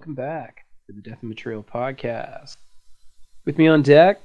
Welcome 0.00 0.14
back 0.14 0.64
to 0.86 0.94
the 0.94 1.02
Death 1.02 1.18
and 1.20 1.28
Betrayal 1.28 1.62
Podcast. 1.62 2.56
With 3.44 3.58
me 3.58 3.68
on 3.68 3.82
deck, 3.82 4.18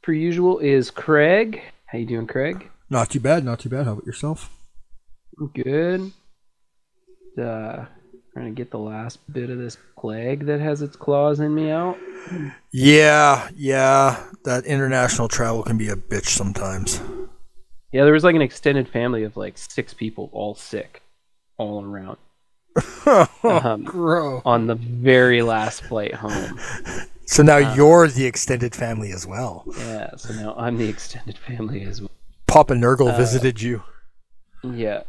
per 0.00 0.12
usual, 0.12 0.58
is 0.58 0.90
Craig. 0.90 1.60
How 1.84 1.98
you 1.98 2.06
doing, 2.06 2.26
Craig? 2.26 2.70
Not 2.88 3.10
too 3.10 3.20
bad, 3.20 3.44
not 3.44 3.60
too 3.60 3.68
bad. 3.68 3.84
How 3.84 3.92
about 3.92 4.06
yourself? 4.06 4.48
Good. 5.52 6.12
Uh, 7.36 7.84
trying 8.32 8.46
to 8.46 8.52
get 8.52 8.70
the 8.70 8.78
last 8.78 9.18
bit 9.30 9.50
of 9.50 9.58
this 9.58 9.76
plague 9.98 10.46
that 10.46 10.60
has 10.60 10.80
its 10.80 10.96
claws 10.96 11.40
in 11.40 11.54
me 11.54 11.70
out. 11.70 11.98
Yeah, 12.72 13.50
yeah. 13.54 14.24
That 14.46 14.64
international 14.64 15.28
travel 15.28 15.62
can 15.62 15.76
be 15.76 15.90
a 15.90 15.96
bitch 15.96 16.28
sometimes. 16.28 17.02
Yeah, 17.92 18.04
there 18.04 18.14
was 18.14 18.24
like 18.24 18.34
an 18.34 18.40
extended 18.40 18.88
family 18.88 19.24
of 19.24 19.36
like 19.36 19.58
six 19.58 19.92
people, 19.92 20.30
all 20.32 20.54
sick, 20.54 21.02
all 21.58 21.84
around. 21.84 22.16
Um, 23.42 23.84
Gross. 23.84 24.42
on 24.44 24.66
the 24.66 24.74
very 24.74 25.40
last 25.40 25.82
flight 25.84 26.12
home. 26.14 26.60
So 27.24 27.42
now 27.42 27.56
you're 27.56 28.06
the 28.08 28.26
extended 28.26 28.74
family 28.74 29.12
as 29.12 29.26
well. 29.26 29.64
Yeah, 29.78 30.14
so 30.16 30.34
now 30.34 30.54
I'm 30.58 30.76
the 30.76 30.88
extended 30.88 31.38
family 31.38 31.82
as 31.84 32.02
well. 32.02 32.10
Papa 32.46 32.74
Nurgle 32.74 33.16
visited 33.16 33.62
you. 33.62 33.82
Yeah. 34.62 35.04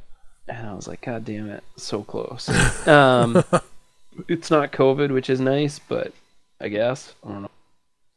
And 0.47 0.67
I 0.67 0.73
was 0.73 0.87
like, 0.87 1.01
God 1.01 1.25
damn 1.25 1.49
it, 1.49 1.63
so 1.75 2.03
close. 2.03 2.49
Um, 2.87 3.43
it's 4.27 4.49
not 4.49 4.71
COVID, 4.71 5.11
which 5.11 5.29
is 5.29 5.39
nice, 5.39 5.79
but 5.79 6.13
I 6.61 6.69
guess 6.69 7.13
I 7.25 7.29
don't 7.29 7.41
know. 7.43 7.51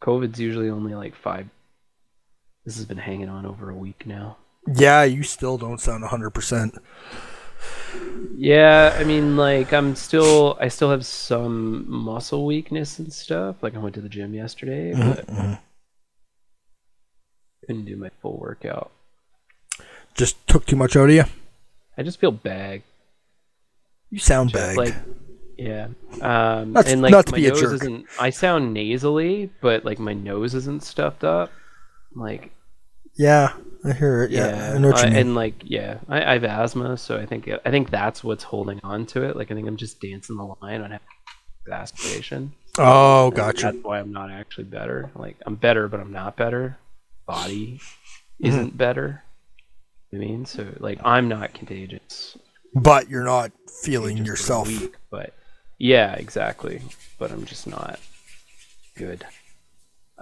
COVID's 0.01 0.41
usually 0.41 0.71
only 0.71 0.95
like 0.95 1.15
five. 1.15 1.49
This 2.65 2.77
has 2.77 2.85
been 2.85 2.99
hanging 2.99 3.29
on 3.29 3.47
over 3.47 3.71
a 3.71 3.75
week 3.75 4.07
now. 4.07 4.37
Yeah, 4.73 5.05
you 5.05 5.23
still 5.23 5.59
don't 5.59 5.81
sound 5.81 6.05
100%. 6.05 6.79
Yeah, 8.37 8.97
I 8.99 9.05
mean, 9.05 9.37
like 9.37 9.73
I'm 9.73 9.95
still, 9.95 10.57
I 10.61 10.69
still 10.69 10.91
have 10.91 11.05
some 11.05 11.91
muscle 11.91 12.47
weakness 12.47 12.99
and 12.99 13.13
stuff. 13.13 13.63
Like 13.63 13.75
I 13.75 13.79
went 13.79 13.95
to 13.97 14.01
the 14.01 14.09
gym 14.09 14.35
yesterday, 14.35 14.93
but 14.95 15.27
couldn't 17.67 17.85
do 17.85 17.97
my 17.97 18.11
full 18.21 18.39
workout. 18.39 18.91
Just 20.15 20.47
took 20.49 20.67
too 20.67 20.77
much 20.77 20.97
out 20.97 21.09
of 21.09 21.15
you. 21.15 21.25
I 21.97 22.03
just 22.03 22.21
feel 22.21 22.33
bag. 22.33 22.83
You 24.11 24.19
sound 24.19 24.53
bagged. 24.53 24.77
Like, 24.79 24.95
yeah. 25.57 25.89
Um, 26.21 26.73
That's 26.73 26.91
and 26.91 27.01
like 27.03 27.13
not 27.13 27.27
to 27.27 27.33
my 27.33 27.39
be 27.39 27.47
a 27.47 27.51
nose 27.51 27.61
jerk. 27.61 27.73
isn't. 27.75 28.07
I 28.19 28.31
sound 28.31 28.75
nasally, 28.75 29.51
but 29.61 29.85
like 29.85 29.99
my 29.99 30.13
nose 30.13 30.55
isn't 30.55 30.83
stuffed 30.83 31.25
up. 31.25 31.51
Like 32.15 32.53
yeah, 33.17 33.53
I 33.85 33.93
hear 33.93 34.23
it. 34.25 34.31
Yeah, 34.31 34.49
yeah, 34.49 34.75
I 34.75 34.79
know 34.79 34.89
what 34.89 34.99
you 35.03 35.07
uh, 35.07 35.11
mean. 35.11 35.19
and 35.19 35.35
like 35.35 35.55
yeah, 35.65 35.99
I, 36.09 36.23
I 36.25 36.33
have 36.35 36.45
asthma, 36.45 36.97
so 36.97 37.19
I 37.19 37.27
think 37.27 37.49
I 37.65 37.71
think 37.71 37.91
that's 37.91 38.23
what's 38.25 38.45
holding 38.45 38.81
on 38.83 39.07
to 39.07 39.23
it. 39.25 39.37
Like 39.37 39.51
I 39.51 39.55
think 39.55 39.69
I'm 39.69 39.77
just 39.77 40.01
dancing 40.01 40.37
the 40.37 40.55
line 40.63 40.81
on 40.83 40.99
aspiration. 41.71 42.53
oh, 42.79 43.31
gotcha. 43.31 43.63
That's 43.73 43.77
why 43.85 44.01
I'm 44.01 44.13
not 44.13 44.31
actually 44.31 44.65
better. 44.65 45.11
Like 45.15 45.37
I'm 45.47 45.55
better, 45.57 45.89
but 45.89 46.01
I'm 46.01 46.13
not 46.13 46.37
better. 46.37 46.79
Body 47.27 47.81
Mm-hmm. 48.43 48.49
isn't 48.49 48.77
better. 48.77 49.23
I 50.13 50.17
mean, 50.17 50.47
so 50.47 50.67
like 50.81 50.99
I'm 51.05 51.29
not 51.29 51.55
contagious. 51.55 52.37
But 52.75 53.09
you're 53.09 53.23
not 53.23 53.53
feeling 53.85 54.17
contagious 54.17 54.47
for 54.47 54.53
a 54.53 54.57
yourself. 54.57 54.69
week, 54.69 54.97
but 55.11 55.35
yeah, 55.79 56.15
exactly. 56.15 56.81
But 57.19 57.31
I'm 57.31 57.45
just 57.45 57.67
not 57.69 58.01
good. 58.97 59.25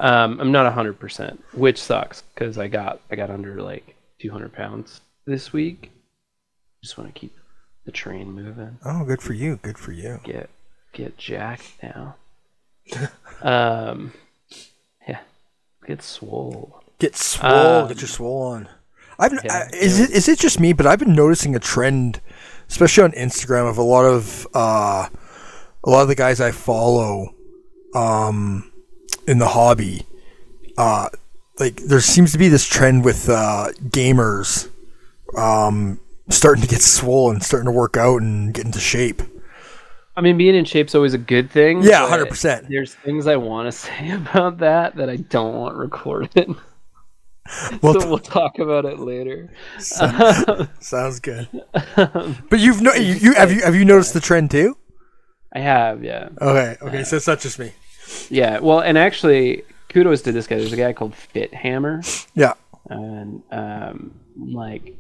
Um, 0.01 0.41
I'm 0.41 0.51
not 0.51 0.73
hundred 0.73 0.99
percent, 0.99 1.45
which 1.53 1.81
sucks 1.81 2.23
because 2.35 2.57
I 2.57 2.69
got 2.69 3.01
I 3.11 3.17
got 3.17 3.31
under 3.31 3.61
like 3.61 3.97
200 4.21 4.53
pounds 4.53 5.03
this 5.27 5.53
week. 5.53 5.91
Just 6.83 6.97
want 6.97 7.15
to 7.15 7.19
keep 7.19 7.37
the 7.85 7.93
train 7.93 8.33
moving. 8.33 8.79
Oh, 8.85 9.05
good 9.05 9.21
for 9.21 9.35
you. 9.35 9.57
Good 9.57 9.79
for 9.79 9.93
you. 9.93 10.21
Get 10.25 10.49
get 10.95 11.19
jacked 11.19 11.71
now. 11.83 12.17
um, 13.43 14.13
yeah, 15.07 15.21
get 15.87 16.03
swole. 16.03 16.83
Get 16.99 17.15
swole. 17.15 17.83
Um, 17.83 17.89
get 17.89 18.01
your 18.01 18.09
swole 18.09 18.43
on. 18.43 18.69
I've 19.19 19.33
yeah, 19.45 19.69
I, 19.71 19.77
is 19.77 20.01
it 20.01 20.11
is 20.11 20.29
it 20.29 20.39
just 20.39 20.59
me? 20.59 20.73
But 20.73 20.87
I've 20.87 20.99
been 20.99 21.15
noticing 21.15 21.55
a 21.55 21.61
trend, 21.61 22.23
especially 22.69 23.05
on 23.05 23.13
Instagram, 23.13 23.69
of 23.69 23.77
a 23.77 23.83
lot 23.83 24.07
of 24.07 24.47
uh, 24.55 25.09
a 25.85 25.91
lot 25.91 26.03
of 26.03 26.09
the 26.09 26.15
guys 26.15 26.41
I 26.41 26.53
follow, 26.53 27.35
um, 27.95 28.70
in 29.27 29.39
the 29.39 29.49
hobby, 29.49 30.07
uh, 30.79 31.09
like 31.59 31.77
there 31.77 32.01
seems 32.01 32.33
to 32.33 32.39
be 32.39 32.49
this 32.49 32.67
trend 32.67 33.05
with 33.05 33.29
uh, 33.29 33.69
gamers, 33.89 34.71
um, 35.37 36.01
starting 36.29 36.63
to 36.63 36.69
get 36.69 36.83
swollen, 36.83 37.41
starting 37.41 37.67
to 37.67 37.73
work 37.73 37.97
out 37.97 38.23
and 38.23 38.55
get 38.55 38.65
into 38.65 38.81
shape. 38.81 39.23
I 40.17 40.23
mean, 40.23 40.37
being 40.37 40.55
in 40.55 40.65
shape's 40.65 40.95
always 40.95 41.15
a 41.15 41.19
good 41.19 41.51
thing. 41.51 41.83
Yeah, 41.83 42.09
100%. 42.09 42.69
There's 42.69 42.95
things 42.95 43.27
I 43.27 43.37
want 43.37 43.67
to 43.67 43.73
say 43.79 44.11
about 44.11 44.59
that 44.59 44.97
that 44.97 45.09
I 45.09 45.17
don't 45.17 45.55
want 45.55 45.77
recorded. 45.77 46.55
Well, 47.83 47.99
so 47.99 48.09
we'll 48.09 48.19
talk 48.19 48.61
about 48.61 48.85
it 48.85 49.01
later. 49.01 49.51
sounds 49.79 51.19
good. 51.19 51.49
But 51.97 52.61
you've 52.61 52.81
no, 52.81 52.93
you, 52.95 53.15
you 53.15 53.33
have 53.33 53.51
you 53.51 53.63
have 53.63 53.75
you 53.75 53.85
noticed 53.85 54.15
the 54.15 54.21
trend 54.21 54.53
too? 54.53 54.77
I 55.53 55.59
have, 55.59 56.05
yeah. 56.05 56.29
Okay, 56.41 56.77
okay, 56.81 57.03
so 57.03 57.17
it's 57.17 57.27
not 57.27 57.41
just 57.41 57.59
me. 57.59 57.73
Yeah, 58.31 58.59
well, 58.61 58.81
and 58.81 58.97
actually, 58.99 59.63
kudos 59.89 60.23
to 60.23 60.33
this 60.33 60.47
guy. 60.47 60.57
There's 60.59 60.73
a 60.73 60.77
guy 60.77 60.93
called 60.93 61.15
Fit 61.15 61.53
Hammer, 61.55 62.03
Yeah. 62.35 62.55
and 62.89 63.43
um, 63.51 64.21
like, 64.37 64.97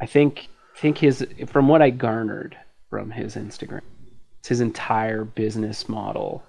I 0.00 0.06
think 0.06 0.48
think 0.76 0.98
his 0.98 1.26
from 1.46 1.68
what 1.68 1.82
I 1.82 1.90
garnered 1.90 2.56
from 2.90 3.10
his 3.10 3.34
Instagram, 3.36 3.80
his 4.46 4.60
entire 4.60 5.24
business 5.24 5.88
model 5.88 6.42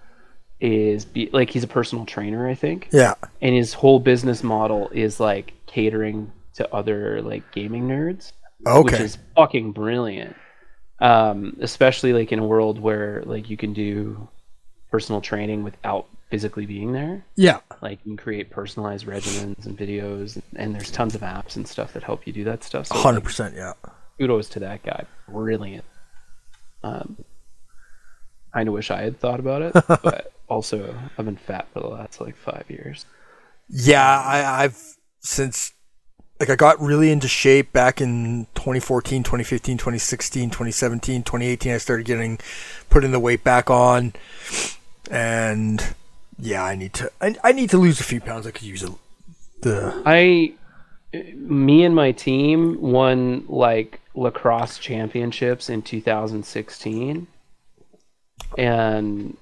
is 0.62 1.06
be, 1.06 1.30
like 1.32 1.50
he's 1.50 1.64
a 1.64 1.68
personal 1.68 2.06
trainer, 2.06 2.48
I 2.48 2.54
think, 2.56 2.90
Yeah. 2.92 3.14
and 3.42 3.56
his 3.56 3.74
whole 3.74 4.00
business 4.00 4.44
model 4.44 4.90
is 4.94 5.20
like 5.20 5.54
catering 5.68 6.32
to 6.56 6.74
other 6.74 7.22
like 7.22 7.50
gaming 7.54 7.88
nerds. 7.88 8.32
which 8.66 8.94
is 9.00 9.18
fucking 9.36 9.72
brilliant. 9.72 10.36
Um, 11.02 11.56
especially 11.62 12.12
like 12.12 12.34
in 12.34 12.40
a 12.40 12.46
world 12.46 12.78
where 12.78 13.24
like 13.26 13.50
you 13.50 13.56
can 13.56 13.72
do 13.72 14.28
personal 14.92 15.22
training 15.22 15.64
without 15.64 16.08
physically 16.30 16.66
being 16.66 16.92
there. 16.94 17.26
Yeah. 17.36 17.60
Like 17.82 18.00
you 18.04 18.12
can 18.12 18.18
create 18.18 18.50
personalized 18.50 19.06
regimens 19.06 19.66
and 19.66 19.78
videos, 19.78 20.42
and 20.56 20.74
there's 20.76 20.92
tons 20.92 21.16
of 21.16 21.22
apps 21.22 21.56
and 21.56 21.68
stuff 21.68 21.94
that 21.94 22.04
help 22.04 22.26
you 22.28 22.34
do 22.34 22.44
that 22.46 22.64
stuff. 22.64 22.88
So 22.88 22.96
Hundred 22.96 23.24
percent. 23.24 23.56
Yeah. 23.56 23.74
kudos 24.18 24.50
to 24.50 24.60
that 24.60 24.84
guy, 24.84 25.06
brilliant. 25.28 25.86
Um, 26.84 27.18
kind 28.54 28.68
of 28.68 28.74
wish 28.74 28.90
I 28.92 29.02
had 29.02 29.20
thought 29.20 29.40
about 29.40 29.62
it, 29.62 29.74
but 29.88 30.32
also 30.48 30.96
I've 31.18 31.26
been 31.26 31.36
fat 31.38 31.68
for 31.74 31.80
the 31.82 31.88
last 31.88 32.22
like 32.22 32.36
five 32.36 32.66
years. 32.70 33.06
Yeah. 33.70 34.04
I, 34.04 34.64
I've 34.64 34.96
since 35.22 35.74
like 36.40 36.50
I 36.50 36.56
got 36.56 36.80
really 36.80 37.12
into 37.12 37.28
shape 37.28 37.74
back 37.74 38.00
in 38.00 38.48
2014, 38.56 39.24
2015, 39.24 39.78
2016, 39.78 40.50
2017, 40.50 41.24
2018. 41.24 41.74
I 41.74 41.78
started 41.78 42.06
getting 42.06 42.40
putting 42.90 43.12
the 43.12 43.20
weight 43.20 43.44
back 43.44 43.70
on, 43.70 44.14
and 45.10 45.96
yeah, 46.38 46.64
I 46.64 46.76
need 46.76 46.94
to. 46.96 47.12
I, 47.22 47.36
I 47.44 47.52
need 47.52 47.70
to 47.72 47.78
lose 47.78 48.00
a 48.00 48.04
few 48.04 48.22
pounds. 48.22 48.48
I 48.48 48.52
could 48.52 48.64
use 48.64 48.84
a, 48.84 48.94
the. 49.62 50.02
I, 50.06 50.54
me 51.36 51.84
and 51.84 51.96
my 51.96 52.12
team 52.12 52.80
won 52.82 53.46
like 53.48 54.00
lacrosse 54.16 54.78
championships 54.78 55.70
in 55.70 55.82
2016, 55.82 57.28
and 58.58 59.38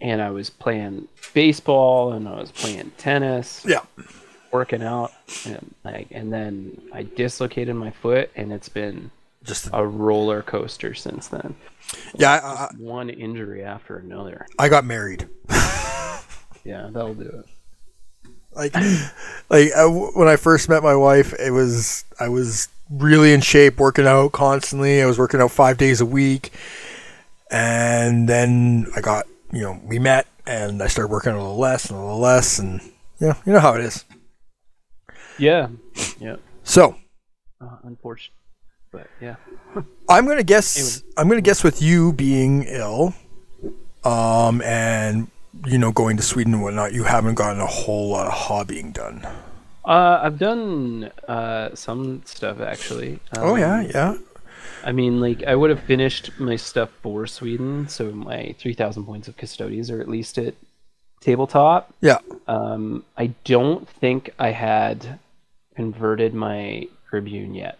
and 0.00 0.22
I 0.22 0.30
was 0.30 0.50
playing 0.50 1.08
baseball 1.32 2.12
and 2.12 2.28
I 2.28 2.38
was 2.38 2.52
playing 2.52 2.92
tennis, 2.98 3.64
Yeah. 3.66 3.80
working 4.52 4.82
out, 4.82 5.10
and 5.46 5.74
like, 5.84 6.08
and 6.10 6.32
then 6.32 6.80
I 6.92 7.02
dislocated 7.04 7.74
my 7.76 7.90
foot, 7.90 8.30
and 8.36 8.52
it's 8.52 8.68
been 8.68 9.10
Just 9.46 9.68
a 9.72 9.86
roller 9.86 10.42
coaster 10.42 10.92
since 10.94 11.28
then. 11.28 11.54
yeah. 12.16 12.32
I, 12.32 12.36
I, 12.64 12.68
One 12.78 13.08
injury 13.10 13.62
after 13.64 13.96
another. 13.96 14.46
I 14.58 14.68
got 14.68 14.84
married. 14.84 15.28
Yeah, 16.64 16.88
that'll 16.90 17.14
do 17.14 17.22
it. 17.44 18.30
like 18.52 18.74
like 19.48 19.68
uh, 19.76 19.86
when 19.88 20.26
I 20.26 20.34
first 20.34 20.68
met 20.68 20.82
my 20.82 20.96
wife, 20.96 21.32
it 21.38 21.52
was 21.52 22.04
I 22.18 22.28
was 22.28 22.66
really 22.90 23.32
in 23.32 23.40
shape, 23.40 23.78
working 23.78 24.04
out 24.08 24.32
constantly. 24.32 25.00
I 25.00 25.06
was 25.06 25.16
working 25.16 25.40
out 25.40 25.52
five 25.52 25.78
days 25.78 26.00
a 26.00 26.06
week, 26.06 26.50
and 27.52 28.28
then 28.28 28.88
I 28.96 29.00
got 29.00 29.26
you 29.52 29.60
know 29.62 29.80
we 29.84 30.00
met, 30.00 30.26
and 30.44 30.82
I 30.82 30.88
started 30.88 31.12
working 31.12 31.32
a 31.34 31.36
little 31.38 31.56
less 31.56 31.88
and 31.88 31.96
a 32.00 32.02
little 32.02 32.18
less, 32.18 32.58
and 32.58 32.80
you 33.20 33.28
know 33.28 33.36
you 33.46 33.52
know 33.52 33.60
how 33.60 33.74
it 33.74 33.82
is. 33.82 34.04
Yeah, 35.38 35.68
yeah. 36.18 36.36
So 36.64 36.96
Uh, 37.60 37.76
unfortunate, 37.84 38.35
but 38.96 39.08
yeah. 39.20 39.36
I'm 40.08 40.26
gonna 40.26 40.42
guess 40.42 41.02
I'm 41.16 41.28
gonna 41.28 41.40
guess 41.40 41.62
with 41.62 41.82
you 41.82 42.12
being 42.12 42.64
ill, 42.64 43.14
um, 44.04 44.62
and 44.62 45.28
you 45.66 45.78
know 45.78 45.92
going 45.92 46.16
to 46.16 46.22
Sweden 46.22 46.54
and 46.54 46.62
whatnot, 46.62 46.92
you 46.92 47.04
haven't 47.04 47.34
gotten 47.34 47.60
a 47.60 47.66
whole 47.66 48.08
lot 48.08 48.26
of 48.26 48.32
hobbying 48.32 48.92
done. 48.92 49.26
Uh, 49.84 50.20
I've 50.22 50.38
done 50.38 51.10
uh, 51.28 51.74
some 51.74 52.22
stuff 52.24 52.60
actually. 52.60 53.20
Um, 53.36 53.42
oh 53.42 53.56
yeah, 53.56 53.82
yeah. 53.82 54.16
I 54.84 54.92
mean, 54.92 55.20
like 55.20 55.42
I 55.44 55.54
would 55.54 55.70
have 55.70 55.80
finished 55.80 56.30
my 56.38 56.56
stuff 56.56 56.90
for 57.02 57.26
Sweden, 57.26 57.88
so 57.88 58.12
my 58.12 58.54
three 58.58 58.74
thousand 58.74 59.04
points 59.04 59.28
of 59.28 59.36
Custodes 59.36 59.90
are 59.90 60.00
at 60.00 60.08
least 60.08 60.38
at 60.38 60.54
tabletop. 61.20 61.92
Yeah. 62.00 62.18
Um, 62.46 63.04
I 63.16 63.28
don't 63.44 63.86
think 63.88 64.30
I 64.38 64.52
had 64.52 65.18
converted 65.74 66.32
my 66.32 66.88
Tribune 67.10 67.54
yet 67.54 67.78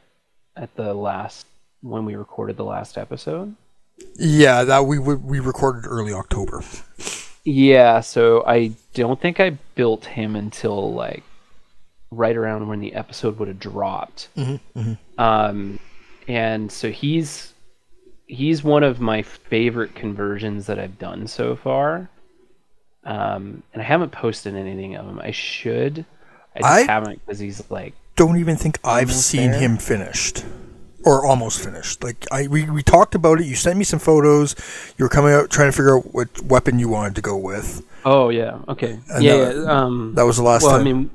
at 0.56 0.74
the 0.76 0.94
last 0.94 1.46
when 1.82 2.04
we 2.04 2.14
recorded 2.16 2.56
the 2.56 2.64
last 2.64 2.96
episode. 2.98 3.54
Yeah, 4.16 4.64
that 4.64 4.84
we 4.86 4.98
we, 4.98 5.14
we 5.14 5.40
recorded 5.40 5.86
early 5.88 6.12
October. 6.12 6.62
Yeah, 7.44 8.00
so 8.00 8.44
I 8.46 8.72
don't 8.94 9.20
think 9.20 9.38
I 9.40 9.50
built 9.74 10.04
him 10.06 10.34
until 10.36 10.92
like 10.92 11.22
right 12.10 12.36
around 12.36 12.68
when 12.68 12.80
the 12.80 12.94
episode 12.94 13.38
would 13.38 13.48
have 13.48 13.60
dropped. 13.60 14.28
Um, 15.18 15.78
and 16.28 16.70
so 16.70 16.90
he's 16.90 17.52
he's 18.26 18.64
one 18.64 18.82
of 18.82 19.00
my 19.00 19.22
favorite 19.22 19.94
conversions 19.94 20.66
that 20.66 20.78
I've 20.78 20.98
done 20.98 21.26
so 21.26 21.54
far. 21.56 22.10
Um, 23.04 23.62
and 23.72 23.80
I 23.80 23.84
haven't 23.84 24.10
posted 24.10 24.56
anything 24.56 24.96
of 24.96 25.06
him. 25.06 25.20
I 25.20 25.30
should. 25.30 26.04
I 26.56 26.58
just 26.60 26.88
I- 26.88 26.92
haven't 26.92 27.24
because 27.24 27.38
he's 27.38 27.70
like 27.70 27.94
Don't 28.16 28.38
even 28.38 28.56
think 28.56 28.78
I've 28.84 29.10
Almost 29.10 29.26
seen 29.26 29.50
there. 29.52 29.60
him 29.60 29.76
finished. 29.76 30.44
Or 31.04 31.24
almost 31.24 31.62
finished. 31.62 32.02
Like 32.02 32.26
I 32.32 32.48
we, 32.48 32.68
we 32.68 32.82
talked 32.82 33.14
about 33.14 33.40
it, 33.40 33.46
you 33.46 33.54
sent 33.54 33.78
me 33.78 33.84
some 33.84 34.00
photos, 34.00 34.56
you 34.98 35.04
were 35.04 35.08
coming 35.08 35.32
out 35.32 35.50
trying 35.50 35.68
to 35.68 35.72
figure 35.72 35.98
out 35.98 36.12
what 36.12 36.42
weapon 36.42 36.80
you 36.80 36.88
wanted 36.88 37.14
to 37.14 37.22
go 37.22 37.36
with. 37.36 37.84
Oh 38.04 38.28
yeah, 38.30 38.58
okay, 38.68 38.98
And 39.10 39.22
yeah. 39.22 39.36
that- 39.36 39.56
yeah, 39.56 39.70
um, 39.70 40.14
That 40.16 40.24
was 40.24 40.36
the 40.38 40.42
last 40.42 40.64
well, 40.64 40.72
time. 40.72 40.80
I 40.80 40.84
mean, 40.84 41.10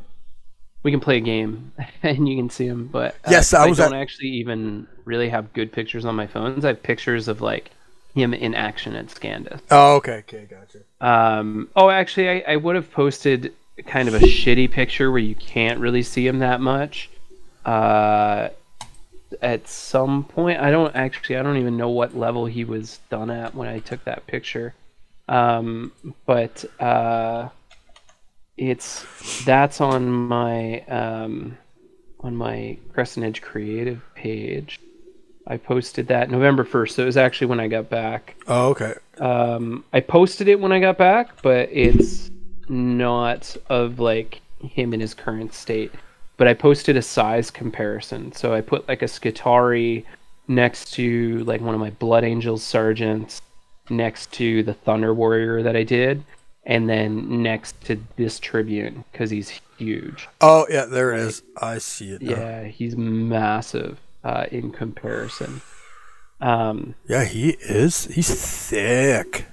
we 0.83 0.91
can 0.91 1.01
play 1.01 1.17
a 1.17 1.21
game 1.21 1.73
and 2.03 2.27
you 2.29 2.37
can 2.37 2.49
see 2.49 2.69
them, 2.69 2.87
but 2.87 3.15
uh, 3.25 3.31
Yes, 3.31 3.53
I 3.53 3.63
I 3.63 3.71
don't 3.73 3.93
at- 3.93 3.99
actually 4.01 4.29
even 4.29 4.87
really 5.03 5.27
have 5.27 5.51
good 5.51 5.73
pictures 5.73 6.05
on 6.05 6.15
my 6.15 6.27
phones. 6.27 6.63
I 6.63 6.69
have 6.69 6.83
pictures 6.83 7.27
of 7.27 7.41
like 7.41 7.71
him 8.15 8.33
in 8.33 8.55
action 8.55 8.95
at 8.95 9.07
Scandus. 9.09 9.59
Oh, 9.71 9.95
okay, 9.97 10.19
okay, 10.19 10.47
gotcha. 10.49 10.79
Um, 11.01 11.67
oh, 11.75 11.89
actually, 11.89 12.29
I, 12.29 12.53
I 12.53 12.55
would 12.55 12.75
have 12.77 12.89
posted 12.91 13.53
kind 13.85 14.07
of 14.07 14.15
a 14.15 14.19
shitty 14.19 14.71
picture 14.71 15.11
where 15.11 15.19
you 15.19 15.35
can't 15.35 15.79
really 15.79 16.03
see 16.03 16.25
him 16.25 16.39
that 16.39 16.61
much. 16.61 17.09
Uh, 17.65 18.49
at 19.41 19.67
some 19.67 20.23
point, 20.23 20.59
I 20.59 20.71
don't 20.71 20.95
actually, 20.95 21.37
I 21.37 21.43
don't 21.43 21.57
even 21.57 21.77
know 21.77 21.89
what 21.89 22.17
level 22.17 22.45
he 22.45 22.65
was 22.65 22.99
done 23.09 23.29
at 23.29 23.55
when 23.55 23.67
I 23.67 23.79
took 23.79 24.03
that 24.05 24.27
picture. 24.27 24.73
Um, 25.29 25.91
but 26.25 26.65
uh, 26.79 27.49
it's 28.57 29.05
that's 29.45 29.79
on 29.79 30.11
my 30.11 30.81
um, 30.81 31.57
on 32.19 32.35
my 32.35 32.77
Crescent 32.93 33.25
Edge 33.25 33.41
Creative 33.41 34.01
page. 34.15 34.79
I 35.47 35.57
posted 35.57 36.07
that 36.07 36.29
November 36.29 36.63
first, 36.63 36.95
so 36.95 37.03
it 37.03 37.05
was 37.05 37.17
actually 37.17 37.47
when 37.47 37.59
I 37.59 37.67
got 37.67 37.89
back. 37.89 38.35
Oh, 38.47 38.69
okay. 38.69 38.93
Um, 39.19 39.83
I 39.91 39.99
posted 39.99 40.47
it 40.47 40.59
when 40.59 40.71
I 40.71 40.79
got 40.79 40.97
back, 40.97 41.41
but 41.41 41.69
it's 41.71 42.30
not 42.71 43.55
of 43.69 43.99
like 43.99 44.41
him 44.59 44.93
in 44.93 44.99
his 44.99 45.13
current 45.13 45.53
state. 45.53 45.91
But 46.37 46.47
I 46.47 46.55
posted 46.55 46.97
a 46.97 47.01
size 47.03 47.51
comparison, 47.51 48.31
so 48.31 48.53
I 48.53 48.61
put 48.61 48.87
like 48.87 49.03
a 49.03 49.05
Skitarii 49.05 50.05
next 50.47 50.93
to 50.93 51.43
like 51.43 51.61
one 51.61 51.75
of 51.75 51.79
my 51.79 51.91
Blood 51.91 52.23
Angels 52.23 52.63
sergeants, 52.63 53.41
next 53.89 54.31
to 54.33 54.63
the 54.63 54.73
Thunder 54.73 55.13
Warrior 55.13 55.61
that 55.61 55.75
I 55.75 55.83
did, 55.83 56.23
and 56.65 56.89
then 56.89 57.43
next 57.43 57.79
to 57.85 57.99
this 58.15 58.39
Tribune 58.39 59.03
because 59.11 59.29
he's 59.29 59.61
huge. 59.77 60.27
Oh 60.39 60.65
yeah, 60.69 60.85
there 60.85 61.13
it 61.13 61.19
is. 61.19 61.43
I 61.61 61.77
see 61.77 62.11
it. 62.11 62.23
Now. 62.23 62.31
Yeah, 62.31 62.63
he's 62.63 62.95
massive 62.97 63.99
uh, 64.23 64.45
in 64.51 64.71
comparison. 64.71 65.61
Um, 66.39 66.95
Yeah, 67.07 67.25
he 67.25 67.51
is. 67.61 68.05
He's 68.05 68.33
thick. 68.69 69.45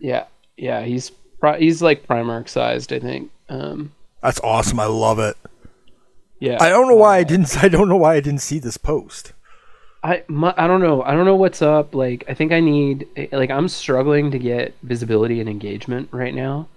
Yeah, 0.00 0.24
yeah, 0.56 0.82
he's 0.82 1.12
pri- 1.40 1.58
he's 1.58 1.82
like 1.82 2.06
Primarch 2.06 2.48
sized, 2.48 2.92
I 2.92 2.98
think. 2.98 3.30
Um, 3.48 3.92
That's 4.22 4.40
awesome. 4.40 4.78
I 4.80 4.86
love 4.86 5.18
it. 5.18 5.36
yeah, 6.40 6.58
I 6.60 6.68
don't 6.68 6.88
know 6.88 6.96
why 6.96 7.18
I 7.18 7.24
didn't. 7.24 7.62
I 7.62 7.68
don't 7.68 7.88
know 7.88 7.96
why 7.96 8.14
I 8.16 8.20
didn't 8.20 8.40
see 8.40 8.58
this 8.58 8.76
post. 8.76 9.32
I 10.02 10.22
my, 10.28 10.54
I 10.56 10.66
don't 10.68 10.80
know. 10.80 11.02
I 11.02 11.12
don't 11.12 11.24
know 11.24 11.34
what's 11.36 11.60
up. 11.62 11.94
Like, 11.94 12.24
I 12.28 12.34
think 12.34 12.52
I 12.52 12.60
need 12.60 13.06
like 13.32 13.50
I'm 13.50 13.68
struggling 13.68 14.30
to 14.30 14.38
get 14.38 14.74
visibility 14.82 15.40
and 15.40 15.48
engagement 15.48 16.08
right 16.12 16.34
now. 16.34 16.68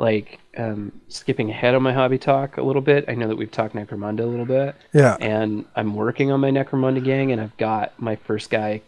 Like, 0.00 0.38
um, 0.56 0.92
skipping 1.08 1.50
ahead 1.50 1.74
on 1.74 1.82
my 1.82 1.92
hobby 1.92 2.18
talk 2.18 2.56
a 2.56 2.62
little 2.62 2.82
bit. 2.82 3.06
I 3.08 3.14
know 3.16 3.26
that 3.26 3.34
we've 3.36 3.50
talked 3.50 3.74
Necromunda 3.74 4.20
a 4.20 4.26
little 4.26 4.44
bit, 4.46 4.76
Yeah. 4.92 5.16
and 5.18 5.64
I'm 5.74 5.96
working 5.96 6.30
on 6.30 6.38
my 6.38 6.50
Necromunda 6.52 7.02
gang, 7.02 7.32
and 7.32 7.40
I've 7.40 7.56
got 7.56 7.98
my 8.00 8.14
first 8.14 8.48
guy. 8.48 8.82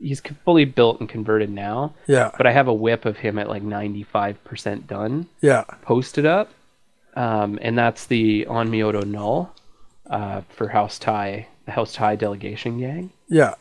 He's 0.00 0.20
fully 0.44 0.64
built 0.64 0.98
and 1.00 1.08
converted 1.08 1.50
now, 1.50 1.94
Yeah. 2.06 2.30
but 2.36 2.46
I 2.46 2.52
have 2.52 2.68
a 2.68 2.72
whip 2.74 3.04
of 3.04 3.18
him 3.18 3.38
at 3.38 3.48
like 3.48 3.62
95% 3.62 4.86
done. 4.86 5.26
Yeah. 5.42 5.64
posted 5.82 6.24
up, 6.26 6.48
um, 7.14 7.58
and 7.60 7.76
that's 7.76 8.06
the 8.06 8.46
Onmyoto 8.48 9.04
Null 9.04 9.54
uh, 10.08 10.40
for 10.48 10.68
House 10.68 10.98
Tai, 10.98 11.46
the 11.66 11.72
House 11.72 11.92
Tai 11.92 12.16
delegation 12.16 12.78
gang. 12.78 13.10
Yeah. 13.28 13.54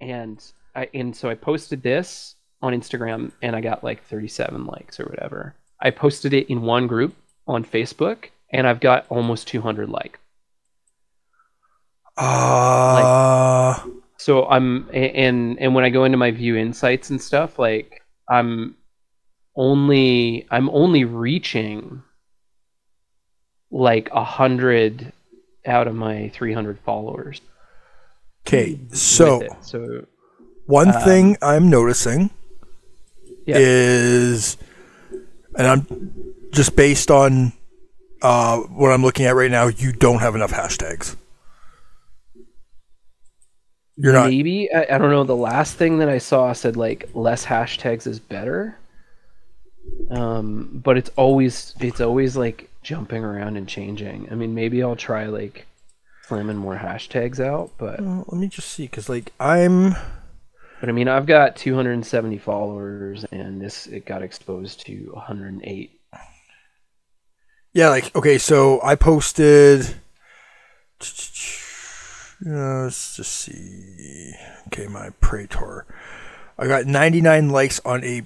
And 0.00 0.42
I 0.74 0.88
and 0.94 1.14
so 1.14 1.28
I 1.28 1.34
posted 1.34 1.82
this 1.82 2.36
on 2.62 2.72
Instagram, 2.72 3.32
and 3.42 3.54
I 3.54 3.60
got 3.60 3.84
like 3.84 4.02
37 4.04 4.64
likes 4.66 4.98
or 4.98 5.04
whatever. 5.04 5.54
I 5.80 5.90
posted 5.90 6.32
it 6.32 6.48
in 6.50 6.62
one 6.62 6.86
group 6.86 7.14
on 7.46 7.64
Facebook, 7.64 8.30
and 8.50 8.66
I've 8.66 8.80
got 8.80 9.04
almost 9.10 9.46
200 9.48 9.88
likes. 9.90 10.18
Uh. 12.16 13.78
So 14.20 14.44
I'm 14.44 14.86
and 14.92 15.58
and 15.58 15.74
when 15.74 15.82
I 15.82 15.88
go 15.88 16.04
into 16.04 16.18
my 16.18 16.30
view 16.30 16.54
insights 16.54 17.08
and 17.08 17.18
stuff, 17.18 17.58
like 17.58 18.02
I'm 18.28 18.76
only 19.56 20.46
I'm 20.50 20.68
only 20.68 21.04
reaching 21.04 22.02
like 23.70 24.10
a 24.12 24.22
hundred 24.22 25.14
out 25.64 25.88
of 25.88 25.94
my 25.94 26.28
300 26.34 26.78
followers. 26.80 27.40
Okay. 28.46 28.78
So 28.92 29.40
so 29.62 30.04
one 30.66 30.92
thing 30.92 31.38
I'm 31.40 31.70
noticing 31.70 32.28
yeah, 33.46 33.56
is, 33.58 34.58
and 35.56 35.66
I'm 35.66 36.46
just 36.52 36.76
based 36.76 37.10
on 37.10 37.54
uh, 38.20 38.58
what 38.58 38.92
I'm 38.92 39.02
looking 39.02 39.24
at 39.24 39.34
right 39.34 39.50
now. 39.50 39.68
You 39.68 39.94
don't 39.94 40.18
have 40.18 40.34
enough 40.34 40.52
hashtags. 40.52 41.16
You're 44.02 44.14
not. 44.14 44.30
maybe 44.30 44.72
I, 44.72 44.94
I 44.94 44.98
don't 44.98 45.10
know. 45.10 45.24
The 45.24 45.36
last 45.36 45.76
thing 45.76 45.98
that 45.98 46.08
I 46.08 46.18
saw 46.18 46.52
said 46.54 46.76
like 46.76 47.10
less 47.12 47.44
hashtags 47.44 48.06
is 48.06 48.18
better. 48.18 48.78
Um, 50.10 50.80
but 50.82 50.96
it's 50.96 51.10
always 51.16 51.74
it's 51.80 52.00
always 52.00 52.34
like 52.34 52.70
jumping 52.82 53.22
around 53.22 53.58
and 53.58 53.68
changing. 53.68 54.28
I 54.30 54.36
mean, 54.36 54.54
maybe 54.54 54.82
I'll 54.82 54.96
try 54.96 55.26
like 55.26 55.66
slamming 56.26 56.56
more 56.56 56.76
hashtags 56.76 57.44
out, 57.44 57.72
but 57.76 58.00
Well, 58.00 58.24
let 58.28 58.40
me 58.40 58.48
just 58.48 58.68
see, 58.68 58.84
because 58.84 59.08
like 59.10 59.32
I'm. 59.38 59.94
But 60.80 60.88
I 60.88 60.92
mean, 60.92 61.08
I've 61.08 61.26
got 61.26 61.56
270 61.56 62.38
followers, 62.38 63.24
and 63.30 63.60
this 63.60 63.86
it 63.86 64.06
got 64.06 64.22
exposed 64.22 64.86
to 64.86 65.10
108. 65.12 65.90
Yeah, 67.74 67.90
like 67.90 68.16
okay, 68.16 68.38
so 68.38 68.80
I 68.82 68.94
posted. 68.94 69.94
Uh, 72.46 72.84
let's 72.84 73.16
just 73.16 73.32
see. 73.32 74.32
Okay, 74.68 74.86
my 74.86 75.10
Praetor. 75.20 75.84
I 76.58 76.66
got 76.66 76.86
99 76.86 77.50
likes 77.50 77.80
on 77.84 78.02
a 78.04 78.22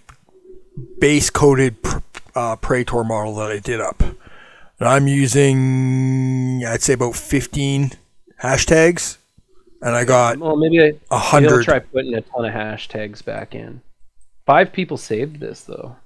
base 1.01 1.31
coated 1.31 1.83
pr- 1.83 1.99
uh, 2.35 2.57
Praetor 2.57 3.05
model 3.05 3.35
that 3.37 3.51
I 3.51 3.59
did 3.59 3.81
up. 3.81 4.03
And 4.03 4.89
I'm 4.89 5.07
using, 5.09 6.65
I'd 6.67 6.83
say 6.83 6.95
about 6.95 7.17
15 7.17 7.93
hashtags. 8.43 9.19
And 9.81 9.95
I 9.95 10.05
got 10.05 10.39
Well, 10.39 10.57
maybe 10.57 10.81
I 10.81 10.85
a 10.85 10.87
maybe 10.93 11.01
I'll 11.11 11.19
hundred. 11.19 11.65
try 11.65 11.79
putting 11.79 12.15
a 12.15 12.23
ton 12.23 12.45
of 12.45 12.53
hashtags 12.55 13.25
back 13.25 13.55
in. 13.55 13.83
Five 14.47 14.73
people 14.73 14.97
saved 14.97 15.41
this 15.41 15.61
though. 15.63 15.97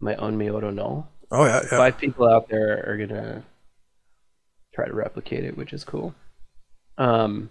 My 0.00 0.16
own 0.16 0.36
Mioto 0.38 0.74
null. 0.74 1.08
Oh 1.30 1.44
yeah, 1.44 1.60
yeah. 1.70 1.78
Five 1.78 1.98
people 1.98 2.26
out 2.28 2.48
there 2.48 2.84
are 2.88 2.96
gonna 2.96 3.44
try 4.74 4.86
to 4.86 4.94
replicate 4.94 5.44
it, 5.44 5.56
which 5.56 5.72
is 5.72 5.84
cool. 5.84 6.14
Um, 6.98 7.48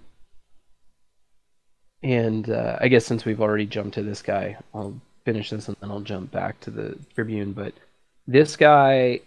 and 2.04 2.50
uh, 2.50 2.77
I 2.80 2.89
guess 2.89 3.06
since 3.06 3.25
we've 3.25 3.42
already 3.42 3.66
jumped 3.66 3.96
to 3.96 4.04
this 4.04 4.22
guy, 4.22 4.58
I'll 4.74 5.00
finish 5.25 5.50
this 5.50 5.68
and 5.68 5.75
then 5.82 5.89
I'll 5.89 6.01
jump 6.01 6.32
back 6.32 6.60
to 6.62 6.72
the 6.72 6.98
Tribune. 7.16 7.54
But 7.54 7.74
this 8.27 8.56
guy 8.56 9.22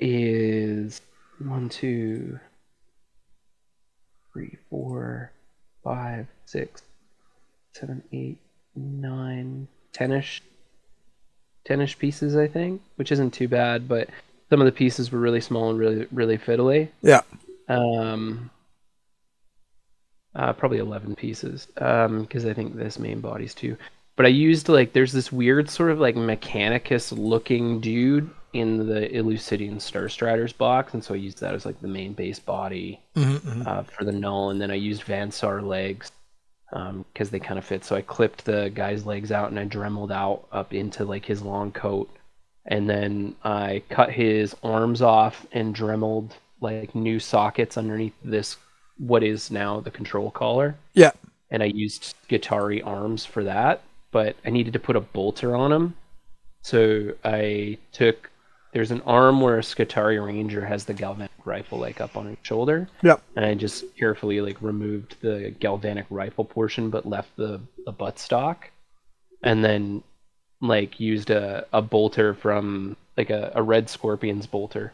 is 0.00 1.00
one, 1.38 1.68
two, 1.68 2.40
three, 4.32 4.56
four, 4.68 5.30
five, 5.84 6.26
six, 6.44 6.82
seven, 7.72 8.02
eight, 8.12 8.38
nine, 8.74 9.68
ten-ish, 9.92 10.42
ten-ish 11.64 11.98
pieces, 11.98 12.36
I 12.36 12.48
think, 12.48 12.82
which 12.96 13.12
isn't 13.12 13.32
too 13.32 13.48
bad. 13.48 13.86
But 13.86 14.08
some 14.50 14.60
of 14.60 14.66
the 14.66 14.72
pieces 14.72 15.12
were 15.12 15.20
really 15.20 15.40
small 15.40 15.70
and 15.70 15.78
really, 15.78 16.06
really 16.10 16.38
fiddly. 16.38 16.88
Yeah. 17.02 17.20
Um, 17.68 18.50
uh, 20.34 20.52
probably 20.52 20.78
11 20.78 21.16
pieces 21.16 21.66
because 21.74 22.44
I 22.46 22.52
think 22.52 22.76
this 22.76 22.98
main 22.98 23.20
body's 23.20 23.54
two. 23.54 23.76
But 24.16 24.26
I 24.26 24.30
used 24.30 24.68
like 24.68 24.92
there's 24.92 25.12
this 25.12 25.30
weird 25.30 25.70
sort 25.70 25.90
of 25.90 26.00
like 26.00 26.16
Mechanicus 26.16 27.16
looking 27.16 27.80
dude 27.80 28.30
in 28.52 28.86
the 28.86 29.08
Elucidian 29.08 29.80
Star 29.80 30.08
Striders 30.08 30.52
box, 30.52 30.94
and 30.94 31.04
so 31.04 31.14
I 31.14 31.18
used 31.18 31.40
that 31.40 31.54
as 31.54 31.64
like 31.66 31.80
the 31.80 31.88
main 31.88 32.14
base 32.14 32.38
body 32.40 33.00
Mm-hmm, 33.14 33.62
uh, 33.66 33.82
for 33.84 34.04
the 34.04 34.12
null, 34.12 34.50
and 34.50 34.60
then 34.60 34.70
I 34.70 34.74
used 34.74 35.02
Van 35.02 35.30
Saar 35.30 35.62
legs 35.62 36.10
because 36.70 37.30
they 37.30 37.38
kind 37.38 37.58
of 37.58 37.64
fit. 37.64 37.84
So 37.84 37.96
I 37.96 38.02
clipped 38.02 38.44
the 38.44 38.70
guy's 38.74 39.06
legs 39.06 39.32
out 39.32 39.50
and 39.50 39.58
I 39.58 39.64
dremeled 39.64 40.12
out 40.12 40.46
up 40.52 40.74
into 40.74 41.04
like 41.04 41.24
his 41.24 41.42
long 41.42 41.72
coat, 41.72 42.10
and 42.66 42.88
then 42.88 43.36
I 43.44 43.82
cut 43.88 44.10
his 44.10 44.54
arms 44.62 45.00
off 45.02 45.46
and 45.52 45.74
dremeled 45.74 46.34
like 46.60 46.94
new 46.94 47.20
sockets 47.20 47.76
underneath 47.78 48.14
this 48.24 48.56
what 48.98 49.22
is 49.22 49.50
now 49.50 49.80
the 49.80 49.90
control 49.90 50.30
collar, 50.30 50.76
Yeah. 50.94 51.12
and 51.50 51.62
I 51.62 51.66
used 51.66 52.14
Skitarii 52.28 52.84
arms 52.86 53.24
for 53.24 53.44
that, 53.44 53.82
but 54.10 54.36
I 54.44 54.50
needed 54.50 54.72
to 54.74 54.78
put 54.80 54.96
a 54.96 55.00
bolter 55.00 55.54
on 55.56 55.70
them. 55.70 55.94
so 56.62 57.12
I 57.24 57.78
took. 57.92 58.30
There's 58.74 58.90
an 58.90 59.00
arm 59.06 59.40
where 59.40 59.58
a 59.58 59.62
Skitarii 59.62 60.22
Ranger 60.24 60.64
has 60.66 60.84
the 60.84 60.92
galvanic 60.92 61.30
rifle 61.46 61.78
like 61.78 62.00
up 62.02 62.16
on 62.16 62.26
his 62.26 62.36
shoulder, 62.42 62.88
Yep. 63.02 63.22
and 63.36 63.44
I 63.46 63.54
just 63.54 63.84
carefully 63.96 64.40
like 64.42 64.60
removed 64.60 65.16
the 65.22 65.54
galvanic 65.58 66.04
rifle 66.10 66.44
portion, 66.44 66.90
but 66.90 67.06
left 67.06 67.34
the 67.36 67.60
the 67.86 67.92
buttstock, 67.92 68.56
and 69.42 69.64
then 69.64 70.02
like 70.60 70.98
used 71.00 71.30
a, 71.30 71.66
a 71.72 71.80
bolter 71.80 72.34
from 72.34 72.96
like 73.16 73.30
a, 73.30 73.52
a 73.54 73.62
red 73.62 73.88
scorpion's 73.88 74.46
bolter 74.46 74.92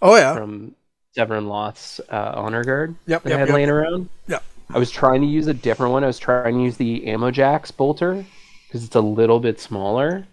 Oh 0.00 0.16
yeah. 0.16 0.34
from 0.34 0.74
Severin 1.14 1.46
Loth's 1.48 2.00
uh, 2.10 2.32
honor 2.34 2.64
guard 2.64 2.94
Yep. 3.06 3.22
that 3.24 3.32
I 3.32 3.38
had 3.38 3.48
Yep. 3.48 3.54
laying 3.54 3.70
around. 3.70 4.08
Yep. 4.28 4.42
I 4.70 4.78
was 4.78 4.90
trying 4.90 5.20
to 5.20 5.26
use 5.26 5.46
a 5.48 5.54
different 5.54 5.92
one. 5.92 6.02
I 6.04 6.06
was 6.06 6.18
trying 6.18 6.54
to 6.56 6.62
use 6.62 6.76
the 6.76 7.06
Ammo 7.06 7.30
Jacks 7.30 7.70
bolter 7.70 8.24
because 8.66 8.84
it's 8.84 8.96
a 8.96 9.00
little 9.00 9.38
bit 9.38 9.60
smaller. 9.60 10.26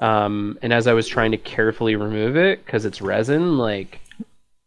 Um, 0.00 0.58
and 0.62 0.72
as 0.72 0.88
I 0.88 0.92
was 0.92 1.06
trying 1.06 1.30
to 1.30 1.36
carefully 1.36 1.94
remove 1.94 2.36
it 2.36 2.64
because 2.64 2.84
it's 2.84 3.00
resin, 3.00 3.56
like 3.58 4.00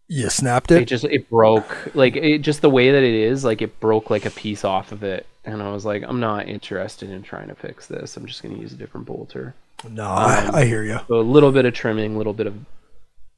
You 0.07 0.29
snapped 0.29 0.71
it 0.71 0.83
it. 0.83 0.85
just 0.85 1.03
it 1.03 1.29
broke 1.29 1.93
like 1.93 2.15
it 2.15 2.39
just 2.39 2.61
the 2.61 2.69
way 2.69 2.91
that 2.91 3.03
it 3.03 3.13
is 3.13 3.43
like 3.43 3.61
it 3.61 3.77
broke 3.81 4.09
like 4.09 4.25
a 4.25 4.29
piece 4.29 4.63
off 4.63 4.93
of 4.93 5.03
it 5.03 5.25
and 5.43 5.61
i 5.61 5.69
was 5.69 5.83
like 5.83 6.01
i'm 6.07 6.21
not 6.21 6.47
interested 6.47 7.09
in 7.09 7.21
trying 7.23 7.49
to 7.49 7.55
fix 7.55 7.87
this 7.87 8.15
i'm 8.15 8.25
just 8.25 8.41
going 8.41 8.55
to 8.55 8.61
use 8.61 8.71
a 8.71 8.77
different 8.77 9.05
bolter 9.05 9.53
No, 9.89 10.05
I, 10.05 10.49
I 10.53 10.65
hear 10.65 10.85
you. 10.85 10.99
so 11.09 11.19
a 11.19 11.21
little 11.21 11.51
bit 11.51 11.65
of 11.65 11.73
trimming 11.73 12.15
a 12.15 12.17
little 12.17 12.31
bit 12.31 12.47
of 12.47 12.55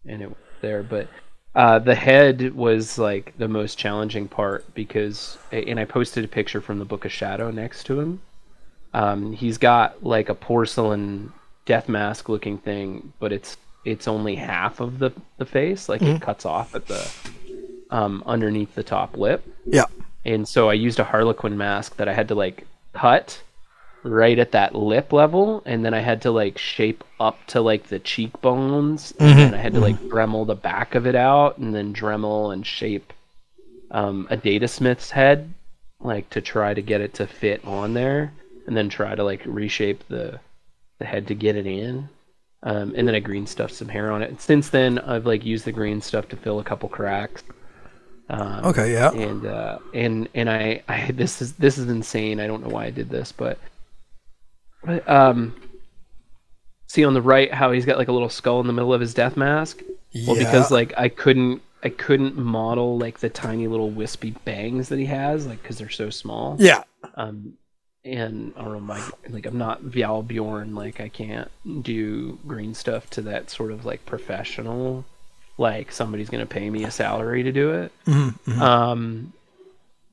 and 0.05 0.21
it 0.21 0.29
there 0.62 0.83
but 0.83 1.07
uh, 1.55 1.79
the 1.79 1.95
head 1.95 2.55
was 2.55 2.97
like 2.97 3.33
the 3.37 3.47
most 3.47 3.77
challenging 3.77 4.27
part 4.27 4.71
because 4.75 5.37
and 5.51 5.79
i 5.79 5.85
posted 5.85 6.23
a 6.23 6.27
picture 6.27 6.61
from 6.61 6.79
the 6.79 6.85
book 6.85 7.05
of 7.05 7.11
shadow 7.11 7.51
next 7.51 7.85
to 7.85 7.99
him. 7.99 8.21
Um, 8.93 9.33
he's 9.33 9.57
got 9.57 10.03
like 10.03 10.29
a 10.29 10.35
porcelain 10.35 11.31
death 11.65 11.87
mask 11.87 12.29
looking 12.29 12.57
thing 12.57 13.13
but 13.19 13.31
it's 13.31 13.57
it's 13.85 14.07
only 14.07 14.35
half 14.35 14.79
of 14.79 14.99
the 14.99 15.11
the 15.37 15.45
face. 15.45 15.89
Like 15.89 16.01
it 16.01 16.21
cuts 16.21 16.45
off 16.45 16.75
at 16.75 16.87
the 16.87 17.09
um, 17.89 18.23
underneath 18.25 18.75
the 18.75 18.83
top 18.83 19.17
lip. 19.17 19.43
Yeah. 19.65 19.85
and 20.25 20.47
so 20.47 20.69
I 20.69 20.73
used 20.73 20.99
a 20.99 21.03
Harlequin 21.03 21.57
mask 21.57 21.95
that 21.97 22.07
I 22.07 22.13
had 22.13 22.27
to 22.27 22.35
like 22.35 22.65
cut 22.93 23.41
right 24.03 24.39
at 24.39 24.51
that 24.53 24.75
lip 24.75 25.11
level, 25.11 25.61
and 25.65 25.83
then 25.83 25.93
I 25.93 25.99
had 25.99 26.21
to 26.23 26.31
like 26.31 26.57
shape 26.57 27.03
up 27.19 27.37
to 27.47 27.61
like 27.61 27.87
the 27.87 27.99
cheekbones, 27.99 29.13
and 29.19 29.37
then 29.39 29.53
I 29.53 29.57
had 29.57 29.73
to 29.73 29.79
like 29.79 29.99
Dremel 29.99 30.47
the 30.47 30.55
back 30.55 30.95
of 30.95 31.05
it 31.05 31.15
out, 31.15 31.57
and 31.57 31.73
then 31.75 31.93
Dremel 31.93 32.53
and 32.53 32.65
shape 32.65 33.11
um, 33.91 34.27
a 34.29 34.37
Data 34.37 34.67
Smith's 34.67 35.11
head, 35.11 35.53
like 35.99 36.29
to 36.31 36.41
try 36.41 36.73
to 36.73 36.81
get 36.81 37.01
it 37.01 37.13
to 37.15 37.27
fit 37.27 37.63
on 37.65 37.93
there, 37.93 38.31
and 38.67 38.75
then 38.77 38.87
try 38.89 39.15
to 39.15 39.23
like 39.23 39.41
reshape 39.45 40.07
the 40.07 40.39
the 40.99 41.05
head 41.05 41.27
to 41.27 41.35
get 41.35 41.55
it 41.55 41.65
in. 41.67 42.09
Um, 42.61 42.93
and 42.95 43.07
then 43.07 43.15
I 43.15 43.19
green 43.21 43.47
stuffed 43.47 43.73
some 43.73 43.87
hair 43.87 44.11
on 44.11 44.21
it. 44.21 44.29
And 44.29 44.41
since 44.41 44.69
then, 44.69 44.99
I've 44.99 45.25
like 45.25 45.45
used 45.45 45.63
the 45.63 45.71
green 45.71 46.01
stuff 46.01 46.27
to 46.29 46.35
fill 46.35 46.59
a 46.59 46.63
couple 46.63 46.89
cracks. 46.89 47.41
Um, 48.29 48.65
Okay. 48.65 48.91
Yeah. 48.91 49.11
and 49.11 49.45
uh, 49.45 49.79
and 49.93 50.27
and 50.35 50.49
I, 50.49 50.83
I 50.87 51.11
this 51.11 51.41
is 51.41 51.53
this 51.53 51.77
is 51.77 51.89
insane. 51.89 52.39
I 52.39 52.47
don't 52.47 52.61
know 52.61 52.69
why 52.69 52.85
I 52.85 52.89
did 52.91 53.09
this, 53.09 53.31
but 53.31 53.57
um, 55.07 55.53
see 56.88 57.03
on 57.05 57.13
the 57.13 57.21
right 57.21 57.53
how 57.53 57.71
he's 57.71 57.86
got 57.86 57.98
like 57.98 58.07
a 58.07 58.12
little 58.12 58.29
skull 58.29 58.59
in 58.62 58.67
the 58.67 58.74
middle 58.74 58.93
of 58.93 59.01
his 59.01 59.13
death 59.13 59.38
mask. 59.38 59.81
Well, 60.25 60.36
because 60.36 60.71
like 60.71 60.93
I 60.98 61.09
couldn't 61.09 61.62
I 61.83 61.89
couldn't 61.89 62.36
model 62.36 62.98
like 62.98 63.19
the 63.19 63.29
tiny 63.29 63.67
little 63.67 63.89
wispy 63.89 64.31
bangs 64.43 64.89
that 64.89 65.00
he 65.00 65.05
has, 65.05 65.45
like 65.48 65.62
because 65.62 65.77
they're 65.77 65.89
so 65.89 66.09
small. 66.09 66.57
Yeah. 66.59 66.83
Um, 67.15 67.53
and 68.03 68.53
I 68.57 68.63
don't 68.63 68.74
know, 68.74 68.79
my 68.79 69.01
like 69.29 69.45
I'm 69.45 69.57
not 69.57 69.81
Val 69.81 70.24
Bjorn. 70.24 70.74
Like 70.74 71.00
I 71.00 71.09
can't 71.09 71.51
do 71.83 72.39
green 72.48 72.74
stuff 72.74 73.09
to 73.12 73.21
that 73.24 73.50
sort 73.50 73.71
of 73.71 73.86
like 73.86 74.05
professional. 74.05 75.05
Like 75.57 75.91
somebody's 75.91 76.29
gonna 76.29 76.45
pay 76.45 76.69
me 76.69 76.86
a 76.86 76.91
salary 76.91 77.43
to 77.43 77.51
do 77.51 77.71
it. 77.71 77.91
Mhm, 78.07 78.57
Um, 78.59 79.33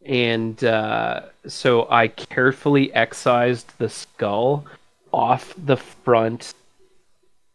and 0.07 0.63
uh, 0.65 1.23
so 1.47 1.87
I 1.91 2.09
carefully 2.09 2.93
excised 2.95 3.73
the 3.79 3.89
skull 3.89 4.65
off 5.13 5.55
the 5.57 5.77
front 5.77 6.55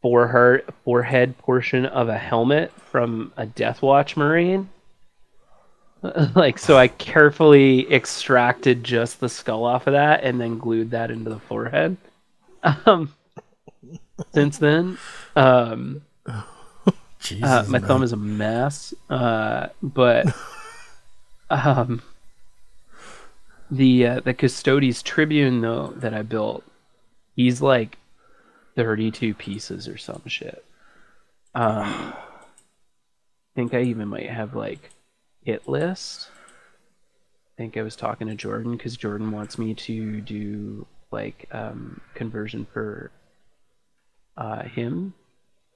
forehead 0.02 0.66
forehead 0.84 1.38
portion 1.38 1.86
of 1.86 2.10
a 2.10 2.18
helmet 2.18 2.72
from 2.92 3.32
a 3.38 3.46
Death 3.46 3.82
Watch 3.82 4.18
Marine. 4.18 4.70
like 6.36 6.58
so, 6.58 6.78
I 6.78 6.88
carefully 6.88 7.92
extracted 7.92 8.84
just 8.84 9.20
the 9.20 9.30
skull 9.30 9.64
off 9.64 9.88
of 9.88 9.94
that 9.94 10.24
and 10.24 10.42
then 10.42 10.58
glued 10.58 10.92
that 10.92 11.12
into 11.12 11.30
the 11.30 11.40
forehead. 11.40 11.98
Um, 12.86 13.12
since 14.36 14.60
then, 14.60 15.00
um, 15.36 16.04
Jesus. 17.20 17.44
uh, 17.44 17.66
my 17.68 17.80
man. 17.80 17.88
thumb 17.88 18.04
is 18.04 18.14
a 18.14 18.18
mess, 18.18 18.94
uh, 19.10 19.70
but 19.82 20.28
um, 21.50 22.04
the 23.72 24.06
uh, 24.06 24.20
the 24.20 24.34
Custodes 24.34 25.02
Tribune 25.02 25.62
though 25.62 25.94
that 25.96 26.14
I 26.14 26.22
built, 26.22 26.64
he's 27.36 27.62
like 27.62 27.98
thirty 28.76 29.10
two 29.10 29.34
pieces 29.34 29.88
or 29.88 29.98
some 29.98 30.22
shit. 30.28 30.64
Um, 31.56 31.84
I 31.86 32.16
think 33.56 33.74
I 33.74 33.82
even 33.82 34.08
might 34.08 34.30
have 34.30 34.56
like 34.56 34.92
hit 35.44 35.68
list. 35.68 36.30
I 37.56 37.58
think 37.58 37.78
I 37.78 37.82
was 37.82 37.96
talking 37.96 38.28
to 38.28 38.36
Jordan 38.36 38.76
because 38.78 38.98
Jordan 38.98 39.32
wants 39.32 39.58
me 39.58 39.74
to 39.74 40.22
do 40.22 40.86
like 41.12 41.48
um, 41.52 42.02
conversion 42.14 42.68
for 42.72 43.12
uh, 44.38 44.64
him 44.64 45.14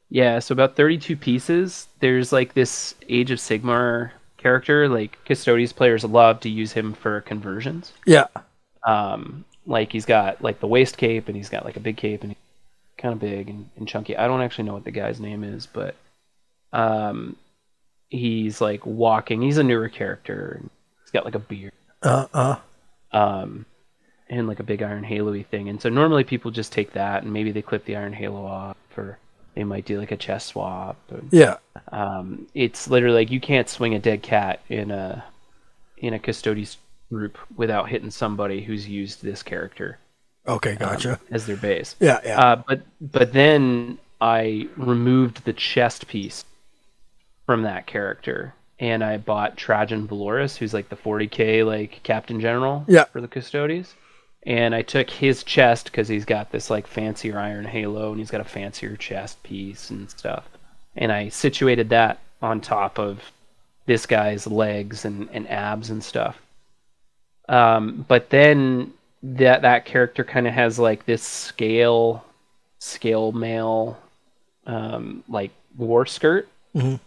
yeah, 0.10 0.40
so 0.40 0.54
about 0.54 0.76
32 0.76 1.18
pieces. 1.18 1.88
There's 2.00 2.32
like 2.32 2.54
this 2.54 2.96
Age 3.10 3.32
of 3.32 3.40
Sigmar 3.40 4.12
character. 4.46 4.88
Like 4.88 5.18
Custodes 5.26 5.74
players 5.74 6.04
love 6.04 6.40
to 6.42 6.50
use 6.50 6.72
him 6.72 6.94
for 6.94 7.22
conversions. 7.22 7.94
Yeah. 8.06 8.28
Um, 8.86 9.44
like 9.66 9.92
he's 9.92 10.06
got 10.06 10.44
like 10.44 10.60
the 10.60 10.68
waist 10.68 10.98
cape 10.98 11.28
and 11.28 11.36
he's 11.36 11.50
got 11.50 11.66
like 11.66 11.78
a 11.78 11.80
big 11.80 11.98
cape 11.98 12.22
and 12.22 12.32
he's 12.32 12.42
kind 12.96 13.12
of 13.12 13.20
big 13.20 13.50
and, 13.50 13.68
and 13.76 13.88
chunky. 13.88 14.16
I 14.16 14.28
don't 14.28 14.42
actually 14.44 14.66
know 14.66 14.74
what 14.74 14.84
the 14.84 14.92
guy's 14.92 15.20
name 15.20 15.44
is, 15.44 15.66
but 15.66 15.96
um, 16.72 17.36
he's 18.10 18.62
like 18.62 18.86
walking. 18.86 19.42
He's 19.42 19.58
a 19.58 19.64
newer 19.64 19.90
character. 19.90 20.62
He's 21.02 21.12
got 21.12 21.26
like 21.26 21.34
a 21.34 21.40
beard 21.40 21.74
Uh. 22.04 22.28
Uh. 22.32 22.56
um, 23.12 23.66
and 24.30 24.48
like 24.48 24.60
a 24.60 24.64
big 24.64 24.84
iron 24.84 25.04
halo-y 25.04 25.44
thing. 25.50 25.70
And 25.70 25.82
so 25.82 25.90
normally 25.90 26.24
people 26.24 26.52
just 26.52 26.72
take 26.72 26.94
that 26.94 27.24
and 27.24 27.34
maybe 27.34 27.52
they 27.52 27.64
clip 27.64 27.86
the 27.86 27.96
iron 27.96 28.14
halo 28.14 28.46
off 28.46 28.78
or 28.96 29.18
they 29.56 29.64
might 29.64 29.86
do 29.86 29.98
like 30.00 30.12
a 30.12 30.18
chest 30.18 30.48
swap. 30.48 30.98
And, 31.10 31.30
Yeah. 31.32 31.58
um, 31.92 32.48
it's 32.54 32.88
literally 32.90 33.16
like 33.16 33.32
you 33.32 33.40
can't 33.40 33.70
swing 33.70 33.96
a 33.96 34.00
dead 34.00 34.22
cat 34.22 34.60
in 34.70 34.92
a 34.92 35.24
in 35.98 36.14
a 36.14 36.20
Custodes 36.20 36.78
group 37.10 37.38
without 37.56 37.90
hitting 37.90 38.12
somebody 38.12 38.62
who's 38.62 38.88
used 38.88 39.24
this 39.24 39.42
character 39.42 39.98
Okay. 40.48 40.72
um, 40.74 40.78
Gotcha. 40.78 41.20
as 41.32 41.46
their 41.46 41.56
base. 41.58 41.96
yeah. 42.00 42.20
Yeah. 42.24 42.40
Uh, 42.40 42.56
but 42.68 42.82
but 43.02 43.34
then 43.34 43.98
I 44.22 44.68
removed 44.78 45.46
the 45.46 45.54
chest 45.54 46.08
piece 46.08 46.44
from 47.46 47.62
that 47.64 47.86
character, 47.88 48.54
and 48.80 49.04
I 49.04 49.18
bought 49.18 49.56
Trajan 49.58 50.08
Valoris, 50.08 50.58
who's 50.58 50.74
like 50.74 50.90
the 50.90 50.96
40k 50.98 51.64
like 51.66 52.02
Captain 52.04 52.40
General 52.42 52.84
Yeah. 52.88 53.06
for 53.06 53.22
the 53.22 53.28
Custodes, 53.28 53.94
and 54.46 54.76
I 54.76 54.82
took 54.82 55.10
his 55.10 55.44
chest 55.44 55.86
because 55.86 56.08
he's 56.08 56.26
got 56.26 56.52
this 56.52 56.70
like 56.70 56.88
fancier 56.88 57.40
iron 57.40 57.66
halo, 57.66 58.10
and 58.12 58.20
he's 58.20 58.32
got 58.32 58.42
a 58.42 58.46
fancier 58.46 58.96
chest 58.96 59.42
piece 59.44 59.90
and 59.90 60.10
stuff, 60.10 60.48
and 60.96 61.12
I 61.12 61.30
situated 61.30 61.90
that 61.90 62.20
on 62.42 62.62
top 62.62 63.00
of 63.00 63.32
this 63.86 64.06
guy's 64.06 64.48
legs 64.48 65.06
and, 65.06 65.30
and 65.32 65.50
abs 65.50 65.90
and 65.90 66.04
stuff. 66.04 66.42
Um, 67.48 68.06
but 68.08 68.30
then 68.32 68.94
that 69.22 69.62
that 69.64 69.86
character 69.86 70.24
kind 70.24 70.48
of 70.48 70.54
has 70.54 70.78
like 70.80 71.06
this 71.06 71.24
scale 71.24 72.24
scale 72.80 73.32
mail 73.32 73.98
um, 74.68 75.24
like 75.28 75.52
war 75.78 76.06
skirt 76.06 76.48
Mhm. 76.76 77.00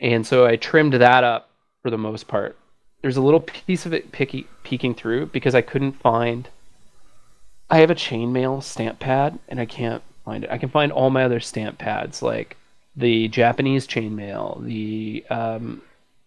and 0.00 0.26
so 0.26 0.46
i 0.46 0.56
trimmed 0.56 0.94
that 0.94 1.22
up 1.24 1.48
for 1.82 1.90
the 1.90 1.98
most 1.98 2.26
part 2.26 2.56
there's 3.02 3.16
a 3.16 3.20
little 3.22 3.40
piece 3.40 3.86
of 3.86 3.92
it 3.94 4.10
picky, 4.12 4.46
peeking 4.62 4.94
through 4.94 5.26
because 5.26 5.54
I 5.54 5.62
couldn't 5.62 5.92
find. 5.92 6.46
I 7.70 7.78
have 7.78 7.90
a 7.90 7.94
chainmail 7.94 8.62
stamp 8.62 8.98
pad 8.98 9.38
and 9.48 9.60
I 9.60 9.64
can't 9.66 10.02
find 10.24 10.44
it. 10.44 10.50
I 10.50 10.58
can 10.58 10.68
find 10.68 10.90
all 10.92 11.10
my 11.10 11.24
other 11.24 11.40
stamp 11.40 11.78
pads 11.78 12.20
like 12.22 12.56
the 12.96 13.28
Japanese 13.28 13.86
chainmail, 13.86 14.64
the 14.64 15.24
um, 15.30 15.82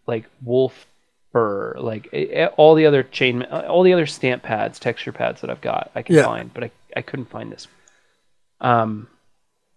like 0.08 0.26
wolf 0.42 0.88
fur, 1.32 1.76
like 1.78 2.08
eh, 2.14 2.28
eh, 2.32 2.46
all 2.58 2.76
the 2.76 2.86
other 2.86 3.04
chain, 3.04 3.44
all 3.44 3.84
the 3.84 3.94
other 3.94 4.06
stamp 4.06 4.44
pads, 4.44 4.80
texture 4.80 5.12
pads 5.12 5.42
that 5.42 5.50
I've 5.50 5.62
got. 5.62 5.92
I 5.96 6.02
can 6.02 6.16
Yeah. 6.16 6.24
find, 6.24 6.54
but 6.54 6.64
I 6.64 6.72
I 6.96 7.02
couldn't 7.02 7.30
find 7.30 7.52
this. 7.52 7.68
Um, 8.62 9.08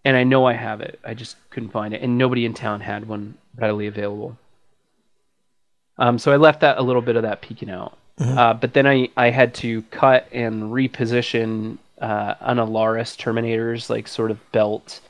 and 0.05 0.15
I 0.15 0.23
know 0.23 0.45
I 0.45 0.53
have 0.53 0.79
it. 0.81 0.99
I 1.03 1.13
just 1.13 1.35
couldn't 1.49 1.71
find 1.71 1.93
it, 1.93 2.01
and 2.01 2.17
nobody 2.17 2.45
in 2.45 2.53
town 2.53 2.79
had 2.79 3.07
one 3.07 3.33
readily 3.57 3.87
available. 3.87 4.37
Um, 5.97 6.19
so 6.19 6.31
I 6.31 6.37
left 6.37 6.61
that 6.61 6.77
a 6.77 6.81
little 6.81 7.01
bit 7.01 7.15
of 7.17 7.23
that 7.23 7.41
peeking 7.41 7.69
out. 7.69 7.97
Uh, 8.19 8.53
but 8.53 8.73
then 8.73 8.87
I, 8.87 9.09
I 9.15 9.29
had 9.29 9.53
to 9.55 9.81
cut 9.83 10.27
and 10.31 10.63
reposition 10.71 11.77
uh, 12.01 12.35
an 12.41 12.57
Allarus 12.57 13.15
Terminators, 13.15 13.89
like 13.89 14.07
sort 14.07 14.31
of 14.31 14.51
belt 14.51 15.01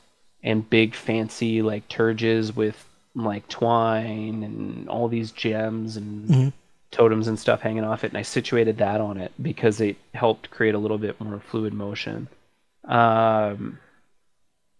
and 0.42 0.68
big 0.68 0.94
fancy 0.94 1.62
like 1.62 1.88
turges 1.88 2.54
with 2.54 2.84
like 3.14 3.48
twine 3.48 4.42
and 4.42 4.88
all 4.88 5.08
these 5.08 5.32
gems 5.32 5.96
and 5.96 6.52
totems 6.90 7.28
and 7.28 7.38
stuff 7.38 7.60
hanging 7.60 7.84
off 7.84 8.04
it. 8.04 8.08
And 8.08 8.18
I 8.18 8.22
situated 8.22 8.78
that 8.78 9.00
on 9.00 9.18
it 9.18 9.32
because 9.42 9.80
it 9.80 9.96
helped 10.14 10.50
create 10.50 10.74
a 10.74 10.78
little 10.78 10.98
bit 10.98 11.20
more 11.20 11.40
fluid 11.40 11.74
motion. 11.74 12.28
Um, 12.84 13.78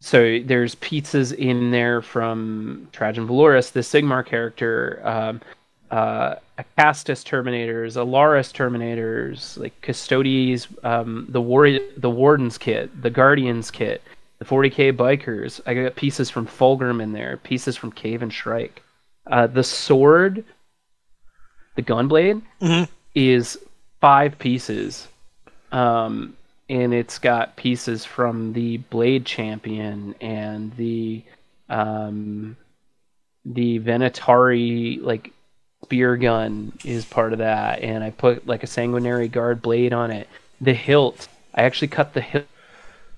so 0.00 0.38
there's 0.44 0.76
pizzas 0.76 1.34
in 1.34 1.70
there 1.70 2.00
from 2.00 2.88
Trajan 2.92 3.26
Valoris, 3.26 3.72
the 3.72 3.80
Sigmar 3.80 4.24
character, 4.24 5.00
um, 5.04 5.40
uh, 5.90 6.36
Acastus 6.58 7.24
Terminators, 7.24 7.96
Allarus 7.96 8.52
Terminators, 8.52 9.58
like 9.58 9.80
Custodes, 9.80 10.68
um, 10.84 11.26
the 11.28 11.40
War 11.40 11.78
the 11.96 12.10
Warden's 12.10 12.58
kit, 12.58 13.02
the 13.02 13.10
Guardians 13.10 13.70
kit, 13.70 14.02
the 14.38 14.44
40k 14.44 14.96
Bikers. 14.96 15.60
I 15.66 15.74
got 15.74 15.96
pieces 15.96 16.30
from 16.30 16.46
Fulgrim 16.46 17.02
in 17.02 17.12
there, 17.12 17.38
pieces 17.38 17.76
from 17.76 17.92
Kayvaan 17.92 18.30
Shrike. 18.30 18.82
Uh, 19.26 19.46
the 19.46 19.64
sword, 19.64 20.44
the 21.76 21.82
Gunblade, 21.82 22.42
is 23.14 23.58
five 24.00 24.38
pieces. 24.38 25.08
Um, 25.72 26.36
and 26.70 26.92
it's 26.92 27.18
got 27.18 27.56
pieces 27.56 28.04
from 28.04 28.52
the 28.52 28.78
Blade 28.78 29.24
Champion 29.24 30.14
and 30.20 30.74
the 30.76 31.22
um, 31.68 32.56
the 33.44 33.80
Venatari 33.80 35.02
like 35.02 35.32
spear 35.88 36.18
gun 36.18 36.70
is 36.84 37.06
part 37.06 37.32
of 37.32 37.38
that, 37.38 37.80
and 37.80 38.04
I 38.04 38.10
put 38.10 38.46
like 38.46 38.62
a 38.62 38.66
sanguinary 38.66 39.26
guard 39.26 39.62
blade 39.62 39.94
on 39.94 40.10
it. 40.10 40.28
The 40.60 40.74
hilt, 40.74 41.28
I 41.54 41.62
actually 41.62 41.88
cut 41.88 42.12
the 42.12 42.20
hilt 42.20 42.44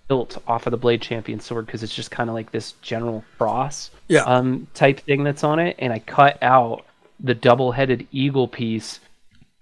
hilt 0.08 0.40
off 0.46 0.66
of 0.66 0.70
the 0.70 0.76
Blade 0.76 1.02
Champion 1.02 1.40
sword 1.40 1.66
because 1.66 1.82
it's 1.82 1.94
just 1.94 2.10
kind 2.12 2.28
of 2.30 2.34
like 2.34 2.50
this 2.52 2.72
general 2.82 3.24
cross 3.38 3.90
Yeah. 4.08 4.22
um, 4.22 4.66
type 4.74 5.00
thing 5.00 5.24
that's 5.24 5.42
on 5.44 5.58
it, 5.58 5.74
and 5.80 5.92
I 5.92 5.98
cut 6.00 6.40
out 6.42 6.84
the 7.18 7.34
double-headed 7.34 8.06
eagle 8.12 8.46
piece 8.48 8.98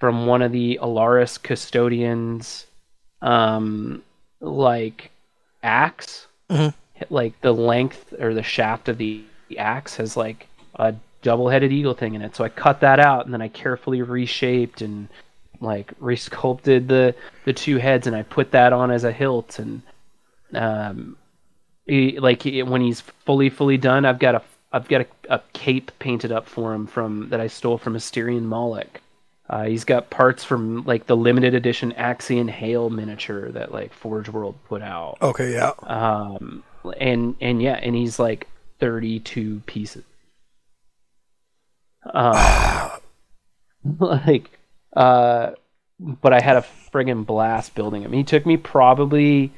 from 0.00 0.26
one 0.26 0.42
of 0.42 0.52
the 0.52 0.78
Allarus 0.82 1.42
custodians, 1.42 2.66
um, 3.22 4.02
like 4.40 5.10
axe, 5.62 6.26
like 7.10 7.40
the 7.40 7.52
length 7.52 8.12
or 8.18 8.32
the 8.34 8.42
shaft 8.42 8.88
of 8.88 8.96
the 8.98 9.22
axe 9.58 9.96
has 9.96 10.16
like 10.16 10.46
a 10.76 10.94
double-headed 11.28 11.70
eagle 11.70 11.92
thing 11.92 12.14
in 12.14 12.22
it. 12.22 12.34
So 12.34 12.42
I 12.42 12.48
cut 12.48 12.80
that 12.80 12.98
out, 12.98 13.26
and 13.26 13.34
then 13.34 13.42
I 13.42 13.48
carefully 13.48 14.00
reshaped 14.00 14.80
and 14.80 15.08
like 15.60 15.92
resculpted 16.00 16.88
the 16.88 17.14
the 17.44 17.52
two 17.52 17.76
heads, 17.76 18.06
and 18.06 18.16
I 18.16 18.22
put 18.22 18.52
that 18.52 18.72
on 18.72 18.90
as 18.90 19.04
a 19.04 19.12
hilt, 19.12 19.58
and 19.58 19.82
um, 20.54 21.18
he, 21.86 22.18
like 22.18 22.44
he, 22.44 22.62
when 22.62 22.80
he's 22.80 23.02
fully 23.26 23.50
fully 23.50 23.76
done, 23.76 24.06
I've 24.06 24.18
got 24.18 24.36
a 24.36 24.42
I've 24.72 24.88
got 24.88 25.02
a, 25.02 25.34
a 25.34 25.42
cape 25.52 25.92
painted 25.98 26.32
up 26.32 26.48
for 26.48 26.72
him 26.72 26.86
from 26.86 27.28
that 27.28 27.42
I 27.42 27.48
stole 27.48 27.76
from 27.76 27.94
Asterian 27.94 28.44
Moloch. 28.44 29.02
Uh, 29.50 29.64
he's 29.64 29.84
got 29.84 30.08
parts 30.08 30.44
from 30.44 30.82
like 30.84 31.06
the 31.06 31.16
limited 31.16 31.52
edition 31.54 31.92
Ixion 31.92 32.48
Hale 32.48 32.88
miniature 32.88 33.50
that 33.50 33.70
like 33.70 33.92
Forge 33.92 34.30
World 34.30 34.56
put 34.66 34.80
out. 34.80 35.18
Okay, 35.20 35.52
yeah. 35.52 35.72
Um, 35.82 36.64
and 36.98 37.36
and 37.42 37.60
yeah, 37.60 37.78
and 37.82 37.94
he's 37.94 38.18
like 38.18 38.46
32 38.80 39.60
pieces. 39.66 40.04
Um, 42.04 42.90
like, 43.98 44.50
uh, 44.94 45.52
but 45.98 46.32
I 46.32 46.40
had 46.40 46.56
a 46.56 46.64
friggin' 46.92 47.26
blast 47.26 47.74
building 47.74 48.02
him. 48.02 48.12
He 48.12 48.24
took 48.24 48.46
me 48.46 48.56
probably 48.56 49.52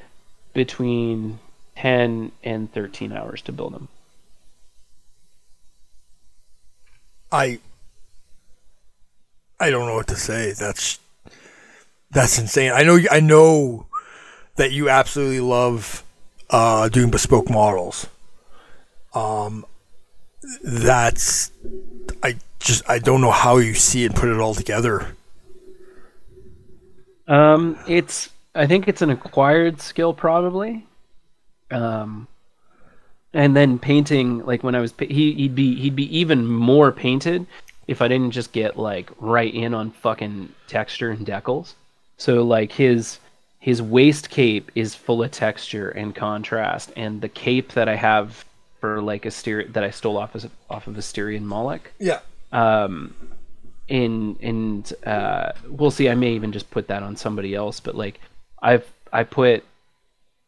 between 0.53 1.39
10 1.77 2.31
and 2.43 2.71
13 2.73 3.11
hours 3.11 3.41
to 3.43 3.51
build 3.51 3.73
him. 3.73 3.87
I 7.31 7.59
I 9.59 9.69
don't 9.69 9.85
know 9.85 9.95
what 9.95 10.07
to 10.07 10.15
say. 10.17 10.51
That's 10.51 10.99
that's 12.09 12.37
insane. 12.37 12.71
I 12.73 12.83
know 12.83 12.99
I 13.09 13.19
know 13.21 13.85
that 14.55 14.71
you 14.71 14.89
absolutely 14.89 15.39
love 15.39 16.03
uh, 16.49 16.89
doing 16.89 17.09
bespoke 17.09 17.49
models. 17.49 18.07
Um, 19.13 19.65
that's 20.63 21.51
I 22.23 22.35
just 22.59 22.87
I 22.89 22.99
don't 22.99 23.21
know 23.21 23.31
how 23.31 23.57
you 23.57 23.73
see 23.73 24.05
and 24.05 24.15
put 24.15 24.29
it 24.29 24.39
all 24.39 24.55
together. 24.55 25.15
Um, 27.27 27.77
it's 27.87 28.29
I 28.53 28.67
think 28.67 28.87
it's 28.87 29.01
an 29.01 29.09
acquired 29.09 29.81
skill 29.81 30.13
probably. 30.13 30.85
Um, 31.69 32.27
and 33.33 33.55
then 33.55 33.79
painting 33.79 34.45
like 34.45 34.63
when 34.63 34.75
I 34.75 34.81
was 34.81 34.93
he 34.99 35.33
he'd 35.33 35.55
be 35.55 35.75
he'd 35.75 35.95
be 35.95 36.17
even 36.17 36.45
more 36.45 36.91
painted 36.91 37.45
if 37.87 38.01
I 38.01 38.07
didn't 38.07 38.31
just 38.31 38.51
get 38.51 38.77
like 38.77 39.09
right 39.19 39.53
in 39.53 39.73
on 39.73 39.91
fucking 39.91 40.53
texture 40.67 41.11
and 41.11 41.25
decals. 41.25 41.73
So 42.17 42.43
like 42.43 42.71
his 42.73 43.19
his 43.59 43.81
waist 43.81 44.29
cape 44.29 44.71
is 44.75 44.95
full 44.95 45.23
of 45.23 45.31
texture 45.31 45.89
and 45.89 46.15
contrast, 46.15 46.91
and 46.95 47.21
the 47.21 47.29
cape 47.29 47.73
that 47.73 47.87
I 47.87 47.95
have 47.95 48.43
for 48.81 49.01
like 49.01 49.25
Aster 49.25 49.65
that 49.69 49.83
I 49.83 49.91
stole 49.91 50.17
off 50.17 50.35
as 50.35 50.47
off 50.69 50.87
of 50.87 50.95
Asterian 50.95 51.43
Moloch. 51.43 51.91
Yeah. 51.99 52.19
um 52.51 53.15
in 53.87 54.37
and 54.41 54.93
uh 55.05 55.51
we'll 55.69 55.91
see. 55.91 56.09
I 56.09 56.15
may 56.15 56.33
even 56.33 56.51
just 56.51 56.69
put 56.71 56.87
that 56.87 57.03
on 57.03 57.15
somebody 57.15 57.55
else 57.55 57.79
but 57.79 57.95
like 57.95 58.19
i've 58.61 58.87
i 59.11 59.23
put 59.23 59.63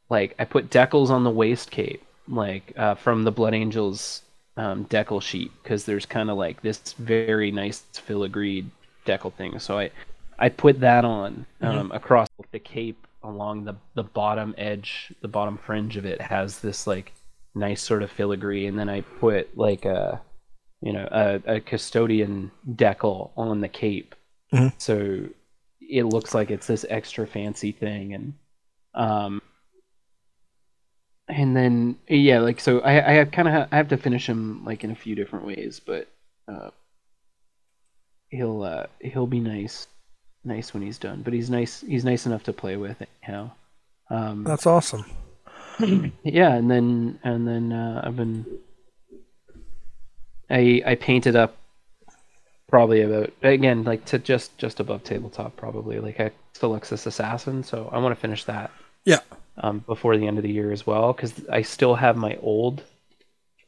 like 0.10 0.36
i 0.40 0.46
put 0.46 0.70
decals 0.70 1.10
on 1.10 1.24
the 1.24 1.30
waist 1.30 1.72
cape 1.72 2.04
like 2.28 2.72
uh 2.78 2.96
from 2.96 3.24
the 3.24 3.32
blood 3.32 3.54
angels 3.54 4.22
um 4.56 4.86
decal 4.86 5.22
sheet 5.22 5.52
because 5.64 5.84
there's 5.86 6.06
kind 6.06 6.30
of 6.30 6.38
like 6.38 6.62
this 6.62 6.94
very 7.00 7.52
nice 7.52 7.84
filigreed 7.94 8.66
decal 9.06 9.34
thing. 9.34 9.58
So 9.60 9.80
i 9.80 9.90
i 10.40 10.48
put 10.50 10.80
that 10.82 11.04
on 11.06 11.46
um 11.62 11.92
across 11.92 12.30
the 12.52 12.60
cape 12.60 13.08
along 13.24 13.66
the 13.66 13.76
the 13.96 14.04
bottom 14.04 14.54
edge 14.58 15.12
the 15.22 15.28
bottom 15.28 15.58
fringe 15.58 15.98
of 15.98 16.06
it 16.06 16.22
has 16.22 16.60
this 16.60 16.86
like 16.88 17.12
nice 17.56 17.82
sort 17.82 18.04
of 18.04 18.12
filigree 18.12 18.66
and 18.66 18.78
then 18.80 18.90
i 18.90 19.02
put 19.02 19.58
like 19.58 19.86
a 19.86 20.22
you 20.84 20.92
know, 20.92 21.08
a, 21.12 21.56
a 21.56 21.60
custodian 21.62 22.52
decal 22.70 23.32
on 23.38 23.62
the 23.62 23.70
cape. 23.70 24.16
Mhm. 24.52 24.74
So 24.78 25.30
it 25.80 26.04
looks 26.04 26.36
like 26.36 26.52
it's 26.52 26.68
this 26.68 26.86
extra 26.90 27.26
fancy 27.26 27.72
thing 27.72 28.14
and 28.14 28.34
um 28.94 29.42
and 31.30 31.56
then 31.56 31.98
yeah, 32.10 32.40
like 32.40 32.60
so 32.60 32.82
I 32.82 33.22
I 33.22 33.26
kind 33.26 33.48
of 33.48 33.54
ha- 33.54 33.68
I 33.72 33.78
have 33.78 33.88
to 33.90 33.98
finish 33.98 34.28
him 34.28 34.66
like 34.66 34.84
in 34.84 34.92
a 34.92 34.96
few 34.96 35.16
different 35.16 35.46
ways, 35.46 35.80
but 35.80 36.10
uh 36.52 36.72
he'll 38.28 38.64
uh 38.64 38.88
he'll 39.00 39.26
be 39.26 39.40
nice 39.40 39.88
nice 40.44 40.74
when 40.74 40.84
he's 40.84 40.98
done, 40.98 41.22
but 41.22 41.32
he's 41.34 41.50
nice 41.50 41.80
he's 41.80 42.04
nice 42.04 42.26
enough 42.26 42.44
to 42.44 42.52
play 42.54 42.76
with 42.76 43.02
anyhow. 43.24 43.52
Um 44.10 44.44
That's 44.44 44.66
awesome. 44.66 45.06
yeah, 46.24 46.54
and 46.54 46.70
then 46.70 47.20
and 47.24 47.48
then 47.48 47.72
uh, 47.72 48.02
I've 48.06 48.16
been 48.16 48.46
I 50.50 50.82
I 50.86 50.96
painted 50.96 51.36
up 51.36 51.58
probably 52.70 53.02
about 53.02 53.32
again 53.42 53.84
like 53.84 54.06
to 54.06 54.20
just 54.20 54.58
just 54.58 54.80
above 54.80 55.04
tabletop 55.04 55.56
probably 55.56 56.00
like 56.00 56.20
a 56.20 56.32
Culexus 56.60 57.06
assassin. 57.06 57.64
So 57.64 57.90
I 57.92 57.98
want 58.00 58.16
to 58.16 58.20
finish 58.22 58.44
that 58.46 58.72
Yeah. 59.06 59.20
um, 59.58 59.80
before 59.80 60.18
the 60.18 60.28
end 60.28 60.38
of 60.38 60.44
the 60.44 60.52
year 60.52 60.72
as 60.72 60.86
well 60.86 61.14
because 61.14 61.34
I 61.52 61.62
still 61.62 61.96
have 61.96 62.16
my 62.18 62.38
old 62.42 62.84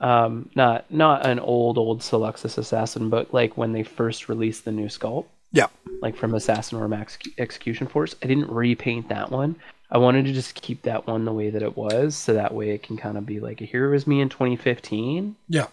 um 0.02 0.50
not 0.56 0.90
not 0.92 1.26
an 1.26 1.40
old 1.40 1.78
old 1.78 2.02
Culexus 2.02 2.58
assassin 2.58 3.10
but 3.10 3.34
like 3.34 3.58
when 3.58 3.72
they 3.72 3.84
first 3.84 4.28
released 4.30 4.66
the 4.66 4.72
new 4.72 4.88
sculpt 4.88 5.28
Yeah. 5.52 5.68
like 6.02 6.16
from 6.16 6.32
Assassinorum 6.32 6.94
Execution 7.38 7.88
Force. 7.88 8.16
I 8.24 8.28
didn't 8.28 8.50
repaint 8.50 9.10
that 9.10 9.32
one. 9.32 9.56
I 9.92 9.98
wanted 10.00 10.26
to 10.26 10.34
just 10.34 10.56
keep 10.56 10.82
that 10.84 11.06
one 11.08 11.26
the 11.26 11.34
way 11.34 11.50
that 11.52 11.62
it 11.64 11.78
was, 11.78 12.16
so 12.16 12.34
that 12.34 12.54
way 12.54 12.72
it 12.72 12.84
can 12.84 12.98
kind 12.98 13.18
of 13.18 13.26
be 13.26 13.40
like 13.40 13.60
here 13.60 13.90
was 13.90 14.08
me 14.08 14.20
in 14.22 14.30
2015, 14.30 15.36
Yeah. 15.48 15.68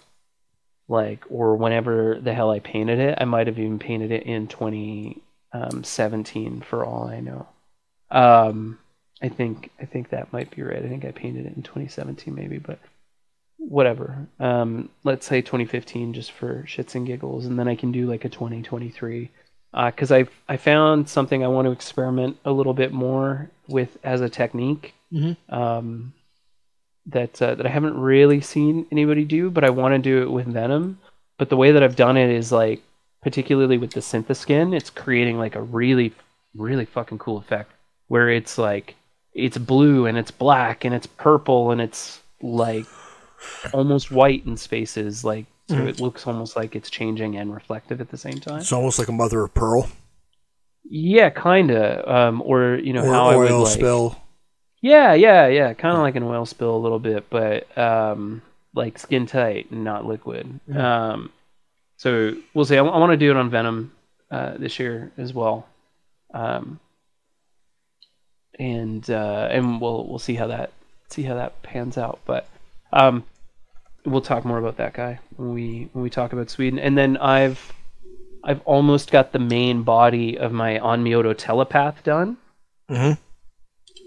like 0.89 1.25
or 1.31 1.57
whenever 1.57 2.19
the 2.21 2.35
hell 2.35 2.51
I 2.51 2.59
painted 2.61 2.99
it. 2.99 3.19
I 3.21 3.25
might 3.25 3.47
have 3.47 3.59
even 3.59 3.79
painted 3.79 4.11
it 4.13 4.25
in 4.25 4.47
2017 4.49 6.61
for 6.63 6.85
all 6.85 7.09
I 7.09 7.21
know. 7.21 7.47
Um, 8.11 8.79
I 9.23 9.29
think 9.29 9.71
I 9.81 9.85
think 9.87 10.11
that 10.11 10.33
might 10.33 10.51
be 10.55 10.63
right. 10.63 10.83
I 10.85 10.89
think 10.89 11.05
I 11.05 11.13
painted 11.13 11.47
it 11.47 11.57
in 11.57 11.63
2017 11.63 12.35
maybe, 12.35 12.59
but 12.59 12.79
whatever. 13.59 14.27
Um, 14.41 14.91
let's 15.05 15.27
say 15.27 15.41
2015 15.41 16.13
just 16.13 16.33
for 16.33 16.65
shits 16.69 16.95
and 16.95 17.07
giggles, 17.07 17.47
and 17.47 17.59
then 17.59 17.69
I 17.69 17.77
can 17.77 17.93
do 17.93 18.07
like 18.09 18.25
a 18.25 18.29
2023 18.29 19.31
because 19.73 20.13
uh, 20.13 20.17
I 20.17 20.27
I 20.49 20.57
found 20.57 21.09
something 21.09 21.45
I 21.45 21.49
want 21.49 21.67
to 21.67 21.73
experiment 21.73 22.39
a 22.45 22.53
little 22.53 22.75
bit 22.75 22.93
more 22.93 23.51
with 23.69 23.99
as 24.05 24.21
a 24.21 24.29
technique. 24.29 24.95
Mm-hmm. 25.13 25.55
Um, 25.55 26.15
that 27.07 27.41
uh, 27.43 27.55
that 27.55 27.67
I 27.67 27.69
haven't 27.69 27.99
really 27.99 28.41
seen 28.41 28.87
anybody 28.93 29.25
do, 29.25 29.51
but 29.51 29.65
I 29.65 29.71
want 29.71 29.95
to 29.95 29.99
do 29.99 30.23
it 30.23 30.31
with 30.31 30.47
Venom. 30.47 30.99
But 31.39 31.49
the 31.49 31.57
way 31.57 31.73
that 31.73 31.83
I've 31.83 31.97
done 31.97 32.17
it 32.17 32.31
is 32.31 32.53
like, 32.53 32.81
particularly 33.23 33.79
with 33.79 33.93
the 33.93 34.01
synth 34.01 34.35
skin, 34.37 34.73
it's 34.73 34.91
creating 34.91 35.39
like 35.39 35.57
a 35.57 35.63
really, 35.63 36.13
really 36.55 36.85
fucking 36.85 37.19
cool 37.19 37.39
effect 37.39 37.73
where 38.09 38.31
it's 38.31 38.59
like 38.59 38.95
it's 39.33 39.59
blue 39.59 40.07
and 40.07 40.19
it's 40.19 40.31
black 40.31 40.85
and 40.85 40.95
it's 40.95 41.07
purple 41.07 41.71
and 41.71 41.81
it's 41.81 42.21
like 42.43 42.87
almost 43.73 44.11
white 44.11 44.45
in 44.47 44.57
spaces, 44.57 45.25
like 45.25 45.47
so 45.73 45.79
Mhm. 45.79 45.89
it 45.89 46.01
looks 46.01 46.27
almost 46.27 46.55
like 46.55 46.77
it's 46.77 46.91
changing 46.91 47.37
and 47.37 47.53
reflective 47.55 48.01
at 48.01 48.11
the 48.11 48.17
same 48.19 48.39
time. 48.41 48.61
It's 48.61 48.73
almost 48.73 48.99
like 48.99 49.09
a 49.09 49.13
mother 49.13 49.43
of 49.43 49.55
pearl 49.55 49.89
Yeah, 50.85 51.31
kinda. 51.31 52.05
Um, 52.13 52.43
or 52.45 52.75
you 52.77 52.93
know 52.93 53.05
or 53.05 53.13
how 53.15 53.27
I 53.29 53.37
would 53.37 53.51
oil 53.51 53.63
like. 53.63 53.73
spill. 53.73 54.19
Yeah, 54.83 55.15
yeah, 55.15 55.47
yeah. 55.47 55.73
Kind 55.75 55.97
of 55.97 56.03
like 56.03 56.17
an 56.17 56.25
oil 56.25 56.45
spill 56.45 56.75
a 56.77 56.85
little 56.85 56.99
bit, 56.99 57.31
but 57.31 57.67
um, 57.79 58.43
like 58.75 58.99
skin 58.99 59.27
tight 59.27 59.71
and 59.71 59.85
not 59.85 60.05
liquid. 60.07 60.61
Yeah. 60.67 61.13
Um, 61.13 61.31
so 61.97 62.35
we'll 62.53 62.65
see. 62.65 62.77
I, 62.77 62.83
want 62.83 63.13
to 63.13 63.17
do 63.17 63.31
it 63.31 63.37
on 63.37 63.49
Venom 63.49 63.93
uh, 64.31 64.59
this 64.59 64.79
year 64.81 65.13
as 65.17 65.33
well, 65.33 65.67
um, 66.35 66.81
and 68.59 69.09
uh, 69.09 69.49
and 69.51 69.81
we'll 69.81 70.07
we'll 70.09 70.19
see 70.19 70.35
how 70.35 70.49
that 70.49 70.73
see 71.11 71.23
how 71.23 71.37
that 71.37 71.63
pans 71.63 71.97
out. 71.97 72.19
But 72.27 72.49
um, 72.93 73.25
we'll 74.05 74.21
talk 74.21 74.45
more 74.45 74.59
about 74.59 74.77
that 74.79 74.95
guy 74.95 75.21
when 75.37 75.53
we 75.55 75.89
when 75.93 76.03
we 76.03 76.11
talk 76.11 76.33
about 76.33 76.51
Sweden. 76.51 76.79
And 76.79 76.97
then 76.97 77.17
I've 77.17 77.73
I've 78.45 78.61
almost 78.63 79.11
got 79.11 79.33
the 79.33 79.39
main 79.39 79.83
body 79.83 80.37
of 80.39 80.53
my 80.53 80.79
Onmyoto 80.79 81.35
telepath 81.37 82.03
done 82.05 82.37
hmm 82.89 83.13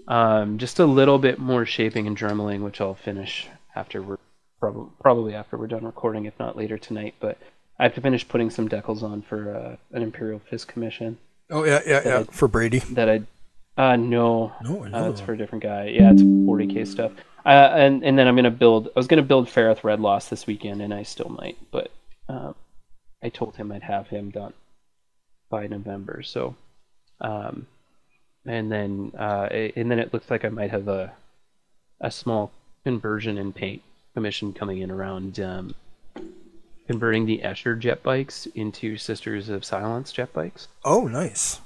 um, 0.08 0.58
just 0.58 0.78
a 0.78 0.86
little 0.86 1.18
bit 1.18 1.38
more 1.38 1.66
shaping 1.66 2.06
and 2.06 2.16
dremeling, 2.16 2.60
which 2.62 2.80
I'll 2.80 2.94
finish 2.94 3.48
after 3.74 4.00
we're 4.00 4.18
probably 4.60 4.90
probably 5.00 5.34
after 5.34 5.56
we're 5.56 5.66
done 5.66 5.84
recording, 5.84 6.26
if 6.26 6.38
not 6.38 6.56
later 6.56 6.78
tonight. 6.78 7.14
But 7.18 7.38
I 7.78 7.82
have 7.84 7.94
to 7.94 8.00
finish 8.00 8.26
putting 8.28 8.50
some 8.50 8.68
decals 8.68 9.02
on 9.02 9.22
for 9.22 9.54
uh, 9.56 9.76
an 9.96 10.02
Imperial 10.02 10.40
Fist 10.48 10.68
commission 10.68 11.18
Oh 11.50 11.64
yeah, 11.64 11.80
yeah, 11.86 12.02
yeah. 12.04 12.18
That- 12.20 12.32
For 12.32 12.48
Brady. 12.48 12.80
that 12.92 13.08
I. 13.08 13.22
Uh, 13.78 13.94
no, 13.96 14.52
No, 14.62 14.84
I 14.84 14.90
uh, 15.00 15.10
it's 15.10 15.20
for 15.20 15.34
a 15.34 15.36
different 15.36 15.62
guy. 15.62 15.88
Yeah, 15.88 16.10
it's 16.12 16.22
40k 16.22 16.86
stuff. 16.86 17.12
Uh, 17.46 17.70
and 17.76 18.04
and 18.04 18.18
then 18.18 18.26
I'm 18.26 18.34
gonna 18.36 18.50
build. 18.50 18.88
I 18.88 18.98
was 18.98 19.06
gonna 19.06 19.22
build 19.22 19.46
Ferrith 19.46 19.84
Red 19.84 20.00
Loss 20.00 20.28
this 20.28 20.46
weekend, 20.48 20.82
and 20.82 20.92
I 20.92 21.04
still 21.04 21.28
might. 21.28 21.56
But 21.70 21.92
um, 22.28 22.56
I 23.22 23.28
told 23.28 23.54
him 23.56 23.70
I'd 23.70 23.84
have 23.84 24.08
him 24.08 24.30
done 24.30 24.52
by 25.48 25.68
November. 25.68 26.22
So, 26.24 26.56
um, 27.20 27.66
and 28.44 28.72
then 28.72 29.12
uh, 29.16 29.44
and 29.76 29.88
then 29.90 30.00
it 30.00 30.12
looks 30.12 30.28
like 30.28 30.44
I 30.44 30.48
might 30.48 30.72
have 30.72 30.88
a 30.88 31.12
a 32.00 32.10
small 32.10 32.50
conversion 32.84 33.38
in 33.38 33.52
paint 33.52 33.82
commission 34.14 34.52
coming 34.52 34.78
in 34.78 34.90
around 34.90 35.38
um, 35.38 35.74
converting 36.88 37.26
the 37.26 37.42
Escher 37.44 37.78
jet 37.78 38.02
bikes 38.02 38.46
into 38.54 38.96
Sisters 38.96 39.48
of 39.48 39.64
Silence 39.64 40.10
jet 40.12 40.32
bikes. 40.32 40.66
Oh, 40.84 41.06
nice. 41.06 41.60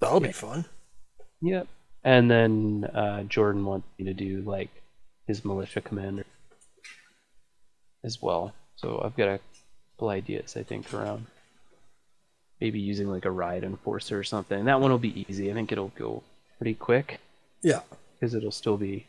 That'll 0.00 0.20
Yeah. 0.22 0.28
be 0.28 0.32
fun. 0.32 0.64
Yep. 1.42 1.66
And 2.04 2.30
then 2.30 2.84
uh, 2.94 3.22
Jordan 3.24 3.64
wants 3.66 3.86
me 3.98 4.06
to 4.06 4.14
do 4.14 4.40
like 4.42 4.70
his 5.30 5.44
militia 5.44 5.80
commander 5.80 6.26
as 8.02 8.20
well. 8.20 8.52
So 8.74 9.00
I've 9.04 9.16
got 9.16 9.28
a 9.28 9.40
couple 9.94 10.08
ideas 10.08 10.56
I 10.56 10.64
think 10.64 10.92
around 10.92 11.26
maybe 12.60 12.80
using 12.80 13.08
like 13.08 13.24
a 13.26 13.30
ride 13.30 13.62
enforcer 13.62 14.18
or 14.18 14.24
something. 14.24 14.64
That 14.64 14.80
one 14.80 14.90
will 14.90 14.98
be 14.98 15.24
easy. 15.28 15.50
I 15.50 15.54
think 15.54 15.70
it'll 15.70 15.94
go 16.06 16.22
pretty 16.58 16.74
quick 16.74 17.20
Yeah. 17.62 17.82
because 18.14 18.34
it'll 18.34 18.50
still 18.62 18.76
be 18.76 19.06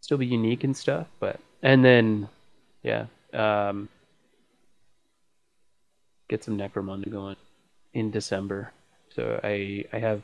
still 0.00 0.18
be 0.18 0.26
unique 0.26 0.64
and 0.64 0.76
stuff. 0.76 1.06
But 1.18 1.40
and 1.62 1.82
then 1.82 2.28
yeah, 2.82 3.06
um, 3.32 3.88
get 6.28 6.44
some 6.44 6.58
Necromunda 6.58 7.10
going 7.10 7.36
in 7.94 8.10
December. 8.10 8.70
So 9.14 9.40
I 9.42 9.84
I 9.94 9.98
have 9.98 10.22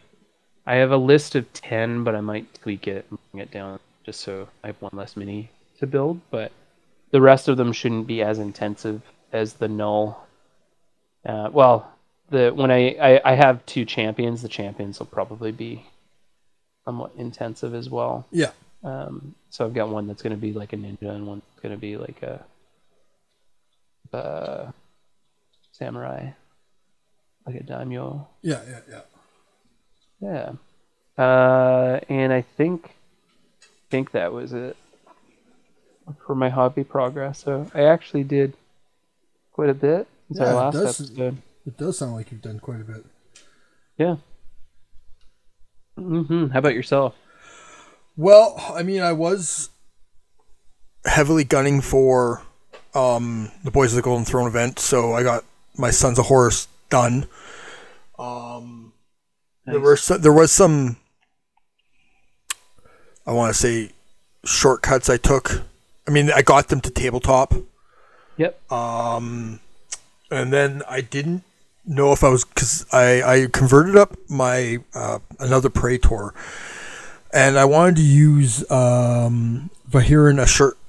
I 0.66 0.74
have 0.76 0.92
a 0.92 0.96
list 1.12 1.34
of 1.34 1.50
ten, 1.54 2.04
but 2.04 2.14
I 2.14 2.20
might 2.20 2.46
tweak 2.60 2.86
it 2.86 3.06
and 3.08 3.18
bring 3.32 3.42
it 3.42 3.50
down 3.50 3.80
just 4.04 4.20
so 4.20 4.48
I 4.62 4.68
have 4.68 4.80
one 4.80 4.92
less 4.94 5.16
mini 5.16 5.50
to 5.78 5.86
build. 5.86 6.20
But 6.30 6.52
the 7.10 7.20
rest 7.20 7.48
of 7.48 7.56
them 7.56 7.72
shouldn't 7.72 8.06
be 8.06 8.22
as 8.22 8.38
intensive 8.38 9.02
as 9.32 9.54
the 9.54 9.68
null. 9.68 10.26
Uh, 11.24 11.50
well, 11.52 11.92
the 12.30 12.52
when 12.54 12.70
I, 12.70 12.94
I 13.00 13.32
I 13.32 13.34
have 13.34 13.64
two 13.66 13.84
champions, 13.84 14.42
the 14.42 14.48
champions 14.48 14.98
will 14.98 15.06
probably 15.06 15.52
be 15.52 15.86
somewhat 16.84 17.12
intensive 17.16 17.74
as 17.74 17.88
well. 17.88 18.26
Yeah. 18.30 18.50
Um, 18.84 19.34
so 19.50 19.64
I've 19.64 19.74
got 19.74 19.88
one 19.88 20.06
that's 20.08 20.22
going 20.22 20.34
to 20.34 20.40
be 20.40 20.52
like 20.52 20.72
a 20.72 20.76
ninja, 20.76 21.10
and 21.10 21.26
one 21.26 21.42
that's 21.48 21.60
going 21.60 21.74
to 21.74 21.80
be 21.80 21.96
like 21.96 22.22
a 22.22 22.44
uh, 24.16 24.72
samurai, 25.70 26.30
like 27.46 27.56
a 27.56 27.62
daimyo. 27.62 28.26
Yeah, 28.42 28.60
yeah, 28.68 28.80
yeah. 28.90 29.00
Yeah. 30.20 30.52
Uh, 31.22 32.00
and 32.08 32.32
I 32.32 32.42
think 32.42 32.94
think 33.92 34.10
that 34.12 34.32
was 34.32 34.52
it 34.54 34.76
for 36.26 36.34
my 36.34 36.48
hobby 36.48 36.82
progress. 36.82 37.38
So 37.44 37.70
I 37.74 37.82
actually 37.82 38.24
did 38.24 38.54
quite 39.52 39.68
a 39.70 39.74
bit 39.74 40.08
since 40.28 40.40
Yeah, 40.40 40.54
our 40.54 40.68
it 40.70 40.72
does- 40.72 41.00
episode. 41.00 41.36
It 41.66 41.76
does 41.76 41.98
sound 41.98 42.14
like 42.14 42.32
you've 42.32 42.42
done 42.42 42.58
quite 42.58 42.80
a 42.80 42.84
bit. 42.84 43.04
Yeah. 43.98 44.16
hmm 45.96 46.48
How 46.48 46.58
about 46.58 46.74
yourself? 46.74 47.14
Well, 48.16 48.56
I 48.74 48.82
mean, 48.82 49.00
I 49.02 49.12
was 49.12 49.70
heavily 51.04 51.44
gunning 51.44 51.80
for 51.80 52.42
um, 52.94 53.50
the 53.62 53.70
Boys 53.70 53.92
of 53.92 53.96
the 53.96 54.02
Golden 54.02 54.24
Throne 54.24 54.46
event, 54.48 54.78
so 54.78 55.12
I 55.14 55.22
got 55.22 55.44
my 55.76 55.90
Sons 55.90 56.18
of 56.18 56.26
Horus 56.26 56.66
done. 56.90 57.26
Um, 58.18 58.92
There 59.66 59.80
were 59.80 59.96
some, 59.96 60.20
there 60.20 60.32
was 60.32 60.50
some 60.50 60.96
I 63.26 63.32
want 63.32 63.54
to 63.54 63.58
say 63.58 63.90
shortcuts 64.44 65.08
I 65.08 65.16
took. 65.16 65.62
I 66.06 66.10
mean, 66.10 66.30
I 66.32 66.42
got 66.42 66.68
them 66.68 66.80
to 66.80 66.90
tabletop, 66.90 67.54
Yep. 68.36 68.72
um, 68.72 69.60
and 70.30 70.52
then 70.52 70.82
I 70.88 71.00
didn't 71.00 71.44
know 71.84 72.12
if 72.12 72.24
I 72.24 72.28
was 72.28 72.44
because 72.44 72.84
I 72.92 73.22
I 73.22 73.46
converted 73.52 73.96
up 73.96 74.16
my 74.28 74.78
uh, 74.94 75.20
another 75.38 75.68
Praetor, 75.70 76.34
and 77.32 77.56
I 77.58 77.64
wanted 77.64 77.96
to 77.96 78.02
use 78.02 78.68
um, 78.70 79.70
Vahiran 79.88 80.38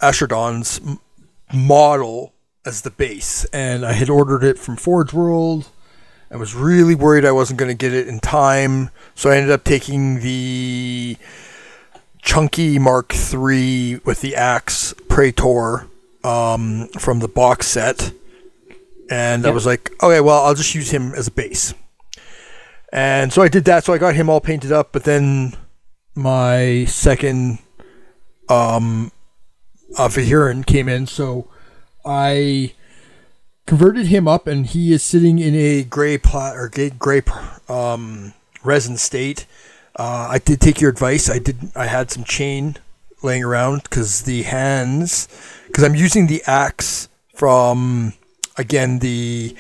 Asherdon's 0.02 0.80
m- 0.86 1.00
model 1.54 2.34
as 2.66 2.82
the 2.82 2.90
base, 2.92 3.46
and 3.54 3.86
I 3.86 3.94
had 3.94 4.10
ordered 4.10 4.44
it 4.44 4.58
from 4.58 4.76
Forge 4.78 5.14
World. 5.14 5.70
I 6.32 6.38
was 6.38 6.56
really 6.56 6.96
worried 6.96 7.26
I 7.26 7.32
wasn't 7.32 7.60
going 7.60 7.70
to 7.70 7.76
get 7.78 7.94
it 7.94 8.08
in 8.08 8.20
time, 8.20 8.90
so 9.14 9.30
I 9.30 9.36
ended 9.38 9.52
up 9.52 9.64
taking 9.64 10.22
the 10.22 11.18
chunky 12.24 12.80
Mark 12.80 13.14
III 13.14 13.98
with 14.06 14.22
the 14.22 14.36
axe 14.36 14.94
Praetor 15.08 15.88
um, 16.24 16.88
from 16.98 17.20
the 17.20 17.28
box 17.28 17.68
set, 17.68 18.12
and 19.10 19.46
I 19.46 19.52
was 19.52 19.66
like, 19.66 19.92
okay, 20.02 20.22
well, 20.22 20.44
I'll 20.44 20.56
just 20.56 20.74
use 20.74 20.90
him 20.90 21.14
as 21.14 21.28
a 21.28 21.32
base. 21.32 21.74
And 22.92 23.34
so 23.34 23.42
I 23.42 23.48
did 23.48 23.66
that. 23.66 23.84
So 23.84 23.94
I 23.94 23.98
got 23.98 24.16
him 24.16 24.30
all 24.30 24.40
painted 24.40 24.72
up, 24.72 24.92
but 24.92 25.04
then 25.04 25.56
my 26.16 26.86
second 26.86 27.60
um, 28.50 29.12
uh, 29.98 30.10
came 30.10 30.88
in, 30.88 31.08
so 31.08 31.50
I 32.06 32.74
converted 33.66 34.08
him 34.08 34.28
up, 34.28 34.48
and 34.48 34.66
he 34.66 34.94
is 34.94 35.04
sitting 35.04 35.40
in 35.40 35.56
a 35.56 35.84
gray 35.84 36.18
plat 36.18 36.56
or 36.56 36.70
gray, 36.70 36.92
gray 36.92 37.22
um, 37.68 38.34
resin 38.64 38.98
state. 38.98 39.46
Uh, 39.96 40.28
I 40.32 40.40
did 40.40 40.60
take 40.60 40.82
your 40.82 40.90
advice. 40.90 41.30
I 41.30 41.40
did. 41.40 41.72
I 41.76 41.86
had 41.86 42.10
some 42.12 42.24
chain 42.24 42.78
laying 43.22 43.44
around 43.44 43.84
because 43.84 44.24
the 44.24 44.44
hands, 44.44 45.28
because 45.68 45.84
I'm 45.84 45.96
using 45.96 46.28
the 46.28 46.42
axe 46.48 47.08
from 47.34 48.14
again 48.58 49.00
the 49.00 49.56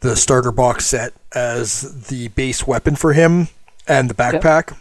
the 0.00 0.16
starter 0.16 0.52
box 0.52 0.86
set 0.86 1.12
as 1.34 2.06
the 2.08 2.28
base 2.28 2.66
weapon 2.66 2.96
for 2.96 3.12
him 3.12 3.48
and 3.86 4.08
the 4.08 4.14
backpack. 4.14 4.76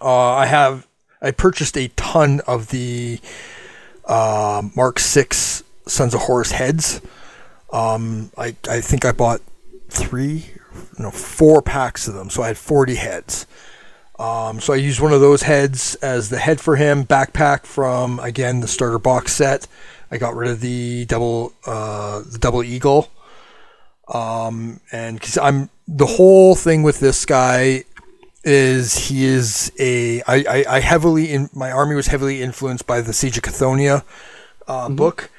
Uh, 0.00 0.32
I 0.34 0.46
have 0.46 0.86
I 1.22 1.30
purchased 1.30 1.76
a 1.78 1.88
ton 1.88 2.40
of 2.46 2.68
the 2.68 3.20
uh, 4.04 4.62
Mark 4.76 4.98
Six 4.98 5.62
Sons 5.86 6.14
of 6.14 6.22
Horus 6.22 6.52
heads. 6.52 7.00
Um, 7.72 8.30
I 8.36 8.54
I 8.68 8.80
think 8.80 9.04
I 9.04 9.12
bought 9.12 9.40
three, 9.88 10.46
no, 10.98 11.10
four 11.10 11.62
packs 11.62 12.06
of 12.06 12.14
them, 12.14 12.28
so 12.28 12.42
I 12.42 12.48
had 12.48 12.58
forty 12.58 12.96
heads. 12.96 13.46
Um, 14.18 14.60
so 14.60 14.72
I 14.72 14.76
used 14.76 15.00
one 15.00 15.12
of 15.12 15.20
those 15.20 15.42
heads 15.42 15.96
as 15.96 16.30
the 16.30 16.38
head 16.38 16.60
for 16.60 16.76
him. 16.76 17.04
Backpack 17.04 17.66
from 17.66 18.20
again 18.20 18.60
the 18.60 18.68
starter 18.68 18.98
box 18.98 19.32
set. 19.32 19.66
I 20.10 20.18
got 20.18 20.36
rid 20.36 20.50
of 20.50 20.60
the 20.60 21.04
double 21.06 21.52
uh, 21.66 22.22
the 22.24 22.38
double 22.38 22.62
eagle. 22.62 23.10
Um, 24.08 24.80
and 24.92 25.18
because 25.18 25.38
I'm 25.38 25.70
the 25.88 26.06
whole 26.06 26.54
thing 26.54 26.82
with 26.82 27.00
this 27.00 27.24
guy 27.24 27.84
is 28.44 29.08
he 29.08 29.24
is 29.24 29.72
a 29.78 30.20
I, 30.22 30.44
I, 30.48 30.64
I 30.76 30.80
heavily 30.80 31.32
in 31.32 31.48
my 31.52 31.70
army 31.70 31.96
was 31.96 32.08
heavily 32.08 32.42
influenced 32.42 32.86
by 32.86 33.00
the 33.00 33.12
Siege 33.12 33.38
of 33.38 33.42
Cthonia 33.42 34.04
uh, 34.68 34.88
book, 34.90 35.30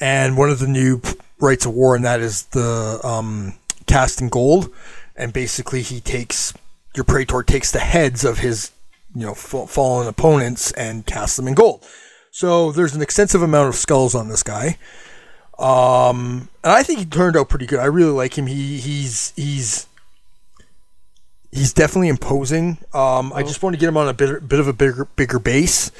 and 0.00 0.36
one 0.36 0.50
of 0.50 0.58
the 0.58 0.66
new 0.66 1.00
rites 1.38 1.64
of 1.64 1.72
war 1.72 1.96
in 1.96 2.02
that 2.02 2.20
is 2.20 2.44
the 2.46 3.00
um, 3.04 3.54
cast 3.86 4.20
in 4.20 4.28
gold, 4.28 4.74
and 5.16 5.32
basically 5.32 5.82
he 5.82 6.00
takes 6.00 6.52
your 6.94 7.04
praetor 7.04 7.42
takes 7.42 7.70
the 7.70 7.80
heads 7.80 8.24
of 8.24 8.38
his 8.38 8.70
you 9.14 9.26
know 9.26 9.34
fa- 9.34 9.66
fallen 9.66 10.08
opponents 10.08 10.72
and 10.72 11.06
casts 11.06 11.36
them 11.36 11.48
in 11.48 11.54
gold. 11.54 11.84
So 12.30 12.72
there's 12.72 12.94
an 12.94 13.02
extensive 13.02 13.42
amount 13.42 13.68
of 13.68 13.74
skulls 13.74 14.14
on 14.14 14.28
this 14.28 14.42
guy. 14.42 14.78
Um, 15.58 16.48
and 16.62 16.72
I 16.72 16.82
think 16.82 17.00
he 17.00 17.04
turned 17.04 17.36
out 17.36 17.48
pretty 17.48 17.66
good. 17.66 17.80
I 17.80 17.86
really 17.86 18.12
like 18.12 18.38
him. 18.38 18.46
He 18.46 18.78
he's 18.78 19.32
he's 19.34 19.86
he's 21.50 21.72
definitely 21.72 22.08
imposing. 22.08 22.78
Um, 22.94 23.32
I 23.32 23.42
just 23.42 23.62
want 23.62 23.74
to 23.74 23.80
get 23.80 23.88
him 23.88 23.96
on 23.96 24.08
a 24.08 24.14
bit 24.14 24.48
bit 24.48 24.60
of 24.60 24.68
a 24.68 24.72
bigger 24.72 25.06
bigger 25.16 25.38
base 25.38 25.90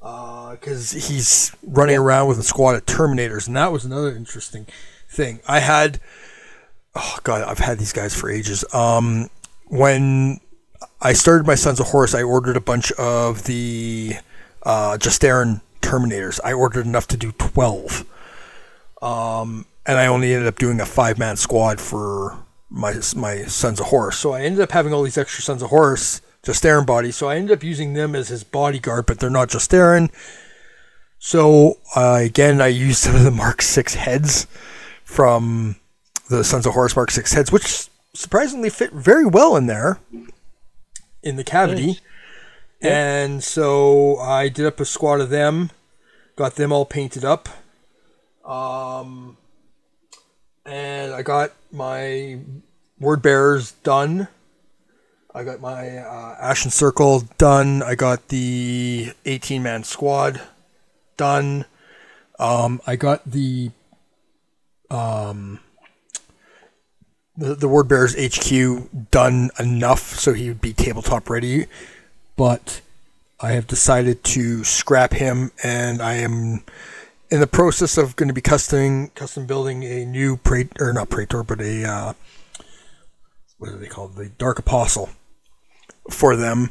because 0.00 0.92
he's 0.92 1.52
running 1.62 1.96
around 1.96 2.28
with 2.28 2.38
a 2.38 2.42
squad 2.42 2.74
of 2.74 2.86
Terminators, 2.86 3.46
and 3.46 3.56
that 3.56 3.72
was 3.72 3.84
another 3.84 4.14
interesting 4.14 4.66
thing. 5.08 5.40
I 5.46 5.60
had 5.60 6.00
oh 6.94 7.18
god, 7.24 7.42
I've 7.42 7.58
had 7.58 7.78
these 7.78 7.92
guys 7.92 8.14
for 8.14 8.30
ages. 8.30 8.64
Um, 8.72 9.28
when 9.68 10.40
I 11.00 11.12
started 11.12 11.46
my 11.46 11.54
Sons 11.54 11.80
of 11.80 11.88
Horus, 11.88 12.14
I 12.14 12.22
ordered 12.22 12.56
a 12.56 12.60
bunch 12.60 12.90
of 12.92 13.44
the 13.44 14.14
uh, 14.62 14.96
Justaerin 14.98 15.60
Terminators. 15.80 16.40
I 16.44 16.52
ordered 16.52 16.86
enough 16.86 17.06
to 17.08 17.16
do 17.16 17.32
twelve. 17.32 18.04
Um, 19.00 19.66
and 19.86 19.96
I 19.96 20.06
only 20.06 20.34
ended 20.34 20.48
up 20.48 20.58
doing 20.58 20.80
a 20.80 20.86
five 20.86 21.18
man 21.18 21.36
squad 21.36 21.80
for 21.80 22.36
my 22.68 22.94
my 23.16 23.44
Sons 23.44 23.80
of 23.80 23.86
Horus. 23.86 24.18
So 24.18 24.32
I 24.32 24.42
ended 24.42 24.60
up 24.60 24.72
having 24.72 24.92
all 24.92 25.02
these 25.02 25.18
extra 25.18 25.42
Sons 25.42 25.62
of 25.62 25.70
Horus 25.70 26.20
Justaerin 26.42 26.86
bodies. 26.86 27.16
So 27.16 27.28
I 27.28 27.36
ended 27.36 27.56
up 27.56 27.64
using 27.64 27.94
them 27.94 28.14
as 28.14 28.28
his 28.28 28.44
bodyguard, 28.44 29.06
but 29.06 29.18
they're 29.18 29.30
not 29.30 29.48
Justaerin. 29.48 30.10
So 31.18 31.78
uh, 31.96 32.20
again, 32.22 32.60
I 32.60 32.68
used 32.68 32.98
some 32.98 33.16
of 33.16 33.24
the 33.24 33.30
Mark 33.30 33.62
Six 33.62 33.94
heads 33.94 34.46
from 35.04 35.76
the 36.28 36.44
Sons 36.44 36.66
of 36.66 36.74
Horus 36.74 36.94
Mark 36.94 37.10
Six 37.10 37.32
heads, 37.32 37.50
which 37.50 37.88
surprisingly 38.18 38.68
fit 38.68 38.92
very 38.92 39.24
well 39.24 39.54
in 39.54 39.66
there 39.66 40.00
in 41.22 41.36
the 41.36 41.44
cavity. 41.44 41.86
Nice. 41.86 42.00
And 42.80 43.44
so 43.44 44.18
I 44.18 44.48
did 44.48 44.66
up 44.66 44.80
a 44.80 44.84
squad 44.84 45.20
of 45.20 45.30
them, 45.30 45.70
got 46.34 46.56
them 46.56 46.72
all 46.72 46.84
painted 46.84 47.24
up. 47.24 47.48
Um, 48.44 49.36
and 50.66 51.12
I 51.12 51.22
got 51.22 51.52
my 51.70 52.40
word 52.98 53.22
bearers 53.22 53.72
done. 53.84 54.26
I 55.32 55.44
got 55.44 55.60
my 55.60 55.98
uh, 55.98 56.36
Ashen 56.40 56.72
Circle 56.72 57.28
done. 57.38 57.84
I 57.84 57.94
got 57.94 58.28
the 58.28 59.12
18 59.26 59.62
man 59.62 59.84
squad 59.84 60.40
done. 61.16 61.66
Um, 62.40 62.80
I 62.84 62.96
got 62.96 63.30
the 63.30 63.70
um, 64.90 65.60
the, 67.38 67.54
the 67.54 67.68
word 67.68 67.88
bearers 67.88 68.16
HQ 68.18 69.10
done 69.12 69.50
enough 69.58 70.18
so 70.18 70.34
he 70.34 70.48
would 70.48 70.60
be 70.60 70.72
tabletop 70.72 71.30
ready, 71.30 71.66
but 72.36 72.80
I 73.40 73.52
have 73.52 73.68
decided 73.68 74.24
to 74.24 74.64
scrap 74.64 75.12
him, 75.12 75.52
and 75.62 76.02
I 76.02 76.14
am 76.14 76.64
in 77.30 77.38
the 77.38 77.46
process 77.46 77.96
of 77.96 78.16
going 78.16 78.26
to 78.26 78.34
be 78.34 78.40
custom 78.40 79.08
custom 79.08 79.46
building 79.46 79.84
a 79.84 80.04
new 80.04 80.36
praetor 80.36 80.88
or 80.88 80.92
not 80.92 81.10
praetor, 81.10 81.44
but 81.44 81.60
a 81.60 81.84
uh, 81.84 82.12
what 83.58 83.70
are 83.70 83.76
they 83.76 83.86
called? 83.86 84.16
The 84.16 84.30
Dark 84.30 84.58
Apostle 84.58 85.10
for 86.10 86.34
them, 86.34 86.70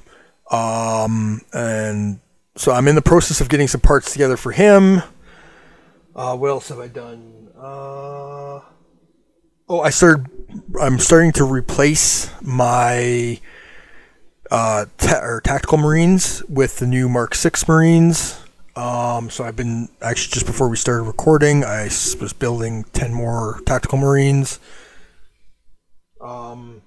um, 0.52 1.42
and 1.54 2.20
so 2.58 2.74
I'm 2.74 2.90
in 2.90 2.96
the 2.96 3.02
process 3.02 3.40
of 3.40 3.48
getting 3.48 3.70
some 3.70 3.82
parts 3.82 4.12
together 4.12 4.36
for 4.36 4.52
him. 4.52 5.02
Uh, 6.14 6.36
what 6.36 6.50
else 6.50 6.68
have 6.68 6.80
I 6.80 6.88
done? 6.88 7.52
Uh, 7.58 8.60
oh, 9.70 9.80
I 9.82 9.92
started. 9.92 10.37
I'm 10.80 11.00
starting 11.00 11.32
to 11.34 11.44
replace 11.44 12.32
my 12.42 13.40
uh, 14.50 14.86
ta- 14.98 15.20
or 15.22 15.42
tactical 15.42 15.78
marines 15.78 16.44
with 16.48 16.78
the 16.78 16.88
new 16.88 17.10
Mark 17.10 17.36
Six 17.36 17.68
Marines. 17.68 18.40
Um, 18.76 19.30
so 19.30 19.44
I've 19.44 19.56
been 19.56 19.90
actually 20.02 20.34
just 20.34 20.46
before 20.46 20.70
we 20.70 20.78
started 20.78 21.04
recording, 21.04 21.64
I 21.64 21.86
was 21.86 22.34
building 22.38 22.86
ten 22.94 23.14
more 23.14 23.60
tactical 23.66 23.98
marines. 23.98 24.60
Um, 26.22 26.82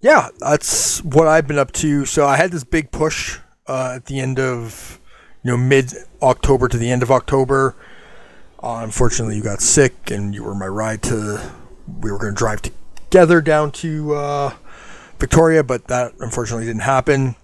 yeah, 0.00 0.28
that's 0.38 1.02
what 1.04 1.26
I've 1.26 1.46
been 1.46 1.58
up 1.58 1.72
to. 1.72 2.04
So 2.04 2.26
I 2.26 2.36
had 2.36 2.52
this 2.52 2.64
big 2.64 2.92
push 2.92 3.38
uh, 3.66 3.94
at 3.96 4.06
the 4.06 4.20
end 4.20 4.38
of 4.38 5.00
you 5.42 5.50
know 5.50 5.56
mid 5.56 5.92
October 6.22 6.68
to 6.68 6.78
the 6.78 6.90
end 6.90 7.02
of 7.02 7.10
October. 7.10 7.74
Uh, 8.62 8.80
unfortunately, 8.82 9.36
you 9.36 9.42
got 9.42 9.60
sick, 9.60 10.10
and 10.10 10.34
you 10.34 10.44
were 10.44 10.54
my 10.54 10.66
ride 10.66 11.02
to. 11.02 11.52
We 12.00 12.12
were 12.12 12.18
going 12.18 12.34
to 12.34 12.38
drive 12.38 12.62
together 13.12 13.42
down 13.42 13.70
to 13.70 14.14
uh, 14.14 14.54
Victoria, 15.18 15.62
but 15.62 15.86
that 15.88 16.14
unfortunately 16.18 16.64
didn't 16.64 16.82
happen. 16.82 17.36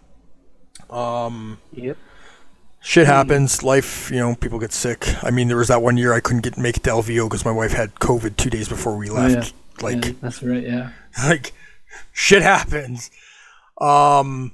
Um, 0.88 1.58
Yep. 1.72 1.98
shit 2.80 3.06
happens. 3.06 3.62
Life, 3.62 4.10
you 4.10 4.16
know, 4.16 4.34
people 4.34 4.58
get 4.58 4.72
sick. 4.72 5.06
I 5.22 5.30
mean, 5.30 5.48
there 5.48 5.58
was 5.58 5.68
that 5.68 5.82
one 5.82 5.98
year 5.98 6.14
I 6.14 6.20
couldn't 6.20 6.40
get 6.40 6.56
make 6.56 6.78
it 6.78 6.84
to 6.84 6.90
LVO 6.90 7.26
because 7.28 7.44
my 7.44 7.52
wife 7.52 7.72
had 7.72 7.94
COVID 7.96 8.38
two 8.38 8.48
days 8.48 8.66
before 8.68 8.96
we 8.96 9.10
left. 9.10 9.52
Like, 9.82 10.04
Yeah, 10.06 10.12
that's 10.22 10.42
right. 10.42 10.62
Yeah. 10.62 10.90
like, 11.28 11.52
shit 12.12 12.42
happens. 12.42 13.10
Um, 13.78 14.52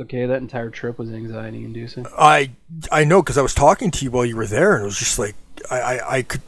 Okay, 0.00 0.26
that 0.26 0.40
entire 0.40 0.70
trip 0.70 0.96
was 0.96 1.10
anxiety 1.10 1.64
inducing. 1.64 2.06
I 2.16 2.52
I 2.92 3.02
know 3.04 3.20
because 3.20 3.36
I 3.36 3.42
was 3.42 3.52
talking 3.52 3.90
to 3.90 4.04
you 4.04 4.12
while 4.12 4.24
you 4.24 4.36
were 4.36 4.46
there, 4.46 4.74
and 4.74 4.82
it 4.82 4.86
was 4.86 4.98
just 4.98 5.18
like 5.18 5.34
I 5.72 5.80
I, 5.80 6.16
I 6.18 6.22
could 6.22 6.42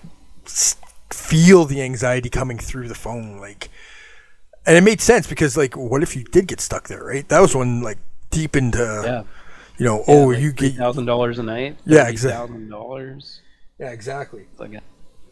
feel 1.11 1.65
the 1.65 1.83
anxiety 1.83 2.31
coming 2.31 2.59
through 2.59 2.87
the 2.87 2.95
phone, 2.95 3.39
like, 3.39 3.69
and 4.67 4.77
it 4.77 4.83
made 4.83 5.01
sense 5.01 5.27
because 5.27 5.57
like, 5.57 5.77
what 5.77 6.03
if 6.03 6.15
you 6.17 6.25
did 6.25 6.47
get 6.47 6.61
stuck 6.61 6.89
there, 6.89 7.03
right? 7.05 7.29
That 7.29 7.41
was 7.41 7.55
when 7.55 7.83
like 7.83 7.99
deep 8.31 8.57
into 8.57 8.79
Yeah. 9.05 9.23
you 9.79 9.85
know, 9.87 10.05
oh, 10.07 10.27
like 10.27 10.39
you 10.41 10.53
get 10.53 10.75
thousand 10.75 11.07
dollars 11.07 11.39
a 11.39 11.43
night. 11.43 11.77
Yeah, 11.87 12.09
exactly. 12.09 12.49
Thousand 12.49 12.69
dollars. 12.71 13.41
yeah, 13.79 13.91
exactly. 13.91 14.43
It's 14.51 14.61
like 14.61 14.75
a 14.75 14.81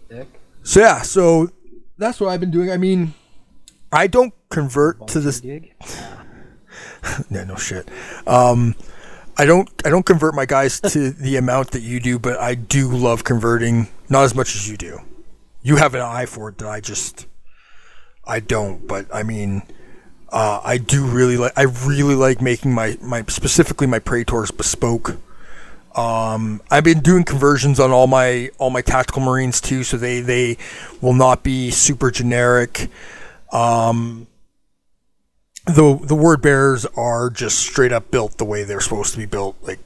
dick. 0.09 0.29
So 0.63 0.81
yeah, 0.81 1.03
so 1.03 1.51
that's 1.97 2.21
what 2.21 2.29
I've 2.31 2.41
been 2.41 2.51
doing. 2.51 2.71
I 2.71 2.77
mean, 2.77 3.15
I 3.93 4.07
don't 4.07 4.35
convert 4.51 5.07
to 5.09 5.21
this. 5.21 5.41
gig. 5.41 5.75
Yeah, 7.31 7.45
no 7.45 7.57
shit. 7.57 7.89
Um, 8.27 8.75
I 9.37 9.47
don't. 9.47 9.71
I 9.85 9.89
don't 9.89 10.05
convert 10.05 10.35
my 10.35 10.45
guys 10.47 10.81
to 10.93 11.11
the 11.11 11.37
amount 11.37 11.71
that 11.71 11.81
you 11.81 12.01
do, 12.01 12.19
but 12.19 12.39
I 12.39 12.55
do 12.55 12.89
love 12.89 13.23
converting. 13.25 13.89
Not 14.09 14.25
as 14.25 14.35
much 14.35 14.55
as 14.57 14.69
you 14.69 14.77
do. 14.77 15.01
You 15.63 15.77
have 15.77 15.95
an 15.95 16.01
eye 16.01 16.27
for 16.27 16.49
it 16.49 16.59
that 16.59 16.69
I 16.69 16.81
just. 16.81 17.27
I 18.29 18.41
don't, 18.41 18.87
but 18.87 19.07
I 19.13 19.23
mean, 19.23 19.63
uh, 20.31 20.61
I 20.63 20.77
do 20.77 21.07
really 21.07 21.39
like. 21.39 21.53
I 21.57 21.63
really 21.63 22.15
like 22.15 22.43
making 22.43 22.73
my 22.73 22.99
my 23.01 23.25
specifically 23.29 23.87
my 23.87 23.99
praetors 23.99 24.51
bespoke. 24.51 25.17
Um, 25.97 26.61
I've 26.71 26.85
been 26.85 27.01
doing 27.01 27.25
conversions 27.25 27.81
on 27.81 27.91
all 27.91 28.07
my 28.07 28.51
all 28.59 28.71
my 28.71 28.83
tactical 28.83 29.23
marines 29.23 29.61
too, 29.61 29.83
so 29.83 29.97
they 29.97 30.21
they 30.21 30.59
will 31.01 31.15
not 31.15 31.43
be 31.43 31.71
super 31.71 32.11
generic. 32.11 32.91
Um, 33.51 34.27
the 35.65 35.99
the 36.03 36.15
word 36.15 36.43
bearers 36.43 36.85
are 36.97 37.31
just 37.31 37.59
straight 37.59 37.93
up 37.93 38.11
built 38.11 38.37
the 38.37 38.45
way 38.45 38.65
they're 38.65 38.81
supposed 38.81 39.13
to 39.13 39.19
be 39.19 39.27
built. 39.27 39.57
Like 39.63 39.81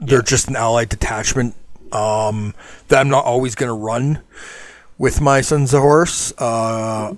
they're 0.00 0.22
just 0.22 0.48
an 0.48 0.56
allied 0.56 0.88
detachment 0.88 1.54
um, 1.92 2.54
that 2.88 3.00
I'm 3.00 3.08
not 3.10 3.24
always 3.24 3.54
going 3.54 3.68
to 3.68 3.74
run 3.74 4.22
with 4.96 5.20
my 5.20 5.42
Sons 5.42 5.74
of 5.74 5.82
Horus. 5.82 6.32
Uh, 6.38 7.14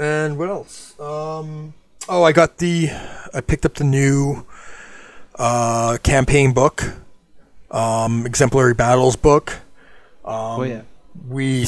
and 0.00 0.38
what 0.38 0.48
else? 0.48 0.98
Um, 0.98 1.74
oh, 2.08 2.22
I 2.22 2.32
got 2.32 2.58
the 2.58 2.88
I 3.34 3.40
picked 3.40 3.66
up 3.66 3.74
the 3.74 3.84
new 3.84 4.46
uh, 5.36 5.98
campaign 6.02 6.52
book, 6.52 6.82
um, 7.70 8.26
exemplary 8.26 8.74
battles 8.74 9.16
book. 9.16 9.60
oh 10.24 10.62
yeah. 10.62 10.82
We, 11.28 11.66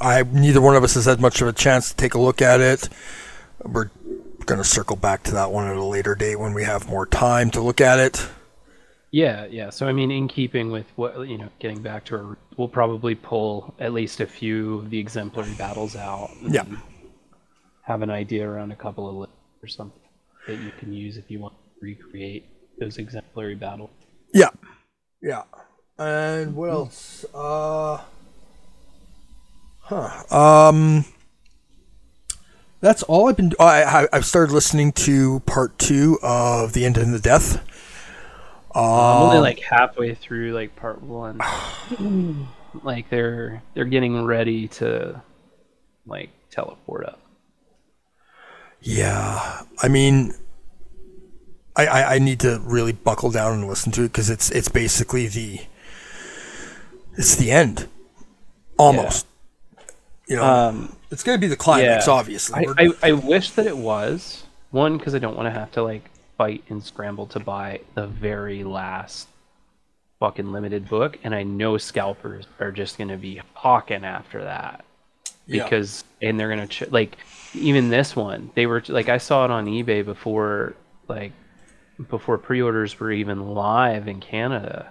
I 0.00 0.22
neither 0.22 0.60
one 0.60 0.76
of 0.76 0.84
us 0.84 0.94
has 0.94 1.04
had 1.04 1.20
much 1.20 1.42
of 1.42 1.48
a 1.48 1.52
chance 1.52 1.90
to 1.90 1.96
take 1.96 2.14
a 2.14 2.18
look 2.18 2.40
at 2.40 2.60
it. 2.60 2.88
We're 3.62 3.90
going 4.46 4.58
to 4.58 4.64
circle 4.64 4.96
back 4.96 5.22
to 5.24 5.32
that 5.32 5.52
one 5.52 5.68
at 5.68 5.76
a 5.76 5.84
later 5.84 6.14
date 6.14 6.36
when 6.36 6.54
we 6.54 6.64
have 6.64 6.88
more 6.88 7.06
time 7.06 7.50
to 7.52 7.60
look 7.60 7.80
at 7.80 7.98
it. 7.98 8.28
Yeah, 9.10 9.46
yeah. 9.46 9.68
So 9.70 9.86
I 9.86 9.92
mean, 9.92 10.10
in 10.10 10.26
keeping 10.26 10.70
with 10.70 10.86
what 10.96 11.28
you 11.28 11.36
know, 11.36 11.48
getting 11.58 11.82
back 11.82 12.06
to 12.06 12.16
our, 12.16 12.38
we'll 12.56 12.68
probably 12.68 13.14
pull 13.14 13.74
at 13.78 13.92
least 13.92 14.20
a 14.20 14.26
few 14.26 14.78
of 14.78 14.90
the 14.90 14.98
exemplary 14.98 15.52
battles 15.54 15.94
out. 15.96 16.30
Yeah. 16.40 16.64
Have 17.82 18.02
an 18.02 18.10
idea 18.10 18.48
around 18.48 18.72
a 18.72 18.76
couple 18.76 19.08
of 19.08 19.14
lists 19.16 19.36
or 19.62 19.68
something 19.68 20.00
that 20.46 20.58
you 20.58 20.72
can 20.78 20.92
use 20.92 21.16
if 21.16 21.30
you 21.30 21.38
want 21.40 21.54
to 21.54 21.84
recreate 21.84 22.46
those 22.78 22.98
exemplary 22.98 23.54
battles. 23.54 23.90
Yeah. 24.32 24.48
Yeah. 25.20 25.42
And 25.98 26.54
what 26.56 26.70
else? 26.70 27.24
Uh 27.34 28.00
Huh. 29.80 30.34
Um 30.34 31.04
That's 32.80 33.02
all 33.04 33.28
I've 33.28 33.36
been 33.36 33.52
I 33.58 33.82
I 33.82 34.08
I've 34.12 34.24
started 34.24 34.52
listening 34.52 34.92
to 34.92 35.40
part 35.40 35.78
2 35.78 36.18
of 36.22 36.72
The 36.72 36.84
End 36.84 36.96
and 36.98 37.12
the 37.12 37.18
Death. 37.20 37.62
I'm 38.74 38.82
Um, 38.84 39.22
only 39.24 39.38
like 39.38 39.60
halfway 39.60 40.14
through 40.14 40.52
like 40.54 40.74
part 40.76 41.02
one. 41.02 41.40
like 42.82 43.10
they're 43.10 43.62
they're 43.74 43.84
getting 43.84 44.24
ready 44.24 44.68
to 44.68 45.20
like 46.06 46.30
teleport 46.50 47.06
up. 47.06 47.18
Yeah, 48.82 49.62
I 49.80 49.88
mean, 49.88 50.34
I, 51.76 51.86
I 51.86 52.14
I 52.14 52.18
need 52.18 52.40
to 52.40 52.60
really 52.64 52.92
buckle 52.92 53.30
down 53.30 53.54
and 53.54 53.68
listen 53.68 53.92
to 53.92 54.02
it 54.02 54.08
because 54.08 54.28
it's 54.28 54.50
it's 54.50 54.68
basically 54.68 55.28
the 55.28 55.60
it's 57.16 57.36
the 57.36 57.50
end, 57.52 57.88
almost. 58.76 59.26
You 60.26 60.36
know, 60.36 60.44
Um, 60.44 60.96
it's 61.10 61.22
gonna 61.22 61.38
be 61.38 61.46
the 61.46 61.56
climax, 61.56 62.06
yeah. 62.06 62.12
obviously. 62.12 62.66
I, 62.66 62.84
I, 62.84 62.90
I 63.02 63.12
wish 63.12 63.50
that 63.52 63.66
it 63.66 63.76
was 63.76 64.44
one 64.70 64.98
because 64.98 65.14
I 65.14 65.18
don't 65.18 65.36
want 65.36 65.46
to 65.46 65.58
have 65.58 65.70
to 65.72 65.82
like 65.82 66.10
fight 66.36 66.64
and 66.68 66.82
scramble 66.82 67.26
to 67.28 67.40
buy 67.40 67.80
the 67.94 68.08
very 68.08 68.64
last 68.64 69.28
fucking 70.18 70.50
limited 70.50 70.88
book, 70.88 71.18
and 71.22 71.34
I 71.34 71.44
know 71.44 71.78
scalpers 71.78 72.46
are 72.58 72.72
just 72.72 72.98
gonna 72.98 73.16
be 73.16 73.40
hawking 73.54 74.04
after 74.04 74.42
that 74.42 74.84
Yeah. 75.46 75.64
because 75.64 76.04
and 76.20 76.38
they're 76.38 76.48
gonna 76.48 76.66
ch- 76.68 76.90
like 76.90 77.16
even 77.54 77.90
this 77.90 78.14
one 78.16 78.50
they 78.54 78.66
were 78.66 78.82
like 78.88 79.08
I 79.08 79.18
saw 79.18 79.44
it 79.44 79.50
on 79.50 79.66
eBay 79.66 80.04
before 80.04 80.74
like 81.08 81.32
before 82.08 82.38
pre-orders 82.38 82.98
were 82.98 83.12
even 83.12 83.54
live 83.54 84.08
in 84.08 84.20
Canada 84.20 84.90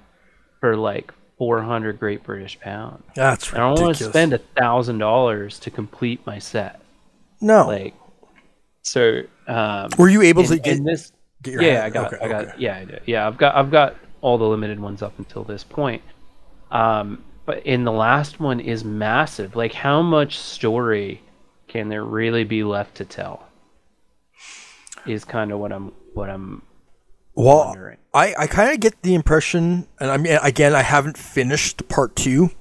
for 0.60 0.76
like 0.78 1.12
400 1.38 2.00
Great 2.00 2.24
British 2.24 2.60
pounds. 2.60 3.04
that's 3.16 3.52
I 3.54 3.58
don't 3.58 3.80
want 3.80 3.98
to 3.98 4.04
spend 4.04 4.34
a 4.34 4.38
thousand 4.38 5.00
dollars 5.00 5.58
to 5.60 5.72
complete 5.72 6.26
my 6.26 6.38
set. 6.38 6.80
no. 7.42 7.66
Like, 7.68 7.96
so 8.84 9.24
um, 9.48 9.90
Were 9.98 10.10
you 10.10 10.22
able 10.22 10.44
in, 10.44 10.50
to 10.50 10.60
get, 10.60 10.84
this? 10.84 11.12
get 11.42 11.54
your 11.56 11.64
Yeah, 11.64 11.82
hand- 11.82 11.84
I 11.86 11.90
got, 11.90 12.14
okay, 12.14 12.26
I 12.26 12.28
got, 12.30 12.44
okay. 12.50 12.54
yeah, 12.60 12.78
I 12.78 12.86
did. 12.86 13.02
Yeah, 13.08 13.28
I've 13.28 13.38
got, 13.38 13.56
I've 13.56 13.72
got 13.72 13.96
all 14.22 14.38
the 14.38 14.46
limited 14.48 14.80
ones 14.80 15.02
up 15.02 15.18
until 15.18 15.44
this 15.44 15.64
point. 15.64 16.04
Um, 16.70 17.24
in 17.65 17.84
the 17.84 17.91
last 17.91 18.39
one 18.39 18.60
is 18.60 18.84
massive. 18.84 19.56
Like, 19.56 19.73
how 19.73 20.01
much 20.01 20.39
story 20.39 21.21
can 21.67 21.89
there 21.89 22.04
really 22.04 22.43
be 22.43 22.63
left 22.63 22.95
to 22.95 23.06
tell? 23.06 23.47
Is 25.06 25.25
kind 25.25 25.51
of 25.51 25.60
what 25.60 25.71
I'm, 25.71 25.91
what 26.13 26.30
I'm 26.30 26.62
Well, 27.34 27.65
wondering. 27.65 27.97
I, 28.13 28.36
I 28.38 28.47
kind 28.47 28.71
of 28.71 28.80
get 28.80 29.01
the 29.01 29.15
impression, 29.15 29.88
and 29.99 30.12
I 30.12 30.17
mean, 30.17 30.38
again, 30.43 30.75
I 30.75 30.82
haven't 30.82 31.17
finished 31.17 31.88
part 31.88 32.15
two, 32.15 32.51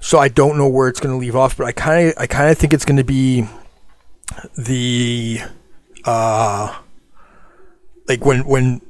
so 0.00 0.18
I 0.18 0.28
don't 0.28 0.58
know 0.58 0.68
where 0.68 0.88
it's 0.88 1.00
going 1.00 1.14
to 1.14 1.18
leave 1.18 1.34
off. 1.34 1.56
But 1.56 1.66
I 1.66 1.72
kind 1.72 2.08
of, 2.08 2.14
I 2.18 2.26
kind 2.26 2.50
of 2.50 2.58
think 2.58 2.72
it's 2.72 2.84
going 2.84 2.98
to 2.98 3.04
be 3.04 3.46
the, 4.56 5.40
uh, 6.04 6.78
like 8.06 8.24
when 8.24 8.46
when 8.46 8.80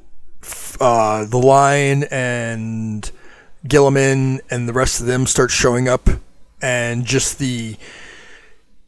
uh, 0.81 1.25
the 1.25 1.39
lion 1.39 2.05
and 2.05 3.11
Guilliman 3.67 4.41
and 4.51 4.69
the 4.69 4.73
rest 4.73 5.01
of 5.01 5.07
them 5.07 5.27
start 5.27 5.51
showing 5.51 5.89
up, 5.89 6.09
and 6.61 7.05
just 7.05 7.39
the 7.39 7.77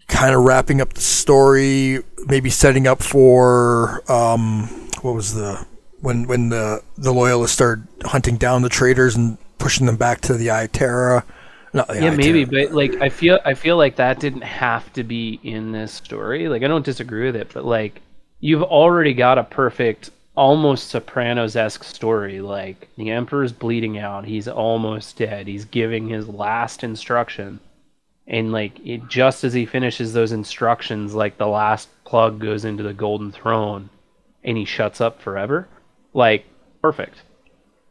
kind 0.09 0.35
of 0.35 0.43
wrapping 0.43 0.81
up 0.81 0.93
the 0.95 1.01
story, 1.01 2.03
maybe 2.27 2.51
setting 2.51 2.87
up 2.87 3.03
for 3.03 4.03
um, 4.11 4.67
what 5.03 5.15
was 5.15 5.35
the 5.35 5.67
when 6.01 6.27
when 6.27 6.51
the 6.51 6.83
the 6.97 7.13
loyalists 7.13 7.55
started 7.55 7.87
hunting 8.05 8.37
down 8.37 8.63
the 8.63 8.69
traitors 8.69 9.17
and 9.17 9.39
pushing 9.59 9.87
them 9.87 9.97
back 9.97 10.21
to 10.23 10.35
the 10.35 10.49
Iterra. 10.49 11.25
Not 11.73 11.89
the 11.89 12.03
Yeah, 12.03 12.11
maybe, 12.11 12.45
but 12.45 12.73
like 12.73 13.01
I 13.01 13.09
feel 13.09 13.41
I 13.45 13.55
feel 13.55 13.77
like 13.77 13.97
that 13.97 14.21
didn't 14.21 14.43
have 14.43 14.93
to 14.93 15.03
be 15.03 15.41
in 15.43 15.73
this 15.73 15.93
story. 15.93 16.49
Like 16.49 16.63
I 16.63 16.69
don't 16.69 16.85
disagree 16.85 17.27
with 17.27 17.37
it, 17.37 17.51
but 17.53 17.65
like 17.65 18.01
you've 18.41 18.63
already 18.63 19.15
got 19.15 19.39
a 19.39 19.45
perfect 19.45 20.11
almost 20.35 20.89
Sopranos-esque 20.89 21.85
story. 21.85 22.41
Like 22.41 22.89
the 22.97 23.11
emperor's 23.11 23.53
bleeding 23.53 23.99
out, 23.99 24.25
he's 24.25 24.49
almost 24.49 25.17
dead. 25.17 25.47
He's 25.47 25.65
giving 25.65 26.09
his 26.09 26.29
last 26.29 26.83
instruction. 26.85 27.61
And 28.27 28.53
like 28.53 28.79
it, 28.87 29.07
just 29.09 29.45
as 29.45 29.53
he 29.53 29.67
finishes 29.67 30.13
those 30.13 30.33
instructions, 30.33 31.15
like 31.15 31.37
the 31.37 31.47
last 31.47 31.89
plug 32.05 32.41
goes 32.41 32.65
into 32.65 32.83
the 32.83 32.95
golden 32.95 33.33
throne 33.33 33.91
and 34.43 34.57
he 34.57 34.65
shuts 34.65 35.01
up 35.01 35.21
forever. 35.21 35.69
Like 36.15 36.47
perfect. 36.81 37.17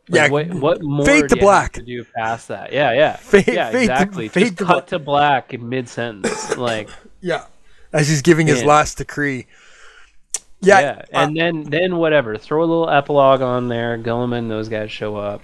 Like, 0.10 0.28
Yeah, 0.28 0.28
what 0.30 0.54
what 0.56 0.82
more 0.82 1.06
fade 1.06 1.22
to 1.24 1.28
do 1.30 1.36
you 1.36 1.40
have 1.42 1.46
black. 1.48 1.74
to 1.74 1.82
do 1.82 2.04
past 2.16 2.48
that? 2.50 2.74
Yeah, 2.74 2.92
yeah, 2.94 3.16
Fade- 3.16 3.48
yeah, 3.48 3.72
fade 3.72 3.88
to- 3.88 3.94
exactly. 3.94 4.28
fade 4.28 4.44
Just 4.44 4.58
to 4.58 4.66
cut 4.66 4.74
black. 4.74 4.88
to 4.88 5.00
black 5.00 5.54
in 5.54 5.70
mid 5.70 5.88
sentence, 5.88 6.58
like 6.58 6.90
yeah, 7.22 7.46
as 7.94 8.10
he's 8.10 8.22
giving 8.24 8.48
his 8.48 8.62
Yeah. 8.62 8.68
last 8.68 8.98
decree. 8.98 9.46
Yeah, 10.64 10.80
yeah, 10.80 10.92
uh, 11.14 11.24
and 11.24 11.38
then 11.38 11.64
then 11.64 11.98
whatever. 11.98 12.38
Throw 12.38 12.62
a 12.62 12.66
little 12.66 12.90
epilogue 12.90 13.42
on 13.42 13.68
there. 13.68 13.98
Guilliman, 13.98 14.50
those 14.50 14.70
guys 14.70 14.92
show 14.92 15.16
up, 15.16 15.42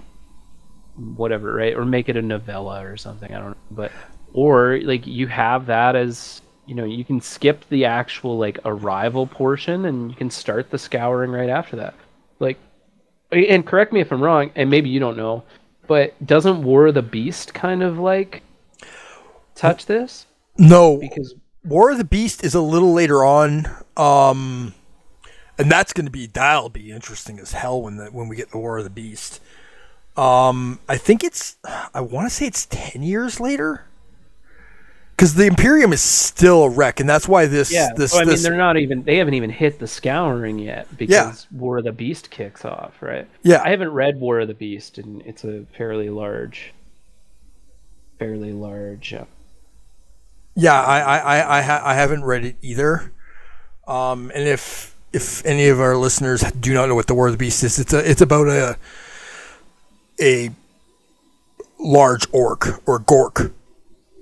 whatever, 0.96 1.54
right? 1.54 1.76
Or 1.76 1.86
make 1.86 2.10
it 2.10 2.18
a 2.18 2.22
novella 2.22 2.86
or 2.86 2.98
something. 2.98 3.34
I 3.34 3.40
don't 3.40 3.52
know, 3.52 3.58
but 3.72 3.92
or 4.34 4.80
like 4.84 5.06
you 5.08 5.28
have 5.28 5.68
that 5.68 5.96
as 5.96 6.42
you 6.66 6.76
know 6.76 6.86
you 6.86 7.04
can 7.04 7.20
skip 7.22 7.68
the 7.70 7.86
actual 7.86 8.38
like 8.38 8.60
arrival 8.66 9.26
portion 9.28 9.86
and 9.86 10.10
you 10.10 10.16
can 10.16 10.30
start 10.30 10.70
the 10.70 10.78
scouring 10.78 11.32
right 11.32 11.50
after 11.50 11.76
that. 11.78 11.94
Like, 12.40 12.58
and 13.32 13.66
correct 13.66 13.94
me 13.94 14.00
if 14.02 14.12
I'm 14.12 14.22
wrong, 14.22 14.52
and 14.56 14.70
maybe 14.70 14.90
you 14.90 15.00
don't 15.00 15.18
know, 15.18 15.44
but 15.88 16.14
doesn't 16.26 16.64
War 16.64 16.88
of 16.88 16.94
the 16.94 17.02
Beast 17.02 17.54
kind 17.54 17.84
of 17.84 18.00
like 18.00 18.44
touch 19.56 19.86
this 19.86 20.26
no, 20.60 20.98
because 20.98 21.34
War 21.64 21.90
of 21.90 21.98
the 21.98 22.04
Beast 22.04 22.44
is 22.44 22.54
a 22.54 22.60
little 22.62 22.92
later 22.94 23.24
on, 23.24 23.66
um, 23.96 24.74
and 25.60 25.70
that's 25.72 25.94
going 25.94 26.06
to 26.06 26.12
be 26.12 26.26
that'll 26.26 26.70
be 26.70 26.92
interesting 26.92 27.38
as 27.40 27.52
hell 27.52 27.82
when 27.84 27.98
the, 27.98 28.06
when 28.08 28.28
we 28.28 28.36
get 28.36 28.50
the 28.50 28.58
War 28.58 28.80
of 28.80 28.84
the 28.86 28.90
Beast. 28.90 29.40
Um, 30.18 30.80
I 30.90 30.98
think 30.98 31.24
it's 31.24 31.58
I 31.94 32.02
want 32.02 32.28
to 32.28 32.34
say 32.34 32.48
it's 32.48 32.66
ten 32.66 33.04
years 33.04 33.40
later, 33.40 33.86
because 35.16 35.36
the 35.36 35.46
Imperium 35.46 35.94
is 35.94 36.02
still 36.02 36.64
a 36.64 36.70
wreck, 36.70 37.00
and 37.00 37.08
that's 37.08 37.28
why 37.28 37.46
this 37.46 37.72
Yeah, 37.72 37.90
this 37.96 38.12
so, 38.12 38.20
I 38.20 38.26
mean, 38.26 38.42
they're 38.42 38.58
not 38.58 38.78
even 38.78 39.04
they 39.04 39.18
haven't 39.18 39.36
even 39.36 39.50
hit 39.50 39.80
the 39.80 39.88
scouring 39.88 40.60
yet 40.60 40.88
because 40.98 41.48
Yeah. 41.52 41.58
War 41.60 41.78
of 41.78 41.84
the 41.84 41.92
Beast 41.92 42.32
kicks 42.32 42.66
off, 42.66 43.02
right? 43.02 43.28
Yeah. 43.44 43.62
I 43.64 43.70
haven't 43.70 43.92
read 43.92 44.20
War 44.20 44.40
of 44.40 44.48
the 44.48 44.54
Beast, 44.56 44.98
and 44.98 45.22
it's 45.26 45.44
a 45.46 45.66
fairly 45.78 46.10
large, 46.10 46.74
fairly 48.18 48.52
large. 48.52 49.14
Uh, 49.14 49.26
Yeah, 50.56 50.82
I 50.82 51.00
I 51.00 51.18
I 51.18 51.58
I, 51.60 51.62
ha- 51.62 51.82
I 51.86 51.94
haven't 51.94 52.24
read 52.26 52.44
it 52.44 52.56
either. 52.62 53.14
Um, 53.88 54.32
and 54.36 54.48
if 54.48 54.96
if 55.14 55.46
any 55.46 55.68
of 55.68 55.80
our 55.80 55.96
listeners 55.96 56.42
do 56.60 56.74
not 56.74 56.90
know 56.90 56.96
what 56.96 57.08
the 57.08 57.16
War 57.16 57.28
of 57.28 57.34
the 57.34 57.38
Beast 57.38 57.64
is, 57.64 57.80
it's 57.80 57.94
a 57.94 58.10
it's 58.10 58.22
about 58.22 58.48
a 58.48 58.78
a 60.22 60.52
large 61.80 62.28
orc 62.32 62.82
or 62.88 63.00
gork. 63.00 63.52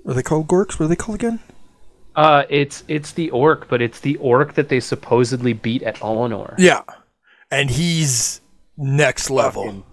Are 0.06 0.14
they 0.14 0.22
called 0.22 0.48
gorks? 0.48 0.78
What 0.78 0.86
are 0.86 0.88
they 0.88 0.96
called 0.96 1.16
again? 1.16 1.40
uh, 2.18 2.42
it's 2.48 2.82
it's 2.88 3.12
the 3.12 3.30
orc, 3.30 3.68
but 3.68 3.80
it's 3.80 4.00
the 4.00 4.16
orc 4.16 4.54
that 4.54 4.68
they 4.68 4.80
supposedly 4.80 5.52
beat 5.52 5.84
at 5.84 5.94
Ullanor. 6.00 6.56
Yeah, 6.58 6.82
and 7.48 7.70
he's 7.70 8.40
next 8.76 9.30
level. 9.30 9.64
Fucking 9.64 9.84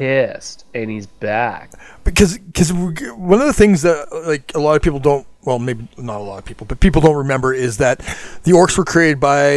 pissed, 0.00 0.64
and 0.74 0.90
he's 0.90 1.06
back. 1.06 1.72
because 2.04 2.38
because 2.38 2.72
one 2.72 3.40
of 3.40 3.46
the 3.46 3.52
things 3.52 3.82
that 3.82 4.08
like 4.26 4.52
a 4.54 4.58
lot 4.58 4.74
of 4.76 4.82
people 4.82 4.98
don't 4.98 5.26
well 5.44 5.58
maybe 5.58 5.86
not 5.96 6.18
a 6.20 6.22
lot 6.24 6.38
of 6.38 6.44
people 6.44 6.66
but 6.66 6.80
people 6.80 7.00
don't 7.00 7.16
remember 7.16 7.52
is 7.54 7.76
that 7.78 7.98
the 8.44 8.52
orcs 8.52 8.76
were 8.76 8.84
created 8.84 9.20
by 9.20 9.52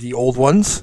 the 0.00 0.12
old 0.14 0.36
ones 0.36 0.82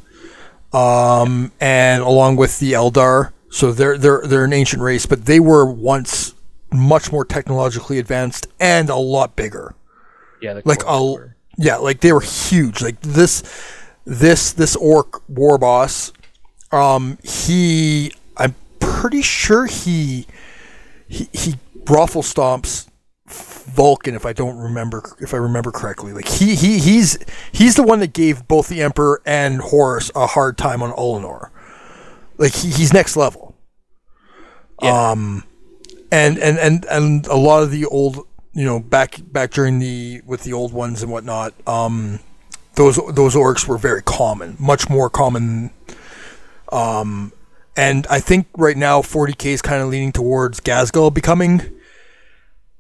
um 0.74 1.52
and 1.60 2.02
along 2.04 2.36
with 2.36 2.60
the 2.60 2.74
eldar. 2.74 3.32
So 3.50 3.72
they're 3.72 3.98
they're 3.98 4.22
they're 4.26 4.46
an 4.46 4.54
ancient 4.54 4.82
race 4.82 5.06
but 5.06 5.26
they 5.26 5.40
were 5.40 5.66
once 5.66 6.34
much 6.72 7.12
more 7.12 7.24
technologically 7.26 8.00
advanced 8.00 8.48
and 8.60 8.90
a 8.90 8.96
lot 8.96 9.36
bigger. 9.36 9.76
Yeah, 10.42 10.60
like 10.66 10.84
a 10.86 11.04
were- 11.04 11.36
yeah 11.58 11.76
like 11.78 12.02
they 12.02 12.12
were 12.12 12.22
huge. 12.22 12.82
Like 12.82 13.00
this 13.02 13.44
this 14.06 14.52
this 14.54 14.76
orc 14.76 15.22
war 15.30 15.58
boss 15.58 16.12
um 16.72 17.18
he 17.24 18.12
pretty 18.84 19.22
sure 19.22 19.66
he 19.66 20.26
he 21.08 21.30
he 21.34 21.56
ruffle 21.88 22.22
stomps 22.22 22.88
vulcan 23.26 24.16
if 24.16 24.26
i 24.26 24.34
don't 24.34 24.58
remember 24.58 25.16
if 25.20 25.34
i 25.34 25.38
remember 25.38 25.72
correctly 25.72 26.12
like 26.14 26.28
he 26.28 26.56
he 26.56 26.78
he's 26.78 27.18
he's 27.52 27.76
the 27.76 27.84
one 27.84 28.00
that 28.00 28.14
gave 28.14 28.48
both 28.48 28.68
the 28.68 28.82
emperor 28.82 29.22
and 29.26 29.62
horus 29.62 30.12
a 30.16 30.28
hard 30.28 30.58
time 30.58 30.84
on 30.84 30.92
Ullanor. 30.92 31.50
Like 32.38 32.54
he, 32.54 32.70
he's 32.70 32.94
next 32.94 33.16
level. 33.16 33.56
Yeah. 34.82 35.12
Um, 35.12 35.44
and 36.12 36.38
and 36.38 36.58
and 36.58 36.86
and 36.86 37.28
a 37.28 37.36
lot 37.36 37.64
of 37.64 37.72
the 37.72 37.86
old, 37.86 38.28
you 38.54 38.66
know, 38.66 38.80
back 38.80 39.20
back 39.32 39.52
during 39.52 39.80
the 39.80 40.22
with 40.26 40.44
the 40.44 40.54
old 40.54 40.74
ones 40.74 41.04
and 41.04 41.12
whatnot. 41.12 41.54
Um, 41.68 42.20
those 42.76 43.00
those 43.14 43.36
orcs 43.36 43.68
were 43.68 43.78
very 43.78 44.02
common, 44.02 44.58
much 44.60 44.90
more 44.90 45.10
common. 45.10 45.72
Um, 46.72 47.32
and 47.76 48.06
I 48.10 48.20
think 48.20 48.48
right 48.58 48.78
now 48.78 49.02
40k 49.02 49.46
is 49.48 49.62
kind 49.62 49.82
of 49.82 49.90
leaning 49.90 50.12
towards 50.12 50.60
Ghazghkull 50.60 51.14
becoming 51.14 51.62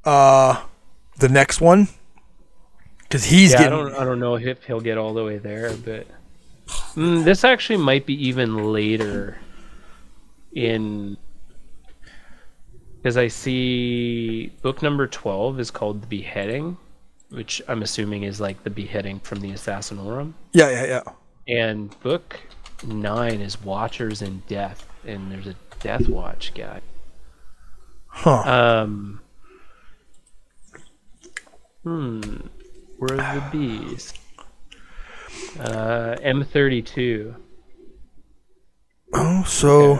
uh 0.05 0.63
the 1.19 1.29
next 1.29 1.61
one. 1.61 1.87
Because 3.03 3.25
he's 3.25 3.53
yeah, 3.53 3.65
I 3.65 3.69
don't 3.69 3.93
I 3.93 4.03
don't 4.03 4.19
know 4.19 4.35
if 4.35 4.63
he'll 4.63 4.81
get 4.81 4.97
all 4.97 5.13
the 5.13 5.23
way 5.23 5.37
there, 5.37 5.75
but 5.75 6.07
mm, 6.95 7.23
this 7.23 7.43
actually 7.43 7.77
might 7.77 8.05
be 8.05 8.27
even 8.27 8.71
later 8.71 9.37
in 10.53 11.17
because 12.97 13.17
I 13.17 13.27
see 13.27 14.47
book 14.61 14.81
number 14.81 15.07
twelve 15.07 15.59
is 15.59 15.69
called 15.69 16.01
the 16.01 16.07
beheading, 16.07 16.77
which 17.29 17.61
I'm 17.67 17.83
assuming 17.83 18.23
is 18.23 18.41
like 18.41 18.63
the 18.63 18.69
beheading 18.69 19.19
from 19.19 19.41
the 19.41 19.51
Assassinorum, 19.51 20.33
yeah 20.53 20.69
yeah 20.69 20.85
yeah. 20.85 21.01
And 21.47 21.99
book 21.99 22.39
nine 22.85 23.41
is 23.41 23.61
Watchers 23.61 24.21
in 24.21 24.43
Death, 24.47 24.87
and 25.05 25.31
there's 25.31 25.47
a 25.47 25.55
Death 25.79 26.07
Watch 26.07 26.53
guy. 26.53 26.81
huh 28.07 28.43
Um. 28.83 29.21
Hmm. 31.83 32.21
Where 32.97 33.19
are 33.19 33.35
the 33.35 33.43
bees? 33.51 34.13
Uh, 35.59 36.15
M32. 36.23 37.35
oh 39.13 39.43
so 39.43 39.99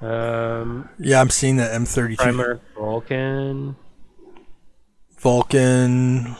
Um, 0.00 0.88
yeah 0.98 1.20
I'm 1.20 1.30
seeing 1.30 1.56
the 1.56 1.64
M32 1.64 2.16
Primer 2.16 2.60
Vulcan. 2.76 3.76
Vulcan 5.18 6.36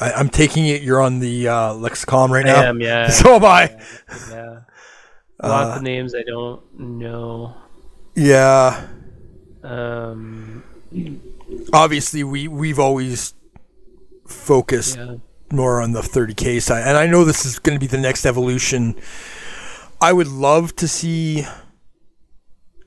I, 0.00 0.12
I'm 0.12 0.28
taking 0.28 0.66
it 0.66 0.82
you're 0.82 1.00
on 1.00 1.18
the 1.20 1.48
uh, 1.48 1.74
lexicon 1.74 2.30
right 2.30 2.44
I 2.46 2.52
now 2.52 2.62
am, 2.62 2.80
yeah. 2.80 3.08
so 3.20 3.36
am 3.36 3.44
I 3.44 3.76
Yeah. 4.30 4.60
Lots 5.42 5.72
Uh, 5.72 5.76
of 5.76 5.82
names 5.82 6.14
I 6.14 6.22
don't 6.22 6.62
know. 6.78 7.54
yeah 8.14 8.86
Um, 9.62 10.62
obviously 11.72 12.22
we 12.24 12.48
we've 12.48 12.78
always 12.78 13.34
focused 14.26 14.96
yeah. 14.96 15.16
more 15.52 15.80
on 15.80 15.92
the 15.92 16.00
30k 16.00 16.60
side 16.62 16.82
and 16.86 16.96
i 16.96 17.06
know 17.06 17.24
this 17.24 17.44
is 17.44 17.58
going 17.58 17.76
to 17.76 17.80
be 17.80 17.86
the 17.86 17.98
next 17.98 18.24
evolution 18.24 18.94
i 20.00 20.12
would 20.12 20.28
love 20.28 20.74
to 20.76 20.88
see 20.88 21.44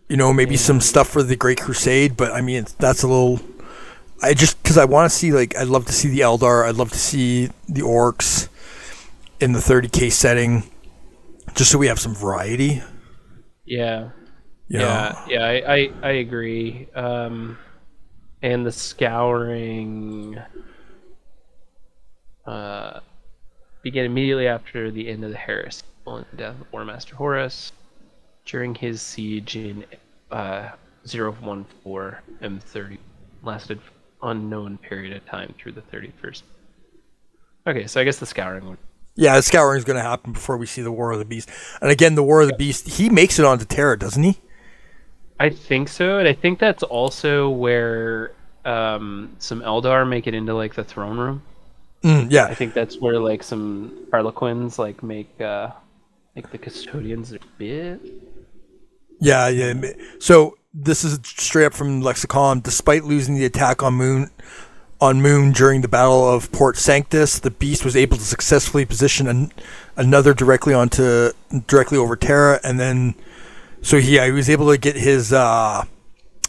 you 0.09 0.17
know 0.17 0.33
maybe 0.33 0.57
some 0.57 0.79
stuff 0.81 1.07
for 1.09 1.21
the 1.21 1.35
great 1.35 1.59
crusade 1.61 2.17
but 2.17 2.31
i 2.31 2.41
mean 2.41 2.65
that's 2.79 3.03
a 3.03 3.07
little 3.07 3.39
i 4.21 4.33
just 4.33 4.61
because 4.61 4.77
i 4.77 4.85
want 4.85 5.09
to 5.09 5.15
see 5.15 5.31
like 5.31 5.55
i'd 5.57 5.67
love 5.67 5.85
to 5.85 5.93
see 5.93 6.09
the 6.09 6.19
eldar 6.19 6.67
i'd 6.67 6.75
love 6.75 6.91
to 6.91 6.97
see 6.97 7.47
the 7.67 7.81
orcs 7.81 8.47
in 9.39 9.51
the 9.53 9.59
30k 9.59 10.11
setting 10.11 10.63
just 11.55 11.71
so 11.71 11.77
we 11.77 11.87
have 11.87 11.99
some 11.99 12.13
variety 12.15 12.81
Yeah. 13.65 14.09
you 14.67 14.79
yeah, 14.79 15.15
know 15.27 15.33
yeah, 15.33 15.45
I, 15.45 15.73
I, 15.75 15.91
I 16.03 16.11
agree. 16.11 16.87
Um, 16.93 17.57
and 18.41 18.65
the 18.65 18.71
scouring 18.71 20.37
uh, 22.45 22.99
began 23.81 24.05
immediately 24.05 24.47
after 24.47 24.91
the 24.91 25.07
end 25.07 25.23
of 25.23 25.31
the 25.31 25.37
Heresy 25.37 25.83
and 26.05 26.25
the 26.31 26.37
death 26.37 26.61
of 26.61 26.71
War 26.71 26.85
Master 26.85 27.15
Horus 27.15 27.71
during 28.45 28.75
his 28.75 29.01
siege 29.01 29.55
in 29.55 29.85
uh, 30.31 30.69
014 31.05 31.65
M30 32.41 32.97
lasted 33.43 33.79
unknown 34.21 34.77
period 34.77 35.15
of 35.15 35.25
time 35.25 35.53
through 35.57 35.73
the 35.73 35.81
31st. 35.81 36.43
Okay, 37.67 37.87
so 37.87 37.99
I 38.01 38.03
guess 38.03 38.19
the 38.19 38.25
scouring 38.25 38.67
would 38.69 38.77
yeah 39.19 39.35
the 39.35 39.41
scouring 39.41 39.79
is 39.79 39.83
going 39.83 39.97
to 39.97 40.03
happen 40.03 40.31
before 40.31 40.57
we 40.57 40.67
see 40.67 40.83
the 40.83 40.91
war 40.91 41.11
of 41.11 41.17
the 41.17 41.25
beast 41.25 41.49
and 41.81 41.89
again 41.89 42.13
the 42.13 42.21
war 42.21 42.41
of 42.41 42.47
the 42.47 42.55
beast 42.55 42.87
he 42.87 43.09
makes 43.09 43.39
it 43.39 43.45
onto 43.45 43.65
terra 43.65 43.97
doesn't 43.97 44.21
he 44.21 44.37
I 45.39 45.49
think 45.49 45.87
so, 45.87 46.17
and 46.17 46.27
I 46.27 46.33
think 46.33 46.59
that's 46.59 46.83
also 46.83 47.49
where 47.49 48.31
um, 48.65 49.35
some 49.39 49.61
Eldar 49.61 50.07
make 50.07 50.27
it 50.27 50.33
into 50.33 50.53
like 50.53 50.73
the 50.73 50.83
throne 50.83 51.17
room. 51.17 51.43
Mm, 52.03 52.31
yeah 52.31 52.45
I 52.45 52.53
think 52.53 52.73
that's 52.73 52.99
where 52.99 53.19
like 53.19 53.43
some 53.43 54.07
Harlequins 54.11 54.77
like 54.79 55.01
make 55.03 55.39
uh, 55.41 55.71
make 56.35 56.49
the 56.51 56.57
custodians 56.57 57.29
their 57.29 57.39
bit. 57.57 58.01
Yeah, 59.19 59.47
yeah. 59.47 59.73
So 60.19 60.56
this 60.73 61.03
is 61.03 61.19
straight 61.23 61.65
up 61.65 61.73
from 61.73 62.01
Lexicon. 62.01 62.59
Despite 62.59 63.03
losing 63.03 63.35
the 63.35 63.45
attack 63.45 63.83
on 63.83 63.93
Moon, 63.95 64.29
on 64.99 65.21
Moon 65.21 65.51
during 65.51 65.81
the 65.81 65.87
Battle 65.87 66.27
of 66.27 66.51
Port 66.51 66.77
Sanctus, 66.77 67.39
the 67.39 67.51
Beast 67.51 67.85
was 67.85 67.95
able 67.95 68.17
to 68.17 68.23
successfully 68.23 68.85
position 68.85 69.27
an, 69.27 69.51
another 69.95 70.33
directly 70.33 70.73
onto 70.73 71.31
directly 71.67 71.97
over 71.97 72.15
Terra, 72.15 72.59
and 72.63 72.79
then 72.79 73.15
so 73.81 73.99
he, 73.99 74.15
yeah, 74.15 74.25
he 74.25 74.31
was 74.31 74.49
able 74.49 74.69
to 74.71 74.77
get 74.77 74.95
his. 74.95 75.31
uh 75.33 75.83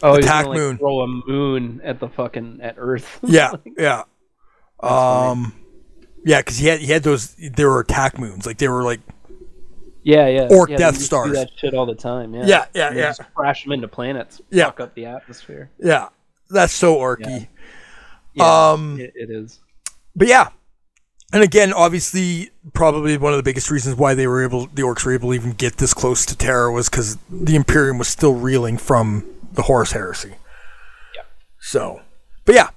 Oh, 0.01 0.15
Attack 0.15 0.45
gonna, 0.45 0.49
like, 0.49 0.57
moon. 0.57 0.77
Throw 0.77 0.99
a 1.01 1.07
moon 1.07 1.81
at 1.83 1.99
the 1.99 2.07
fucking 2.07 2.59
at 2.61 2.75
Earth. 2.77 3.19
Yeah, 3.27 3.51
yeah. 3.77 4.03
funny. 4.81 5.31
Um, 5.31 5.53
yeah, 6.23 6.39
because 6.39 6.57
he 6.57 6.67
had 6.67 6.79
he 6.79 6.87
had 6.87 7.03
those. 7.03 7.35
There 7.35 7.69
were 7.69 7.81
attack 7.81 8.17
moons, 8.17 8.45
like 8.45 8.59
they 8.59 8.69
were 8.69 8.83
like 8.83 9.01
yeah, 10.03 10.27
yeah. 10.27 10.47
Orc 10.49 10.69
yeah, 10.69 10.77
Death 10.77 10.95
they 10.97 11.03
Stars. 11.03 11.27
Do 11.27 11.33
that 11.33 11.49
shit 11.57 11.73
all 11.73 11.85
the 11.85 11.95
time. 11.95 12.33
Yeah, 12.33 12.45
Yeah, 12.45 12.65
yeah, 12.73 12.91
yeah. 12.93 13.01
Just 13.09 13.21
crash 13.33 13.63
them 13.63 13.73
into 13.73 13.87
planets. 13.87 14.41
Yeah. 14.49 14.65
Fuck 14.65 14.79
up 14.81 14.95
the 14.95 15.05
atmosphere. 15.05 15.69
yeah. 15.79 16.09
That's 16.49 16.73
so 16.73 16.95
orky. 16.97 17.47
Yeah, 18.33 18.71
Um, 18.71 18.99
it, 18.99 19.11
it 19.15 19.29
is. 19.29 19.59
but 20.15 20.27
yeah 20.27 20.49
and 21.33 21.43
again 21.43 21.71
obviously 21.73 22.49
probably 22.73 23.17
one 23.17 23.33
of 23.33 23.37
the 23.37 23.43
biggest 23.43 23.69
reasons 23.69 23.95
why 23.95 24.13
they 24.15 24.25
were 24.27 24.43
able 24.43 24.65
the 24.67 24.81
orcs 24.83 25.03
were 25.05 25.13
able 25.13 25.29
to 25.29 25.35
even 25.35 25.51
get 25.51 25.77
this 25.77 25.93
close 25.93 26.25
to 26.25 26.35
terra 26.35 26.71
was 26.71 26.89
because 26.89 27.17
the 27.29 27.55
imperium 27.55 27.97
was 27.99 28.07
still 28.07 28.33
reeling 28.33 28.77
from 28.77 29.25
the 29.53 29.63
horus 29.63 29.91
heresy 29.91 30.35
Yeah. 31.15 31.21
so 31.59 32.01
but 32.45 32.55
yeah 32.55 32.69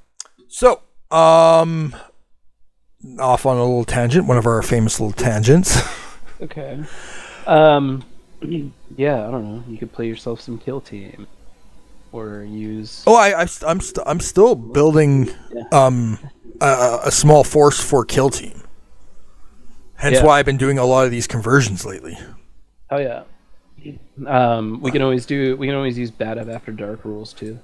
so 0.48 0.82
um 1.10 1.94
off 3.18 3.46
on 3.46 3.56
a 3.56 3.62
little 3.62 3.84
tangent 3.84 4.26
one 4.26 4.36
of 4.38 4.46
our 4.46 4.60
famous 4.62 5.00
little 5.00 5.12
tangents 5.14 5.78
Okay. 6.42 6.78
Um, 7.46 8.04
yeah, 8.96 9.26
I 9.26 9.30
don't 9.30 9.44
know. 9.44 9.64
You 9.68 9.78
could 9.78 9.92
play 9.92 10.06
yourself 10.08 10.40
some 10.40 10.58
kill 10.58 10.80
team, 10.80 11.26
or 12.12 12.42
use. 12.42 13.02
oh 13.06 13.16
i, 13.16 13.28
I 13.42 13.46
i'm 13.66 13.80
st- 13.80 14.06
i'm 14.06 14.20
still 14.20 14.54
building 14.54 15.30
Yeah. 15.50 15.62
um 15.72 16.18
a, 16.60 17.00
a 17.04 17.10
small 17.10 17.42
force 17.42 17.80
for 17.80 18.04
kill 18.04 18.28
team 18.28 18.60
hence 19.94 20.16
Yeah. 20.16 20.24
why 20.26 20.38
i've 20.38 20.44
been 20.44 20.58
doing 20.58 20.76
a 20.78 20.84
lot 20.84 21.06
of 21.06 21.10
these 21.10 21.26
conversions 21.26 21.86
lately 21.86 22.18
Oh 22.90 22.98
yeah. 22.98 23.22
Um, 24.26 24.82
we 24.82 24.90
can 24.90 25.00
always 25.00 25.24
do. 25.24 25.56
We 25.56 25.66
can 25.66 25.74
always 25.74 25.96
use 25.96 26.10
bad 26.10 26.36
up 26.36 26.48
after 26.50 26.70
dark 26.72 27.06
rules 27.06 27.32
too 27.32 27.58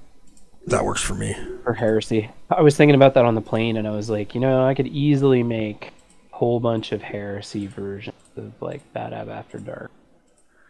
that 0.66 0.82
works 0.82 1.02
for 1.02 1.14
me 1.14 1.36
for 1.64 1.74
heresy. 1.74 2.30
I 2.50 2.62
was 2.62 2.74
thinking 2.78 2.94
about 2.94 3.12
that 3.14 3.26
on 3.26 3.34
the 3.34 3.42
plane, 3.42 3.76
and 3.76 3.86
I 3.86 3.90
was 3.90 4.08
like, 4.08 4.34
you 4.34 4.40
know, 4.40 4.64
I 4.66 4.72
could 4.72 4.86
easily 4.86 5.42
make 5.42 5.92
a 6.32 6.36
whole 6.36 6.60
bunch 6.60 6.92
of 6.92 7.02
heresy 7.02 7.66
versions 7.66 8.16
of 8.38 8.52
like 8.60 8.92
bad 8.92 9.12
up 9.12 9.28
after 9.28 9.58
dark. 9.58 9.90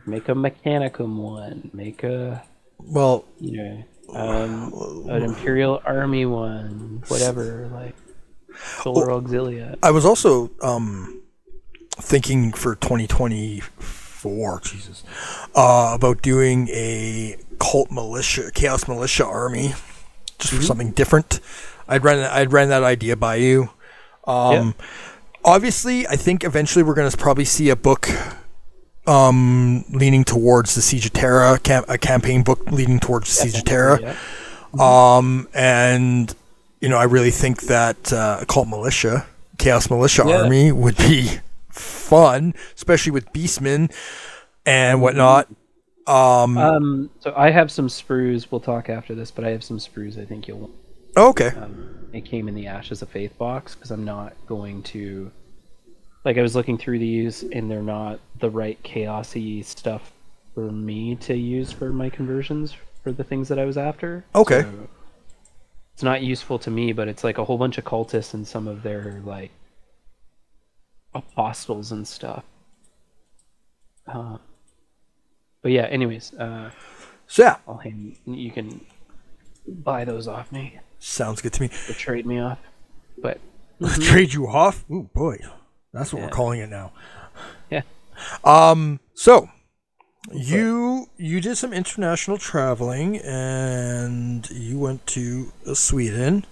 Make 0.06 0.28
a 0.28 0.34
mechanicum 0.34 1.16
one. 1.16 1.70
Make 1.72 2.02
a 2.02 2.42
well 2.78 3.24
you 3.38 3.56
know 3.56 3.84
um, 4.14 4.72
an 5.08 5.22
imperial 5.22 5.82
army 5.84 6.26
one. 6.26 7.02
Whatever 7.08 7.68
like 7.72 7.94
solar 8.82 9.08
auxilia. 9.08 9.76
I 9.82 9.90
was 9.90 10.04
also 10.04 10.50
um, 10.62 11.22
thinking 12.00 12.52
for 12.52 12.74
2024, 12.76 14.60
Jesus, 14.60 15.04
uh, 15.54 15.92
about 15.94 16.22
doing 16.22 16.68
a 16.68 17.36
cult 17.58 17.90
militia, 17.90 18.50
chaos 18.54 18.86
militia 18.88 19.24
army, 19.24 19.74
just 20.38 20.54
for 20.54 20.62
something 20.62 20.92
different. 20.92 21.40
I'd 21.86 22.04
run, 22.04 22.18
I'd 22.18 22.52
ran 22.52 22.68
that 22.68 22.84
idea 22.84 23.16
by 23.16 23.36
you. 23.36 23.70
Um, 24.26 24.74
Obviously, 25.44 26.06
I 26.06 26.16
think 26.16 26.44
eventually 26.44 26.82
we're 26.82 26.94
going 26.94 27.10
to 27.10 27.16
probably 27.16 27.44
see 27.44 27.70
a 27.70 27.76
book 27.76 28.08
um, 29.06 29.84
leaning 29.90 30.24
towards 30.24 30.74
the 30.74 30.82
Siege 30.82 31.06
of 31.06 31.12
Terra, 31.12 31.58
cam- 31.58 31.84
a 31.88 31.96
campaign 31.96 32.42
book 32.42 32.70
leaning 32.70 33.00
towards 33.00 33.28
the 33.28 33.34
Siege 33.48 33.58
of 33.58 33.64
Terra. 33.64 34.00
Yeah. 34.00 34.16
Um, 35.16 35.48
and 35.54 36.34
you 36.80 36.88
know, 36.88 36.98
I 36.98 37.04
really 37.04 37.30
think 37.30 37.62
that 37.62 38.12
uh, 38.12 38.44
cult 38.46 38.68
militia, 38.68 39.26
chaos 39.56 39.88
militia 39.90 40.24
Yeah. 40.26 40.42
army 40.42 40.72
would 40.72 40.96
be 40.98 41.38
fun, 41.70 42.54
especially 42.76 43.12
with 43.12 43.32
beastmen 43.32 43.92
and 44.66 45.00
whatnot. 45.00 45.48
Um, 46.06 46.56
Um, 46.58 47.10
so 47.20 47.32
I 47.36 47.50
have 47.50 47.70
some 47.70 47.88
sprues. 47.88 48.46
We'll 48.50 48.60
talk 48.60 48.88
after 48.88 49.14
this, 49.14 49.30
but 49.30 49.44
I 49.44 49.50
have 49.50 49.64
some 49.64 49.78
sprues. 49.78 50.20
I 50.20 50.24
think 50.26 50.46
you'll. 50.48 50.58
want. 50.58 50.72
okay, 51.16 51.48
Um, 51.48 51.97
it 52.18 52.24
came 52.24 52.48
in 52.48 52.54
the 52.54 52.66
Ashes 52.66 53.02
of 53.02 53.08
Faith 53.08 53.36
box 53.38 53.74
because 53.74 53.90
I'm 53.90 54.04
not 54.04 54.34
going 54.46 54.82
to 54.84 55.30
like 56.24 56.36
I 56.36 56.42
was 56.42 56.54
looking 56.54 56.76
through 56.76 56.98
these, 56.98 57.42
and 57.42 57.70
they're 57.70 57.82
not 57.82 58.20
the 58.40 58.50
right 58.50 58.80
chaosy 58.82 59.64
stuff 59.64 60.12
for 60.54 60.70
me 60.70 61.14
to 61.16 61.34
use 61.34 61.72
for 61.72 61.90
my 61.90 62.10
conversions 62.10 62.76
for 63.02 63.12
the 63.12 63.24
things 63.24 63.48
that 63.48 63.58
I 63.58 63.64
was 63.64 63.78
after. 63.78 64.24
Okay. 64.34 64.62
So 64.62 64.88
it's 65.94 66.02
not 66.02 66.22
useful 66.22 66.58
to 66.60 66.70
me, 66.70 66.92
but 66.92 67.08
it's 67.08 67.24
like 67.24 67.38
a 67.38 67.44
whole 67.44 67.56
bunch 67.56 67.78
of 67.78 67.84
cultists 67.84 68.34
and 68.34 68.46
some 68.46 68.68
of 68.68 68.82
their 68.82 69.22
like 69.24 69.50
apostles 71.14 71.92
and 71.92 72.06
stuff. 72.06 72.44
Uh, 74.06 74.38
but 75.62 75.72
yeah, 75.72 75.86
anyways, 75.86 76.34
uh, 76.34 76.70
So 77.28 77.42
yeah, 77.42 77.56
I'll 77.68 77.76
hand 77.76 78.16
you 78.26 78.50
can 78.50 78.84
buy 79.66 80.04
those 80.04 80.26
off 80.26 80.50
me 80.50 80.78
sounds 80.98 81.40
good 81.40 81.52
to 81.54 81.62
me. 81.62 81.70
or 81.88 81.94
trade 81.94 82.26
me 82.26 82.38
off. 82.40 82.58
But 83.20 83.40
Trade 84.00 84.32
you 84.34 84.46
off? 84.48 84.84
Ooh 84.90 85.08
boy, 85.14 85.38
that's 85.92 86.12
what 86.12 86.22
we're 86.22 86.28
calling 86.28 86.60
it 86.60 86.68
now. 86.68 86.92
yeah, 87.70 87.82
Um, 88.44 89.00
so 89.14 89.48
you 90.32 91.06
you 91.16 91.40
did 91.40 91.56
some 91.56 91.72
international 91.72 92.38
traveling 92.38 93.18
and 93.18 94.48
you 94.50 94.78
went 94.78 95.06
to 95.08 95.52
uh, 95.66 95.74
Sweden. 95.74 96.44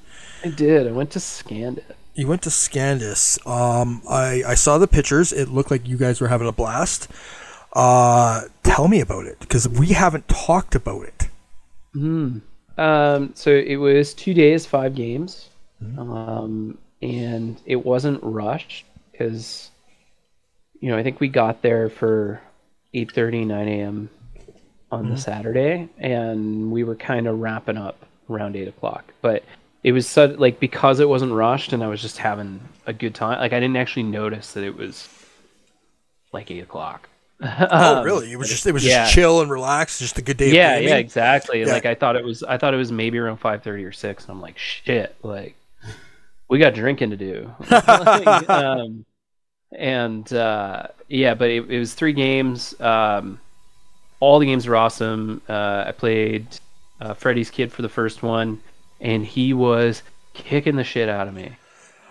I 0.44 0.48
did. 0.48 0.86
I 0.86 0.92
went 0.92 1.10
to 1.12 1.18
Scandus. 1.18 1.82
You 2.14 2.26
went 2.28 2.42
to 2.42 2.50
Scandus. 2.50 3.38
Um, 3.46 4.02
I 4.08 4.42
I 4.46 4.54
saw 4.54 4.78
the 4.78 4.86
pictures. 4.86 5.32
It 5.32 5.48
looked 5.48 5.70
like 5.70 5.86
you 5.86 5.96
guys 5.96 6.20
were 6.20 6.28
having 6.28 6.46
a 6.48 6.52
blast. 6.52 7.08
Uh, 7.72 8.42
tell 8.62 8.88
me 8.88 9.00
about 9.00 9.26
it 9.26 9.38
because 9.40 9.68
we 9.68 9.88
haven't 9.88 10.28
talked 10.28 10.74
about 10.74 11.04
it. 11.04 11.28
Um, 12.78 13.32
so 13.34 13.50
it 13.50 13.76
was 13.76 14.14
two 14.14 14.34
days, 14.34 14.66
five 14.66 14.94
games, 14.94 15.48
um, 15.98 16.78
and 17.00 17.60
it 17.64 17.84
wasn't 17.84 18.22
rushed 18.22 18.84
because, 19.12 19.70
you 20.80 20.90
know, 20.90 20.98
I 20.98 21.02
think 21.02 21.20
we 21.20 21.28
got 21.28 21.62
there 21.62 21.88
for 21.88 22.40
8:30, 22.94 23.46
9 23.46 23.68
a.m. 23.68 24.10
on 24.92 25.10
the 25.10 25.16
Saturday, 25.16 25.88
and 25.98 26.70
we 26.70 26.84
were 26.84 26.96
kind 26.96 27.26
of 27.26 27.38
wrapping 27.40 27.78
up 27.78 28.04
around 28.28 28.56
eight 28.56 28.68
o'clock. 28.68 29.12
But 29.22 29.44
it 29.82 29.92
was 29.92 30.06
so, 30.06 30.26
like 30.26 30.60
because 30.60 31.00
it 31.00 31.08
wasn't 31.08 31.32
rushed, 31.32 31.72
and 31.72 31.82
I 31.82 31.88
was 31.88 32.02
just 32.02 32.18
having 32.18 32.60
a 32.86 32.92
good 32.92 33.14
time. 33.14 33.38
Like 33.38 33.52
I 33.52 33.60
didn't 33.60 33.76
actually 33.76 34.04
notice 34.04 34.52
that 34.52 34.64
it 34.64 34.76
was 34.76 35.08
like 36.32 36.50
eight 36.50 36.60
o'clock. 36.60 37.08
Oh, 37.42 38.02
really? 38.02 38.32
It 38.32 38.36
was 38.38 38.48
just 38.48 38.66
it 38.66 38.72
was 38.72 38.84
yeah. 38.84 39.02
just 39.04 39.14
chill 39.14 39.42
and 39.42 39.50
relaxed, 39.50 40.00
just 40.00 40.16
a 40.18 40.22
good 40.22 40.36
day. 40.38 40.52
yeah 40.52 40.78
yeah 40.78 40.96
exactly 40.96 41.60
Yeah. 41.60 41.66
like 41.72 41.84
i 41.84 41.94
thought 41.94 42.16
it 42.16 42.24
was 42.24 42.42
i 42.42 42.56
thought 42.56 42.72
it 42.72 42.78
was 42.78 42.90
maybe 42.90 43.18
around 43.18 43.40
5.30 43.40 43.84
or 43.86 43.92
6 43.92 44.24
and 44.24 44.30
i'm 44.30 44.40
like 44.40 44.56
shit 44.56 45.14
like 45.22 45.54
we 46.48 46.58
got 46.58 46.74
drinking 46.74 47.10
to 47.10 47.16
do 47.16 47.50
Like, 47.70 48.48
um, 48.50 49.04
and 49.76 50.32
uh, 50.32 50.86
yeah 51.08 51.34
but 51.34 51.50
it, 51.50 51.70
it 51.70 51.78
was 51.78 51.92
three 51.94 52.12
games 52.14 52.78
um, 52.80 53.38
all 54.20 54.38
the 54.38 54.46
games 54.46 54.66
were 54.66 54.76
awesome 54.76 55.42
uh, 55.48 55.84
i 55.88 55.92
played 55.92 56.46
uh, 57.00 57.12
freddy's 57.14 57.50
kid 57.50 57.70
for 57.72 57.82
the 57.82 57.88
first 57.88 58.22
one 58.22 58.60
and 59.00 59.26
he 59.26 59.52
was 59.52 60.02
kicking 60.32 60.76
the 60.76 60.84
shit 60.84 61.08
out 61.10 61.28
of 61.28 61.34
me 61.34 61.54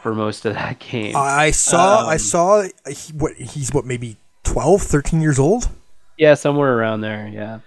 for 0.04 0.14
most 0.14 0.46
of 0.46 0.54
that 0.54 0.78
game 0.92 1.16
I 1.16 1.50
saw 1.50 2.08
I 2.08 2.14
Um, 2.14 2.20
saw 2.20 2.62
he, 2.88 3.14
what 3.14 3.34
he's 3.38 3.74
what 3.74 3.86
maybe 3.86 4.18
12, 4.56 4.84
13 4.84 5.20
years 5.20 5.38
old. 5.38 5.68
Yeah, 6.18 6.34
somewhere 6.36 6.78
around 6.78 7.02
there, 7.02 7.28
yeah. 7.28 7.60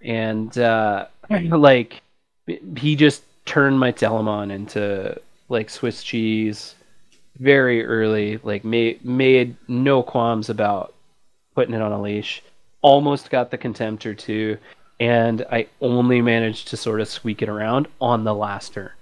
And 0.00 0.56
uh 0.56 1.06
like 1.30 2.00
he 2.76 2.94
just 2.94 3.24
turned 3.44 3.80
my 3.80 3.90
Telemon 3.90 4.52
into 4.52 5.20
like 5.48 5.68
Swiss 5.68 6.04
cheese 6.04 6.76
very 7.40 7.84
early, 7.84 8.38
like 8.44 8.62
made 8.64 9.04
made 9.04 9.56
no 9.66 10.00
qualms 10.00 10.48
about 10.48 10.94
putting 11.56 11.74
it 11.74 11.82
on 11.82 11.90
a 11.90 12.00
leash. 12.00 12.40
Almost 12.82 13.30
got 13.30 13.50
the 13.50 13.58
contempt 13.58 14.06
or 14.06 14.14
two, 14.14 14.58
and 15.00 15.44
I 15.50 15.66
only 15.80 16.22
managed 16.22 16.68
to 16.68 16.76
sort 16.76 17.00
of 17.00 17.08
squeak 17.08 17.42
it 17.42 17.48
around 17.48 17.88
on 18.00 18.22
the 18.22 18.32
last 18.32 18.74
turn. 18.74 18.92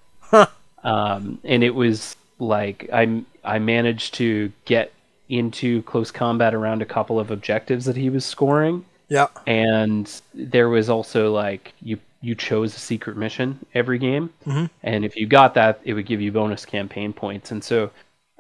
Um, 0.83 1.39
and 1.45 1.63
it 1.63 1.75
was 1.75 2.17
like 2.39 2.89
I 2.91 3.25
I 3.45 3.59
managed 3.59 4.15
to 4.15 4.51
get 4.65 4.91
into 5.29 5.83
close 5.83 6.11
combat 6.11 6.55
around 6.55 6.83
a 6.83 6.87
couple 6.87 7.19
of 7.19 7.31
objectives 7.31 7.85
that 7.87 7.97
he 7.97 8.11
was 8.11 8.25
scoring. 8.25 8.85
Yeah. 9.09 9.29
and 9.47 10.11
there 10.35 10.69
was 10.69 10.89
also 10.91 11.33
like 11.33 11.73
you 11.81 11.99
you 12.23 12.35
chose 12.35 12.75
a 12.75 12.81
secret 12.81 13.17
mission 13.17 13.65
every 13.73 13.99
game. 13.99 14.31
Mhm. 14.45 14.69
and 14.83 15.05
if 15.05 15.15
you 15.17 15.27
got 15.29 15.55
that 15.55 15.81
it 15.85 15.95
would 15.95 16.07
give 16.07 16.21
you 16.21 16.33
bonus 16.33 16.65
campaign 16.67 17.13
points. 17.13 17.53
And 17.53 17.63
so 17.63 17.91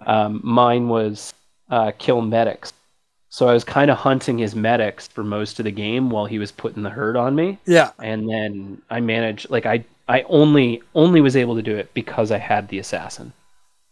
um, 0.07 0.41
mine 0.43 0.89
was 0.89 1.32
uh, 1.70 1.93
kill 1.99 2.20
medics. 2.20 2.72
So 3.28 3.49
i 3.49 3.53
was 3.53 3.64
kind 3.64 3.91
of 3.91 3.99
hunting 3.99 4.39
his 4.39 4.55
medics 4.57 5.07
for 5.07 5.22
most 5.22 5.59
of 5.61 5.64
the 5.64 5.70
game 5.70 6.11
while 6.11 6.26
he 6.26 6.39
was 6.39 6.51
putting 6.51 6.82
the 6.82 6.91
hurt 6.91 7.16
on 7.16 7.34
me. 7.37 7.59
Yeah. 7.66 7.91
and 8.01 8.28
then 8.28 8.82
i 8.91 8.99
managed 9.01 9.51
like 9.51 9.66
i 9.66 9.84
i 10.09 10.22
only 10.22 10.82
only 10.95 11.20
was 11.20 11.37
able 11.37 11.55
to 11.57 11.62
do 11.62 11.76
it 11.76 11.93
because 11.95 12.30
i 12.32 12.39
had 12.39 12.68
the 12.68 12.78
assassin. 12.80 13.32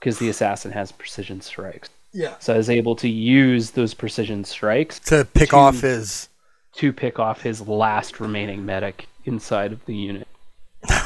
Because 0.01 0.19
the 0.19 0.29
assassin 0.29 0.73
has 0.73 0.91
precision 0.93 1.41
strikes 1.41 1.89
Yeah. 2.17 2.35
so 2.39 2.55
i 2.55 2.57
was 2.57 2.71
able 2.71 2.95
to 2.97 3.09
use 3.09 3.73
those 3.73 3.93
precision 3.93 4.45
strikes 4.45 5.01
To 5.01 5.25
pick 5.25 5.51
To- 5.51 5.57
off 5.57 5.81
his 5.81 6.29
to 6.77 6.93
pick 6.93 7.19
off 7.19 7.43
his 7.43 7.61
last 7.69 8.21
remaining 8.21 8.65
medic 8.67 9.07
inside 9.27 9.73
of 9.73 9.85
the 9.87 9.95
unit. 9.95 10.27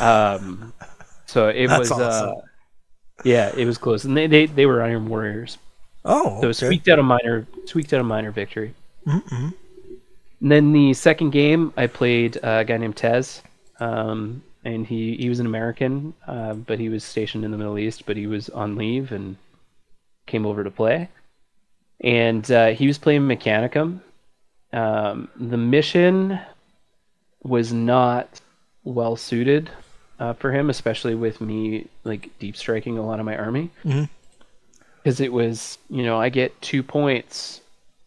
Um, 0.00 0.72
so 1.26 1.48
it 1.48 1.66
That's 1.68 1.90
was, 1.90 1.92
awesome. 1.92 2.30
uh, 2.30 2.40
yeah, 3.24 3.52
it 3.56 3.66
was 3.66 3.76
close, 3.78 4.04
and 4.04 4.16
they, 4.16 4.26
they, 4.26 4.46
they 4.46 4.64
were 4.66 4.82
Iron 4.82 5.06
Warriors. 5.09 5.59
Oh, 6.06 6.38
So 6.40 6.44
it 6.44 6.46
was 6.46 6.59
squeaked 6.59 6.88
out 6.88 6.98
a 6.98 7.02
minor, 7.02 7.46
squeaked 7.66 7.92
out 7.92 8.00
a 8.00 8.04
minor 8.04 8.30
victory. 8.30 8.72
Mm-mm. 9.06 9.52
And 10.40 10.52
then 10.52 10.72
the 10.72 10.94
second 10.94 11.30
game, 11.30 11.72
I 11.76 11.86
played 11.86 12.38
uh, 12.38 12.59
a 12.61 12.64
guy 12.64 12.76
named 12.78 12.96
Tez, 12.96 13.42
um, 13.80 14.42
and 14.64 14.86
he 14.86 15.16
he 15.16 15.28
was 15.28 15.38
an 15.40 15.46
American, 15.46 16.14
uh, 16.26 16.54
but 16.54 16.78
he 16.78 16.88
was 16.88 17.04
stationed 17.04 17.44
in 17.44 17.50
the 17.50 17.59
Middle 17.59 17.78
East, 17.78 18.06
but 18.06 18.16
he 18.16 18.26
was 18.26 18.48
on 18.50 18.74
leave 18.76 19.12
and 19.12 19.36
came 20.28 20.46
over 20.46 20.62
to 20.62 20.70
play, 20.70 21.08
and 22.00 22.48
uh, 22.52 22.68
he 22.68 22.86
was 22.86 22.98
playing 22.98 23.22
Mechanicum. 23.22 24.00
Um, 24.72 25.28
the 25.34 25.56
mission 25.56 26.38
was 27.42 27.72
not 27.72 28.40
well 28.84 29.16
suited 29.16 29.70
uh, 30.20 30.34
for 30.34 30.52
him, 30.52 30.70
especially 30.70 31.14
with 31.14 31.40
me 31.40 31.88
like 32.04 32.30
deep 32.38 32.56
striking 32.56 32.98
a 32.98 33.04
lot 33.06 33.18
of 33.18 33.26
my 33.26 33.36
army, 33.36 33.70
because 35.02 35.20
it 35.20 35.32
was 35.32 35.78
you 35.90 36.02
know 36.04 36.20
I 36.20 36.28
get 36.28 36.60
two 36.60 36.82
points 36.82 37.60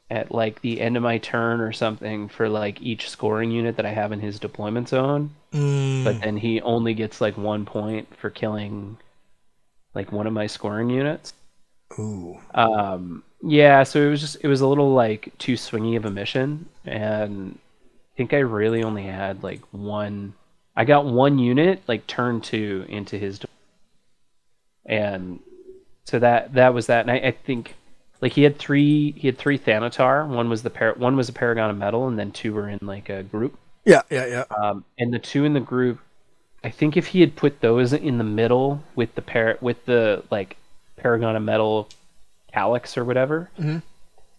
at 0.09 0.29
like 0.31 0.61
the 0.61 0.81
end 0.81 0.97
of 0.97 1.03
my 1.03 1.17
turn 1.17 1.61
or 1.61 1.71
something 1.71 2.27
for 2.27 2.49
like 2.49 2.81
each 2.81 3.09
scoring 3.09 3.49
unit 3.49 3.77
that 3.77 3.85
I 3.85 3.91
have 3.93 4.11
in 4.11 4.19
his 4.19 4.39
deployment 4.39 4.89
zone, 4.89 5.31
Mm, 5.53 6.03
but 6.03 6.21
then 6.21 6.37
he 6.37 6.61
only 6.61 6.93
gets 6.93 7.19
like 7.21 7.37
one 7.37 7.65
point 7.65 8.07
for 8.17 8.29
killing 8.29 8.97
like 9.93 10.11
one 10.11 10.27
of 10.27 10.33
my 10.33 10.47
scoring 10.47 10.89
units. 10.89 11.33
Ooh. 11.99 12.39
Um, 12.53 13.23
yeah, 13.41 13.83
so 13.83 14.01
it 14.01 14.09
was 14.09 14.21
just 14.21 14.37
it 14.41 14.47
was 14.47 14.61
a 14.61 14.67
little 14.67 14.93
like 14.93 15.33
too 15.37 15.53
swingy 15.53 15.97
of 15.97 16.05
a 16.05 16.11
mission, 16.11 16.67
and 16.85 17.57
I 18.13 18.17
think 18.17 18.33
I 18.33 18.39
really 18.39 18.83
only 18.83 19.03
had 19.03 19.43
like 19.43 19.61
one. 19.71 20.33
I 20.75 20.85
got 20.85 21.05
one 21.05 21.39
unit 21.39 21.81
like 21.87 22.07
turn 22.07 22.41
two 22.41 22.85
into 22.87 23.17
his, 23.17 23.41
and 24.85 25.39
so 26.05 26.19
that 26.19 26.53
that 26.53 26.73
was 26.73 26.87
that. 26.87 27.01
And 27.01 27.11
I, 27.11 27.27
I 27.27 27.31
think 27.31 27.75
like 28.21 28.33
he 28.33 28.43
had 28.43 28.57
three 28.57 29.11
he 29.13 29.27
had 29.27 29.37
three 29.37 29.57
Thanatar. 29.57 30.27
One 30.27 30.49
was 30.49 30.63
the 30.63 30.69
par- 30.69 30.95
one 30.97 31.15
was 31.15 31.29
a 31.29 31.33
Paragon 31.33 31.71
of 31.71 31.77
Metal, 31.77 32.07
and 32.07 32.17
then 32.17 32.31
two 32.31 32.53
were 32.53 32.69
in 32.69 32.79
like 32.81 33.09
a 33.09 33.23
group. 33.23 33.57
Yeah, 33.85 34.01
yeah, 34.11 34.25
yeah. 34.27 34.43
Um, 34.55 34.85
and 34.99 35.11
the 35.11 35.19
two 35.19 35.43
in 35.43 35.53
the 35.53 35.59
group, 35.59 35.99
I 36.63 36.69
think 36.69 36.95
if 36.95 37.07
he 37.07 37.21
had 37.21 37.35
put 37.35 37.61
those 37.61 37.93
in 37.93 38.19
the 38.19 38.23
middle 38.23 38.83
with 38.95 39.15
the 39.15 39.23
par- 39.23 39.57
with 39.61 39.85
the 39.85 40.23
like 40.29 40.57
Paragon 40.97 41.35
of 41.35 41.43
Metal 41.43 41.87
Calyx 42.53 42.97
or 42.97 43.05
whatever, 43.05 43.49
Mhm. 43.59 43.81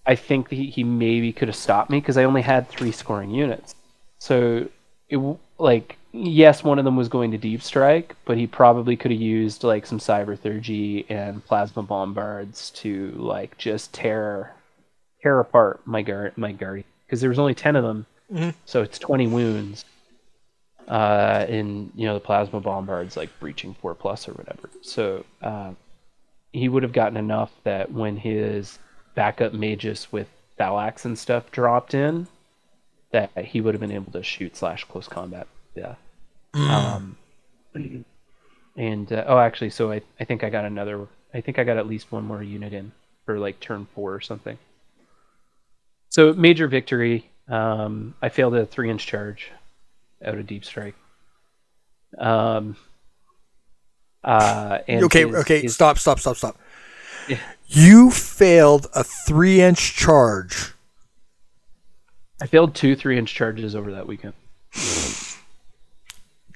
I 0.06 0.14
think 0.16 0.50
he, 0.50 0.66
he 0.66 0.82
maybe 0.84 1.32
could 1.32 1.48
have 1.48 1.56
stopped 1.56 1.90
me 1.90 1.98
because 2.00 2.16
I 2.16 2.24
only 2.24 2.42
had 2.42 2.68
three 2.68 2.92
scoring 2.92 3.30
units. 3.30 3.74
So 4.18 4.68
it 5.08 5.18
like 5.58 5.96
yes, 6.12 6.62
one 6.62 6.78
of 6.78 6.84
them 6.84 6.96
was 6.96 7.08
going 7.08 7.30
to 7.30 7.38
deep 7.38 7.62
strike, 7.62 8.14
but 8.26 8.36
he 8.36 8.46
probably 8.46 8.96
could 8.96 9.10
have 9.12 9.20
used 9.20 9.64
like 9.64 9.86
some 9.86 9.98
cybertheurgy 9.98 11.06
and 11.08 11.44
plasma 11.46 11.82
bombards 11.82 12.70
to 12.70 13.12
like 13.16 13.56
just 13.58 13.92
tear 13.94 14.52
tear 15.22 15.38
apart 15.40 15.80
my 15.86 16.02
guard 16.02 16.36
my 16.36 16.52
guard 16.52 16.84
because 17.06 17.20
there 17.20 17.30
was 17.30 17.38
only 17.38 17.54
ten 17.54 17.76
of 17.76 17.84
them, 17.84 18.06
Mhm. 18.32 18.54
so 18.66 18.82
it's 18.82 18.98
twenty 18.98 19.26
wounds. 19.26 19.84
Uh, 20.88 21.46
and 21.48 21.92
you 21.94 22.06
know 22.06 22.14
the 22.14 22.20
plasma 22.20 22.60
bombards 22.60 23.16
like 23.16 23.30
breaching 23.38 23.72
four 23.74 23.94
plus 23.94 24.28
or 24.28 24.32
whatever. 24.32 24.68
So 24.82 25.24
uh, 25.40 25.72
he 26.52 26.68
would 26.68 26.82
have 26.82 26.92
gotten 26.92 27.16
enough 27.16 27.52
that 27.64 27.92
when 27.92 28.16
his 28.16 28.78
backup 29.14 29.52
mages 29.52 30.08
with 30.10 30.28
Thallax 30.58 31.04
and 31.04 31.18
stuff 31.18 31.50
dropped 31.50 31.94
in, 31.94 32.26
that 33.10 33.30
he 33.36 33.60
would 33.60 33.74
have 33.74 33.80
been 33.80 33.92
able 33.92 34.12
to 34.12 34.22
shoot 34.22 34.56
slash 34.56 34.84
close 34.84 35.08
combat. 35.08 35.46
Yeah. 35.74 35.94
Um, 36.54 37.16
and 38.76 39.12
uh, 39.12 39.24
oh, 39.26 39.38
actually, 39.38 39.70
so 39.70 39.92
I, 39.92 40.02
I 40.20 40.24
think 40.24 40.44
I 40.44 40.50
got 40.50 40.64
another. 40.64 41.06
I 41.34 41.40
think 41.40 41.58
I 41.58 41.64
got 41.64 41.78
at 41.78 41.86
least 41.86 42.12
one 42.12 42.24
more 42.24 42.42
unit 42.42 42.72
in 42.72 42.92
for 43.24 43.38
like 43.38 43.60
turn 43.60 43.86
four 43.94 44.14
or 44.14 44.20
something. 44.20 44.58
So 46.10 46.32
major 46.34 46.68
victory. 46.68 47.30
Um, 47.48 48.14
I 48.22 48.28
failed 48.28 48.54
a 48.54 48.66
three 48.66 48.90
inch 48.90 49.06
charge 49.06 49.50
out 50.24 50.38
of 50.38 50.46
deep 50.46 50.64
strike. 50.64 50.94
Um, 52.18 52.76
uh, 54.24 54.78
and 54.88 55.04
okay, 55.04 55.26
his- 55.26 55.34
okay, 55.36 55.62
his- 55.62 55.74
stop, 55.74 55.98
stop, 55.98 56.18
stop, 56.20 56.36
stop. 56.36 56.58
Yeah. 57.28 57.38
You 57.66 58.10
failed 58.10 58.88
a 58.94 59.02
three 59.04 59.60
inch 59.60 59.94
charge. 59.94 60.72
I 62.40 62.46
failed 62.46 62.74
two 62.74 62.96
three 62.96 63.16
inch 63.18 63.32
charges 63.34 63.74
over 63.76 63.92
that 63.92 64.06
weekend. 64.06 64.34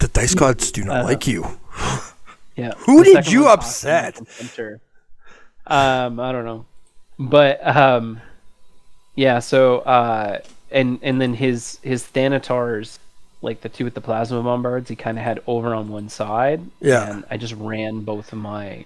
The 0.01 0.09
dice 0.13 0.35
gods 0.35 0.71
do 0.73 0.85
not 0.85 1.03
Uh, 1.03 1.05
like 1.05 1.27
you. 1.27 1.47
Yeah. 2.57 2.73
Who 2.87 3.05
did 3.05 3.31
you 3.31 3.43
one 3.45 3.57
cost 3.59 3.85
me 3.85 3.91
upset? 3.91 4.19
Um, 5.67 6.19
I 6.19 6.33
don't 6.33 6.47
know, 6.47 6.65
but 7.19 7.61
um, 7.67 8.19
yeah. 9.15 9.41
So 9.41 9.81
uh, 9.81 10.39
and 10.71 10.99
and 11.03 11.21
then 11.21 11.35
his 11.35 11.79
his 11.83 12.03
Thanatars, 12.05 12.99
like 13.43 13.61
the 13.61 13.69
two 13.69 13.85
with 13.85 13.95
the 13.95 14.01
plasma 14.01 14.43
bombards, 14.43 14.89
he 14.89 14.97
kind 14.97 15.19
of 15.19 15.25
had 15.25 15.43
over 15.47 15.75
on 15.75 15.89
one 15.89 16.09
side. 16.09 16.61
Yeah. 16.81 17.11
And 17.11 17.25
I 17.31 17.37
just 17.37 17.55
ran 17.55 18.01
both 18.01 18.33
of 18.33 18.39
my, 18.39 18.85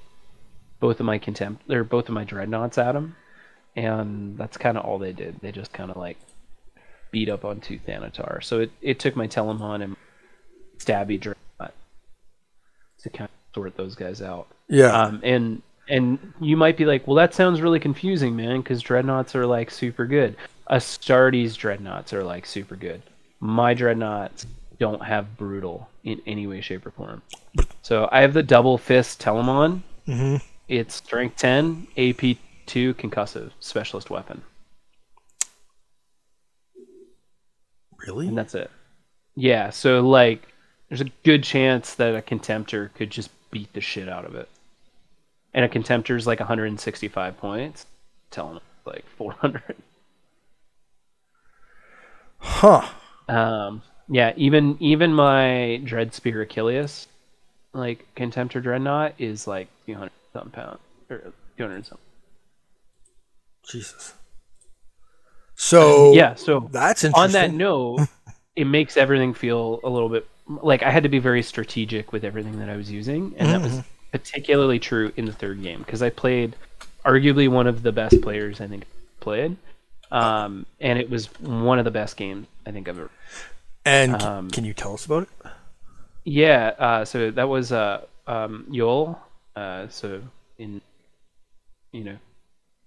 both 0.80 1.00
of 1.00 1.06
my 1.06 1.18
contempt 1.18 1.70
or 1.70 1.84
both 1.84 2.08
of 2.08 2.14
my 2.14 2.24
dreadnoughts 2.24 2.78
at 2.78 2.94
him, 2.94 3.16
and 3.76 4.36
that's 4.36 4.56
kind 4.56 4.76
of 4.76 4.84
all 4.84 4.98
they 4.98 5.12
did. 5.12 5.40
They 5.40 5.52
just 5.52 5.72
kind 5.72 5.90
of 5.90 5.96
like 5.96 6.18
beat 7.10 7.28
up 7.28 7.44
on 7.44 7.60
two 7.60 7.78
Thanatar. 7.78 8.42
So 8.42 8.60
it 8.60 8.70
it 8.80 8.98
took 8.98 9.16
my 9.16 9.26
Telemon 9.26 9.82
and 9.82 9.96
Stabby 10.78 11.20
dreadnought 11.20 11.74
to 13.02 13.10
kind 13.10 13.28
of 13.28 13.54
sort 13.54 13.76
those 13.76 13.94
guys 13.94 14.22
out. 14.22 14.48
Yeah. 14.68 14.92
Um, 14.92 15.20
and 15.22 15.62
and 15.88 16.32
you 16.40 16.56
might 16.56 16.76
be 16.76 16.84
like, 16.84 17.06
well, 17.06 17.16
that 17.16 17.34
sounds 17.34 17.60
really 17.60 17.80
confusing, 17.80 18.36
man, 18.36 18.60
because 18.60 18.80
dreadnoughts 18.80 19.34
are 19.34 19.46
like 19.46 19.70
super 19.70 20.06
good. 20.06 20.36
Astartes 20.70 21.56
dreadnoughts 21.56 22.12
are 22.12 22.22
like 22.22 22.46
super 22.46 22.76
good. 22.76 23.02
My 23.40 23.74
dreadnoughts 23.74 24.46
don't 24.78 25.02
have 25.02 25.36
brutal 25.36 25.88
in 26.04 26.20
any 26.26 26.46
way, 26.46 26.60
shape, 26.60 26.86
or 26.86 26.90
form. 26.90 27.22
So 27.82 28.08
I 28.12 28.20
have 28.20 28.32
the 28.34 28.42
double 28.42 28.78
fist 28.78 29.20
Telemon. 29.20 29.80
hmm 30.06 30.36
It's 30.68 30.94
strength 30.94 31.36
10, 31.36 31.86
AP 31.96 32.36
2, 32.66 32.94
concussive, 32.94 33.50
specialist 33.60 34.10
weapon, 34.10 34.42
Really? 38.06 38.28
and 38.28 38.36
that's 38.38 38.54
it. 38.54 38.70
Yeah, 39.36 39.70
so 39.70 40.00
like, 40.06 40.42
there's 40.88 41.00
a 41.00 41.10
good 41.24 41.42
chance 41.44 41.94
that 41.94 42.14
a 42.16 42.22
contemptor 42.22 42.92
could 42.94 43.10
just 43.10 43.30
beat 43.50 43.72
the 43.72 43.80
shit 43.80 44.08
out 44.08 44.24
of 44.24 44.34
it. 44.34 44.48
And 45.52 45.64
a 45.64 45.68
contemptor 45.68 46.16
is 46.16 46.26
like 46.26 46.40
165 46.40 47.36
points. 47.38 47.86
Telling 48.30 48.60
like 48.86 49.04
400. 49.16 49.62
Huh. 52.38 52.88
Um, 53.30 53.82
yeah, 54.08 54.32
even 54.36 54.76
even 54.80 55.14
my 55.14 55.80
Dread 55.84 56.12
Spear 56.14 56.42
Achilles, 56.42 57.06
like 57.72 58.06
Contemptor 58.16 58.62
Dreadnought, 58.62 59.14
is 59.18 59.46
like 59.46 59.68
200 59.86 60.10
something 60.32 60.50
pound 60.50 60.78
or 61.08 61.32
200 61.56 61.86
something. 61.86 62.04
Jesus. 63.68 64.14
So 65.54 66.14
yeah, 66.14 66.34
so 66.34 66.68
that's 66.72 67.04
interesting. 67.04 67.22
on 67.22 67.32
that 67.32 67.54
note, 67.54 68.08
it 68.56 68.64
makes 68.64 68.96
everything 68.96 69.34
feel 69.34 69.78
a 69.84 69.88
little 69.88 70.08
bit 70.08 70.26
like 70.48 70.82
I 70.82 70.90
had 70.90 71.04
to 71.04 71.08
be 71.08 71.18
very 71.18 71.42
strategic 71.42 72.12
with 72.12 72.24
everything 72.24 72.58
that 72.58 72.68
I 72.68 72.76
was 72.76 72.90
using, 72.90 73.34
and 73.36 73.48
that 73.48 73.62
was 73.62 73.82
particularly 74.10 74.78
true 74.80 75.12
in 75.16 75.26
the 75.26 75.32
third 75.32 75.62
game 75.62 75.80
because 75.80 76.02
I 76.02 76.10
played 76.10 76.56
arguably 77.04 77.48
one 77.48 77.66
of 77.66 77.82
the 77.82 77.92
best 77.92 78.20
players 78.22 78.60
I 78.60 78.66
think 78.66 78.84
played, 79.20 79.56
um, 80.10 80.66
and 80.80 80.98
it 80.98 81.08
was 81.10 81.26
one 81.40 81.78
of 81.78 81.84
the 81.84 81.90
best 81.90 82.16
games 82.16 82.46
I 82.66 82.70
think 82.72 82.88
I've 82.88 82.98
ever. 82.98 83.10
and 83.84 84.20
um, 84.22 84.50
can 84.50 84.64
you 84.64 84.74
tell 84.74 84.94
us 84.94 85.06
about 85.06 85.24
it? 85.24 85.28
Yeah, 86.24 86.72
uh, 86.78 87.04
so 87.04 87.30
that 87.30 87.48
was 87.48 87.72
uh, 87.72 88.02
um, 88.26 88.66
Yol. 88.70 89.18
Uh, 89.56 89.88
so 89.88 90.22
in 90.58 90.80
you 91.92 92.04
know 92.04 92.16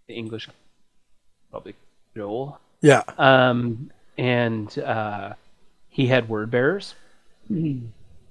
the 0.08 0.14
English, 0.14 0.48
probably 1.50 1.76
Joel. 2.16 2.60
Yeah. 2.82 3.04
Um, 3.18 3.92
and 4.18 4.78
uh, 4.80 5.34
he 5.90 6.08
had 6.08 6.30
word 6.30 6.52
bearers, 6.52 6.96
Hmm. 7.48 7.88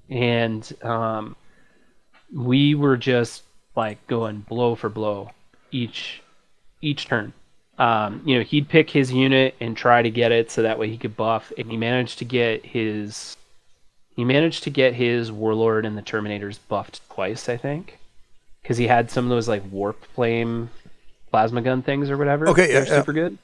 and 0.08 0.70
um, 0.82 1.36
we 2.32 2.74
were 2.74 2.96
just 2.96 3.42
like 3.74 4.06
going 4.06 4.40
blow 4.40 4.74
for 4.74 4.88
blow 4.88 5.30
each 5.70 6.22
each 6.80 7.06
turn. 7.06 7.32
Um, 7.78 8.22
you 8.24 8.36
know, 8.36 8.44
he'd 8.44 8.68
pick 8.68 8.90
his 8.90 9.12
unit 9.12 9.54
and 9.60 9.76
try 9.76 10.02
to 10.02 10.10
get 10.10 10.30
it 10.30 10.50
so 10.50 10.62
that 10.62 10.78
way 10.78 10.88
he 10.88 10.98
could 10.98 11.16
buff, 11.16 11.52
and 11.56 11.70
he 11.70 11.76
managed 11.76 12.18
to 12.18 12.24
get 12.24 12.64
his 12.64 13.36
he 14.14 14.24
managed 14.24 14.64
to 14.64 14.70
get 14.70 14.94
his 14.94 15.32
warlord 15.32 15.86
and 15.86 15.96
the 15.96 16.02
terminators 16.02 16.58
buffed 16.68 17.00
twice, 17.08 17.48
I 17.48 17.56
think, 17.56 17.98
because 18.62 18.76
he 18.76 18.86
had 18.86 19.10
some 19.10 19.24
of 19.24 19.30
those 19.30 19.48
like 19.48 19.62
warp 19.70 20.04
flame 20.04 20.70
plasma 21.30 21.62
gun 21.62 21.82
things 21.82 22.10
or 22.10 22.18
whatever. 22.18 22.48
Okay, 22.48 22.72
yeah. 22.72 22.84
super 22.84 23.12
good. 23.12 23.38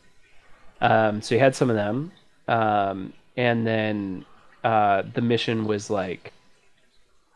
Um, 0.80 1.22
so 1.22 1.34
he 1.34 1.38
had 1.38 1.56
some 1.56 1.70
of 1.70 1.76
them, 1.76 2.12
um, 2.46 3.12
and 3.36 3.66
then 3.66 4.24
uh, 4.62 5.02
the 5.14 5.22
mission 5.22 5.66
was 5.66 5.90
like 5.90 6.32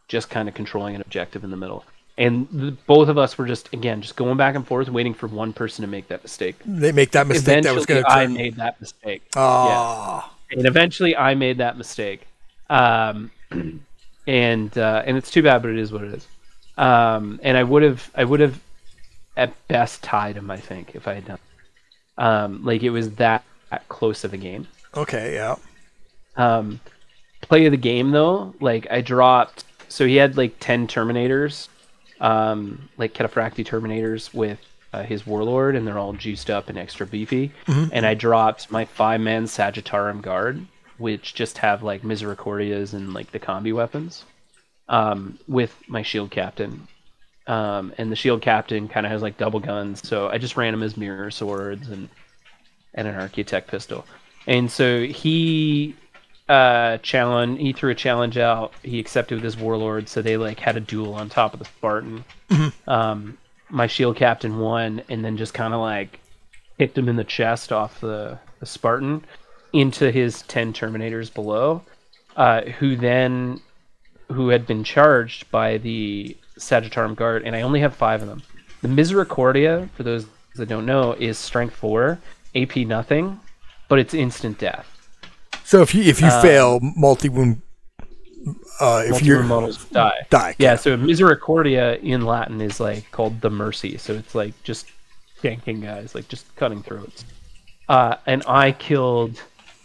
just 0.09 0.29
kind 0.29 0.49
of 0.49 0.55
controlling 0.55 0.95
an 0.95 1.01
objective 1.01 1.43
in 1.43 1.51
the 1.51 1.57
middle. 1.57 1.85
And 2.19 2.47
the, 2.53 2.73
both 2.87 3.09
of 3.09 3.17
us 3.17 3.39
were 3.39 3.47
just 3.47 3.73
again 3.73 4.03
just 4.03 4.17
going 4.17 4.37
back 4.37 4.55
and 4.55 4.67
forth, 4.67 4.89
waiting 4.89 5.15
for 5.15 5.29
one 5.29 5.53
person 5.53 5.83
to 5.83 5.89
make 5.89 6.09
that 6.09 6.23
mistake. 6.23 6.57
They 6.65 6.93
make 6.93 7.13
that 7.13 7.27
mistake 7.27 7.65
that 7.65 7.75
was 7.75 7.85
Eventually, 7.85 8.03
going 8.03 8.05
to 8.05 8.11
I 8.11 8.27
made 8.27 8.57
that 8.57 8.81
mistake. 8.81 9.23
Ah. 9.35 10.35
and 10.51 10.67
eventually 10.67 11.17
I 11.17 11.35
made 11.35 11.59
that 11.59 11.79
mistake. 11.79 12.27
Um, 12.69 13.31
and 14.27 14.79
uh, 14.79 15.03
and 15.07 15.17
it's 15.17 15.31
too 15.31 15.43
bad, 15.43 15.63
but 15.63 15.71
it 15.71 15.79
is 15.79 15.93
what 15.93 16.03
it 16.03 16.15
is. 16.15 16.27
Um, 16.77 17.41
and 17.43 17.57
I 17.57 17.63
would 17.63 17.83
have 17.83 18.11
I 18.15 18.25
would 18.25 18.41
have 18.41 18.61
at 19.37 19.53
best 19.69 20.03
tied 20.03 20.37
him, 20.37 20.51
I 20.51 20.59
think, 20.59 20.95
if 20.95 21.09
I 21.09 21.15
had 21.15 21.27
done. 21.27 21.39
Um, 22.19 22.65
like 22.65 22.83
it 22.83 22.91
was 22.91 23.11
that, 23.13 23.45
that 23.71 23.89
close 23.89 24.25
of 24.25 24.35
a 24.35 24.37
game. 24.37 24.69
Okay. 24.95 25.35
Yeah. 25.35 25.57
Um, 26.37 26.81
play 27.41 27.67
of 27.67 27.73
the 27.73 27.77
game 27.77 28.11
though, 28.11 28.55
like 28.61 28.87
I 28.91 29.01
dropped. 29.01 29.65
So 29.89 30.07
he 30.07 30.17
had 30.17 30.37
like 30.37 30.57
ten 30.61 30.87
Terminators, 30.87 31.69
um, 32.23 32.89
like 32.97 33.13
Cataphracti 33.13 33.67
Terminators 33.67 34.33
with 34.33 34.59
uh, 34.95 35.03
his 35.03 35.27
Warlord, 35.27 35.77
and 35.77 35.87
they're 35.87 35.99
all 35.99 36.15
juiced 36.15 36.49
up 36.49 36.71
and 36.71 36.79
extra 36.79 37.07
beefy. 37.07 37.53
And 37.93 38.07
I 38.07 38.15
dropped 38.15 38.71
my 38.71 38.87
five-man 38.87 39.45
Sagittarium 39.45 40.23
Guard, 40.23 40.67
which 40.99 41.35
just 41.35 41.59
have 41.59 41.83
like 41.83 42.03
Misericordias 42.03 42.95
and 42.95 43.13
like 43.13 43.33
the 43.33 43.41
combi 43.41 43.75
weapons, 43.75 44.25
um, 44.89 45.39
with 45.49 45.75
my 45.89 46.03
Shield 46.03 46.31
Captain. 46.31 46.87
Um, 47.47 47.93
and 47.99 48.13
the 48.13 48.17
Shield 48.17 48.41
Captain 48.41 48.87
kind 48.87 49.05
of 49.05 49.11
has 49.11 49.21
like 49.21 49.37
double 49.37 49.59
guns, 49.61 50.07
so 50.09 50.29
I 50.29 50.39
just 50.39 50.57
ran 50.57 50.73
him 50.73 50.83
as 50.83 50.97
mirror 50.97 51.31
swords 51.31 51.89
and 51.89 52.09
and 52.95 53.09
an 53.09 53.17
Architect 53.17 53.69
pistol. 53.69 54.05
And 54.47 54.71
so 54.71 55.05
he 55.05 55.97
uh 56.53 56.99
challenge 56.99 57.59
he 57.59 57.73
threw 57.73 57.91
a 57.91 57.95
challenge 57.95 58.37
out 58.37 58.75
he 58.83 59.01
accepted 59.01 59.37
with 59.37 59.45
his 59.45 59.57
warlord 59.57 60.07
so 60.07 60.21
they 60.21 60.37
like 60.37 60.61
had 60.61 60.77
a 60.77 60.81
duel 60.81 61.15
on 61.15 61.29
top 61.29 61.55
of 61.55 61.59
the 61.59 61.65
spartan. 61.65 62.25
Um 62.87 63.39
my 63.71 63.87
shield 63.87 64.17
captain 64.17 64.59
won 64.59 65.03
and 65.09 65.25
then 65.25 65.39
just 65.39 65.55
kind 65.55 65.73
of 65.73 65.81
like 65.81 66.21
kicked 66.79 66.99
him 66.99 67.09
in 67.09 67.17
the 67.17 67.25
chest 67.25 67.73
off 67.73 68.01
the, 68.01 68.39
the 68.61 68.67
spartan 68.67 69.25
into 69.73 70.11
his 70.11 70.43
10 70.43 70.75
terminators 70.75 71.33
below 71.33 71.83
uh 72.37 72.61
who 72.63 72.97
then 72.97 73.59
who 74.29 74.51
had 74.51 74.67
been 74.67 74.85
charged 74.85 75.51
by 75.51 75.79
the 75.79 76.37
sagittarium 76.59 77.15
guard 77.15 77.45
and 77.45 77.57
i 77.57 77.63
only 77.63 77.81
have 77.81 77.97
five 77.97 78.21
of 78.21 78.29
them. 78.29 78.43
The 78.83 78.89
misericordia 78.89 79.89
for 79.95 80.03
those 80.03 80.27
that 80.57 80.69
don't 80.69 80.85
know 80.85 81.13
is 81.15 81.39
strength 81.39 81.75
4 81.77 82.19
ap 82.55 82.77
nothing 82.77 83.41
but 83.89 83.99
it's 83.99 84.13
instant 84.13 84.59
death 84.59 84.92
So 85.65 85.83
if 85.83 85.95
you 85.95 86.03
if 86.03 86.21
you 86.21 86.29
Um, 86.29 86.43
fail 86.43 86.81
multi 86.97 87.29
wound, 87.29 87.63
uh, 88.81 89.03
if 89.07 89.23
you're 89.23 89.43
models 89.43 89.85
die. 89.87 90.27
die, 90.31 90.55
Yeah, 90.59 90.77
so 90.77 90.97
Misericordia 90.97 91.97
in 91.97 92.27
Latin 92.27 92.61
is 92.61 92.81
like 92.81 93.11
called 93.11 93.41
the 93.41 93.51
mercy, 93.51 93.97
so 93.99 94.15
it's 94.15 94.35
like 94.35 94.55
just 94.65 94.87
yanking 95.43 95.81
guys, 95.81 96.15
like 96.15 96.29
just 96.29 96.55
cutting 96.57 96.83
throats. 96.83 97.25
Uh, 97.89 98.17
and 98.27 98.43
I 98.47 98.73
killed 98.73 99.41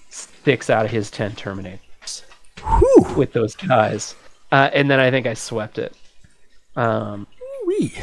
six 0.09 0.69
out 0.69 0.85
of 0.85 0.91
his 0.91 1.09
ten 1.11 1.31
Terminators 1.33 2.23
Whew. 2.61 3.13
with 3.15 3.33
those 3.33 3.55
guys, 3.55 4.15
uh, 4.51 4.69
and 4.73 4.89
then 4.89 4.99
I 4.99 5.11
think 5.11 5.27
I 5.27 5.33
swept 5.35 5.77
it. 5.77 5.95
Um, 6.75 7.27
Wee. 7.65 7.93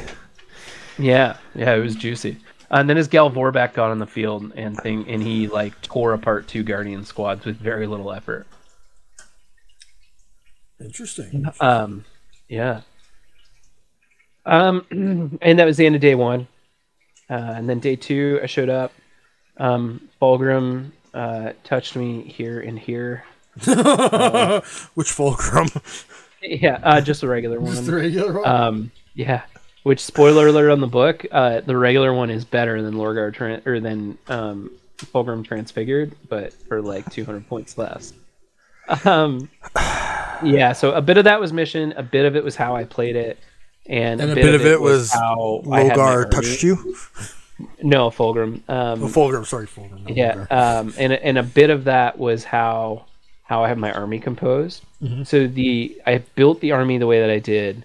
yeah, 0.99 1.37
yeah, 1.55 1.75
it 1.75 1.81
was 1.81 1.95
juicy. 1.97 2.39
And 2.71 2.89
then 2.89 2.97
his 2.97 3.09
Gal 3.09 3.31
Vorbak 3.31 3.75
got 3.75 3.91
on 3.91 3.99
the 3.99 4.07
field 4.07 4.53
and 4.57 4.77
thing, 4.77 5.07
and 5.09 5.23
he 5.23 5.49
like 5.49 5.81
tore 5.83 6.13
apart 6.13 6.49
two 6.49 6.63
Guardian 6.63 7.05
squads 7.05 7.45
with 7.45 7.57
very 7.57 7.87
little 7.87 8.13
effort. 8.13 8.47
Interesting. 10.81 11.47
Um, 11.61 12.05
yeah. 12.49 12.83
Um, 14.47 14.87
and 15.43 15.59
that 15.59 15.65
was 15.65 15.77
the 15.77 15.87
end 15.87 15.95
of 15.95 16.01
day 16.01 16.15
one. 16.15 16.49
Uh, 17.31 17.55
and 17.57 17.69
then 17.69 17.79
day 17.81 17.97
two, 17.97 18.41
I 18.43 18.47
showed 18.47 18.69
up. 18.69 18.93
Um, 19.57 20.09
Fulgrim 20.21 20.91
uh, 21.15 21.53
touched 21.63 21.97
me 21.97 22.23
here 22.23 22.61
and 22.61 22.79
here. 22.79 23.25
Which 23.55 23.69
Fulgrim? 25.11 26.11
Yeah, 26.43 26.81
uh, 26.83 27.01
just 27.01 27.23
a 27.23 27.29
regular 27.29 27.61
one. 27.61 27.73
Just 27.73 27.87
the 27.87 27.95
regular 27.95 28.41
one. 28.41 28.49
Um, 28.49 28.93
yeah. 29.15 29.43
Which 29.85 30.01
spoiler 30.01 30.49
alert 30.49 30.71
on 30.71 30.81
the 30.81 30.87
book, 30.89 31.25
uh, 31.31 31.61
the 31.61 31.77
regular 31.77 32.13
one 32.13 32.31
is 32.31 32.45
better 32.45 32.83
than 32.83 32.95
Lorgar 32.95 33.33
tran- 33.35 33.65
or 33.67 33.79
than 33.81 34.19
um, 34.29 34.71
Fulgrim 34.99 35.45
Transfigured, 35.45 36.17
but 36.29 36.53
for 36.53 36.83
like 36.83 37.09
200 37.11 37.47
points 37.49 37.79
less. 37.79 38.13
Um, 39.05 39.49
yeah, 40.43 40.73
so 40.73 40.93
a 40.93 41.01
bit 41.03 41.17
of 41.19 41.25
that 41.25 41.41
was 41.41 41.53
mission, 41.53 41.93
a 41.97 42.03
bit 42.03 42.25
of 42.27 42.35
it 42.37 42.45
was 42.45 42.57
how 42.57 42.75
I 42.77 42.85
played 42.85 43.17
it, 43.17 43.39
and, 43.87 44.21
And 44.21 44.31
a 44.31 44.35
bit 44.35 44.55
of 44.55 44.65
it 44.67 44.81
was 44.81 45.13
how 45.13 45.63
I 45.71 45.83
had 45.83 45.97
my 45.97 46.05
Lorgar 46.05 46.31
touched 46.31 46.63
you? 46.63 46.97
No, 47.83 48.11
Fulgrim. 48.11 48.69
Um, 48.69 49.03
Oh, 49.05 49.09
Fulgrim, 49.09 49.47
sorry, 49.47 49.67
Fulgrim. 49.67 50.03
not 50.05 50.17
yeah, 50.17 50.47
um, 50.51 50.93
and 50.99 51.13
and 51.13 51.39
a 51.39 51.43
bit 51.43 51.71
of 51.71 51.85
that 51.85 52.19
was 52.19 52.43
how 52.45 53.05
how 53.43 53.63
I 53.63 53.69
have 53.69 53.79
my 53.79 53.93
army 53.93 54.19
composed. 54.19 54.83
So 55.25 55.47
the 55.47 56.01
I 56.07 56.19
built 56.35 56.61
the 56.61 56.73
army 56.73 56.97
the 56.99 57.07
way 57.07 57.21
that 57.21 57.31
I 57.31 57.39
did, 57.39 57.85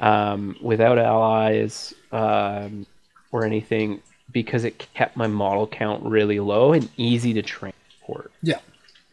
um, 0.00 0.56
without 0.60 0.98
allies 0.98 1.94
um, 2.12 2.86
or 3.32 3.44
anything, 3.44 4.00
because 4.32 4.64
it 4.64 4.86
kept 4.94 5.16
my 5.16 5.26
model 5.26 5.66
count 5.66 6.04
really 6.04 6.40
low 6.40 6.72
and 6.72 6.88
easy 6.96 7.32
to 7.34 7.42
transport, 7.42 8.30
yeah. 8.42 8.58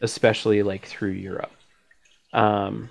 especially 0.00 0.62
like 0.62 0.86
through 0.86 1.10
Europe. 1.10 1.52
Um, 2.32 2.88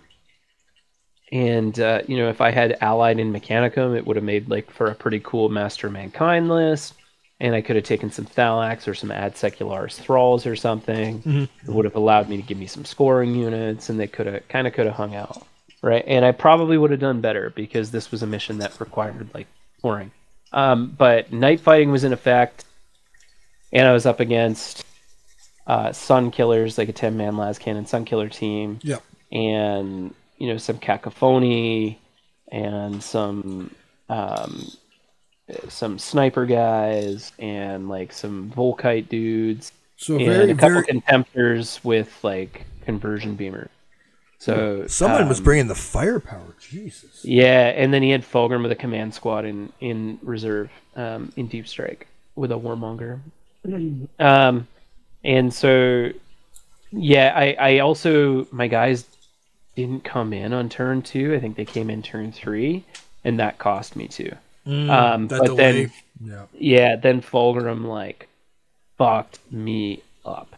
and 1.31 1.79
uh, 1.79 2.01
you 2.07 2.17
know, 2.17 2.29
if 2.29 2.41
I 2.41 2.51
had 2.51 2.77
allied 2.81 3.19
in 3.19 3.31
Mechanicum, 3.31 3.95
it 3.97 4.05
would 4.05 4.15
have 4.15 4.25
made 4.25 4.49
like 4.49 4.71
for 4.71 4.87
a 4.87 4.95
pretty 4.95 5.19
cool 5.23 5.49
Master 5.49 5.89
Mankind 5.89 6.49
list. 6.49 6.93
And 7.41 7.53
I 7.53 7.59
could 7.59 7.75
have 7.75 7.83
taken 7.83 8.09
some 8.09 8.25
Thallax 8.25 8.87
or 8.87 8.93
some 8.93 9.11
Ad 9.11 9.35
Secularis 9.35 9.99
Thralls 9.99 10.45
or 10.45 10.55
something. 10.55 11.21
It 11.67 11.69
would 11.69 11.83
have 11.83 11.97
allowed 11.97 12.29
me 12.29 12.37
to 12.37 12.41
give 12.41 12.57
me 12.57 12.65
some 12.65 12.85
scoring 12.85 13.35
units, 13.35 13.89
and 13.89 13.99
they 13.99 14.07
could 14.07 14.25
have 14.25 14.47
kind 14.47 14.65
of 14.67 14.73
could 14.73 14.85
have 14.85 14.95
hung 14.95 15.15
out, 15.15 15.45
right? 15.85 16.03
And 16.07 16.25
I 16.25 16.31
probably 16.31 16.77
would 16.77 16.91
have 16.91 16.99
done 16.99 17.21
better 17.21 17.51
because 17.51 17.91
this 17.91 18.11
was 18.11 18.23
a 18.23 18.27
mission 18.27 18.57
that 18.57 18.79
required 18.81 19.29
like 19.33 19.47
scoring. 19.77 20.11
Um, 20.51 20.87
but 20.97 21.31
night 21.31 21.59
fighting 21.59 21.91
was 21.91 22.03
in 22.03 22.11
effect, 22.11 22.65
and 23.71 23.87
I 23.87 23.93
was 23.93 24.05
up 24.05 24.19
against 24.19 24.83
uh, 25.67 25.91
Sun 25.91 26.31
Killers, 26.31 26.77
like 26.77 26.89
a 26.89 26.93
ten 26.93 27.15
man 27.17 27.37
las 27.37 27.59
cannon 27.59 27.85
Sun 27.85 28.05
Killer 28.05 28.29
team 28.29 28.79
Yeah. 28.83 28.97
and 29.31 30.13
you 30.37 30.47
know 30.47 30.57
some 30.57 30.79
Kakophoni 30.79 31.97
and 32.51 33.01
some 33.03 33.71
um, 34.09 34.67
some 35.69 35.99
sniper 35.99 36.45
guys 36.45 37.31
and 37.39 37.89
like 37.89 38.11
some 38.13 38.51
volkite 38.55 39.09
dudes 39.09 39.71
So 39.97 40.15
and 40.15 40.25
very, 40.25 40.51
a 40.51 40.55
couple 40.55 40.81
very. 40.81 40.85
contemptors 40.85 41.83
with 41.83 42.11
like 42.23 42.65
conversion 42.85 43.35
beamer 43.35 43.69
so 44.39 44.85
Someone 44.87 45.27
was 45.29 45.39
um, 45.39 45.43
bringing 45.43 45.67
the 45.67 45.75
firepower. 45.75 46.55
Jesus. 46.59 47.23
yeah 47.23 47.67
and 47.67 47.93
then 47.93 48.01
he 48.03 48.09
had 48.09 48.23
Fulgrim 48.23 48.61
with 48.63 48.71
a 48.71 48.75
command 48.75 49.13
squad 49.13 49.45
in 49.45 49.71
in 49.79 50.19
reserve 50.23 50.69
um, 50.95 51.31
in 51.35 51.47
deep 51.47 51.67
strike 51.67 52.07
with 52.35 52.51
a 52.51 52.55
warmonger 52.55 53.19
um 54.19 54.67
and 55.23 55.53
so 55.53 56.11
yeah 56.91 57.33
i 57.35 57.55
i 57.59 57.79
also 57.79 58.45
my 58.51 58.67
guys 58.67 59.05
didn't 59.75 60.03
come 60.03 60.33
in 60.33 60.53
on 60.53 60.69
turn 60.69 61.01
two 61.01 61.33
i 61.33 61.39
think 61.39 61.55
they 61.55 61.65
came 61.65 61.89
in 61.89 62.01
turn 62.03 62.31
three 62.31 62.83
and 63.23 63.39
that 63.39 63.57
cost 63.57 63.95
me 63.95 64.07
two 64.07 64.31
um 64.67 65.27
but 65.27 65.45
delay. 65.45 65.55
then 65.55 65.91
Yeah. 66.23 66.45
yeah 66.53 66.95
then 66.95 67.21
fulgrim 67.21 67.85
like 67.85 68.27
fucked 68.97 69.39
me 69.51 70.03
up 70.25 70.55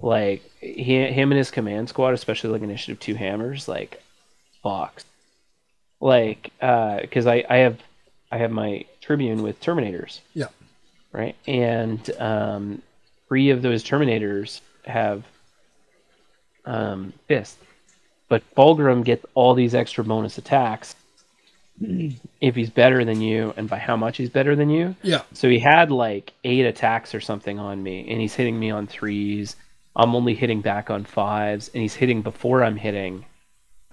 like 0.00 0.42
he, 0.60 1.06
him 1.06 1.32
and 1.32 1.38
his 1.38 1.50
command 1.50 1.88
squad 1.88 2.12
especially 2.14 2.50
like 2.50 2.62
initiative 2.62 3.00
two 3.00 3.14
hammers 3.14 3.66
like 3.68 4.02
fucked 4.62 5.04
like 6.00 6.50
uh 6.60 7.00
because 7.00 7.26
i 7.26 7.42
i 7.48 7.56
have 7.58 7.78
i 8.30 8.36
have 8.38 8.50
my 8.50 8.84
tribune 9.00 9.42
with 9.42 9.60
terminators 9.60 10.20
Yeah. 10.34 10.46
right? 11.12 11.34
And 11.46 12.08
um, 12.20 12.82
three 13.28 13.50
of 13.50 13.62
those 13.62 13.82
Terminators 13.84 14.60
have 14.84 15.24
um, 16.64 17.12
Fist, 17.28 17.56
but 18.28 18.42
Fulgrim 18.56 19.04
gets 19.04 19.24
all 19.34 19.54
these 19.54 19.74
extra 19.74 20.02
bonus 20.04 20.38
attacks 20.38 20.94
if 22.40 22.54
he's 22.56 22.70
better 22.70 23.04
than 23.04 23.20
you, 23.20 23.52
and 23.56 23.68
by 23.68 23.78
how 23.78 23.96
much 23.96 24.16
he's 24.16 24.30
better 24.30 24.56
than 24.56 24.70
you. 24.70 24.96
Yeah. 25.02 25.22
So 25.34 25.48
he 25.48 25.58
had 25.58 25.90
like 25.90 26.32
eight 26.42 26.64
attacks 26.66 27.14
or 27.14 27.20
something 27.20 27.58
on 27.58 27.82
me, 27.82 28.06
and 28.08 28.20
he's 28.20 28.34
hitting 28.34 28.58
me 28.58 28.70
on 28.70 28.86
threes. 28.86 29.56
I'm 29.96 30.14
only 30.14 30.34
hitting 30.34 30.60
back 30.60 30.90
on 30.90 31.04
fives, 31.04 31.70
and 31.72 31.82
he's 31.82 31.94
hitting 31.94 32.20
before 32.20 32.62
I'm 32.62 32.76
hitting. 32.76 33.24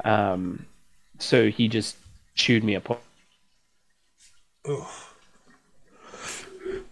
Um, 0.04 0.66
so 1.18 1.50
he 1.50 1.70
just 1.70 1.96
chewed 2.36 2.64
me 2.64 2.76
apart. 2.76 3.00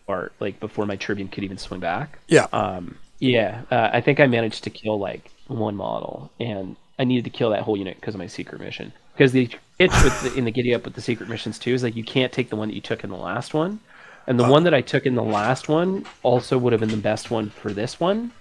Apart, 0.04 0.34
like 0.40 0.60
before 0.62 0.86
my 0.86 0.96
Tribune 0.96 1.28
could 1.28 1.44
even 1.44 1.58
swing 1.58 1.82
back. 1.82 2.20
Yeah. 2.28 2.48
Um, 2.54 2.98
yeah, 3.20 3.62
uh, 3.70 3.90
I 3.92 4.02
think 4.02 4.20
I 4.20 4.28
managed 4.28 4.64
to 4.64 4.70
kill 4.70 4.98
like 4.98 5.30
one 5.48 5.76
model, 5.76 6.32
and 6.40 6.78
I 6.98 7.04
needed 7.04 7.26
to 7.26 7.38
kill 7.38 7.50
that 7.52 7.64
whole 7.64 7.78
unit 7.78 8.00
because 8.00 8.16
of 8.16 8.20
my 8.20 8.28
secret 8.28 8.62
mission. 8.62 8.94
Because 9.14 9.34
the 9.34 9.50
itch 9.78 9.92
with 10.04 10.22
the, 10.24 10.40
in 10.40 10.46
the 10.46 10.52
giddy 10.52 10.74
up 10.74 10.86
with 10.86 10.94
the 10.94 11.02
secret 11.02 11.28
missions 11.28 11.60
too 11.60 11.74
is 11.74 11.84
like 11.84 11.96
you 11.96 12.04
can't 12.04 12.32
take 12.32 12.50
the 12.50 12.56
one 12.56 12.70
that 12.70 12.76
you 12.76 12.82
took 12.82 13.04
in 13.04 13.10
the 13.10 13.18
last 13.18 13.54
one, 13.54 13.82
and 14.26 14.40
the 14.40 14.48
one 14.48 14.64
that 14.64 14.74
I 14.74 14.82
took 14.82 15.06
in 15.06 15.16
the 15.16 15.24
last 15.24 15.68
one 15.68 16.06
also 16.24 16.58
would 16.58 16.72
have 16.72 16.80
been 16.80 16.90
the 16.90 16.98
best 16.98 17.30
one 17.30 17.50
for 17.50 17.74
this 17.74 18.00
one, 18.00 18.32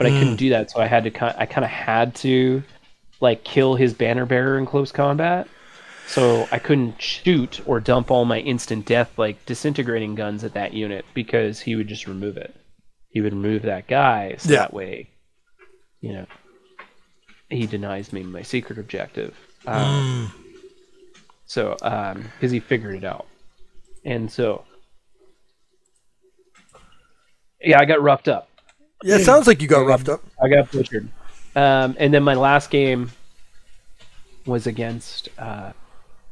but 0.00 0.06
I 0.06 0.18
couldn't 0.18 0.36
do 0.36 0.48
that, 0.48 0.70
so 0.70 0.80
I 0.80 0.86
had 0.86 1.04
to 1.04 1.10
ki- 1.10 1.36
I 1.36 1.44
kind 1.44 1.62
of 1.62 1.70
had 1.70 2.14
to 2.16 2.62
like 3.20 3.44
kill 3.44 3.74
his 3.74 3.92
banner 3.92 4.24
bearer 4.24 4.56
in 4.56 4.64
close 4.64 4.90
combat. 4.90 5.46
So 6.06 6.48
I 6.50 6.58
couldn't 6.58 7.00
shoot 7.02 7.60
or 7.66 7.80
dump 7.80 8.10
all 8.10 8.24
my 8.24 8.38
instant 8.38 8.86
death 8.86 9.18
like 9.18 9.44
disintegrating 9.44 10.14
guns 10.14 10.42
at 10.42 10.54
that 10.54 10.72
unit 10.72 11.04
because 11.12 11.60
he 11.60 11.76
would 11.76 11.86
just 11.86 12.06
remove 12.06 12.38
it. 12.38 12.56
He 13.10 13.20
would 13.20 13.34
remove 13.34 13.60
that 13.62 13.88
guy 13.88 14.36
so 14.38 14.52
Yeah. 14.52 14.60
that 14.60 14.72
way, 14.72 15.10
you 16.00 16.14
know, 16.14 16.26
he 17.50 17.66
denies 17.66 18.10
me 18.10 18.22
my 18.22 18.40
secret 18.40 18.78
objective. 18.78 19.36
Um, 19.66 20.32
So, 21.44 21.76
um, 21.82 22.22
because 22.36 22.52
he 22.52 22.60
figured 22.60 22.94
it 22.94 23.04
out, 23.04 23.26
and 24.04 24.30
so, 24.32 24.64
yeah, 27.60 27.78
I 27.80 27.84
got 27.84 28.00
roughed 28.00 28.28
up. 28.28 28.48
Yeah, 29.02 29.16
it 29.16 29.24
sounds 29.24 29.46
like 29.46 29.62
you 29.62 29.68
got 29.68 29.86
roughed 29.86 30.08
up. 30.08 30.22
I 30.42 30.48
got 30.48 30.70
butchered. 30.70 31.08
Um, 31.56 31.96
and 31.98 32.12
then 32.12 32.22
my 32.22 32.34
last 32.34 32.70
game 32.70 33.10
was 34.46 34.66
against 34.66 35.28
uh, 35.38 35.72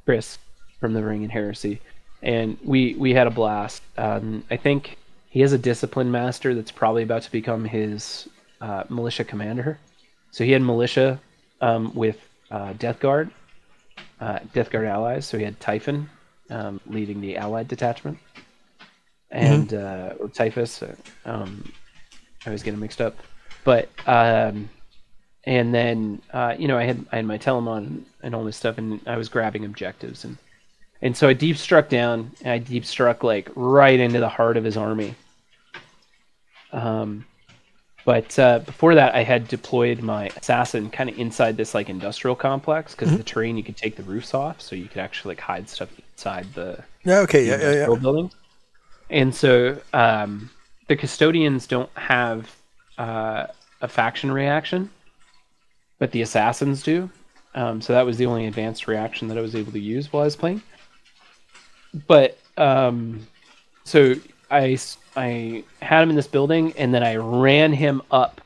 Chris 0.05 0.39
from 0.81 0.93
the 0.93 1.03
Ring 1.03 1.23
and 1.23 1.33
Heresy, 1.33 1.81
and 2.23 2.57
we 2.63 2.95
we 2.95 3.13
had 3.15 3.27
a 3.27 3.31
blast. 3.31 3.83
Um, 3.97 4.45
I 4.51 4.57
think 4.57 4.97
he 5.31 5.41
has 5.41 5.53
a 5.53 5.59
discipline 5.59 6.11
master 6.11 6.55
that's 6.55 6.71
probably 6.71 7.03
about 7.03 7.23
to 7.23 7.33
become 7.33 7.65
his 7.65 8.29
uh, 8.61 8.85
militia 8.89 9.25
commander. 9.25 9.79
So 10.31 10.45
he 10.45 10.53
had 10.53 10.63
militia 10.63 11.21
um, 11.61 11.95
with 11.95 12.19
uh, 12.51 12.75
Death 12.75 13.01
Guard, 13.01 13.31
uh, 14.21 14.41
Death 14.53 14.71
Guard 14.71 14.87
allies. 14.87 15.27
So 15.27 15.39
he 15.39 15.45
had 15.45 15.59
Typhon 15.59 16.09
um, 16.51 16.81
leading 16.87 17.21
the 17.21 17.37
allied 17.39 17.67
detachment, 17.69 18.19
and 19.31 19.73
uh, 19.75 20.15
or 20.21 20.29
Typhus. 20.29 20.83
uh, 20.83 20.95
Um, 21.25 21.73
I 22.49 22.51
always 22.51 22.63
get 22.63 22.71
them 22.71 22.81
mixed 22.81 23.03
up, 23.03 23.15
but 23.63 23.91
um, 24.07 24.71
and 25.45 25.75
then 25.75 26.23
uh, 26.33 26.55
you 26.59 26.67
know 26.67 26.79
I 26.79 26.85
had 26.85 27.05
I 27.13 27.17
had 27.17 27.27
my 27.27 27.37
Telemon 27.37 28.05
and 28.23 28.35
all 28.35 28.43
this 28.43 28.57
stuff, 28.57 28.79
and 28.79 29.01
I 29.07 29.19
was 29.19 29.29
grabbing 29.29 29.67
objectives, 29.67 30.25
and 30.25 30.39
and 31.03 31.15
so 31.15 31.29
I 31.29 31.35
deep 31.35 31.59
struck 31.59 31.91
down, 31.91 32.31
and 32.41 32.53
I 32.53 32.57
deep 32.57 32.87
struck 32.87 33.23
like 33.23 33.51
right 33.55 34.01
into 34.01 34.19
the 34.19 34.31
heart 34.31 34.57
of 34.57 34.65
his 34.65 34.79
army. 34.79 35.15
Um, 36.73 37.27
but 38.07 38.39
uh, 38.39 38.61
before 38.61 38.95
that, 38.95 39.15
I 39.15 39.25
had 39.25 39.47
deployed 39.47 40.01
my 40.01 40.29
assassin 40.37 40.89
kind 40.89 41.11
of 41.11 41.19
inside 41.19 41.59
this 41.59 41.75
like 41.75 41.91
industrial 41.91 42.35
complex 42.35 42.95
because 42.95 43.15
the 43.15 43.23
terrain 43.23 43.59
you 43.59 43.63
could 43.63 43.77
take 43.77 43.97
the 43.97 44.03
roofs 44.05 44.33
off, 44.33 44.63
so 44.63 44.75
you 44.75 44.89
could 44.89 45.01
actually 45.01 45.33
like 45.33 45.41
hide 45.41 45.69
stuff 45.69 45.91
inside 46.15 46.47
the 46.55 46.83
Yeah, 47.05 47.19
okay, 47.19 47.47
yeah, 47.47 47.61
yeah, 47.61 47.73
yeah. 47.87 47.99
building. 47.99 48.31
And 49.11 49.35
so 49.35 49.79
um, 49.93 50.49
the 50.89 50.97
custodians 50.97 51.67
don't 51.67 51.91
have 51.95 52.55
uh, 52.99 53.47
a 53.81 53.89
faction 53.89 54.33
reaction, 54.33 54.91
but 55.99 56.11
the 56.13 56.23
assassins 56.23 56.83
do. 56.83 57.11
Um, 57.55 57.81
so 57.81 57.93
that 57.93 58.05
was 58.05 58.19
the 58.19 58.27
only 58.27 58.47
advanced 58.47 58.87
reaction 58.87 59.29
that 59.29 59.39
I 59.39 59.41
was 59.41 59.55
able 59.55 59.73
to 59.73 59.81
use 59.81 60.13
while 60.13 60.23
I 60.23 60.27
was 60.27 60.37
playing. 60.37 60.63
But 62.07 62.39
um, 62.57 63.27
so 63.85 64.15
I 64.51 65.65
had 65.81 66.03
him 66.03 66.11
in 66.11 66.17
this 66.17 66.27
building, 66.27 66.73
and 66.77 66.93
then 66.93 67.03
I 67.03 67.17
ran 67.17 67.73
him 67.73 68.03
up 68.11 68.41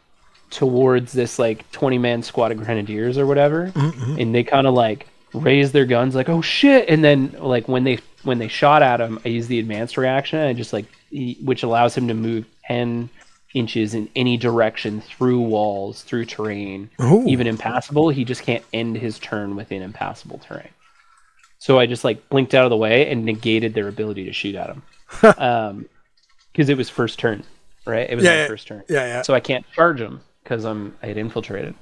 towards 0.50 1.12
this 1.12 1.38
like 1.38 1.70
20 1.72 1.96
man 1.98 2.22
squad 2.22 2.52
of 2.52 2.58
grenadiers 2.58 3.16
or 3.16 3.24
whatever 3.24 3.72
and 4.20 4.34
they 4.34 4.44
kind 4.44 4.66
of 4.66 4.74
like 4.74 5.06
raise 5.34 5.72
their 5.72 5.86
guns 5.86 6.14
like 6.14 6.28
oh 6.28 6.42
shit 6.42 6.88
and 6.88 7.02
then 7.02 7.34
like 7.38 7.66
when 7.68 7.84
they 7.84 7.98
when 8.22 8.38
they 8.38 8.48
shot 8.48 8.82
at 8.82 9.00
him, 9.00 9.18
I 9.24 9.28
used 9.28 9.48
the 9.48 9.58
advanced 9.58 9.96
reaction. 9.96 10.38
I 10.38 10.52
just 10.52 10.72
like 10.72 10.86
he, 11.10 11.36
which 11.42 11.62
allows 11.62 11.96
him 11.96 12.08
to 12.08 12.14
move 12.14 12.46
ten 12.66 13.10
inches 13.54 13.94
in 13.94 14.08
any 14.16 14.36
direction 14.36 15.00
through 15.00 15.40
walls, 15.40 16.02
through 16.02 16.24
terrain, 16.24 16.88
Ooh. 17.02 17.26
even 17.26 17.46
impassable. 17.46 18.08
He 18.08 18.24
just 18.24 18.42
can't 18.42 18.64
end 18.72 18.96
his 18.96 19.18
turn 19.18 19.56
within 19.56 19.82
impassable 19.82 20.38
terrain. 20.38 20.70
So 21.58 21.78
I 21.78 21.86
just 21.86 22.04
like 22.04 22.28
blinked 22.28 22.54
out 22.54 22.64
of 22.64 22.70
the 22.70 22.76
way 22.76 23.08
and 23.10 23.24
negated 23.24 23.74
their 23.74 23.88
ability 23.88 24.24
to 24.24 24.32
shoot 24.32 24.54
at 24.54 24.70
him. 24.70 24.82
um, 25.38 25.88
because 26.52 26.68
it 26.68 26.76
was 26.76 26.90
first 26.90 27.18
turn, 27.18 27.44
right? 27.86 28.08
It 28.08 28.14
was 28.14 28.24
Yeah, 28.24 28.30
my 28.30 28.36
yeah. 28.38 28.46
first 28.46 28.66
turn. 28.66 28.82
Yeah, 28.88 29.06
yeah. 29.06 29.22
So 29.22 29.32
I 29.34 29.40
can't 29.40 29.64
charge 29.72 30.00
him 30.00 30.20
because 30.42 30.64
I'm 30.64 30.96
I 31.02 31.06
had 31.06 31.16
infiltrated. 31.16 31.74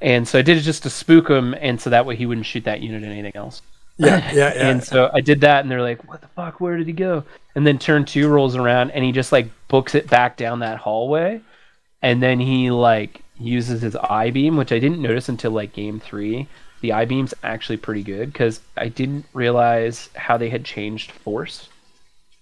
And 0.00 0.26
so 0.28 0.38
I 0.38 0.42
did 0.42 0.56
it 0.56 0.62
just 0.62 0.82
to 0.84 0.90
spook 0.90 1.28
him, 1.28 1.54
and 1.60 1.80
so 1.80 1.90
that 1.90 2.06
way 2.06 2.16
he 2.16 2.26
wouldn't 2.26 2.46
shoot 2.46 2.64
that 2.64 2.80
unit 2.80 3.02
at 3.02 3.10
anything 3.10 3.36
else. 3.36 3.62
Yeah, 3.96 4.32
yeah, 4.32 4.54
yeah. 4.54 4.68
And 4.68 4.82
so 4.82 5.10
I 5.12 5.20
did 5.20 5.40
that, 5.40 5.62
and 5.62 5.70
they're 5.70 5.82
like, 5.82 6.08
"What 6.08 6.20
the 6.20 6.28
fuck? 6.28 6.60
Where 6.60 6.76
did 6.76 6.86
he 6.86 6.92
go?" 6.92 7.24
And 7.54 7.66
then 7.66 7.78
turn 7.78 8.04
two 8.04 8.28
rolls 8.28 8.56
around, 8.56 8.92
and 8.92 9.04
he 9.04 9.12
just 9.12 9.32
like 9.32 9.48
books 9.68 9.94
it 9.94 10.08
back 10.08 10.36
down 10.36 10.60
that 10.60 10.78
hallway, 10.78 11.40
and 12.02 12.22
then 12.22 12.38
he 12.38 12.70
like 12.70 13.22
uses 13.38 13.82
his 13.82 13.96
I 13.96 14.30
beam, 14.30 14.56
which 14.56 14.72
I 14.72 14.78
didn't 14.78 15.02
notice 15.02 15.28
until 15.28 15.50
like 15.50 15.72
game 15.72 16.00
three. 16.00 16.46
The 16.80 16.92
I 16.92 17.06
beam's 17.06 17.34
actually 17.42 17.78
pretty 17.78 18.04
good 18.04 18.32
because 18.32 18.60
I 18.76 18.88
didn't 18.88 19.26
realize 19.32 20.10
how 20.14 20.36
they 20.36 20.48
had 20.48 20.64
changed 20.64 21.10
force. 21.10 21.68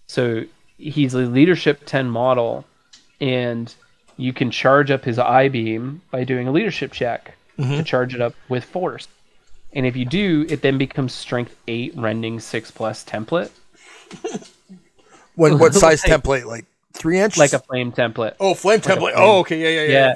So 0.09 0.45
he's 0.77 1.15
a 1.15 1.19
leadership 1.19 1.83
ten 1.87 2.11
model, 2.11 2.67
and 3.19 3.75
you 4.19 4.35
can 4.35 4.51
charge 4.51 4.91
up 4.91 5.05
his 5.05 5.19
I 5.19 5.49
beam 5.49 6.03
by 6.11 6.25
doing 6.25 6.49
a 6.49 6.53
leadership 6.53 6.93
check 6.93 7.36
to 7.59 7.83
charge 7.83 8.15
it 8.15 8.21
up 8.21 8.35
with 8.49 8.65
force. 8.65 9.09
And 9.73 9.85
if 9.87 9.97
you 9.97 10.05
do, 10.05 10.47
it 10.49 10.63
then 10.63 10.79
becomes 10.79 11.13
strength 11.13 11.55
eight, 11.69 11.93
rending 11.97 12.41
six 12.41 12.71
plus 12.71 13.05
template, 13.05 13.51
When 15.35 15.59
what 15.59 15.75
size 15.83 16.03
Like- 16.07 16.23
template? 16.23 16.45
Like 16.47 16.65
three 16.93 17.21
inch? 17.21 17.37
like 17.37 17.53
a 17.53 17.59
flame 17.59 17.93
template. 17.93 18.35
oh 18.41 18.55
flame 18.55 18.79
a 18.81 18.83
template. 18.83 18.99
flame. 18.99 19.15
Oh, 19.17 19.39
okay, 19.41 19.59
yeah, 19.61 19.83
yeah, 19.83 19.87
yeah. 19.89 20.07
yeah. 20.09 20.15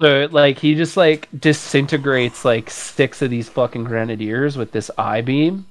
So 0.00 0.28
like 0.32 0.58
he 0.58 0.74
just 0.74 0.96
like 0.96 1.28
disintegrates 1.38 2.44
like 2.44 2.70
six 2.70 3.20
of 3.20 3.30
these 3.30 3.48
fucking 3.48 3.84
grenadiers 3.84 4.56
with 4.56 4.72
this 4.72 4.90
I 4.96 5.20
beam, 5.20 5.66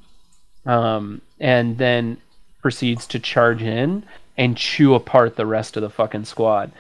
um, 0.66 1.22
and 1.40 1.78
then 1.78 2.18
proceeds 2.62 3.08
to 3.08 3.20
charge 3.20 3.64
in 3.64 4.04
and 4.38 4.56
chew 4.58 4.94
apart 4.96 5.36
the 5.36 5.46
rest 5.46 5.78
of 5.78 5.82
the 5.82 5.90
fucking 5.90 6.26
squad. 6.26 6.72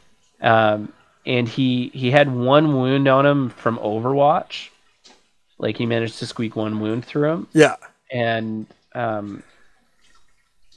Um, 0.41 0.93
and 1.29 1.47
he 1.47 1.89
he 1.93 2.09
had 2.09 2.33
one 2.33 2.75
wound 2.75 3.07
on 3.07 3.25
him 3.25 3.49
from 3.51 3.77
Overwatch, 3.77 4.69
like 5.59 5.77
he 5.77 5.85
managed 5.85 6.17
to 6.19 6.25
squeak 6.25 6.55
one 6.55 6.79
wound 6.79 7.05
through 7.05 7.31
him. 7.31 7.47
Yeah. 7.53 7.75
and 8.11 8.65
um 8.95 9.43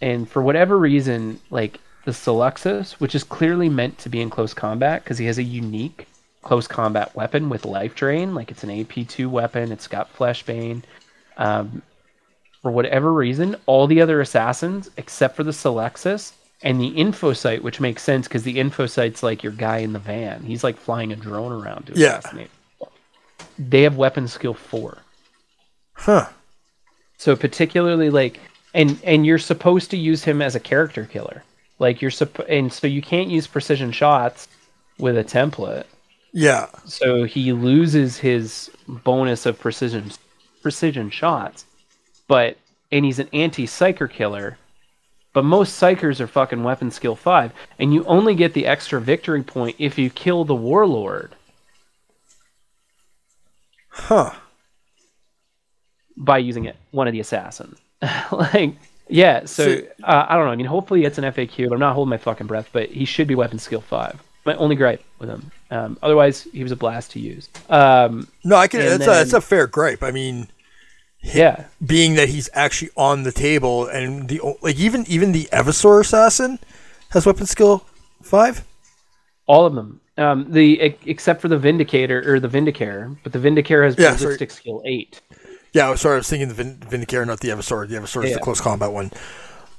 and 0.03 0.29
for 0.29 0.43
whatever 0.43 0.77
reason 0.77 1.41
like 1.51 1.81
the 2.05 2.11
Culexus, 2.13 2.93
which 3.01 3.15
is 3.15 3.25
clearly 3.25 3.71
meant 3.71 3.97
to 3.99 4.11
be 4.11 4.21
in 4.21 4.29
close 4.29 4.53
combat 4.53 5.03
because 5.03 5.17
he 5.17 5.25
has 5.27 5.39
a 5.39 5.43
unique 5.43 6.07
close 6.43 6.67
combat 6.67 7.15
weapon 7.15 7.49
with 7.49 7.65
life 7.65 7.95
drain 7.95 8.35
like 8.35 8.51
it's 8.51 8.65
an 8.65 8.71
AP2 8.71 9.29
weapon 9.29 9.71
it's 9.71 9.87
got 9.87 10.11
flesh 10.11 10.43
bane 10.43 10.83
um, 11.37 11.81
for 12.61 12.73
whatever 12.73 13.13
reason 13.13 13.55
all 13.67 13.87
the 13.87 14.03
other 14.03 14.21
assassins 14.21 14.91
except 14.97 15.37
for 15.37 15.45
the 15.45 15.53
Culexus 15.53 16.33
and 16.63 16.81
the 16.81 16.91
Infocyte 16.93 17.63
which 17.63 17.81
makes 17.81 18.03
sense 18.03 18.29
because 18.29 18.43
the 18.45 18.57
Infocyte's 18.57 19.23
like 19.23 19.43
your 19.43 19.53
guy 19.53 19.79
in 19.79 19.93
the 19.93 19.99
van 19.99 20.43
he's 20.45 20.63
like 20.65 20.77
flying 20.77 21.13
a 21.13 21.17
drone 21.17 21.53
around 21.53 21.87
to 21.87 21.93
Yeah. 21.95 22.19
assassinate 22.19 22.51
they 23.59 23.83
have 23.83 23.97
weapon 23.97 24.29
skill 24.29 24.55
4 24.55 24.99
Huh. 25.95 26.29
so 27.19 27.37
particularly 27.37 28.11
like 28.11 28.41
and 28.75 28.99
and 29.05 29.27
you're 29.27 29.39
supposed 29.39 29.91
to 29.91 29.97
use 29.99 30.25
him 30.25 30.41
as 30.41 30.55
a 30.55 30.61
character 30.61 31.05
killer. 31.05 31.45
Like 31.79 32.01
you're 32.01 32.11
supp- 32.11 32.47
and 32.49 32.73
so 32.73 32.87
you 32.87 33.03
can't 33.03 33.29
use 33.29 33.47
precision 33.47 33.93
shots 33.93 34.49
with 34.99 35.19
a 35.19 35.25
template. 35.25 35.85
Yeah. 36.33 36.69
So 36.87 37.25
he 37.25 37.53
loses 37.53 38.17
his 38.17 38.71
bonus 38.89 39.45
of 39.45 39.61
precision 39.61 40.11
precision 40.63 41.11
shots. 41.11 41.67
But 42.29 42.57
and 42.91 43.05
he's 43.05 43.19
an 43.19 43.29
anti-psyker 43.35 44.11
killer. 44.11 44.57
But 45.33 45.45
most 45.45 45.81
psychers 45.81 46.21
are 46.21 46.27
fucking 46.27 46.63
weapon 46.63 46.91
skill 46.91 47.17
5 47.17 47.53
and 47.79 47.95
you 47.95 48.05
only 48.05 48.35
get 48.35 48.53
the 48.53 48.67
extra 48.67 49.01
victory 49.01 49.43
point 49.43 49.77
if 49.79 49.97
you 49.99 50.11
kill 50.11 50.45
the 50.45 50.55
warlord. 50.55 51.35
Huh. 53.89 54.33
by 56.17 56.39
using 56.39 56.65
it 56.65 56.77
one 56.93 57.07
of 57.07 57.13
the 57.13 57.21
assassins 57.21 57.79
like 58.33 58.75
yeah 59.09 59.45
so 59.45 59.65
So- 59.65 59.83
uh, 60.03 60.27
i 60.29 60.35
don't 60.37 60.47
know 60.47 60.51
i 60.53 60.57
mean 60.57 60.67
hopefully 60.67 61.05
it's 61.05 61.19
an 61.19 61.25
faq 61.25 61.69
but 61.69 61.75
i'm 61.75 61.81
not 61.81 61.95
holding 61.95 62.11
my 62.11 62.17
fucking 62.17 62.47
breath 62.47 62.71
but 62.73 62.89
he 62.91 63.05
should 63.05 63.27
be 63.29 63.35
weapon 63.35 63.59
skill 63.59 63.81
5 63.83 64.23
my 64.47 64.55
only 64.55 64.77
gripe 64.77 65.03
with 65.19 65.29
him 65.29 65.51
um, 65.71 65.99
otherwise 66.03 66.43
he 66.53 66.63
was 66.63 66.73
a 66.73 66.77
blast 66.77 67.11
to 67.13 67.21
use 67.21 67.49
um, 67.71 68.29
No, 68.45 68.57
I 68.57 68.67
can. 68.67 68.81
That's 68.81 69.03
a 69.05 69.07
that's 69.07 69.33
a 69.33 69.41
fair 69.41 69.67
gripe. 69.67 70.03
I 70.03 70.11
mean, 70.11 70.49
yeah 71.23 71.65
being 71.85 72.15
that 72.15 72.29
he's 72.29 72.49
actually 72.53 72.91
on 72.97 73.23
the 73.23 73.33
table, 73.33 73.87
and 73.87 74.29
the 74.29 74.41
like 74.63 74.77
even 74.77 75.05
even 75.09 75.33
the 75.33 75.45
Eversor 75.53 76.01
assassin 76.01 76.59
has 77.11 77.27
weapon 77.27 77.47
skill 77.47 77.85
five. 78.23 78.65
all 79.47 79.67
of 79.67 79.75
them 79.75 80.01
um, 80.19 80.51
the 80.53 80.81
except 81.07 81.41
for 81.41 81.49
the 81.49 81.59
vindicator 81.59 82.23
or 82.35 82.39
the 82.41 82.49
vindicare 82.49 83.17
but 83.23 83.33
the 83.33 83.39
vindicare 83.39 83.85
has 83.85 83.97
Yeah, 83.99 84.11
sorry. 84.17 84.27
ballistic 84.27 84.51
skill 84.51 84.83
8 84.85 85.21
Yeah, 85.73 85.87
I 85.87 85.91
was 85.91 86.01
sorry. 86.03 86.15
I 86.15 86.19
was 86.19 86.29
thinking 86.29 86.49
the 86.49 86.55
Vin- 86.55 86.77
Vindicator, 86.87 87.25
not 87.25 87.41
the 87.41 87.49
Eversor. 87.49 87.89
The 87.89 87.97
Eversor 87.97 88.23
is 88.25 88.31
Yeah. 88.31 88.37
the 88.37 88.43
close 88.43 88.61
combat 88.61 88.93
one. 88.93 89.11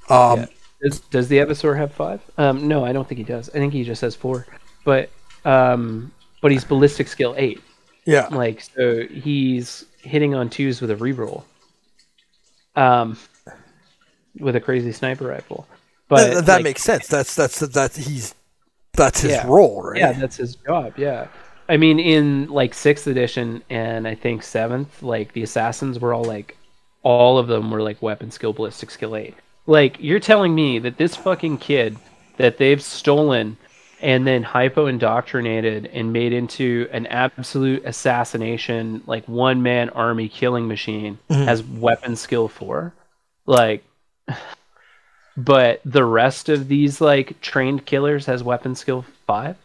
Um, 0.10 0.40
Yeah. 0.40 0.46
Does, 0.82 1.00
does 1.02 1.28
the 1.28 1.38
Eversor 1.38 1.78
have 1.78 1.94
five? 1.94 2.20
Um, 2.38 2.68
no, 2.68 2.84
I 2.84 2.92
don't 2.94 3.08
think 3.08 3.20
he 3.20 3.24
does. 3.24 3.50
I 3.50 3.54
think 3.54 3.72
he 3.74 3.84
just 3.84 4.02
has 4.02 4.16
four. 4.16 4.48
But 4.84 5.10
um, 5.46 6.12
but 6.42 6.52
he's 6.52 6.64
ballistic 6.66 7.08
skill 7.08 7.36
eight. 7.38 7.62
yeah. 8.06 8.28
Like 8.32 8.62
so, 8.62 9.06
he's 9.08 9.86
hitting 10.04 10.36
on 10.36 10.50
twos 10.50 10.82
with 10.82 10.92
a 10.92 10.96
reroll. 10.96 11.44
Um, 12.76 13.18
with 14.40 14.56
a 14.56 14.60
crazy 14.62 14.92
sniper 14.92 15.28
rifle. 15.28 15.68
But 16.08 16.34
That, 16.34 16.46
that 16.46 16.56
like, 16.56 16.64
makes 16.64 16.84
sense. 16.84 17.08
That's 17.08 17.36
that's 17.36 17.60
that 17.60 17.96
he's 17.96 18.36
that's 18.94 19.22
his 19.22 19.32
Yeah. 19.32 19.48
role, 19.48 19.82
right? 19.82 20.00
yeah, 20.00 20.12
that's 20.14 20.38
his 20.38 20.56
job. 20.56 20.94
Yeah, 20.98 21.28
I 21.70 21.78
mean, 21.78 22.00
in 22.00 22.48
like 22.48 22.74
sixth 22.74 23.08
edition 23.08 23.64
and 23.70 24.08
I 24.08 24.16
think 24.16 24.44
seventh, 24.44 25.02
like 25.02 25.34
the 25.34 25.44
assassins 25.44 26.00
were 26.00 26.14
all 26.14 26.24
like, 26.24 26.58
all 27.04 27.38
of 27.38 27.48
them 27.48 27.72
were 27.72 27.82
like 27.82 28.02
weapon 28.02 28.32
skill, 28.32 28.54
ballistic 28.54 28.92
skill 28.92 29.16
eight. 29.16 29.36
Like 29.66 29.98
you're 30.00 30.20
telling 30.20 30.54
me 30.54 30.80
that 30.80 30.98
this 30.98 31.16
fucking 31.16 31.58
kid 31.60 31.98
that 32.38 32.58
they've 32.58 32.82
stolen 32.82 33.58
and 34.04 34.28
then 34.28 34.44
hypo 34.44 34.88
indoctrinated 34.88 35.86
and 35.88 36.12
made 36.12 36.34
into 36.34 36.90
an 36.92 37.08
absolute 37.08 37.86
assassination, 37.86 39.02
like 39.08 39.26
one 39.30 39.64
man 39.64 39.90
army 39.92 40.28
killing 40.28 40.68
machine 40.68 41.18
mm-hmm. 41.30 41.44
has 41.44 41.64
weapon 41.64 42.18
skill 42.18 42.50
four. 42.50 42.94
Like 43.46 43.84
but 45.38 45.82
the 45.86 46.04
rest 46.04 46.50
of 46.50 46.68
these 46.68 47.02
like 47.02 47.40
trained 47.42 47.86
killers 47.86 48.26
has 48.26 48.44
weapon 48.44 48.76
skill 48.76 49.06
five 49.26 49.56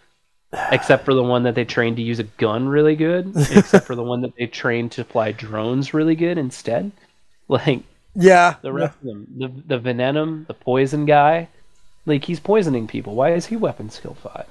except 0.73 1.05
for 1.05 1.15
the 1.15 1.23
one 1.23 1.43
that 1.43 1.55
they 1.55 1.65
trained 1.65 1.97
to 1.97 2.03
use 2.03 2.19
a 2.19 2.25
gun 2.25 2.69
really 2.69 2.97
good 2.97 3.33
except 3.51 3.87
for 3.87 3.95
the 3.95 4.03
one 4.03 4.23
that 4.23 4.35
they 4.39 4.47
trained 4.47 4.93
to 4.93 5.05
fly 5.05 5.33
drones 5.33 5.93
really 5.93 6.15
good 6.15 6.39
instead 6.39 6.91
like 7.49 7.83
yeah. 8.15 8.55
the 8.63 8.73
rest 8.73 8.97
of 8.97 9.07
them 9.07 9.27
the, 9.37 9.63
the 9.67 9.79
venom 9.79 10.47
the 10.49 10.55
poison 10.55 11.05
guy 11.05 11.49
like 12.09 12.25
he's 12.25 12.41
poisoning 12.41 12.87
people. 12.89 13.15
Why 13.15 13.33
is 13.35 13.47
he 13.47 13.57
weapon 13.57 13.91
skill 13.91 14.15
five? 14.15 14.47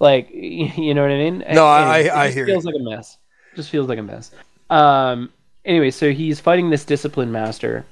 Like 0.00 0.30
you 0.32 0.92
know 0.94 1.02
what 1.02 1.10
i 1.12 1.18
mean? 1.18 1.44
No, 1.52 1.66
I- 1.66 1.98
Anyways, 1.98 2.12
I- 2.12 2.22
I 2.22 2.26
it 2.26 2.34
hear 2.34 2.46
feels 2.46 2.64
you. 2.64 2.72
like 2.72 2.80
a 2.80 2.84
mess. 2.96 3.18
Just 3.54 3.70
feels 3.70 3.88
like 3.88 3.98
a 3.98 4.02
mess. 4.02 4.30
Um 4.70 5.30
anyway 5.64 5.90
so 5.90 6.10
he's 6.12 6.40
fighting 6.40 6.68
this 6.70 6.84
discipline 6.84 7.30
master 7.32 7.86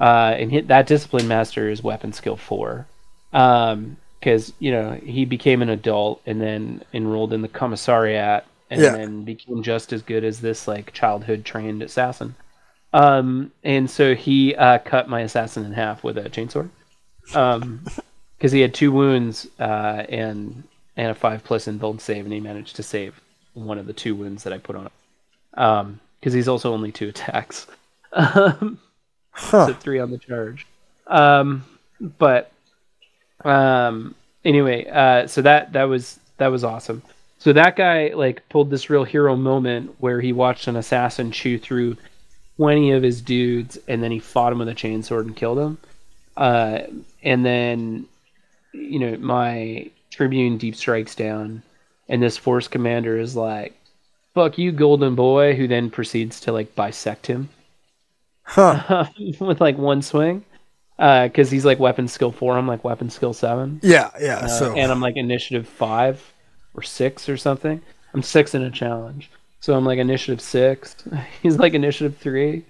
uh 0.00 0.34
and 0.38 0.50
hit 0.50 0.68
that 0.68 0.86
discipline 0.86 1.28
master 1.28 1.68
is 1.70 1.82
weapon 1.82 2.12
skill 2.12 2.36
four. 2.36 2.86
Um 3.32 3.96
because 4.20 4.52
you 4.58 4.70
know 4.72 4.92
he 4.92 5.24
became 5.24 5.60
an 5.62 5.68
adult 5.68 6.22
and 6.26 6.40
then 6.40 6.82
enrolled 6.94 7.32
in 7.32 7.42
the 7.42 7.48
commissariat 7.48 8.44
and 8.70 8.80
Yeah. 8.80 8.92
then 8.92 9.24
became 9.24 9.62
just 9.62 9.92
as 9.92 10.00
good 10.02 10.24
as 10.24 10.40
this 10.40 10.66
like 10.68 10.92
childhood 10.92 11.44
trained 11.44 11.82
assassin. 11.82 12.34
Um 12.92 13.50
and 13.64 13.90
so 13.90 14.14
he 14.14 14.54
uh 14.54 14.78
cut 14.78 15.08
my 15.08 15.22
assassin 15.22 15.64
in 15.64 15.72
half 15.72 16.04
with 16.04 16.16
a 16.18 16.30
chainsaw. 16.30 16.68
Um 17.34 17.84
because 18.44 18.52
he 18.52 18.60
had 18.60 18.74
two 18.74 18.92
wounds 18.92 19.48
uh 19.58 20.04
and 20.08 20.64
and 20.96 21.10
a 21.10 21.14
five 21.14 21.42
plus 21.44 21.66
invuln 21.66 22.00
save 22.00 22.24
and 22.24 22.32
he 22.32 22.40
managed 22.40 22.76
to 22.76 22.82
save 22.82 23.20
one 23.54 23.78
of 23.78 23.86
the 23.86 23.92
two 23.92 24.14
wounds 24.14 24.44
that 24.44 24.52
i 24.52 24.58
put 24.58 24.76
on 24.76 24.82
him 24.86 24.92
um 25.54 26.00
because 26.20 26.32
he's 26.34 26.48
also 26.48 26.72
only 26.72 26.92
two 26.92 27.08
attacks 27.14 27.66
um 28.12 28.78
Huh. 29.34 29.66
so 29.66 29.74
three 29.74 29.98
on 29.98 30.10
the 30.10 30.18
charge. 30.18 30.66
Um, 31.08 31.64
but 32.00 32.52
um, 33.44 34.14
anyway, 34.44 34.86
uh, 34.86 35.26
so 35.26 35.42
that 35.42 35.72
that 35.72 35.84
was 35.84 36.20
that 36.38 36.48
was 36.48 36.62
awesome. 36.62 37.02
So 37.40 37.52
that 37.52 37.76
guy 37.76 38.12
like 38.14 38.48
pulled 38.48 38.70
this 38.70 38.88
real 38.88 39.04
hero 39.04 39.36
moment 39.36 39.96
where 39.98 40.20
he 40.20 40.32
watched 40.32 40.68
an 40.68 40.76
assassin 40.76 41.32
chew 41.32 41.58
through 41.58 41.96
20 42.56 42.92
of 42.92 43.02
his 43.02 43.20
dudes, 43.20 43.76
and 43.88 44.02
then 44.02 44.12
he 44.12 44.20
fought 44.20 44.52
him 44.52 44.60
with 44.60 44.68
a 44.68 44.74
chainsword 44.74 45.22
and 45.22 45.36
killed 45.36 45.58
him. 45.58 45.78
Uh, 46.36 46.82
and 47.22 47.44
then, 47.44 48.06
you 48.74 48.98
know, 48.98 49.16
my 49.18 49.90
Tribune 50.10 50.58
deep 50.58 50.76
strikes 50.76 51.14
down, 51.14 51.62
and 52.08 52.22
this 52.22 52.36
force 52.36 52.68
commander 52.68 53.18
is 53.18 53.34
like, 53.34 53.74
fuck 54.34 54.58
you, 54.58 54.72
golden 54.72 55.14
boy, 55.14 55.54
who 55.54 55.66
then 55.66 55.90
proceeds 55.90 56.40
to 56.40 56.52
like 56.52 56.74
bisect 56.74 57.26
him 57.26 57.48
Huh. 58.44 59.06
with 59.40 59.60
like 59.60 59.78
one 59.78 60.02
swing. 60.02 60.44
Because 60.96 61.50
he's 61.50 61.64
like 61.64 61.80
weapon 61.80 62.06
skill 62.06 62.30
four, 62.30 62.56
I'm 62.56 62.68
like 62.68 62.84
weapon 62.84 63.10
skill 63.10 63.32
seven. 63.32 63.80
Yeah, 63.82 64.10
yeah. 64.20 64.38
Uh, 64.40 64.48
so 64.48 64.74
and 64.74 64.92
I'm 64.92 65.00
like 65.00 65.16
initiative 65.16 65.66
five 65.66 66.32
or 66.74 66.82
six 66.82 67.28
or 67.28 67.36
something. 67.36 67.80
I'm 68.12 68.22
six 68.22 68.54
in 68.54 68.62
a 68.62 68.70
challenge, 68.70 69.28
so 69.58 69.74
I'm 69.74 69.84
like 69.84 69.98
initiative 69.98 70.40
six. 70.40 70.94
He's 71.42 71.58
like 71.58 71.74
initiative 71.74 72.16
three. 72.18 72.64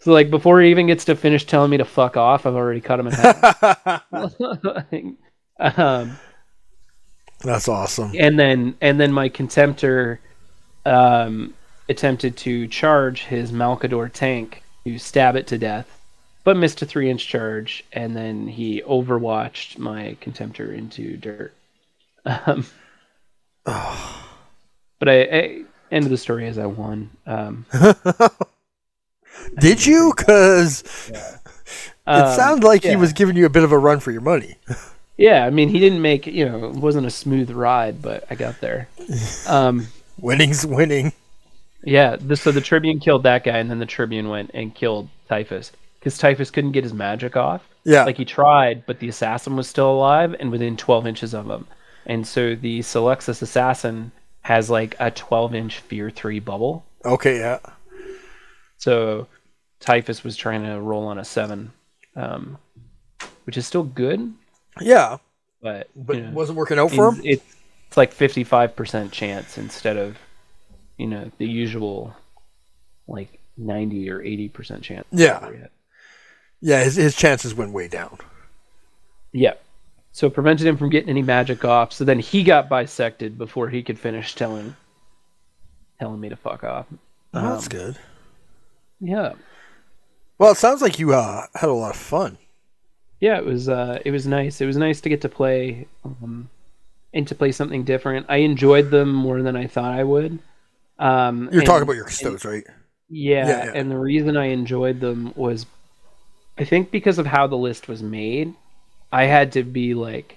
So 0.00 0.12
like 0.12 0.28
before 0.28 0.60
he 0.60 0.70
even 0.70 0.88
gets 0.88 1.04
to 1.04 1.14
finish 1.14 1.44
telling 1.44 1.70
me 1.70 1.76
to 1.76 1.84
fuck 1.84 2.16
off, 2.16 2.46
I've 2.46 2.54
already 2.56 2.80
cut 2.80 2.98
him 2.98 3.06
in 3.08 3.12
half. 3.12 4.02
um, 5.58 6.18
that's 7.42 7.68
awesome. 7.68 8.12
and 8.18 8.38
then 8.38 8.76
and 8.80 8.98
then 9.00 9.12
my 9.12 9.28
contemptor 9.28 10.18
um, 10.84 11.54
attempted 11.88 12.36
to 12.38 12.66
charge 12.68 13.24
his 13.24 13.52
Malcador 13.52 14.12
tank 14.12 14.62
to 14.84 14.98
stab 14.98 15.36
it 15.36 15.46
to 15.48 15.58
death, 15.58 16.00
but 16.44 16.56
missed 16.56 16.82
a 16.82 16.86
three 16.86 17.10
inch 17.10 17.26
charge, 17.26 17.84
and 17.92 18.16
then 18.16 18.48
he 18.48 18.82
overwatched 18.82 19.78
my 19.78 20.16
contemptor 20.20 20.74
into 20.74 21.16
dirt. 21.16 21.52
Um, 22.24 22.66
but 23.64 25.08
I, 25.08 25.20
I 25.22 25.62
end 25.90 26.04
of 26.04 26.10
the 26.10 26.18
story 26.18 26.46
is 26.46 26.58
I 26.58 26.66
won. 26.66 27.10
Um, 27.26 27.66
Did 29.58 29.84
you? 29.86 30.12
Because 30.16 30.82
it 31.10 31.16
um, 32.06 32.36
sounded 32.36 32.66
like 32.66 32.82
he 32.82 32.96
was 32.96 33.12
giving 33.12 33.36
you 33.36 33.46
a 33.46 33.50
bit 33.50 33.64
of 33.64 33.72
a 33.72 33.78
run 33.78 34.00
for 34.00 34.10
your 34.10 34.20
money. 34.20 34.56
Yeah, 35.18 35.44
I 35.44 35.50
mean 35.50 35.68
he 35.68 35.78
didn't 35.78 36.00
make 36.00 36.26
you 36.26 36.48
know 36.48 36.64
it 36.68 36.76
wasn't 36.76 37.06
a 37.06 37.10
smooth 37.10 37.50
ride, 37.50 38.00
but 38.00 38.24
I 38.30 38.34
got 38.34 38.60
there. 38.60 38.88
Um, 39.46 39.88
Winning's 40.20 40.66
winning. 40.66 41.12
Yeah, 41.82 42.16
the, 42.16 42.36
so 42.36 42.50
the 42.52 42.60
Tribune 42.60 42.98
killed 43.00 43.22
that 43.22 43.44
guy, 43.44 43.58
and 43.58 43.70
then 43.70 43.78
the 43.78 43.86
Tribune 43.86 44.28
went 44.28 44.50
and 44.52 44.74
killed 44.74 45.08
Typhus 45.28 45.72
because 45.98 46.18
Typhus 46.18 46.50
couldn't 46.50 46.72
get 46.72 46.84
his 46.84 46.92
magic 46.92 47.36
off. 47.36 47.66
Yeah. 47.84 48.04
Like 48.04 48.16
he 48.16 48.24
tried, 48.24 48.84
but 48.86 48.98
the 48.98 49.08
assassin 49.08 49.56
was 49.56 49.68
still 49.68 49.90
alive 49.90 50.34
and 50.38 50.50
within 50.50 50.76
12 50.76 51.06
inches 51.06 51.34
of 51.34 51.48
him. 51.48 51.66
And 52.04 52.26
so 52.26 52.54
the 52.54 52.80
Culexus 52.80 53.40
assassin 53.42 54.12
has 54.42 54.68
like 54.68 54.96
a 55.00 55.10
12 55.10 55.54
inch 55.54 55.78
Fear 55.78 56.10
3 56.10 56.40
bubble. 56.40 56.84
okay, 57.04 57.38
yeah. 57.38 57.58
So 58.76 59.26
Typhus 59.80 60.22
was 60.22 60.36
trying 60.36 60.64
to 60.64 60.80
roll 60.80 61.06
on 61.06 61.18
a 61.18 61.24
7, 61.24 61.72
um, 62.16 62.58
which 63.44 63.56
is 63.56 63.66
still 63.66 63.82
good, 63.84 64.34
Yeah. 64.80 65.18
but, 65.62 65.88
But 65.96 66.16
you 66.16 66.22
know, 66.22 66.30
wasn't 66.32 66.58
working 66.58 66.78
out 66.78 66.90
for 66.90 67.12
him? 67.12 67.20
it's 67.24 67.42
it's 67.88 67.96
like 67.96 68.14
55% 68.14 69.10
chance 69.12 69.56
instead 69.56 69.96
of, 69.96 70.18
you 70.98 71.06
know, 71.06 71.30
the 71.38 71.46
usual 71.46 72.14
like 73.06 73.38
90 73.56 74.10
or 74.10 74.18
80% 74.20 74.82
chance. 74.82 75.06
Yeah. 75.10 75.48
Yeah, 76.60 76.84
his, 76.84 76.96
his 76.96 77.16
chances 77.16 77.54
went 77.54 77.72
way 77.72 77.88
down. 77.88 78.18
Yeah. 79.32 79.54
So 80.12 80.26
it 80.26 80.34
prevented 80.34 80.66
him 80.66 80.76
from 80.76 80.90
getting 80.90 81.08
any 81.08 81.22
magic 81.22 81.64
off. 81.64 81.92
So 81.94 82.04
then 82.04 82.18
he 82.18 82.42
got 82.42 82.68
bisected 82.68 83.38
before 83.38 83.70
he 83.70 83.82
could 83.82 83.98
finish 83.98 84.34
telling 84.34 84.76
telling 85.98 86.20
me 86.20 86.28
to 86.28 86.36
fuck 86.36 86.62
off. 86.64 86.86
Oh, 87.34 87.42
that's 87.52 87.64
Um, 87.64 87.68
good. 87.70 87.98
Yeah. 89.00 89.32
Well, 90.38 90.52
it 90.52 90.56
sounds 90.58 90.82
like 90.82 90.98
you 90.98 91.14
uh, 91.14 91.46
had 91.54 91.68
a 91.70 91.72
lot 91.72 91.90
of 91.90 91.96
fun. 91.96 92.36
Yeah, 93.20 93.38
it 93.38 93.44
was 93.44 93.68
uh 93.68 94.00
it 94.04 94.10
was 94.10 94.26
nice. 94.26 94.60
It 94.60 94.66
was 94.66 94.76
nice 94.76 95.00
to 95.02 95.08
get 95.08 95.20
to 95.22 95.28
play 95.28 95.86
um 96.04 96.48
and 97.14 97.26
to 97.28 97.34
play 97.34 97.52
something 97.52 97.84
different. 97.84 98.26
I 98.28 98.38
enjoyed 98.38 98.90
them 98.90 99.12
more 99.12 99.42
than 99.42 99.56
I 99.56 99.66
thought 99.66 99.92
I 99.92 100.04
would. 100.04 100.38
Um 100.98 101.48
You're 101.50 101.60
and- 101.60 101.66
talking 101.66 101.82
about 101.82 101.96
your 101.96 102.04
custodes, 102.04 102.44
right? 102.44 102.64
Yeah, 103.10 103.46
Yeah, 103.48 103.64
yeah. 103.66 103.72
and 103.74 103.90
the 103.90 103.96
reason 103.98 104.36
I 104.36 104.46
enjoyed 104.46 105.00
them 105.00 105.32
was 105.34 105.66
I 106.58 106.64
think 106.64 106.90
because 106.90 107.18
of 107.18 107.26
how 107.26 107.46
the 107.46 107.56
list 107.56 107.88
was 107.88 108.02
made, 108.02 108.52
I 109.10 109.24
had 109.24 109.52
to 109.52 109.62
be 109.62 109.94
like 109.94 110.36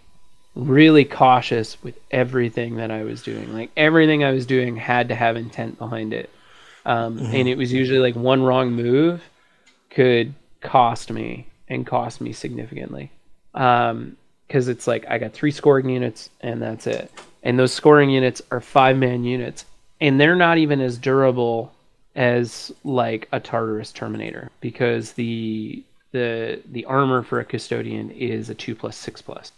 really 0.55 1.03
cautious 1.05 1.81
with 1.83 1.95
everything 2.11 2.75
that 2.75 2.91
I 2.91 3.03
was 3.03 3.21
doing. 3.23 3.53
Like 3.53 3.71
everything 3.75 4.23
I 4.23 4.31
was 4.31 4.45
doing 4.45 4.75
had 4.75 5.09
to 5.09 5.15
have 5.15 5.35
intent 5.35 5.77
behind 5.77 6.13
it. 6.13 6.29
Um, 6.85 7.19
and 7.19 7.47
it 7.47 7.57
was 7.57 7.71
usually 7.73 7.99
like 7.99 8.15
one 8.15 8.41
wrong 8.41 8.71
move 8.71 9.21
could 9.89 10.33
cost 10.61 11.11
me 11.11 11.45
and 11.71 11.87
cost 11.87 12.21
me 12.21 12.33
significantly. 12.33 13.09
Um, 13.53 14.17
because 14.47 14.67
it's 14.67 14.85
like 14.85 15.05
I 15.07 15.17
got 15.17 15.31
three 15.31 15.51
scoring 15.51 15.89
units 15.89 16.29
and 16.41 16.61
that's 16.61 16.85
it. 16.85 17.09
And 17.41 17.57
those 17.57 17.71
scoring 17.71 18.09
units 18.09 18.41
are 18.51 18.59
five 18.59 18.97
man 18.97 19.23
units, 19.23 19.63
and 20.01 20.19
they're 20.19 20.35
not 20.35 20.57
even 20.57 20.81
as 20.81 20.97
durable 20.97 21.73
as 22.15 22.71
like 22.83 23.29
a 23.31 23.39
Tartarus 23.39 23.93
Terminator 23.93 24.51
because 24.59 25.13
the 25.13 25.83
the 26.11 26.59
the 26.69 26.83
armor 26.85 27.23
for 27.23 27.39
a 27.39 27.45
custodian 27.45 28.11
is 28.11 28.49
a 28.49 28.53
two 28.53 28.75
plus 28.75 28.97
six 28.97 29.21
plus. 29.21 29.53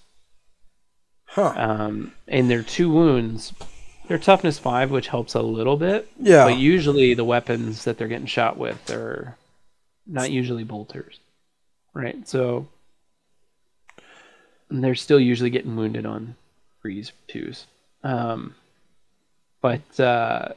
Huh. 1.26 1.54
Um, 1.56 2.14
and 2.28 2.50
their 2.50 2.62
two 2.62 2.92
wounds, 2.92 3.52
they're 4.08 4.20
toughness 4.20 4.60
five, 4.60 4.92
which 4.92 5.08
helps 5.08 5.34
a 5.34 5.42
little 5.42 5.76
bit. 5.76 6.08
Yeah. 6.20 6.46
But 6.46 6.58
usually 6.58 7.16
the 7.16 7.26
weapons 7.26 7.86
that 7.86 7.98
they're 7.98 8.08
getting 8.08 8.28
shot 8.28 8.58
with 8.58 8.92
are 8.92 9.36
not 10.06 10.32
usually 10.32 10.64
bolters, 10.64 11.20
right? 11.94 12.28
So 12.28 12.68
and 14.74 14.84
they're 14.84 14.96
still 14.96 15.20
usually 15.20 15.52
getting 15.52 15.76
wounded 15.76 16.06
on 16.06 16.36
freeze 16.82 17.12
twos. 17.28 17.68
Um, 18.04 18.56
but 19.62 20.00
uh, 20.00 20.50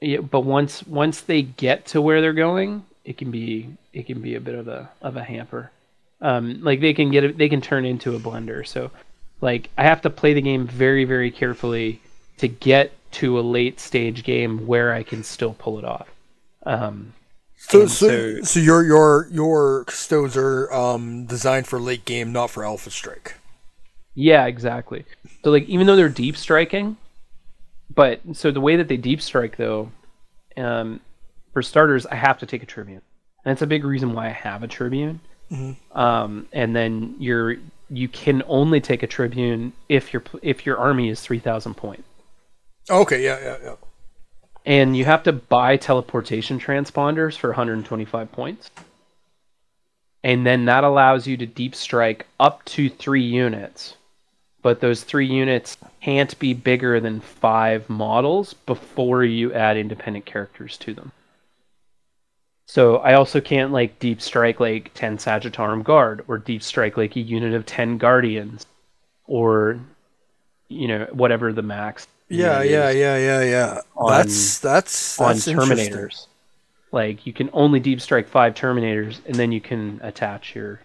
yeah, 0.00 0.20
but 0.20 0.40
once 0.40 0.86
once 0.86 1.20
they 1.20 1.42
get 1.42 1.86
to 1.86 2.00
where 2.00 2.20
they're 2.20 2.32
going, 2.32 2.84
it 3.04 3.18
can 3.18 3.30
be 3.30 3.76
it 3.92 4.06
can 4.06 4.20
be 4.20 4.36
a 4.36 4.40
bit 4.40 4.54
of 4.54 4.68
a 4.68 4.90
of 5.02 5.16
a 5.16 5.24
hamper. 5.24 5.70
Um, 6.20 6.62
like 6.62 6.80
they 6.80 6.94
can 6.94 7.10
get 7.10 7.24
it, 7.24 7.36
they 7.36 7.48
can 7.48 7.60
turn 7.60 7.84
into 7.84 8.14
a 8.14 8.20
blender. 8.20 8.66
So 8.66 8.90
like 9.40 9.70
I 9.76 9.82
have 9.82 10.02
to 10.02 10.10
play 10.10 10.32
the 10.34 10.40
game 10.40 10.66
very 10.66 11.04
very 11.04 11.30
carefully 11.30 12.00
to 12.38 12.48
get 12.48 12.92
to 13.12 13.38
a 13.38 13.42
late 13.42 13.78
stage 13.78 14.22
game 14.22 14.66
where 14.66 14.94
I 14.94 15.02
can 15.02 15.22
still 15.22 15.54
pull 15.58 15.78
it 15.78 15.84
off. 15.84 16.08
Um, 16.64 17.12
So, 17.68 17.86
so, 17.86 18.08
so- 18.08 18.42
so 18.42 18.60
your 18.60 18.84
your 18.84 19.28
your 19.30 19.84
custodes 19.84 20.36
are 20.36 20.72
um, 20.72 21.26
designed 21.26 21.66
for 21.66 21.80
late 21.80 22.04
game, 22.04 22.32
not 22.32 22.50
for 22.50 22.64
alpha 22.64 22.90
strike. 22.90 23.34
Yeah, 24.14 24.46
exactly. 24.46 25.04
So 25.44 25.50
like 25.50 25.64
even 25.68 25.86
though 25.86 25.96
they're 25.96 26.08
deep 26.08 26.36
striking, 26.36 26.96
but 27.94 28.20
so 28.34 28.50
the 28.50 28.60
way 28.60 28.76
that 28.76 28.88
they 28.88 28.96
deep 28.98 29.22
strike 29.22 29.56
though, 29.56 29.90
um, 30.56 31.00
for 31.52 31.62
starters, 31.62 32.04
I 32.06 32.16
have 32.16 32.38
to 32.38 32.46
take 32.46 32.62
a 32.62 32.66
tribune. 32.66 33.00
And 33.44 33.50
that's 33.52 33.62
a 33.62 33.66
big 33.66 33.84
reason 33.84 34.12
why 34.12 34.26
I 34.26 34.32
have 34.32 34.62
a 34.62 34.68
tribune. 34.68 35.20
Um, 35.92 36.48
and 36.52 36.74
then 36.74 37.14
you're 37.18 37.56
you 37.90 38.08
can 38.08 38.42
only 38.46 38.80
take 38.80 39.02
a 39.02 39.06
tribune 39.06 39.72
if 39.88 40.12
your 40.12 40.22
if 40.42 40.64
your 40.66 40.78
army 40.78 41.08
is 41.10 41.20
three 41.20 41.38
thousand 41.38 41.74
point. 41.74 42.04
Okay, 42.90 43.22
yeah, 43.22 43.38
yeah, 43.42 43.56
yeah. 43.62 43.74
And 44.64 44.96
you 44.96 45.04
have 45.04 45.22
to 45.24 45.32
buy 45.32 45.76
teleportation 45.76 46.58
transponders 46.58 47.36
for 47.36 47.50
125 47.50 48.30
points. 48.32 48.70
And 50.24 50.46
then 50.46 50.66
that 50.66 50.84
allows 50.84 51.26
you 51.26 51.36
to 51.38 51.46
deep 51.46 51.74
strike 51.74 52.26
up 52.38 52.64
to 52.66 52.88
three 52.88 53.24
units. 53.24 53.96
But 54.62 54.80
those 54.80 55.02
three 55.02 55.26
units 55.26 55.76
can't 56.00 56.38
be 56.38 56.54
bigger 56.54 57.00
than 57.00 57.20
five 57.20 57.90
models 57.90 58.54
before 58.54 59.24
you 59.24 59.52
add 59.52 59.76
independent 59.76 60.24
characters 60.24 60.76
to 60.78 60.94
them. 60.94 61.10
So 62.66 62.98
I 62.98 63.14
also 63.14 63.40
can't 63.40 63.72
like 63.72 63.98
deep 63.98 64.22
strike 64.22 64.60
like 64.60 64.94
10 64.94 65.18
Sagittarum 65.18 65.82
Guard 65.82 66.24
or 66.28 66.38
deep 66.38 66.62
strike 66.62 66.96
like 66.96 67.16
a 67.16 67.20
unit 67.20 67.54
of 67.54 67.66
10 67.66 67.98
Guardians 67.98 68.64
or 69.26 69.80
you 70.68 70.88
know 70.88 71.06
whatever 71.12 71.52
the 71.52 71.62
max 71.62 72.06
Yeah, 72.28 72.62
yeah, 72.62 72.90
yeah, 72.90 73.18
yeah, 73.18 73.42
yeah. 73.42 73.80
on- 73.96 74.12
that's 74.12 74.58
that's 74.58 75.20
on 75.20 75.34
that's 75.34 75.48
interesting. 75.48 75.92
Terminators. 75.92 76.26
Like 76.92 77.26
you 77.26 77.32
can 77.32 77.48
only 77.52 77.80
deep 77.80 78.00
strike 78.00 78.28
five 78.28 78.54
Terminators, 78.54 79.20
and 79.26 79.34
then 79.34 79.50
you 79.50 79.60
can 79.60 79.98
attach 80.02 80.54
your 80.54 80.80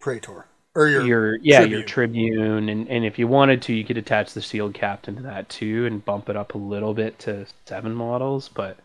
Praetor 0.00 0.46
or 0.74 0.88
your, 0.88 1.04
your 1.04 1.36
yeah 1.36 1.60
your 1.62 1.82
Tribune. 1.82 2.34
Tribune, 2.34 2.68
and 2.68 2.88
and 2.88 3.04
if 3.04 3.18
you 3.18 3.28
wanted 3.28 3.62
to, 3.62 3.72
you 3.72 3.84
could 3.84 3.98
attach 3.98 4.34
the 4.34 4.40
Shield 4.40 4.74
Captain 4.74 5.16
to 5.16 5.22
that 5.22 5.48
too, 5.48 5.86
and 5.86 6.04
bump 6.04 6.28
it 6.28 6.36
up 6.36 6.54
a 6.54 6.58
little 6.58 6.92
bit 6.92 7.18
to 7.20 7.46
seven 7.66 7.94
models. 7.94 8.48
But 8.48 8.78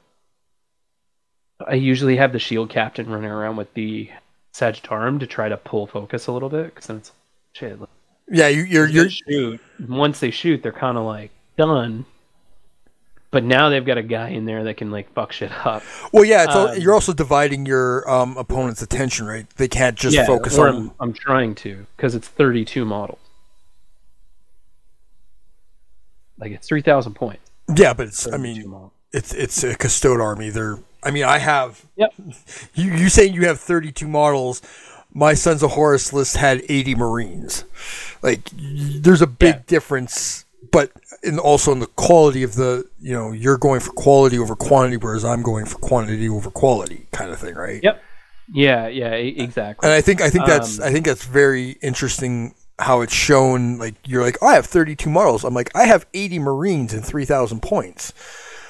I 1.68 1.74
usually 1.74 2.18
have 2.18 2.34
the 2.34 2.40
Shield 2.40 2.70
Captain 2.70 3.10
running 3.10 3.32
around 3.32 3.56
with 3.56 3.74
the 3.74 4.10
Sagittarum 4.54 5.20
to 5.22 5.28
try 5.28 5.50
to 5.50 5.58
pull 5.58 5.88
focus 5.88 6.28
a 6.28 6.32
little 6.32 6.50
bit, 6.50 6.66
because 6.66 6.86
then 6.86 6.98
it's 6.98 7.12
shit. 7.54 7.80
like, 7.80 7.90
yeah. 8.30 8.48
You, 8.48 8.62
you're 8.62 8.88
you're 8.88 9.10
shoot 9.10 9.60
once 9.88 10.20
they 10.20 10.30
shoot, 10.30 10.62
they're 10.62 10.72
kind 10.72 11.00
of 11.00 11.06
like 11.06 11.32
done. 11.58 12.06
But 13.32 13.44
now 13.44 13.70
they've 13.70 13.84
got 13.86 13.98
a 13.98 14.04
guy 14.04 14.30
in 14.30 14.46
there 14.46 14.64
that 14.66 14.78
can 14.78 14.92
like 14.92 15.12
fuck 15.14 15.32
shit 15.32 15.52
up. 15.66 15.82
Well, 16.12 16.24
yeah, 16.24 16.44
it's 16.44 16.56
Um, 16.56 16.78
you're 16.80 16.94
also 16.94 17.14
dividing 17.14 17.66
your 17.66 18.08
um, 18.08 18.38
opponent's 18.38 18.84
attention, 18.84 19.26
right? 19.26 19.50
They 19.58 19.68
can't 19.68 19.98
just 19.98 20.16
focus 20.28 20.56
or 20.58 20.68
on. 20.70 20.76
I'm, 20.76 20.92
I'm 21.00 21.14
trying 21.14 21.56
to 21.56 21.88
because 21.98 22.14
it's 22.14 22.28
32 22.28 22.86
models. 22.86 23.18
Like 26.38 26.52
it's 26.52 26.68
3,000 26.68 27.14
points. 27.14 27.50
Yeah, 27.76 27.94
but 27.94 28.08
it's. 28.08 28.28
I 28.28 28.32
32 28.32 28.44
mean, 28.62 28.70
models. 28.70 28.92
it's 29.14 29.34
it's 29.34 29.64
a 29.64 29.76
custode 29.76 30.20
army. 30.22 30.50
They're. 30.50 30.80
I 31.02 31.12
mean, 31.12 31.24
I 31.24 31.38
have. 31.40 31.84
Yep. 31.96 32.14
You 32.76 32.92
you 32.94 33.10
saying 33.10 33.34
you 33.34 33.46
have 33.48 33.60
32 33.60 34.08
models? 34.08 34.62
My 35.16 35.36
Sons 35.36 35.62
of 35.62 35.72
Horus 35.72 36.12
list 36.12 36.38
had 36.38 36.64
80 36.68 36.96
Marines. 36.96 37.66
Like, 38.24 38.50
y- 38.58 38.98
there's 39.00 39.22
a 39.22 39.28
big 39.28 39.56
Yeah. 39.56 39.62
difference, 39.68 40.46
but 40.72 40.92
in 41.24 41.40
also 41.40 41.72
in 41.72 41.80
the 41.80 41.88
quality 41.88 42.44
of 42.44 42.56
the. 42.56 42.86
You 43.00 43.14
know, 43.14 43.32
you're 43.32 43.58
going 43.58 43.80
for 43.80 43.92
quality 43.92 44.38
over 44.38 44.56
quantity, 44.56 44.98
whereas 44.98 45.26
I'm 45.26 45.42
going 45.42 45.66
for 45.66 45.78
quantity 45.80 46.30
over 46.30 46.50
quality, 46.50 47.08
kind 47.12 47.32
of 47.32 47.40
thing, 47.40 47.56
right? 47.56 47.82
Yep. 47.84 48.02
Yeah, 48.52 48.88
yeah, 48.88 49.12
exactly. 49.12 49.88
And 49.88 49.96
I 49.96 50.02
think 50.02 50.22
I 50.22 50.30
think 50.30 50.46
that's 50.46 50.80
Um, 50.80 50.86
I 50.86 50.92
think 50.92 51.06
that's 51.06 51.26
very 51.26 51.72
interesting 51.82 52.56
how 52.80 53.02
it's 53.02 53.14
shown. 53.14 53.78
Like 53.78 53.96
you're 54.06 54.22
like, 54.22 54.38
oh, 54.42 54.48
I 54.48 54.56
have 54.56 54.66
32 54.66 55.10
models. 55.10 55.44
I'm 55.44 55.54
like, 55.54 55.72
I 55.76 55.86
have 55.86 56.06
80 56.14 56.40
Marines 56.40 56.94
and 56.94 57.06
3,000 57.06 57.62
points. 57.62 58.14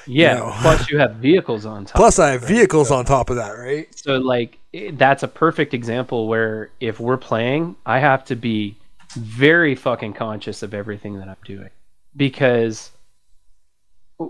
yeah. 0.06 0.34
know. 0.34 0.54
Plus, 0.60 0.90
you 0.90 0.98
have 0.98 1.16
vehicles 1.16 1.66
on 1.66 1.86
top. 1.86 1.96
Plus, 1.96 2.18
I 2.18 2.32
have 2.32 2.42
vehicles 2.42 2.90
on 2.90 3.04
top 3.04 3.30
of 3.30 3.36
that, 3.36 3.50
right? 3.50 3.88
So 3.96 4.18
like 4.18 4.58
that's 4.92 5.22
a 5.22 5.28
perfect 5.28 5.74
example 5.74 6.28
where 6.28 6.70
if 6.80 7.00
we're 7.00 7.16
playing, 7.16 7.76
I 7.84 7.98
have 7.98 8.24
to 8.26 8.36
be 8.36 8.76
very 9.16 9.74
fucking 9.74 10.12
conscious 10.14 10.62
of 10.62 10.74
everything 10.74 11.18
that 11.18 11.28
I'm 11.28 11.36
doing 11.44 11.70
because 12.16 12.90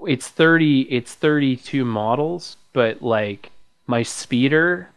it's 0.06 0.28
30 0.28 0.82
it's 0.82 1.14
32 1.14 1.84
models, 1.84 2.56
but 2.72 3.02
like 3.02 3.50
my 3.86 4.02
speeder 4.02 4.88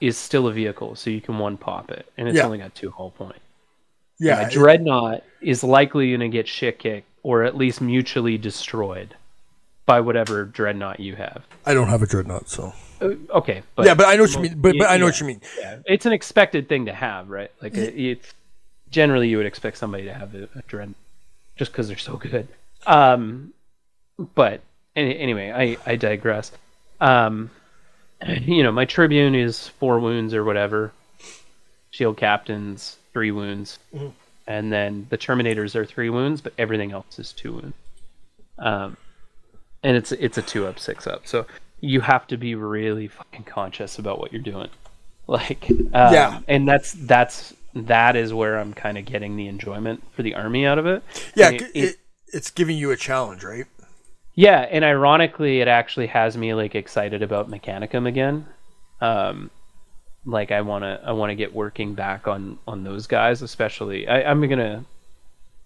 is 0.00 0.16
still 0.16 0.48
a 0.48 0.52
vehicle, 0.52 0.96
so 0.96 1.10
you 1.10 1.20
can 1.20 1.38
one 1.38 1.56
pop 1.56 1.90
it 1.90 2.06
and 2.16 2.28
it's 2.28 2.36
Yeah. 2.38 2.44
only 2.44 2.58
got 2.58 2.74
two 2.74 2.90
hull 2.90 3.10
points. 3.10 3.38
Yeah, 4.18 4.36
My 4.36 4.42
it- 4.46 4.52
dreadnought 4.52 5.22
is 5.40 5.62
likely 5.64 6.10
going 6.10 6.20
to 6.20 6.28
get 6.28 6.48
shit 6.48 6.78
kicked 6.78 7.08
or 7.22 7.44
at 7.44 7.56
least 7.56 7.80
mutually 7.80 8.36
destroyed 8.38 9.14
by 9.86 10.00
whatever 10.00 10.44
dreadnought 10.44 11.00
you 11.00 11.16
have. 11.16 11.44
I 11.66 11.74
don't 11.74 11.88
have 11.88 12.02
a 12.02 12.06
dreadnought, 12.06 12.48
so 12.48 12.72
Uh, 13.00 13.14
Okay, 13.30 13.62
but 13.74 13.84
yeah, 13.86 13.94
but 13.94 14.06
I 14.06 14.14
know 14.16 14.22
what 14.22 14.32
you 14.34 14.40
mean. 14.40 14.54
But, 14.60 14.76
but 14.78 14.88
I 14.88 14.96
know 14.96 15.04
yeah. 15.06 15.10
what 15.10 15.20
you 15.20 15.26
mean. 15.26 15.40
yeah, 15.58 15.78
it's 15.86 16.06
an 16.06 16.12
expected 16.12 16.68
thing 16.68 16.86
to 16.86 16.92
have, 16.92 17.28
right? 17.30 17.50
Like 17.60 17.74
it, 17.76 17.94
it's 17.98 18.32
generally 18.90 19.28
you 19.28 19.36
would 19.38 19.46
expect 19.46 19.76
somebody 19.76 20.04
to 20.04 20.14
have 20.14 20.34
a, 20.36 20.44
a 20.54 20.62
dread 20.68 20.94
just 21.62 21.70
because 21.70 21.86
they're 21.86 21.96
so 21.96 22.16
good. 22.16 22.48
Um, 22.88 23.52
but 24.34 24.62
any, 24.96 25.16
anyway, 25.16 25.52
I 25.52 25.76
I 25.92 25.94
digress. 25.94 26.50
Um, 27.00 27.50
you 28.26 28.64
know, 28.64 28.72
my 28.72 28.84
tribune 28.84 29.36
is 29.36 29.68
four 29.68 30.00
wounds 30.00 30.34
or 30.34 30.42
whatever. 30.42 30.92
Shield 31.92 32.16
captains 32.16 32.96
three 33.12 33.30
wounds, 33.30 33.78
and 34.48 34.72
then 34.72 35.06
the 35.10 35.16
terminators 35.18 35.76
are 35.76 35.86
three 35.86 36.10
wounds, 36.10 36.40
but 36.40 36.52
everything 36.58 36.90
else 36.90 37.18
is 37.20 37.32
two 37.32 37.52
wounds. 37.52 37.76
Um, 38.58 38.96
and 39.84 39.96
it's 39.96 40.10
it's 40.10 40.38
a 40.38 40.42
two 40.42 40.66
up, 40.66 40.80
six 40.80 41.06
up. 41.06 41.28
So 41.28 41.46
you 41.80 42.00
have 42.00 42.26
to 42.28 42.36
be 42.36 42.56
really 42.56 43.06
fucking 43.06 43.44
conscious 43.44 43.98
about 44.00 44.18
what 44.18 44.32
you're 44.32 44.42
doing. 44.42 44.68
Like, 45.28 45.70
um, 45.70 46.12
Yeah. 46.12 46.40
and 46.48 46.66
that's 46.66 46.92
that's 46.94 47.54
that 47.74 48.16
is 48.16 48.32
where 48.34 48.58
I'm 48.58 48.74
kind 48.74 48.98
of 48.98 49.04
getting 49.04 49.36
the 49.36 49.48
enjoyment 49.48 50.02
for 50.12 50.22
the 50.22 50.34
army 50.34 50.66
out 50.66 50.78
of 50.78 50.86
it. 50.86 51.02
Yeah, 51.34 51.50
it, 51.50 51.62
it- 51.62 51.70
it, 51.74 51.96
it's 52.28 52.50
giving 52.50 52.76
you 52.76 52.90
a 52.90 52.96
challenge, 52.96 53.44
right? 53.44 53.66
yeah, 54.34 54.60
and 54.60 54.84
ironically, 54.84 55.60
it 55.60 55.68
actually 55.68 56.06
has 56.08 56.36
me 56.36 56.54
like 56.54 56.74
excited 56.74 57.22
about 57.22 57.50
Mechanicum 57.50 58.06
again. 58.08 58.46
Um, 59.00 59.50
like 60.24 60.50
I 60.52 60.60
wanna 60.62 61.00
I 61.04 61.12
wanna 61.12 61.34
get 61.34 61.52
working 61.54 61.94
back 61.94 62.26
on 62.28 62.58
on 62.66 62.84
those 62.84 63.06
guys, 63.06 63.42
especially. 63.42 64.06
I, 64.08 64.22
I'm 64.30 64.40
gonna. 64.48 64.84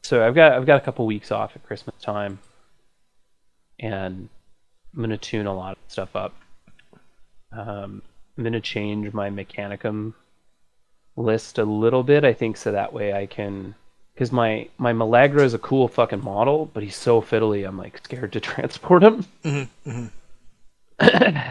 So 0.02 0.26
I've 0.26 0.34
got 0.34 0.52
I've 0.52 0.66
got 0.66 0.80
a 0.80 0.84
couple 0.84 1.06
weeks 1.06 1.30
off 1.30 1.52
at 1.54 1.64
Christmas 1.64 1.94
time, 2.02 2.38
and 3.78 4.28
I'm 4.94 5.00
gonna 5.02 5.18
tune 5.18 5.46
a 5.46 5.54
lot 5.54 5.72
of 5.72 5.78
stuff 5.92 6.16
up. 6.16 6.34
Um, 7.52 8.02
I'm 8.36 8.44
gonna 8.44 8.60
change 8.60 9.12
my 9.12 9.30
Mechanicum 9.30 10.14
list 11.16 11.58
a 11.58 11.64
little 11.64 12.02
bit. 12.02 12.24
I 12.24 12.32
think 12.32 12.56
so 12.56 12.72
that 12.72 12.92
way 12.92 13.12
I 13.12 13.26
can 13.26 13.74
because 14.14 14.32
my 14.32 14.68
my 14.78 14.92
Malagra 14.92 15.42
is 15.42 15.54
a 15.54 15.58
cool 15.58 15.88
fucking 15.88 16.24
model, 16.24 16.70
but 16.72 16.82
he's 16.82 16.96
so 16.96 17.20
fiddly. 17.20 17.66
I'm 17.66 17.78
like 17.78 18.00
scared 18.04 18.32
to 18.32 18.40
transport 18.52 19.02
him. 19.02 19.26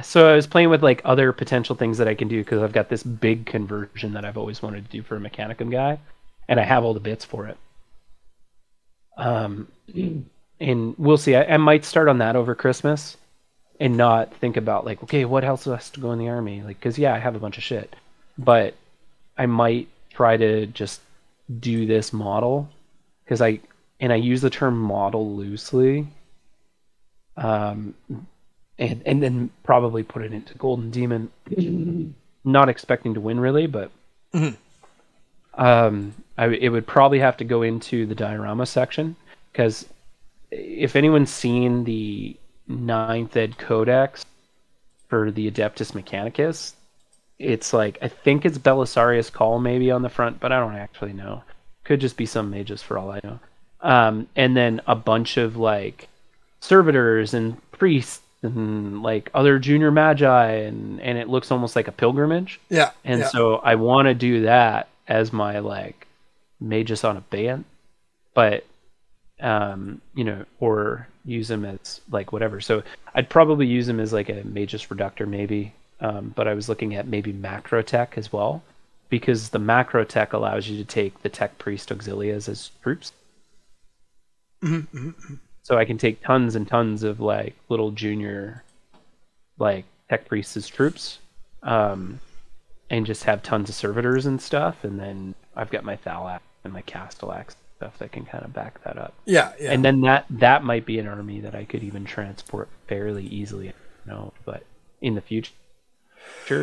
so 0.04 0.28
I 0.28 0.36
was 0.36 0.48
playing 0.48 0.70
with 0.70 0.82
like 0.82 1.02
other 1.06 1.32
potential 1.32 1.76
things 1.76 2.00
that 2.00 2.08
I 2.08 2.16
can 2.16 2.28
do 2.28 2.44
because 2.44 2.64
I've 2.64 2.74
got 2.74 2.90
this 2.90 3.04
big 3.04 3.46
conversion 3.46 4.14
that 4.14 4.26
I've 4.26 4.38
always 4.38 4.62
wanted 4.62 4.86
to 4.86 4.92
do 4.92 5.04
for 5.04 5.16
a 5.16 5.20
Mechanicum 5.20 5.72
guy, 5.72 6.00
and 6.48 6.60
I 6.60 6.64
have 6.64 6.84
all 6.84 6.94
the 6.94 7.00
bits 7.00 7.24
for 7.24 7.48
it. 7.48 7.58
Um, 9.18 9.68
and 10.60 10.96
we'll 10.98 11.18
see. 11.18 11.36
I, 11.36 11.44
I 11.54 11.58
might 11.58 11.86
start 11.86 12.08
on 12.08 12.18
that 12.18 12.36
over 12.36 12.56
Christmas, 12.56 13.18
and 13.80 13.98
not 13.98 14.34
think 14.36 14.58
about 14.58 14.86
like, 14.86 15.04
okay, 15.04 15.26
what 15.26 15.44
else 15.44 15.66
has 15.66 15.90
to 15.92 16.00
go 16.00 16.12
in 16.12 16.20
the 16.20 16.30
army? 16.30 16.62
Like, 16.64 16.80
because 16.80 16.98
yeah, 16.98 17.14
I 17.14 17.20
have 17.20 17.36
a 17.36 17.40
bunch 17.40 17.58
of 17.58 17.64
shit, 17.64 17.96
but 18.38 18.74
I 19.38 19.46
might 19.46 19.88
try 20.10 20.38
to 20.38 20.66
just 20.68 21.02
do 21.60 21.86
this 21.86 22.14
model 22.14 22.70
because 23.24 23.42
I 23.42 23.60
and 24.00 24.12
I 24.12 24.18
use 24.18 24.42
the 24.42 24.50
term 24.50 24.80
model 24.80 25.36
loosely. 25.36 26.08
Um, 27.38 27.96
and 28.78 29.02
and 29.06 29.24
then 29.24 29.50
probably 29.64 30.04
put 30.04 30.24
it 30.24 30.34
into 30.34 30.54
Golden 30.56 30.92
Demon, 30.92 31.32
not 32.44 32.70
expecting 32.70 33.14
to 33.14 33.22
win 33.22 33.40
really, 33.40 33.68
but 33.68 33.92
um, 35.54 36.14
I, 36.38 36.48
it 36.48 36.70
would 36.70 36.88
probably 36.88 37.20
have 37.20 37.38
to 37.38 37.44
go 37.44 37.62
into 37.62 38.06
the 38.06 38.16
diorama 38.16 38.66
section 38.66 39.16
because 39.52 39.88
if 40.52 40.96
anyone's 40.96 41.32
seen 41.32 41.84
the 41.84 42.38
ninth 42.68 43.36
ed 43.38 43.58
codex 43.58 44.26
for 45.08 45.32
the 45.32 45.50
Adeptus 45.50 45.92
Mechanicus, 45.92 46.74
it's 47.40 47.74
like 47.74 47.98
I 48.02 48.08
think 48.08 48.46
it's 48.46 48.58
Belisarius 48.58 49.32
Cawl 49.32 49.60
maybe 49.60 49.92
on 49.92 50.02
the 50.02 50.10
front, 50.10 50.40
but 50.40 50.52
I 50.52 50.60
don't 50.60 50.76
actually 50.76 51.14
know. 51.14 51.44
Could 51.84 52.02
just 52.02 52.18
be 52.18 52.26
some 52.26 52.50
mages 52.50 52.82
for 52.82 52.98
all 52.98 53.12
I 53.12 53.20
know. 53.24 53.40
Um, 53.82 54.28
and 54.36 54.56
then 54.58 54.82
a 54.88 54.96
bunch 54.96 55.38
of 55.38 55.58
like 55.58 56.08
servitors 56.60 57.34
and 57.34 57.58
priests 57.72 58.22
and 58.42 59.04
like 59.04 59.30
other 59.34 59.60
junior 59.60 59.92
magi 59.92 60.52
and 60.52 61.00
and 61.02 61.18
it 61.18 61.30
looks 61.30 61.52
almost 61.52 61.76
like 61.76 61.88
a 61.88 61.92
pilgrimage. 61.92 62.60
Yeah, 62.70 62.92
And 63.04 63.22
yeah. 63.22 63.28
so 63.28 63.56
I 63.58 63.76
want 63.76 64.08
to 64.08 64.14
do 64.14 64.44
that 64.44 64.90
as 65.08 65.34
my 65.34 65.60
like 65.60 66.08
magus 66.60 67.04
on 67.04 67.22
Abeyant, 67.22 67.66
but 68.34 68.66
um, 69.40 70.02
you 70.14 70.24
know, 70.24 70.46
or 70.60 71.08
use 71.26 71.48
them 71.48 71.66
as 71.66 72.02
like 72.10 72.32
whatever. 72.32 72.62
So 72.62 72.84
I'd 73.14 73.30
probably 73.30 73.68
use 73.68 73.88
them 73.88 74.00
as 74.00 74.14
like 74.14 74.30
a 74.30 74.44
magus 74.46 74.90
reductor 74.90 75.26
maybe. 75.26 75.74
Um, 76.00 76.34
but 76.36 76.48
I 76.48 76.54
was 76.54 76.68
looking 76.68 76.96
at 76.96 77.08
maybe 77.08 77.32
macro 77.32 77.82
tech 77.82 78.18
as 78.18 78.32
well, 78.32 78.64
because 79.10 79.50
the 79.50 79.60
macro 79.60 80.04
tech 80.04 80.34
allows 80.34 80.68
you 80.68 80.78
to 80.78 80.84
take 80.84 81.22
the 81.22 81.30
tech 81.30 81.58
priest 81.58 81.92
auxilias 81.92 82.50
as 82.50 82.72
troops. 82.84 83.14
So 85.64 85.78
I 85.78 85.86
can 85.86 85.98
take 85.98 86.22
tons 86.22 86.56
and 86.56 86.68
tons 86.68 87.04
of 87.04 87.20
like 87.20 87.56
little 87.70 87.92
junior, 87.92 88.64
like 89.58 89.86
tech 90.10 90.28
priests 90.28 90.58
as 90.58 90.68
troops, 90.68 91.20
um, 91.64 92.20
and 92.90 93.06
just 93.06 93.24
have 93.24 93.42
tons 93.42 93.70
of 93.70 93.76
servitors 93.76 94.26
and 94.26 94.42
stuff. 94.42 94.84
And 94.84 95.00
then 95.00 95.36
I've 95.56 95.72
got 95.72 95.84
my 95.84 95.96
Thallax 95.96 96.42
and 96.64 96.74
my 96.74 96.82
Castellax 96.84 97.56
stuff 97.78 97.98
that 98.00 98.12
can 98.12 98.26
kind 98.26 98.44
of 98.44 98.54
back 98.54 98.84
that 98.84 98.98
up. 98.98 99.14
yeah, 99.26 99.54
yeah. 99.60 99.72
And 99.72 99.84
then 99.84 100.02
that 100.02 100.26
that 100.30 100.64
might 100.64 100.86
be 100.86 101.00
an 101.00 101.08
army 101.08 101.40
that 101.42 101.56
I 101.56 101.66
could 101.66 101.84
even 101.84 102.06
transport 102.06 102.70
fairly 102.88 103.26
easily. 103.26 103.74
No, 104.06 104.34
but 104.46 104.64
in 105.02 105.16
the 105.16 105.22
future, 105.22 105.54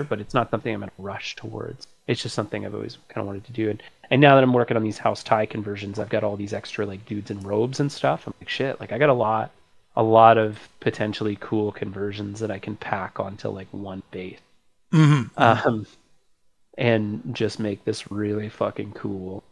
but 0.08 0.20
it's 0.20 0.34
not 0.34 0.50
something 0.50 0.72
I'm 0.72 0.80
going 0.80 0.90
to 0.90 1.02
rush 1.02 1.36
towards. 1.36 1.86
It's 2.06 2.22
just 2.22 2.34
something 2.34 2.64
I've 2.66 2.74
always 2.74 2.98
kind 3.08 3.20
of 3.22 3.26
wanted 3.26 3.44
to 3.44 3.52
do. 3.52 3.70
And 3.70 3.82
and 4.10 4.20
now 4.20 4.34
that 4.34 4.44
I'm 4.44 4.52
working 4.52 4.76
on 4.76 4.82
these 4.82 4.98
house 4.98 5.22
tie 5.22 5.46
conversions, 5.46 5.98
I've 5.98 6.10
got 6.10 6.24
all 6.24 6.36
these 6.36 6.52
extra 6.52 6.84
like 6.84 7.06
dudes 7.06 7.30
in 7.30 7.40
robes 7.40 7.80
and 7.80 7.90
stuff. 7.90 8.26
I'm 8.26 8.34
like 8.40 8.48
shit, 8.48 8.78
like 8.80 8.92
I 8.92 8.98
got 8.98 9.08
a 9.08 9.14
lot, 9.14 9.50
a 9.96 10.02
lot 10.02 10.36
of 10.38 10.58
potentially 10.80 11.36
cool 11.40 11.72
conversions 11.72 12.40
that 12.40 12.50
I 12.50 12.58
can 12.58 12.76
pack 12.76 13.18
onto 13.20 13.48
like 13.48 13.68
one 13.70 14.02
base. 14.10 14.38
Um, 15.36 15.86
and 16.76 17.34
just 17.34 17.58
make 17.58 17.84
this 17.84 18.10
really 18.10 18.48
fucking 18.50 18.92
cool, 18.92 19.42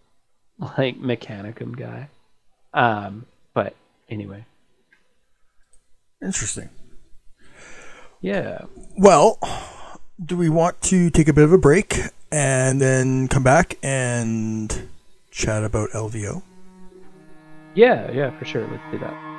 like 0.59 0.99
Mechanicum 1.01 1.77
guy. 1.77 2.09
Um, 2.75 3.27
but 3.55 3.75
anyway, 4.09 4.45
Interesting. 6.23 6.69
yeah. 8.21 8.65
Well, 8.99 9.39
do 10.25 10.37
we 10.37 10.49
want 10.49 10.81
to 10.83 11.11
take 11.11 11.29
a 11.29 11.33
bit 11.33 11.45
of 11.45 11.53
a 11.53 11.59
break 11.59 11.99
and 12.31 12.81
then 12.81 13.29
come 13.29 13.43
back 13.43 13.79
and 13.83 14.89
chat 15.31 15.65
about 15.65 15.91
LVO? 15.91 16.43
Yeah, 17.75 18.11
yeah, 18.13 18.37
for 18.39 18.45
sure. 18.45 18.67
Let's 18.69 18.83
do 18.91 18.99
that. 18.99 19.30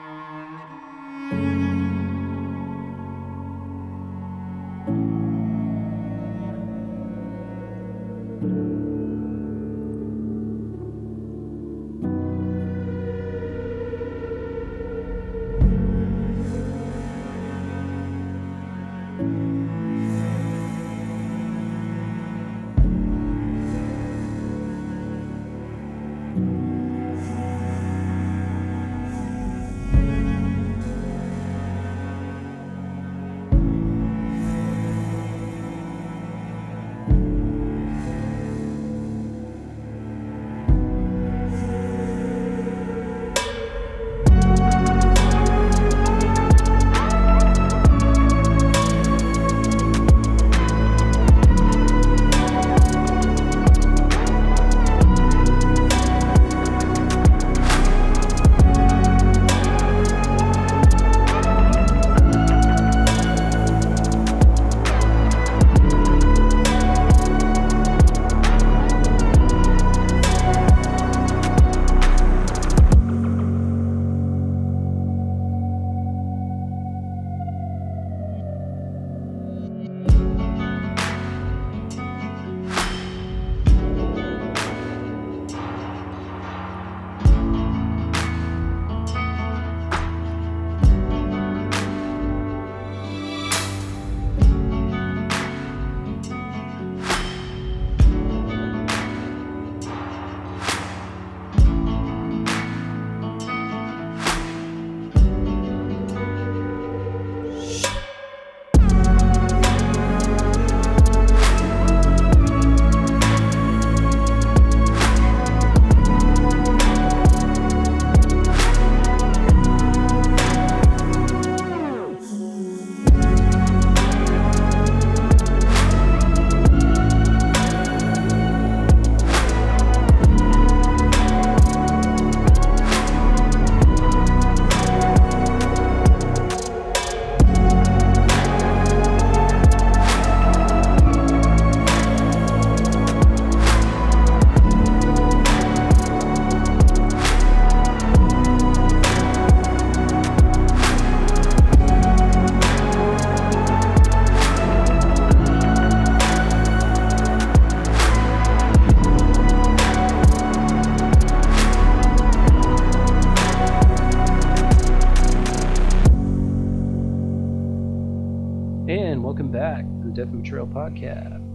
To 170.52 170.58
the 170.58 170.66
Death 170.66 170.76
and 170.76 170.92
Betrayal 170.92 170.92
podcast. 170.92 171.48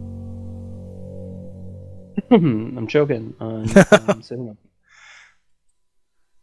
I'm 2.78 2.86
choking 2.86 3.34
on 3.40 3.68
um, 4.10 4.22
cinnamon. 4.22 4.58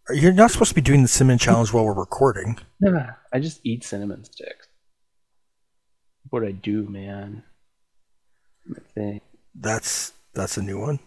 You're 0.09 0.33
not 0.33 0.51
supposed 0.51 0.69
to 0.69 0.75
be 0.75 0.81
doing 0.81 1.01
the 1.01 1.07
cinnamon 1.07 1.37
challenge 1.37 1.71
while 1.71 1.85
we're 1.85 1.93
recording. 1.93 2.59
I 3.31 3.39
just 3.39 3.61
eat 3.63 3.83
cinnamon 3.83 4.23
sticks. 4.25 4.67
What 6.29 6.43
I 6.43 6.51
do, 6.51 6.87
man. 6.87 7.43
My 8.65 8.79
thing. 8.95 9.21
That's 9.55 10.13
that's 10.33 10.57
a 10.57 10.61
new 10.61 10.79
one. 10.79 10.99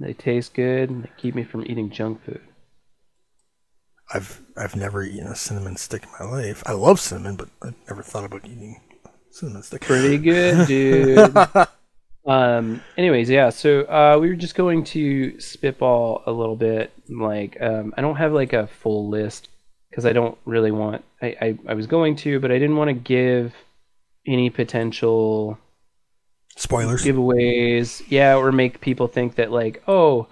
They 0.00 0.12
taste 0.12 0.54
good 0.54 0.90
and 0.90 1.04
they 1.04 1.10
keep 1.16 1.34
me 1.34 1.44
from 1.44 1.64
eating 1.64 1.90
junk 1.90 2.24
food. 2.24 2.40
I've 4.12 4.42
I've 4.56 4.76
never 4.76 5.02
eaten 5.02 5.26
a 5.26 5.34
cinnamon 5.34 5.76
stick 5.76 6.04
in 6.04 6.10
my 6.20 6.30
life. 6.30 6.62
I 6.66 6.72
love 6.72 7.00
cinnamon, 7.00 7.36
but 7.36 7.48
I've 7.62 7.74
never 7.88 8.02
thought 8.02 8.24
about 8.24 8.44
eating 8.44 8.80
stick. 9.62 9.82
Pretty 9.82 10.18
good, 10.30 10.66
dude. 10.66 11.36
um. 12.26 12.82
Anyways, 12.96 13.30
yeah. 13.30 13.50
So 13.50 13.82
uh, 13.82 14.18
we 14.20 14.28
were 14.28 14.36
just 14.36 14.54
going 14.54 14.84
to 14.84 15.38
spitball 15.40 16.22
a 16.26 16.32
little 16.32 16.56
bit. 16.56 16.92
Like, 17.08 17.56
um, 17.60 17.94
I 17.96 18.00
don't 18.00 18.16
have 18.16 18.32
like 18.32 18.52
a 18.52 18.66
full 18.66 19.08
list 19.08 19.48
because 19.90 20.04
I 20.06 20.12
don't 20.12 20.36
really 20.44 20.70
want. 20.70 21.04
I, 21.22 21.36
I 21.40 21.58
I 21.68 21.74
was 21.74 21.86
going 21.86 22.16
to, 22.16 22.40
but 22.40 22.50
I 22.50 22.58
didn't 22.58 22.76
want 22.76 22.88
to 22.88 22.94
give 22.94 23.54
any 24.26 24.50
potential 24.50 25.58
Spoilers. 26.56 27.04
giveaways. 27.04 28.02
Yeah, 28.08 28.36
or 28.36 28.52
make 28.52 28.80
people 28.80 29.08
think 29.08 29.36
that 29.36 29.50
like, 29.50 29.82
oh, 29.88 30.26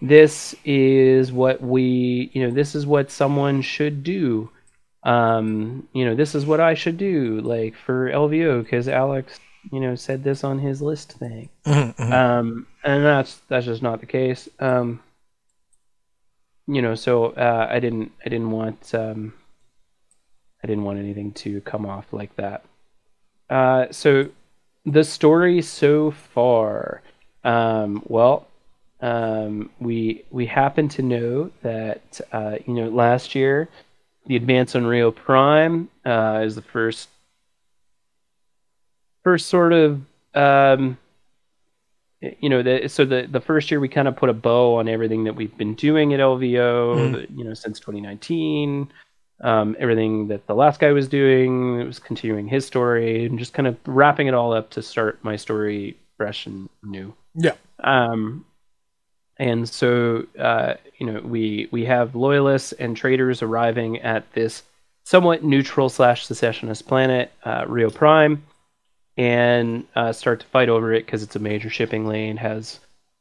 this 0.00 0.54
is 0.64 1.30
what 1.32 1.60
we, 1.60 2.30
you 2.32 2.42
know, 2.42 2.50
this 2.50 2.74
is 2.74 2.86
what 2.86 3.10
someone 3.10 3.62
should 3.62 4.02
do. 4.02 4.50
Um, 5.04 5.88
you 5.92 6.04
know, 6.04 6.14
this 6.14 6.34
is 6.34 6.46
what 6.46 6.60
I 6.60 6.74
should 6.74 6.96
do, 6.96 7.40
like 7.40 7.76
for 7.76 8.10
LVO, 8.10 8.62
because 8.62 8.88
Alex, 8.88 9.38
you 9.72 9.80
know, 9.80 9.94
said 9.94 10.22
this 10.22 10.44
on 10.44 10.58
his 10.58 10.80
list 10.80 11.12
thing. 11.12 11.48
Mhm, 11.66 11.94
mhm. 11.96 12.12
Um, 12.12 12.66
and 12.84 13.04
that's 13.04 13.40
that's 13.48 13.66
just 13.66 13.82
not 13.82 14.00
the 14.00 14.06
case. 14.06 14.48
Um, 14.60 15.00
you 16.66 16.82
know, 16.82 16.94
so 16.94 17.26
uh, 17.32 17.66
I 17.70 17.80
didn't 17.80 18.12
I 18.24 18.28
didn't 18.28 18.50
want 18.50 18.94
um, 18.94 19.34
I 20.62 20.66
didn't 20.66 20.84
want 20.84 20.98
anything 20.98 21.32
to 21.32 21.60
come 21.62 21.86
off 21.86 22.12
like 22.12 22.34
that. 22.36 22.64
Uh, 23.50 23.86
so 23.90 24.28
the 24.86 25.04
story 25.04 25.62
so 25.62 26.10
far, 26.10 27.02
um, 27.44 28.02
well, 28.06 28.46
um, 29.00 29.70
we 29.80 30.24
we 30.30 30.46
happen 30.46 30.88
to 30.90 31.02
know 31.02 31.50
that 31.62 32.20
uh, 32.32 32.56
you 32.66 32.74
know 32.74 32.88
last 32.88 33.34
year 33.34 33.68
the 34.26 34.36
Advance 34.36 34.74
on 34.76 34.86
Rio 34.86 35.10
Prime 35.10 35.88
uh, 36.04 36.42
is 36.44 36.54
the 36.54 36.62
first 36.62 37.08
first 39.24 39.46
sort 39.46 39.72
of 39.72 40.00
um, 40.34 40.96
you 42.20 42.48
know 42.48 42.62
the 42.62 42.88
so 42.88 43.04
the 43.04 43.26
the 43.30 43.40
first 43.40 43.70
year 43.70 43.80
we 43.80 43.88
kind 43.88 44.08
of 44.08 44.16
put 44.16 44.28
a 44.28 44.32
bow 44.32 44.76
on 44.76 44.88
everything 44.88 45.24
that 45.24 45.34
we've 45.34 45.56
been 45.56 45.74
doing 45.74 46.14
at 46.14 46.20
LVO 46.20 46.96
Mhm. 46.96 47.36
you 47.38 47.44
know 47.44 47.54
since 47.54 47.78
2019 47.80 48.90
um, 49.42 49.74
everything 49.80 50.28
that 50.28 50.46
the 50.46 50.54
last 50.54 50.78
guy 50.80 50.92
was 50.92 51.08
doing 51.08 51.80
it 51.80 51.84
was 51.84 51.98
continuing 51.98 52.46
his 52.46 52.64
story 52.64 53.26
and 53.26 53.38
just 53.38 53.52
kind 53.54 53.66
of 53.66 53.76
wrapping 53.86 54.28
it 54.28 54.34
all 54.34 54.52
up 54.52 54.70
to 54.70 54.82
start 54.82 55.18
my 55.24 55.34
story 55.36 55.96
fresh 56.16 56.46
and 56.46 56.68
new 56.84 57.12
Yeah. 57.34 57.54
um, 57.82 58.44
and 59.42 59.68
so 59.68 60.24
uh, 60.38 60.74
you 60.98 61.06
know 61.06 61.20
we 61.20 61.68
we 61.72 61.84
have 61.84 62.14
loyalists 62.14 62.72
and 62.72 62.96
traitors 62.96 63.42
arriving 63.42 64.00
at 64.00 64.32
this 64.34 64.62
somewhat 65.02 65.42
neutral 65.42 65.88
slash 65.88 66.24
secessionist 66.26 66.86
planet 66.86 67.32
uh, 67.44 67.64
Rio 67.66 67.90
Prime 67.90 68.44
and 69.16 69.84
uh, 69.96 70.12
start 70.12 70.40
to 70.40 70.46
fight 70.46 70.68
over 70.68 70.92
it 70.92 71.04
because 71.04 71.24
it's 71.24 71.34
a 71.34 71.40
major 71.40 71.68
shipping 71.68 72.06
lane 72.06 72.36
has 72.36 72.78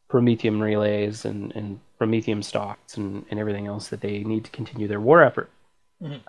promethium 0.10 0.62
relays 0.62 1.26
and, 1.26 1.56
and 1.56 1.80
promethium 2.00 2.44
stocks 2.44 2.98
and, 2.98 3.26
and 3.32 3.40
everything 3.40 3.66
else 3.66 3.88
that 3.88 4.02
they 4.02 4.24
need 4.24 4.46
to 4.46 4.52
continue 4.52 4.88
their 4.88 5.02
war 5.02 5.24
effort. 5.24 5.50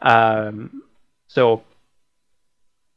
Um, 0.01 0.83
so 1.29 1.63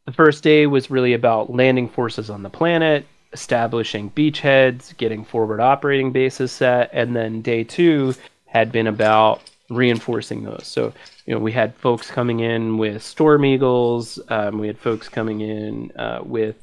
the 0.05 0.13
first 0.13 0.43
day 0.43 0.65
was 0.65 0.89
really 0.89 1.13
about 1.13 1.53
landing 1.53 1.89
forces 1.89 2.29
on 2.29 2.41
the 2.41 2.49
planet, 2.49 3.05
establishing 3.35 4.09
beachheads, 4.11 4.95
getting 4.97 5.23
forward 5.25 5.59
operating 5.59 6.11
bases 6.11 6.51
set, 6.51 6.89
and 6.93 7.15
then 7.15 7.41
day 7.41 7.63
two 7.63 8.15
had 8.45 8.71
been 8.71 8.87
about 8.87 9.41
reinforcing 9.69 10.43
those. 10.43 10.65
So, 10.65 10.93
you 11.25 11.33
know, 11.33 11.39
we 11.39 11.51
had 11.51 11.75
folks 11.75 12.09
coming 12.09 12.39
in 12.39 12.77
with 12.77 13.03
Storm 13.03 13.43
Eagles, 13.45 14.19
um, 14.29 14.57
we 14.59 14.67
had 14.67 14.77
folks 14.79 15.09
coming 15.09 15.41
in 15.41 15.91
uh, 15.97 16.21
with 16.23 16.55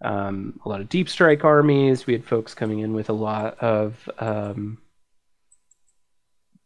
um, 0.00 0.58
a 0.64 0.68
lot 0.68 0.80
of 0.80 0.88
deep 0.88 1.08
strike 1.08 1.44
armies, 1.44 2.06
we 2.06 2.12
had 2.12 2.24
folks 2.24 2.54
coming 2.54 2.78
in 2.80 2.94
with 2.94 3.08
a 3.10 3.14
lot 3.14 3.58
of. 3.60 4.08
Um, 4.18 4.78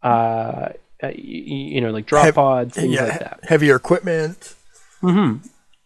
uh, 0.02 0.68
you 1.12 1.80
know, 1.80 1.90
like 1.90 2.06
drop 2.06 2.24
Hev- 2.26 2.34
pods, 2.36 2.74
things 2.74 2.92
yeah, 2.94 3.04
like 3.04 3.18
that. 3.18 3.40
heavier 3.42 3.76
equipment. 3.76 4.54
hmm 5.00 5.36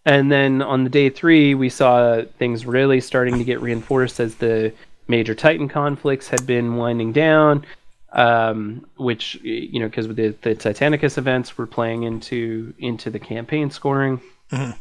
And 0.06 0.32
then 0.32 0.62
on 0.62 0.84
the 0.84 0.90
day 0.90 1.10
three, 1.10 1.54
we 1.54 1.68
saw 1.68 2.22
things 2.38 2.64
really 2.64 3.00
starting 3.00 3.36
to 3.38 3.44
get 3.44 3.60
reinforced 3.60 4.18
as 4.20 4.36
the 4.36 4.72
major 5.08 5.34
Titan 5.34 5.68
conflicts 5.68 6.28
had 6.28 6.46
been 6.46 6.76
winding 6.76 7.12
down. 7.12 7.64
Um, 8.12 8.86
which 8.96 9.36
you 9.42 9.78
know, 9.78 9.86
because 9.86 10.08
the 10.08 10.34
the 10.42 10.56
Titanicus 10.56 11.16
events 11.16 11.56
were 11.56 11.66
playing 11.68 12.02
into 12.02 12.74
into 12.78 13.08
the 13.08 13.20
campaign 13.20 13.70
scoring, 13.70 14.20
Mhm. 14.50 14.74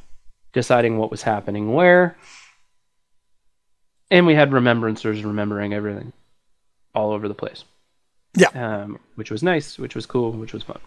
deciding 0.51 0.97
what 0.97 1.11
was 1.11 1.21
happening 1.21 1.71
where, 1.73 2.17
and 4.09 4.25
we 4.25 4.33
had 4.33 4.49
remembrancers 4.49 5.23
remembering 5.23 5.73
everything, 5.75 6.11
all 6.95 7.11
over 7.11 7.27
the 7.27 7.35
place. 7.35 7.65
Yeah. 8.35 8.49
um, 8.83 8.99
which 9.15 9.29
was 9.31 9.43
nice, 9.43 9.77
which 9.77 9.93
was 9.95 10.05
cool, 10.07 10.31
which 10.31 10.53
was 10.53 10.63
fun. 10.63 10.79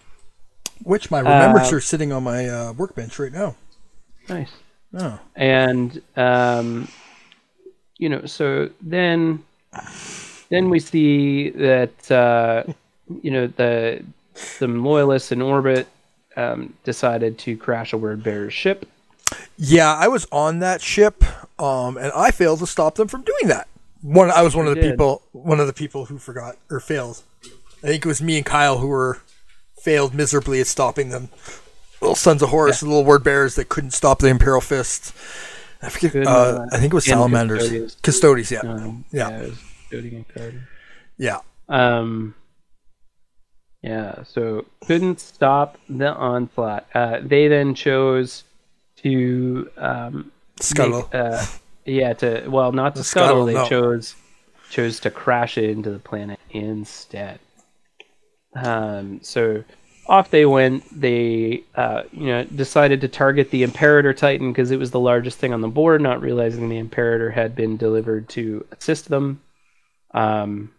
Which 0.83 1.11
my 1.13 1.21
remembrancer 1.21 1.77
Uh, 1.77 1.81
sitting 1.81 2.13
on 2.13 2.25
my 2.25 2.49
uh, 2.49 2.73
workbench 2.73 3.19
right 3.21 3.33
now. 3.33 3.55
Nice. 4.29 4.51
Oh. 4.95 5.19
and 5.37 6.03
um, 6.17 6.87
you 7.97 8.11
know 8.11 8.27
so 8.27 8.69
then 8.83 9.43
then 10.51 10.69
we 10.69 10.81
see 10.81 11.49
that 11.51 12.11
uh, 12.11 12.65
you 13.23 13.31
know 13.31 13.47
the 13.47 14.05
some 14.35 14.85
loyalists 14.85 15.33
in 15.33 15.41
orbit 15.41 15.89
um, 16.37 16.75
decided 16.85 17.39
to 17.39 17.57
crash 17.57 17.95
a 17.95 17.97
word 17.97 18.23
bearer's 18.23 18.53
ship 18.53 18.87
Yeah, 19.57 19.95
I 19.95 20.09
was 20.09 20.27
on 20.31 20.59
that 20.59 20.81
ship, 20.83 21.25
um, 21.61 21.97
and 21.97 22.13
I 22.15 22.31
failed 22.31 22.59
to 22.61 22.67
stop 22.67 22.97
them 22.97 23.09
from 23.09 23.23
doing 23.23 23.49
that. 23.49 23.69
One, 24.03 24.31
I 24.31 24.43
was 24.43 24.57
one 24.57 24.67
of 24.67 24.75
the 24.75 24.81
did. 24.81 24.91
people, 24.91 25.23
one 25.33 25.61
of 25.61 25.67
the 25.67 25.73
people 25.73 26.07
who 26.07 26.19
forgot 26.19 26.57
or 26.71 26.81
failed. 26.81 27.23
I 27.83 27.89
think 27.89 28.05
it 28.05 28.09
was 28.09 28.21
me 28.21 28.37
and 28.37 28.47
Kyle 28.47 28.79
who 28.79 28.89
were 28.89 29.21
failed 29.81 30.15
miserably 30.15 30.61
at 30.61 30.67
stopping 30.67 31.11
them. 31.11 31.29
Little 32.03 32.17
sons 32.17 32.43
of 32.43 32.49
Horus, 32.51 32.83
little 32.83 33.05
word 33.05 33.23
bearers 33.23 33.55
that 33.55 33.69
couldn't 33.69 33.93
stop 33.93 34.19
the 34.19 34.27
Imperial 34.27 34.61
Fist. 34.61 35.15
I 35.81 35.89
forget. 35.89 36.27
Uh, 36.27 36.31
uh, 36.31 36.67
I 36.73 36.79
think 36.79 36.93
it 36.93 36.95
was 36.97 37.05
salamanders, 37.05 37.95
Custodes. 38.03 38.51
Yeah, 38.51 38.59
um, 38.61 39.05
Yeah. 39.13 39.29
it 39.39 39.51
was 39.51 39.59
Cody 39.91 40.17
and 40.17 40.29
Carter. 40.29 40.69
yeah. 41.17 41.39
Um, 41.69 42.35
yeah, 43.83 44.25
so 44.25 44.67
couldn't 44.87 45.21
stop 45.21 45.79
the 45.89 46.13
onslaught. 46.13 46.87
Uh, 46.93 47.19
they 47.23 47.47
then 47.49 47.75
chose 47.77 48.43
to 48.99 49.71
um, 49.77 50.33
Scuttle. 50.61 51.03
make, 51.03 51.15
uh, 51.15 51.45
yeah, 51.85 52.13
to 52.15 52.49
well, 52.49 52.73
not 52.73 52.97
to 52.97 53.01
The 53.01 53.05
scuttle. 53.05 53.29
scuttle, 53.29 53.47
They 53.47 53.55
no. 53.55 53.69
chose 53.69 54.17
chose 54.71 54.99
to 55.01 55.11
crash 55.11 55.57
it 55.57 55.71
into 55.71 55.91
the 55.91 55.99
planet 56.01 56.41
instead. 56.51 57.39
Um, 58.57 59.21
so 59.23 59.63
off 60.07 60.31
they 60.31 60.47
went. 60.47 60.85
They 60.99 61.65
uh, 61.75 62.05
you 62.13 62.27
know 62.27 62.45
decided 62.45 63.01
to 63.03 63.09
target 63.09 63.51
the 63.51 63.63
Imperator 63.63 64.13
Titan 64.13 64.53
because 64.53 64.71
it 64.71 64.79
was 64.79 64.91
the 64.91 65.01
largest 65.01 65.39
thing 65.39 65.53
on 65.53 65.61
the 65.61 65.69
board, 65.69 66.01
not 66.01 66.21
realizing 66.21 66.69
the 66.69 66.79
Imperator 66.79 67.31
had 67.31 67.55
been 67.55 67.77
delivered 67.77 68.29
to 68.31 68.67
assist 68.73 69.09
them. 69.09 69.41
Um, 70.13 70.73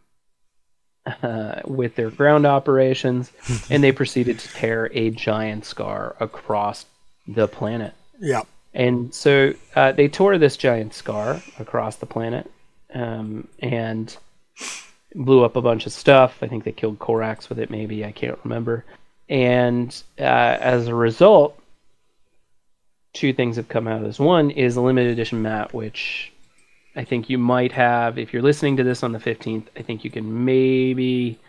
uh, 1.06 1.62
with 1.66 1.95
their 1.95 2.10
ground 2.10 2.45
operations, 2.45 3.32
and 3.70 3.84
they 3.84 3.91
proceeded 3.91 4.40
to 4.40 4.48
tear 4.54 4.90
a 4.94 5.10
giant 5.10 5.66
scar 5.66 6.16
across 6.20 6.86
the 7.28 7.48
planet. 7.48 7.94
Yeah. 8.20 8.44
And 8.74 9.14
so 9.14 9.54
uh, 9.76 9.91
they 9.91 10.08
tore 10.08 10.38
this 10.38 10.58
giant 10.58 10.94
scar 10.94 11.41
across 11.60 11.98
the 11.98 12.06
planet 12.06 12.50
um, 12.94 13.48
and 13.60 14.16
blew 15.14 15.44
up 15.44 15.56
a 15.56 15.62
bunch 15.62 15.86
of 15.86 15.91
stuff. 15.91 16.38
I 16.41 16.48
think 16.48 16.64
they 16.64 16.72
killed 16.72 17.00
Corax 17.00 17.50
with 17.50 17.60
it, 17.60 17.70
maybe. 17.70 18.04
I 18.04 18.12
can't 18.12 18.40
remember. 18.44 18.84
And 19.30 20.04
uh, 20.20 20.24
as 20.24 20.88
a 20.88 20.95
result, 20.95 21.60
two 23.14 23.34
things 23.34 23.56
have 23.56 23.70
come 23.70 23.88
out 23.88 23.98
of 23.98 24.04
this. 24.04 24.20
One 24.20 24.52
is 24.52 24.76
a 24.76 24.82
limited 24.82 25.12
edition 25.12 25.41
mat, 25.41 25.74
which 25.74 26.32
I 26.95 27.04
think 27.04 27.30
you 27.30 27.38
might 27.38 27.72
have. 27.72 28.18
If 28.18 28.34
you're 28.34 28.41
listening 28.41 28.78
to 28.78 28.84
this 28.84 29.04
on 29.04 29.12
the 29.12 29.20
15th, 29.20 29.68
I 29.78 29.82
think 29.82 30.04
you 30.04 30.12
can 30.12 30.45
maybe 30.45 31.40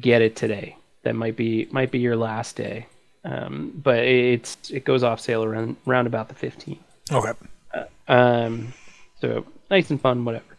get 0.00 0.22
it 0.22 0.36
today. 0.36 0.76
That 1.02 1.14
might 1.14 1.36
be 1.36 1.68
might 1.70 1.90
be 1.90 2.00
your 2.00 2.16
last 2.16 2.56
day. 2.56 2.86
Um, 3.24 3.72
but 3.82 3.98
it's 3.98 4.70
it 4.70 4.84
goes 4.84 5.02
off 5.02 5.20
sale 5.20 5.44
around 5.44 5.76
around 5.86 6.06
about 6.06 6.28
the 6.28 6.34
15th. 6.34 6.78
Okay. 7.12 7.32
Um, 8.08 8.72
so 9.20 9.46
nice 9.70 9.90
and 9.90 10.00
fun, 10.00 10.24
whatever. 10.24 10.55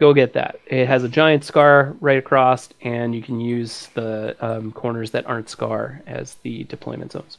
Go 0.00 0.12
get 0.12 0.32
that. 0.32 0.58
It 0.66 0.86
has 0.86 1.04
a 1.04 1.08
giant 1.08 1.44
scar 1.44 1.94
right 2.00 2.18
across, 2.18 2.68
and 2.82 3.14
you 3.14 3.22
can 3.22 3.40
use 3.40 3.88
the 3.94 4.36
um, 4.40 4.72
corners 4.72 5.12
that 5.12 5.26
aren't 5.26 5.48
scar 5.48 6.02
as 6.06 6.34
the 6.42 6.64
deployment 6.64 7.12
zones. 7.12 7.38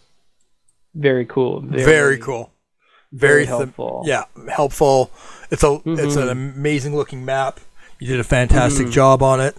Very 0.94 1.26
cool. 1.26 1.60
Very, 1.62 2.18
cool. 2.18 2.52
Very 3.12 3.44
Very, 3.44 3.46
helpful. 3.46 4.04
yeah, 4.06 4.24
helpful. 4.50 5.12
It's 5.52 5.64
a 5.64 5.80
it's 5.86 6.16
an 6.16 6.28
Mhm. 6.28 6.56
amazing 6.56 6.96
looking 6.96 7.24
map. 7.26 7.60
You 8.00 8.08
did 8.08 8.20
a 8.20 8.24
fantastic 8.26 8.88
Mhm. 8.88 8.92
job 8.92 9.22
on 9.24 9.40
it. 9.42 9.56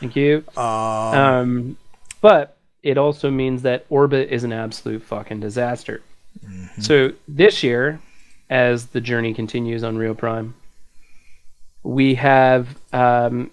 Thank 0.00 0.14
you. 0.16 0.44
Um, 0.56 0.64
Um, 0.64 1.76
but 2.20 2.56
it 2.82 2.98
also 2.98 3.30
means 3.30 3.62
that 3.62 3.86
orbit 3.88 4.28
is 4.30 4.44
an 4.44 4.52
absolute 4.52 5.02
fucking 5.02 5.40
disaster. 5.40 6.02
So 6.80 7.12
this 7.26 7.62
year, 7.62 8.00
as 8.50 8.86
the 8.86 9.00
journey 9.00 9.32
continues 9.34 9.82
on 9.82 9.96
Rio 9.96 10.14
Prime, 10.14 10.54
we 11.84 12.14
have 12.14 12.76
um, 12.92 13.50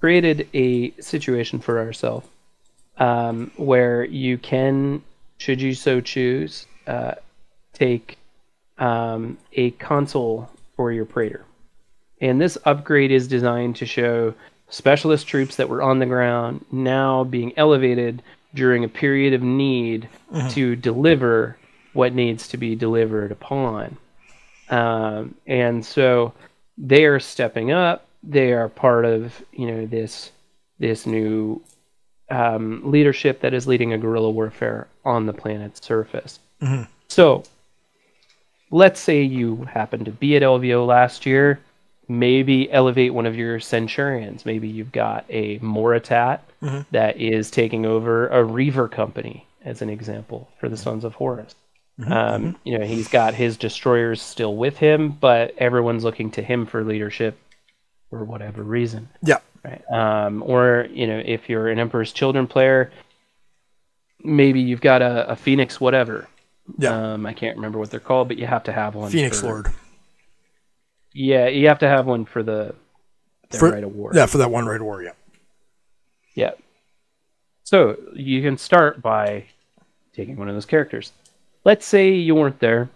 created 0.00 0.48
a 0.52 0.90
situation 1.00 1.60
for 1.60 1.78
ourselves 1.78 2.26
um, 2.98 3.50
where 3.56 4.04
you 4.04 4.36
can, 4.36 5.02
should 5.38 5.62
you 5.62 5.72
so 5.74 6.00
choose, 6.00 6.66
uh, 6.86 7.14
take 7.72 8.18
um, 8.78 9.38
a 9.52 9.70
consul 9.72 10.50
for 10.76 10.92
your 10.92 11.04
Praetor. 11.04 11.44
And 12.20 12.40
this 12.40 12.58
upgrade 12.64 13.10
is 13.10 13.28
designed 13.28 13.76
to 13.76 13.86
show 13.86 14.34
specialist 14.68 15.26
troops 15.26 15.56
that 15.56 15.68
were 15.68 15.82
on 15.82 15.98
the 15.98 16.06
ground 16.06 16.64
now 16.72 17.24
being 17.24 17.52
elevated 17.56 18.22
during 18.54 18.84
a 18.84 18.88
period 18.88 19.34
of 19.34 19.42
need 19.42 20.08
to 20.50 20.76
deliver 20.76 21.56
what 21.92 22.14
needs 22.14 22.48
to 22.48 22.56
be 22.56 22.74
delivered 22.74 23.32
upon. 23.32 23.96
Um, 24.68 25.34
and 25.46 25.84
so 25.84 26.32
they 26.78 27.04
are 27.04 27.20
stepping 27.20 27.70
up. 27.70 28.06
They 28.22 28.52
are 28.52 28.68
part 28.68 29.04
of 29.04 29.42
you 29.52 29.66
know 29.66 29.86
this 29.86 30.30
this 30.78 31.06
new 31.06 31.60
um, 32.30 32.82
leadership 32.90 33.40
that 33.40 33.52
is 33.54 33.66
leading 33.66 33.92
a 33.92 33.98
guerrilla 33.98 34.30
warfare 34.30 34.88
on 35.04 35.26
the 35.26 35.32
planet's 35.32 35.84
surface. 35.84 36.38
So 37.08 37.44
let's 38.70 39.00
say 39.00 39.22
you 39.22 39.64
happen 39.64 40.04
to 40.04 40.10
be 40.10 40.36
at 40.36 40.42
LVO 40.42 40.86
last 40.86 41.26
year, 41.26 41.60
maybe 42.08 42.70
elevate 42.72 43.12
one 43.12 43.26
of 43.26 43.36
your 43.36 43.60
centurions. 43.60 44.46
Maybe 44.46 44.68
you've 44.68 44.92
got 44.92 45.24
a 45.28 45.58
Moritat 45.58 46.40
that 46.92 47.16
is 47.18 47.50
taking 47.50 47.84
over 47.84 48.28
a 48.28 48.42
Reaver 48.44 48.88
company, 48.88 49.46
as 49.64 49.82
an 49.82 49.90
example, 49.90 50.48
for 50.58 50.68
the 50.68 50.76
Sons 50.76 51.04
of 51.04 51.14
Horus. 51.14 51.54
Um, 52.06 52.56
you 52.64 52.78
know, 52.78 52.84
he's 52.84 53.08
got 53.08 53.34
his 53.34 53.56
destroyers 53.56 54.20
still 54.22 54.56
with 54.56 54.76
him, 54.78 55.10
but 55.10 55.54
everyone's 55.58 56.04
looking 56.04 56.30
to 56.32 56.42
him 56.42 56.66
for 56.66 56.82
leadership 56.82 57.38
for 58.10 58.24
whatever 58.24 58.62
reason. 58.62 59.08
yeah, 59.22 59.38
Right. 59.64 59.82
Um, 59.92 60.42
or, 60.44 60.88
you 60.90 61.06
know, 61.06 61.22
if 61.24 61.48
you're 61.48 61.68
an 61.68 61.78
Emperor's 61.78 62.12
Children 62.12 62.46
player, 62.46 62.90
maybe 64.24 64.60
you've 64.60 64.80
got 64.80 65.02
a, 65.02 65.30
a 65.30 65.36
Phoenix 65.36 65.80
whatever. 65.80 66.26
yeah. 66.78 67.12
Um, 67.14 67.26
I 67.26 67.32
can't 67.34 67.56
remember 67.56 67.78
what 67.78 67.90
they're 67.90 68.00
called, 68.00 68.28
but 68.28 68.38
you 68.38 68.46
have 68.46 68.64
to 68.64 68.72
have 68.72 68.94
one. 68.94 69.10
Phoenix 69.10 69.40
for- 69.40 69.46
Lord. 69.46 69.66
Yeah, 71.14 71.48
you 71.48 71.68
have 71.68 71.80
to 71.80 71.88
have 71.88 72.06
one 72.06 72.24
for 72.24 72.42
the 72.42 72.74
For- 73.50 73.70
rite 73.70 73.84
of 73.84 73.94
war. 73.94 74.12
Yeah, 74.14 74.26
for 74.26 74.38
that 74.38 74.50
one 74.50 74.66
rite 74.66 74.80
war. 74.82 75.02
Yeah. 75.02 75.12
Yeah. 76.34 76.52
So 77.64 77.96
you 78.14 78.40
can 78.42 78.56
start 78.56 79.02
by 79.02 79.44
taking 80.14 80.36
one 80.36 80.48
of 80.48 80.54
those 80.54 80.66
characters. 80.66 81.12
Let's 81.64 81.86
say 81.86 82.10
you 82.10 82.34
weren't 82.34 82.58
there, 82.58 82.88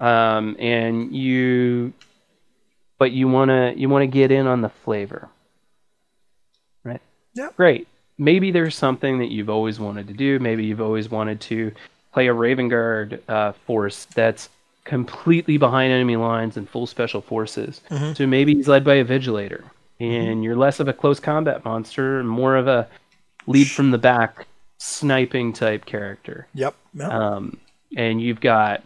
um, 0.00 0.56
and 0.58 1.14
you, 1.14 1.92
but 2.98 3.12
you 3.12 3.28
wanna 3.28 3.74
you 3.76 3.88
wanna 3.88 4.06
get 4.06 4.30
in 4.30 4.46
on 4.46 4.62
the 4.62 4.68
flavor, 4.68 5.28
right? 6.84 7.00
Yeah. 7.34 7.50
Great. 7.56 7.86
Maybe 8.18 8.50
there's 8.50 8.74
something 8.74 9.18
that 9.18 9.30
you've 9.30 9.50
always 9.50 9.78
wanted 9.78 10.08
to 10.08 10.14
do. 10.14 10.38
Maybe 10.38 10.64
you've 10.64 10.80
always 10.80 11.10
wanted 11.10 11.40
to 11.42 11.72
play 12.12 12.28
a 12.28 12.32
Raven 12.32 12.68
Guard 12.68 13.22
uh, 13.28 13.52
force 13.52 14.06
that's 14.06 14.48
completely 14.84 15.58
behind 15.58 15.92
enemy 15.92 16.16
lines 16.16 16.56
and 16.56 16.66
full 16.66 16.86
special 16.86 17.20
forces. 17.20 17.82
So 18.14 18.26
maybe 18.26 18.54
he's 18.54 18.68
led 18.68 18.84
by 18.84 18.94
a 18.94 19.04
Vigilator, 19.04 19.64
and 20.00 20.42
you're 20.42 20.56
less 20.56 20.80
of 20.80 20.88
a 20.88 20.94
close 20.94 21.20
combat 21.20 21.62
monster 21.64 22.18
and 22.20 22.26
more 22.28 22.56
of 22.56 22.68
a 22.68 22.88
lead 23.46 23.68
from 23.68 23.90
the 23.90 23.98
back 23.98 24.46
sniping 24.78 25.52
type 25.52 25.84
character. 25.84 26.46
Yep. 26.54 26.74
Yeah. 26.94 27.08
Um, 27.08 27.58
and 27.96 28.20
you've 28.22 28.40
got 28.40 28.84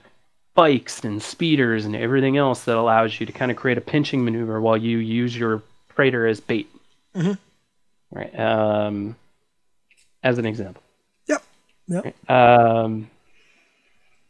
bikes 0.55 1.05
and 1.05 1.23
speeders 1.23 1.85
and 1.85 1.95
everything 1.95 2.39
else 2.39 2.65
that 2.65 2.77
allows 2.77 3.21
you 3.21 3.27
to 3.27 3.33
kind 3.33 3.51
of 3.51 3.57
create 3.57 3.77
a 3.77 3.83
pinching 3.83 4.25
maneuver 4.25 4.61
while 4.61 4.77
you 4.77 4.99
use 4.99 5.37
your 5.37 5.63
praetor 5.89 6.27
as 6.27 6.41
bait. 6.41 6.71
Right. 8.11 8.39
Um, 8.39 9.17
as 10.23 10.39
an 10.39 10.47
example. 10.47 10.83
yep. 11.27 11.43
Yep. 11.89 12.31
Um, 12.31 13.11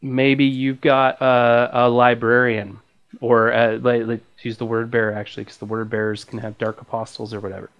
maybe 0.02 0.44
you've 0.44 0.80
got 0.80 1.20
a, 1.20 1.70
a 1.72 1.88
librarian, 1.88 2.78
or 3.20 3.52
uh 3.52 3.78
like, 3.78 4.06
let's 4.06 4.22
use 4.42 4.56
the 4.56 4.64
word 4.64 4.90
bearer 4.90 5.12
actually, 5.12 5.44
because 5.44 5.58
the 5.58 5.66
word 5.66 5.90
bearers 5.90 6.24
can 6.24 6.38
have 6.38 6.56
dark 6.58 6.80
apostles 6.80 7.34
or 7.34 7.40
whatever. 7.40 7.70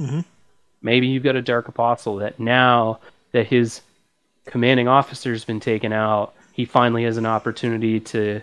Maybe 0.82 1.06
you've 1.06 1.22
got 1.22 1.36
a 1.36 1.43
dark 1.43 1.68
apostle 1.68 2.16
that 2.16 2.40
now 2.40 3.01
that 3.32 3.47
his 3.47 3.81
commanding 4.47 4.89
officer's 4.89 5.44
been 5.44 5.60
taken 5.60 5.93
out, 5.93 6.35
he 6.61 6.66
finally 6.66 7.05
has 7.05 7.16
an 7.16 7.24
opportunity 7.27 7.99
to 8.01 8.43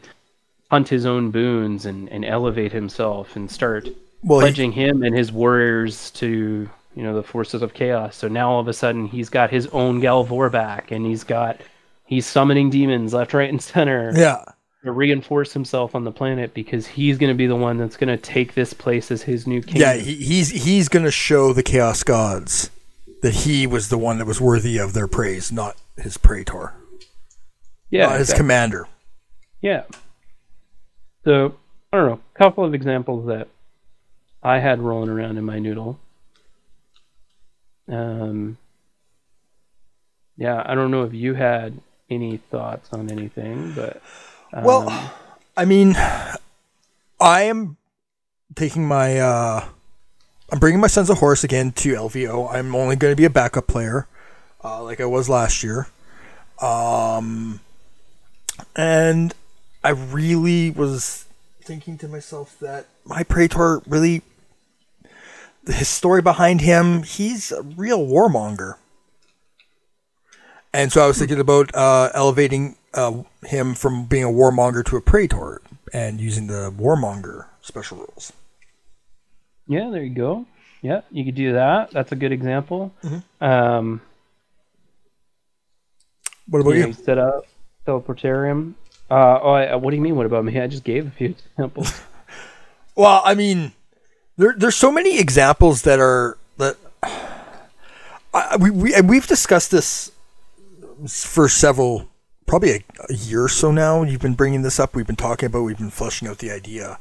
hunt 0.71 0.89
his 0.89 1.05
own 1.05 1.29
boons 1.29 1.85
and, 1.85 2.09
and 2.09 2.25
elevate 2.25 2.71
himself 2.71 3.35
and 3.35 3.49
start 3.51 3.87
Well, 4.23 4.39
he- 4.39 4.45
pledging 4.45 4.71
him 4.71 5.03
and 5.03 5.15
his 5.15 5.31
warriors 5.31 6.09
to 6.11 6.67
you 6.95 7.03
know 7.03 7.13
the 7.13 7.21
forces 7.23 7.61
of 7.61 7.75
chaos. 7.75 8.15
So 8.15 8.27
now 8.27 8.49
all 8.51 8.59
of 8.59 8.67
a 8.67 8.73
sudden 8.73 9.05
he's 9.07 9.29
got 9.29 9.51
his 9.51 9.67
own 9.67 9.99
Gal 9.99 10.25
Vorbak, 10.25 10.89
and 10.89 11.05
he's 11.05 11.23
got 11.23 11.61
he's 12.05 12.25
summoning 12.25 12.71
demons 12.71 13.13
left, 13.13 13.33
right, 13.35 13.49
and 13.51 13.61
center 13.61 14.11
Yeah. 14.15 14.43
to 14.83 14.91
reinforce 14.91 15.53
himself 15.53 15.93
on 15.93 16.03
the 16.05 16.11
planet 16.11 16.55
because 16.55 16.87
he's 16.87 17.19
going 17.19 17.29
to 17.31 17.37
be 17.37 17.45
the 17.45 17.55
one 17.55 17.77
that's 17.77 17.97
going 17.97 18.09
to 18.09 18.17
take 18.17 18.55
this 18.55 18.73
place 18.73 19.11
as 19.11 19.21
his 19.21 19.45
new 19.45 19.61
king. 19.61 19.79
Yeah. 19.81 19.93
He, 19.93 20.15
he's 20.15 20.49
he's 20.49 20.89
gonna 20.89 21.11
show 21.11 21.53
the 21.53 21.61
chaos 21.63 22.01
gods 22.03 22.71
that 23.21 23.33
he 23.45 23.67
was 23.67 23.89
the 23.89 23.97
one 23.99 24.17
that 24.17 24.25
was 24.25 24.41
worthy 24.41 24.77
of 24.79 24.93
their 24.93 25.07
praise, 25.07 25.51
not 25.51 25.75
his 25.97 26.17
praetor, 26.17 26.73
yeah, 27.89 28.07
not 28.07 28.19
his 28.19 28.29
exactly. 28.29 28.43
commander. 28.43 28.87
Yeah. 29.61 29.83
So 31.25 31.55
I 31.91 31.97
don't 31.97 32.07
know, 32.09 32.19
a 32.35 32.37
couple 32.37 32.63
of 32.65 32.73
examples 32.73 33.27
that 33.27 33.47
I 34.43 34.59
had 34.59 34.79
rolling 34.79 35.09
around 35.09 35.37
in 35.37 35.43
my 35.43 35.59
noodle. 35.59 35.99
Um. 37.89 38.57
Yeah, 40.37 40.61
I 40.65 40.75
don't 40.75 40.91
know 40.91 41.03
if 41.03 41.13
you 41.13 41.33
had 41.33 41.79
any 42.09 42.37
thoughts 42.37 42.89
on 42.93 43.09
anything, 43.09 43.73
but 43.73 44.01
um, 44.53 44.63
Well, 44.63 45.11
I 45.57 45.65
mean, 45.65 45.95
I 47.19 47.41
am 47.41 47.77
taking 48.55 48.87
my. 48.87 49.19
uh 49.19 49.65
I'm 50.49 50.59
bringing 50.59 50.79
my 50.79 50.87
Sons 50.87 51.09
of 51.09 51.17
Horus 51.17 51.43
again 51.43 51.71
to 51.73 51.93
LVO. 51.93 52.53
I'm 52.53 52.73
only 52.73 52.95
going 52.95 53.11
to 53.11 53.17
be 53.17 53.25
a 53.25 53.29
backup 53.29 53.67
player, 53.67 54.07
uh, 54.63 54.81
like 54.81 55.01
I 55.01 55.05
was 55.05 55.27
last 55.27 55.61
year. 55.61 55.87
Um, 56.61 57.59
and 58.75 59.33
I 59.83 59.89
really 59.89 60.71
was 60.71 61.25
thinking 61.61 61.97
to 61.99 62.07
myself 62.07 62.57
that 62.59 62.85
my 63.05 63.23
Praetor 63.23 63.81
really, 63.87 64.21
his 65.65 65.87
story 65.87 66.21
behind 66.21 66.61
him, 66.61 67.03
he's 67.03 67.51
a 67.51 67.61
real 67.61 68.05
warmonger. 68.05 68.75
And 70.73 70.91
so 70.91 71.03
I 71.03 71.07
was 71.07 71.17
thinking 71.17 71.39
about 71.39 71.73
uh, 71.73 72.09
elevating 72.13 72.75
uh, 72.93 73.23
him 73.43 73.73
from 73.73 74.05
being 74.05 74.23
a 74.23 74.29
warmonger 74.29 74.83
to 74.85 74.97
a 74.97 75.01
praetor 75.01 75.61
and 75.93 76.19
using 76.19 76.47
the 76.47 76.71
warmonger 76.71 77.45
special 77.61 77.97
rules. 77.97 78.31
yeah, 79.67 79.89
there 79.89 80.03
you 80.03 80.13
go. 80.13 80.45
Yeah, 80.81 81.01
you 81.11 81.25
could 81.25 81.35
do 81.35 81.53
that. 81.53 81.91
That's 81.91 82.11
a 82.11 82.15
good 82.15 82.31
example. 82.31 82.93
Mm-hmm. 83.03 83.43
Um, 83.43 84.01
What 86.47 86.59
about 86.59 86.71
you, 86.75 86.81
know, 86.81 86.87
you? 86.87 86.93
you 86.93 87.03
set 87.03 87.17
up 87.17 87.45
teleportarium. 87.87 88.73
Uh, 89.09 89.39
oh, 89.41 89.51
I, 89.51 89.75
what 89.75 89.91
do 89.91 89.95
you 89.95 90.01
mean? 90.01 90.15
What 90.15 90.25
about 90.25 90.43
me? 90.43 90.59
I 90.59 90.67
just 90.67 90.83
gave 90.83 91.07
a 91.07 91.11
few 91.11 91.35
examples. 91.55 92.01
Well, 92.95 93.21
I 93.23 93.35
mean, 93.35 93.71
there, 94.37 94.53
there's 94.57 94.75
so 94.75 94.91
many 94.91 95.19
examples 95.19 95.83
that 95.83 95.99
are 95.99 96.37
that 96.57 96.77
I, 98.33 98.57
we, 98.59 98.69
we 98.69 99.01
we've 99.01 99.27
discussed 99.27 99.71
this 99.71 100.11
for 101.07 101.47
several, 101.47 102.07
probably 102.45 102.71
a, 102.71 102.83
a 103.09 103.13
year 103.13 103.43
or 103.43 103.49
so 103.49 103.71
now. 103.71 104.03
You've 104.03 104.21
been 104.21 104.33
bringing 104.33 104.63
this 104.63 104.79
up. 104.79 104.95
We've 104.95 105.07
been 105.07 105.15
talking 105.15 105.47
about. 105.47 105.63
We've 105.63 105.77
been 105.77 105.89
fleshing 105.89 106.27
out 106.27 106.39
the 106.39 106.51
idea, 106.51 106.99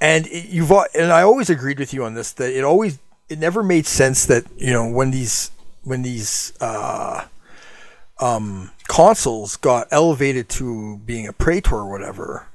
and 0.00 0.26
it, 0.26 0.48
you've 0.48 0.70
and 0.94 1.12
I 1.12 1.22
always 1.22 1.50
agreed 1.50 1.78
with 1.78 1.92
you 1.92 2.04
on 2.04 2.14
this 2.14 2.32
that 2.32 2.56
it 2.56 2.64
always 2.64 2.98
it 3.28 3.38
never 3.38 3.62
made 3.62 3.86
sense 3.86 4.26
that 4.26 4.44
you 4.56 4.72
know 4.72 4.88
when 4.88 5.10
these 5.10 5.50
when 5.82 6.02
these 6.02 6.52
uh, 6.60 7.24
um, 8.20 8.70
consuls 8.88 9.56
got 9.56 9.88
elevated 9.90 10.48
to 10.50 10.98
being 10.98 11.26
a 11.26 11.32
praetor 11.32 11.76
or 11.76 11.90
whatever 11.90 12.46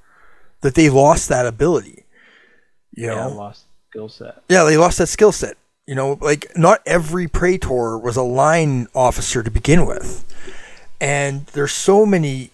that 0.62 0.76
they 0.76 0.90
lost 0.90 1.30
that 1.30 1.46
ability. 1.46 2.06
You 2.96 3.08
Yeah, 3.08 3.16
know, 3.16 3.30
lost 3.30 3.66
skill 3.90 4.10
set. 4.10 4.44
yeah, 4.50 4.64
they 4.64 4.78
lost 4.78 4.98
that 4.98 5.08
skill 5.08 5.32
set. 5.32 5.58
You 5.88 5.96
know, 5.96 6.18
like 6.22 6.52
not 6.56 6.82
every 6.86 7.28
Praetor 7.28 7.98
was 7.98 8.16
a 8.16 8.22
line 8.22 8.88
officer 8.94 9.42
to 9.42 9.50
begin 9.50 9.86
with. 9.88 10.24
And 11.02 11.46
there's 11.48 11.72
so 11.72 12.06
many 12.06 12.52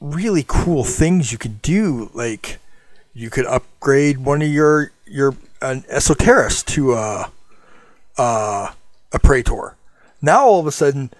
really 0.00 0.44
cool 0.46 0.82
things 0.84 1.30
you 1.32 1.38
could 1.38 1.62
do. 1.62 2.10
Like 2.14 2.58
you 3.14 3.30
could 3.30 3.46
upgrade 3.46 4.18
one 4.18 4.42
of 4.42 4.48
your 4.48 4.92
your 5.06 5.36
an 5.62 5.82
esoterist 5.82 6.66
to 6.68 6.94
a 6.94 7.30
uh, 8.18 8.72
a 9.12 9.18
Praetor. 9.18 9.76
Now 10.22 10.46
all 10.46 10.60
of 10.60 10.66
a 10.66 10.72
sudden 10.72 11.10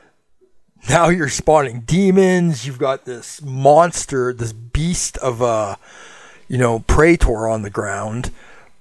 now 0.88 1.08
you're 1.08 1.28
spawning 1.28 1.80
demons, 1.80 2.66
you've 2.66 2.78
got 2.78 3.04
this 3.04 3.42
monster, 3.42 4.32
this 4.32 4.52
beast 4.52 5.16
of 5.18 5.40
a 5.40 5.78
you 6.48 6.58
know, 6.58 6.80
Praetor 6.80 7.48
on 7.48 7.62
the 7.62 7.70
ground, 7.70 8.30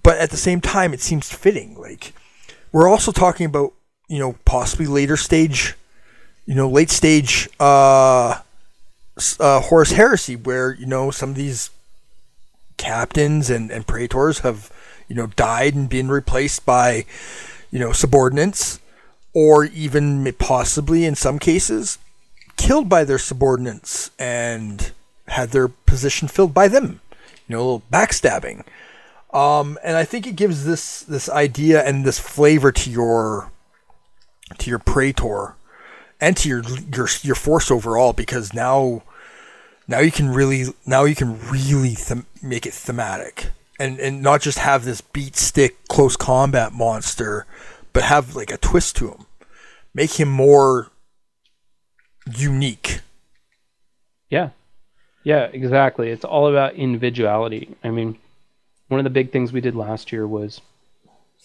but 0.04 0.18
at 0.18 0.30
the 0.30 0.38
same 0.38 0.62
time, 0.62 0.94
it 0.94 1.02
seems 1.02 1.32
fitting. 1.32 1.76
Like, 1.80 2.14
we're 2.72 2.88
also 2.88 3.12
talking 3.12 3.46
about, 3.46 3.74
you 4.08 4.20
know, 4.20 4.36
possibly 4.46 4.86
later 4.86 5.18
stage, 5.18 5.76
you 6.46 6.54
know, 6.54 6.70
late 6.70 6.92
stage 6.92 7.50
uh, 7.60 8.42
uh, 9.40 9.62
Horus 9.62 9.92
Heresy, 9.94 10.36
where, 10.36 10.74
you 10.74 10.86
know, 10.86 11.10
some 11.10 11.32
of 11.32 11.36
these 11.36 11.72
captains 12.78 13.50
and, 13.50 13.72
and 13.72 13.88
Praetors 13.88 14.40
have, 14.40 14.72
you 15.08 15.16
know, 15.16 15.28
died 15.28 15.74
and 15.74 15.90
been 15.90 16.10
replaced 16.10 16.66
by, 16.66 17.06
you 17.72 17.80
know, 17.80 17.92
subordinates, 17.92 18.80
or 19.36 19.66
even 19.66 20.34
possibly 20.40 21.06
in 21.06 21.14
some 21.14 21.38
cases, 21.38 22.00
killed 22.56 22.90
by 22.90 23.04
their 23.04 23.20
subordinates 23.20 24.10
and 24.18 24.92
had 25.28 25.50
their 25.50 25.68
position 25.68 26.28
filled 26.28 26.54
by 26.54 26.68
them. 26.68 27.02
You 27.48 27.56
know, 27.56 27.58
a 27.58 27.64
little 27.64 27.84
backstabbing. 27.92 28.64
Um, 29.32 29.78
and 29.84 29.98
I 29.98 30.06
think 30.06 30.26
it 30.26 30.38
gives 30.38 30.66
this 30.66 31.02
this 31.02 31.30
idea 31.30 31.84
and 31.84 32.06
this 32.06 32.18
flavor 32.18 32.72
to 32.72 32.90
your 32.90 33.52
to 34.58 34.70
your 34.70 34.80
Praetor 34.80 35.56
and 36.22 36.38
to 36.38 36.48
your 36.48 36.64
your 36.96 37.10
your 37.22 37.36
force 37.36 37.70
overall 37.70 38.14
because 38.14 38.54
now 38.54 39.04
now 39.88 40.00
you 40.00 40.12
can 40.12 40.30
really 40.30 40.68
now 40.86 41.04
you 41.04 41.16
can 41.16 41.38
really 41.50 41.96
them- 41.96 42.26
make 42.42 42.66
it 42.66 42.74
thematic. 42.74 43.48
And 43.78 44.00
and 44.00 44.22
not 44.22 44.42
just 44.42 44.60
have 44.60 44.86
this 44.86 45.02
beat 45.02 45.36
stick 45.36 45.86
close 45.90 46.16
combat 46.16 46.72
monster, 46.72 47.46
but 47.92 48.04
have 48.04 48.36
like 48.36 48.52
a 48.52 48.58
twist 48.58 48.96
to 48.98 49.10
him, 49.10 49.25
make 49.96 50.20
him 50.20 50.30
more 50.30 50.92
unique. 52.38 53.00
Yeah. 54.30 54.50
Yeah, 55.24 55.46
exactly. 55.46 56.12
It's 56.12 56.26
all 56.26 56.48
about 56.48 56.76
individuality. 56.76 57.76
I 57.84 57.90
mean, 57.90 58.20
one 58.90 59.00
of 59.00 59.06
the 59.06 59.10
big 59.10 59.32
things 59.32 59.52
we 59.52 59.62
did 59.62 59.76
last 59.76 60.12
year 60.12 60.28
was 60.28 60.62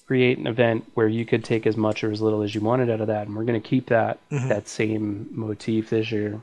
create 0.06 0.38
an 0.38 0.46
event 0.48 0.84
where 0.94 1.08
you 1.08 1.24
could 1.24 1.44
take 1.44 1.66
as 1.66 1.76
much 1.76 2.04
or 2.04 2.10
as 2.10 2.20
little 2.20 2.42
as 2.42 2.54
you 2.54 2.60
wanted 2.60 2.90
out 2.90 3.00
of 3.00 3.06
that, 3.06 3.26
and 3.26 3.36
we're 3.36 3.44
going 3.44 3.60
to 3.60 3.68
keep 3.68 3.86
that 3.86 4.18
that 4.48 4.68
same 4.68 5.28
motif 5.30 5.88
this 5.88 6.10
year. 6.10 6.42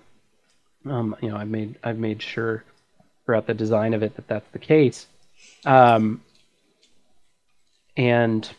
Um, 0.85 1.15
you 1.21 1.29
know, 1.29 1.35
I've 1.35 1.49
made 1.49 1.75
I've 1.83 1.99
made 1.99 2.21
sure 2.21 2.63
throughout 3.25 3.45
the 3.45 3.53
design 3.53 3.93
of 3.93 4.01
it 4.01 4.15
that 4.15 4.27
that's 4.27 4.49
the 4.51 4.59
case. 4.59 5.05
Um, 5.65 6.21
and 7.97 8.49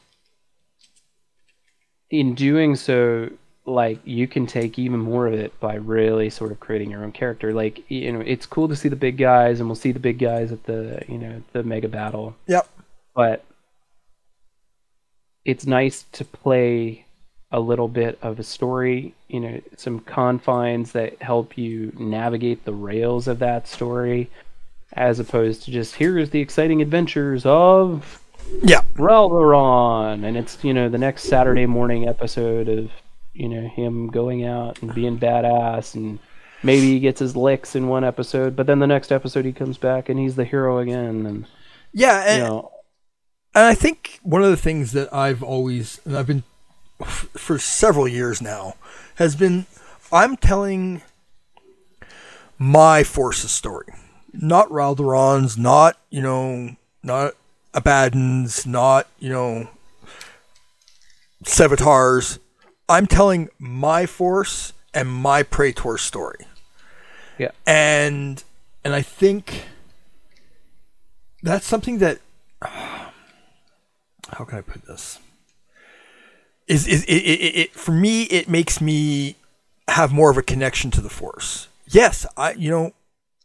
in 2.10 2.34
doing 2.34 2.76
so, 2.76 3.30
like 3.68 3.98
you 4.04 4.26
can 4.26 4.46
take 4.46 4.78
even 4.78 5.00
more 5.00 5.26
of 5.26 5.34
it 5.34 5.58
by 5.60 5.74
really 5.76 6.30
sort 6.30 6.52
of 6.52 6.60
creating 6.60 6.90
your 6.90 7.04
own 7.04 7.12
character. 7.12 7.52
Like 7.52 7.88
you 7.90 8.12
know, 8.12 8.20
it's 8.20 8.46
cool 8.46 8.68
to 8.68 8.76
see 8.76 8.88
the 8.88 8.96
big 8.96 9.16
guys, 9.18 9.60
and 9.60 9.68
we'll 9.68 9.76
see 9.76 9.92
the 9.92 9.98
big 10.00 10.18
guys 10.18 10.52
at 10.52 10.64
the 10.64 11.02
you 11.08 11.18
know 11.18 11.42
the 11.52 11.62
mega 11.62 11.88
battle, 11.88 12.34
Yep. 12.46 12.68
but 13.14 13.44
it's 15.44 15.66
nice 15.66 16.04
to 16.12 16.24
play 16.24 17.04
a 17.50 17.60
little 17.60 17.88
bit 17.88 18.18
of 18.20 18.38
a 18.38 18.42
story, 18.42 19.14
you 19.28 19.40
know, 19.40 19.60
some 19.76 20.00
confines 20.00 20.92
that 20.92 21.20
help 21.22 21.56
you 21.56 21.90
navigate 21.98 22.64
the 22.66 22.72
rails 22.74 23.26
of 23.26 23.38
that 23.38 23.66
story, 23.66 24.28
as 24.92 25.18
opposed 25.18 25.62
to 25.62 25.70
just 25.70 25.94
here's 25.94 26.30
the 26.30 26.40
exciting 26.40 26.82
adventures 26.82 27.46
of 27.46 28.20
Yeah. 28.62 28.82
Raldoron, 28.96 30.24
and 30.24 30.36
it's 30.36 30.62
you 30.62 30.74
know 30.74 30.88
the 30.88 30.98
next 30.98 31.24
Saturday 31.24 31.66
morning 31.66 32.06
episode 32.08 32.68
of 32.68 32.90
you 33.38 33.48
know 33.48 33.68
him 33.68 34.08
going 34.08 34.44
out 34.44 34.82
and 34.82 34.94
being 34.94 35.18
badass, 35.18 35.94
and 35.94 36.18
maybe 36.62 36.86
he 36.86 37.00
gets 37.00 37.20
his 37.20 37.36
licks 37.36 37.74
in 37.74 37.88
one 37.88 38.04
episode, 38.04 38.56
but 38.56 38.66
then 38.66 38.78
the 38.78 38.86
next 38.86 39.12
episode 39.12 39.44
he 39.44 39.52
comes 39.52 39.78
back 39.78 40.08
and 40.08 40.18
he's 40.18 40.36
the 40.36 40.44
hero 40.44 40.78
again, 40.78 41.26
and 41.26 41.46
Yeah. 41.92 42.22
And, 42.26 42.42
you 42.42 42.48
know 42.48 42.72
and 43.54 43.66
I 43.66 43.74
think 43.74 44.20
one 44.22 44.44
of 44.44 44.50
the 44.50 44.56
things 44.56 44.92
that 44.92 45.12
I've 45.12 45.42
always, 45.42 46.00
and 46.04 46.16
I've 46.16 46.28
been 46.28 46.44
for 47.04 47.58
several 47.58 48.06
years 48.06 48.40
now, 48.40 48.74
has 49.16 49.34
been 49.34 49.66
I'm 50.12 50.36
telling 50.36 51.02
my 52.58 53.02
forces 53.02 53.50
story, 53.50 53.86
not 54.32 54.68
Raldoron's, 54.68 55.58
not 55.58 55.98
you 56.10 56.22
know, 56.22 56.76
not 57.02 57.34
Abaddon's, 57.74 58.66
not 58.66 59.08
you 59.18 59.30
know, 59.30 59.68
Sevatar's. 61.44 62.38
I'm 62.88 63.06
telling 63.06 63.50
my 63.58 64.06
force 64.06 64.72
and 64.94 65.08
my 65.08 65.42
Praetor 65.42 65.98
story, 65.98 66.46
yeah 67.38 67.50
and 67.66 68.42
and 68.84 68.94
I 68.94 69.02
think 69.02 69.64
that's 71.42 71.66
something 71.66 71.98
that 71.98 72.18
how 72.62 74.44
can 74.46 74.58
I 74.58 74.62
put 74.62 74.86
this? 74.86 75.18
Is 76.66 76.86
is 76.86 77.04
it, 77.04 77.10
it, 77.10 77.40
it, 77.40 77.56
it 77.56 77.72
for 77.72 77.92
me? 77.92 78.24
It 78.24 78.48
makes 78.48 78.80
me 78.80 79.36
have 79.88 80.12
more 80.12 80.30
of 80.30 80.36
a 80.36 80.42
connection 80.42 80.90
to 80.92 81.00
the 81.00 81.08
Force. 81.08 81.68
Yes, 81.86 82.26
I 82.36 82.52
you 82.52 82.70
know, 82.70 82.92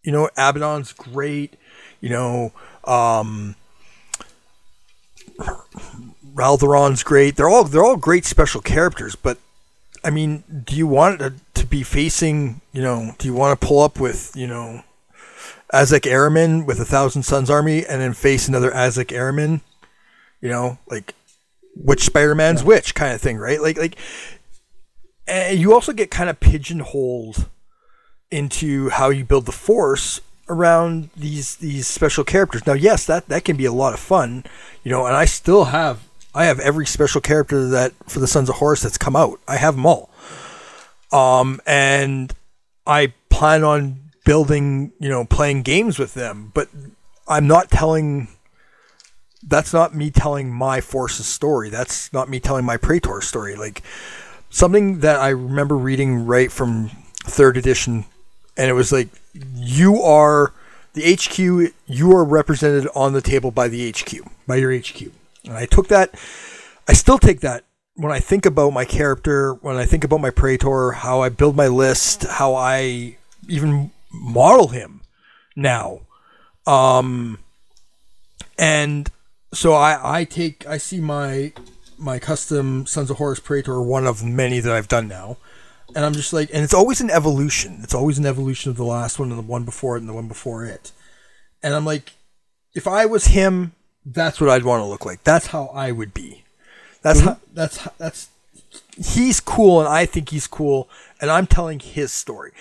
you 0.03 0.11
know, 0.11 0.29
Abaddon's 0.37 0.91
great. 0.91 1.55
You 2.01 2.09
know, 2.09 2.51
um, 2.83 3.55
Raldoron's 6.33 7.03
great. 7.03 7.35
They're 7.35 7.49
all 7.49 7.63
they're 7.63 7.83
all 7.83 7.97
great 7.97 8.25
special 8.25 8.61
characters. 8.61 9.15
But 9.15 9.37
I 10.03 10.09
mean, 10.09 10.43
do 10.65 10.75
you 10.75 10.87
want 10.87 11.19
to, 11.19 11.33
to 11.53 11.65
be 11.65 11.83
facing? 11.83 12.61
You 12.71 12.81
know, 12.81 13.15
do 13.17 13.27
you 13.27 13.33
want 13.33 13.59
to 13.59 13.67
pull 13.67 13.81
up 13.81 13.99
with 13.99 14.35
you 14.35 14.47
know? 14.47 14.83
Ahzek 15.73 16.01
Ahriman 16.01 16.67
with 16.67 16.79
a 16.79 16.85
Thousand 16.85 17.23
Suns 17.23 17.49
army, 17.49 17.83
and 17.83 17.99
then 17.99 18.13
face 18.13 18.47
another 18.47 18.69
Ahzek 18.69 19.07
Ahriman, 19.07 19.61
you 20.39 20.47
know, 20.47 20.77
like 20.87 21.15
which 21.75 22.03
Spider-Man's 22.03 22.63
which 22.63 22.93
kind 22.93 23.13
of 23.13 23.21
thing, 23.21 23.37
right? 23.37 23.59
Like, 23.59 23.77
like, 23.77 23.97
and 25.27 25.57
you 25.57 25.73
also 25.73 25.91
get 25.91 26.11
kind 26.11 26.29
of 26.29 26.39
pigeonholed 26.39 27.49
into 28.29 28.89
how 28.89 29.09
you 29.09 29.25
build 29.25 29.47
the 29.47 29.51
Force 29.51 30.21
around 30.47 31.09
these 31.15 31.55
these 31.55 31.87
special 31.87 32.23
characters. 32.23 32.67
Now, 32.67 32.73
yes, 32.73 33.07
that 33.07 33.27
that 33.29 33.43
can 33.43 33.57
be 33.57 33.65
a 33.65 33.71
lot 33.71 33.93
of 33.93 33.99
fun, 33.99 34.43
you 34.83 34.91
know, 34.91 35.07
and 35.07 35.15
I 35.15 35.25
still 35.25 35.65
have 35.65 36.01
I 36.35 36.45
have 36.45 36.59
every 36.59 36.85
special 36.85 37.21
character 37.21 37.67
that 37.69 37.93
for 38.07 38.19
the 38.19 38.27
Sons 38.27 38.49
of 38.49 38.55
Horus 38.55 38.81
that's 38.81 38.97
come 38.97 39.15
out. 39.15 39.39
I 39.47 39.57
have 39.57 39.75
them 39.75 39.85
all, 39.85 40.09
um, 41.11 41.61
and 41.65 42.33
I 42.87 43.13
plan 43.29 43.63
on 43.63 43.99
building, 44.25 44.91
you 44.99 45.09
know, 45.09 45.25
playing 45.25 45.61
games 45.61 45.99
with 45.99 46.13
them, 46.13 46.51
but 46.53 46.69
I'm 47.27 47.47
not 47.47 47.69
telling. 47.69 48.29
That's 49.45 49.73
not 49.73 49.93
me 49.93 50.09
telling 50.09 50.53
my 50.53 50.79
forces 50.79 51.25
story. 51.25 51.69
That's 51.69 52.13
not 52.13 52.29
me 52.29 52.39
telling 52.39 52.63
my 52.63 52.77
Praetor 52.77 53.19
story. 53.21 53.55
Like 53.55 53.83
something 54.49 55.01
that 55.01 55.17
I 55.17 55.29
remember 55.29 55.75
reading 55.75 56.25
right 56.25 56.51
from 56.51 56.89
third 57.25 57.57
edition, 57.57 58.05
and 58.55 58.69
it 58.69 58.73
was 58.73 58.91
like, 58.91 59.09
you 59.53 60.01
are 60.01 60.53
the 60.93 61.13
HQ. 61.13 61.73
You 61.87 62.15
are 62.15 62.23
represented 62.23 62.87
on 62.95 63.13
the 63.13 63.21
table 63.21 63.51
by 63.51 63.67
the 63.67 63.91
HQ, 63.91 64.25
by 64.47 64.55
your 64.55 64.73
HQ. 64.75 65.11
And 65.45 65.57
I 65.57 65.65
took 65.65 65.87
that. 65.89 66.13
I 66.87 66.93
still 66.93 67.17
take 67.17 67.41
that 67.41 67.63
when 67.95 68.11
I 68.11 68.19
think 68.19 68.45
about 68.45 68.73
my 68.73 68.85
character, 68.85 69.53
when 69.55 69.77
I 69.77 69.85
think 69.85 70.03
about 70.03 70.21
my 70.21 70.29
Praetor, 70.29 70.91
how 70.91 71.21
I 71.21 71.29
build 71.29 71.55
my 71.55 71.67
list, 71.67 72.23
how 72.23 72.55
I 72.55 73.17
even 73.47 73.91
model 74.11 74.69
him 74.69 75.01
now. 75.55 76.01
Um, 76.65 77.39
and 78.57 79.09
so 79.53 79.73
I, 79.73 80.19
I 80.19 80.23
take 80.23 80.65
I 80.67 80.77
see 80.77 80.99
my 80.99 81.53
my 81.97 82.19
custom 82.19 82.85
Sons 82.85 83.11
of 83.11 83.17
Horus 83.17 83.39
Praetor 83.39 83.81
one 83.81 84.07
of 84.07 84.23
many 84.23 84.59
that 84.59 84.73
I've 84.73 84.87
done 84.87 85.07
now. 85.07 85.37
And 85.95 86.03
I'm 86.03 86.13
just 86.13 86.33
like 86.33 86.49
and 86.51 86.63
it's 86.63 86.73
always 86.73 87.01
an 87.01 87.11
evolution. 87.11 87.79
It's 87.83 87.93
always 87.93 88.17
an 88.17 88.25
evolution 88.25 88.71
of 88.71 88.77
the 88.77 88.85
last 88.85 89.19
one 89.19 89.29
and 89.29 89.37
the 89.37 89.43
one 89.43 89.63
before 89.63 89.95
it 89.95 89.99
and 89.99 90.09
the 90.09 90.13
one 90.13 90.27
before 90.27 90.65
it. 90.65 90.91
And 91.61 91.75
I'm 91.75 91.85
like, 91.85 92.13
if 92.73 92.87
I 92.87 93.05
was 93.05 93.27
him, 93.27 93.73
that's 94.05 94.41
what 94.41 94.49
I'd 94.49 94.63
want 94.63 94.81
to 94.81 94.85
look 94.85 95.05
like. 95.05 95.23
That's 95.23 95.47
how 95.47 95.67
I 95.67 95.91
would 95.91 96.13
be. 96.13 96.43
That's 97.01 97.19
mm-hmm. 97.19 97.29
how 97.29 97.39
that's 97.53 97.77
how, 97.77 97.91
that's 97.97 98.29
he's 98.97 99.39
cool 99.39 99.79
and 99.79 99.89
I 99.89 100.05
think 100.05 100.29
he's 100.29 100.47
cool 100.47 100.89
and 101.21 101.29
I'm 101.29 101.47
telling 101.47 101.79
his 101.79 102.11
story. 102.11 102.51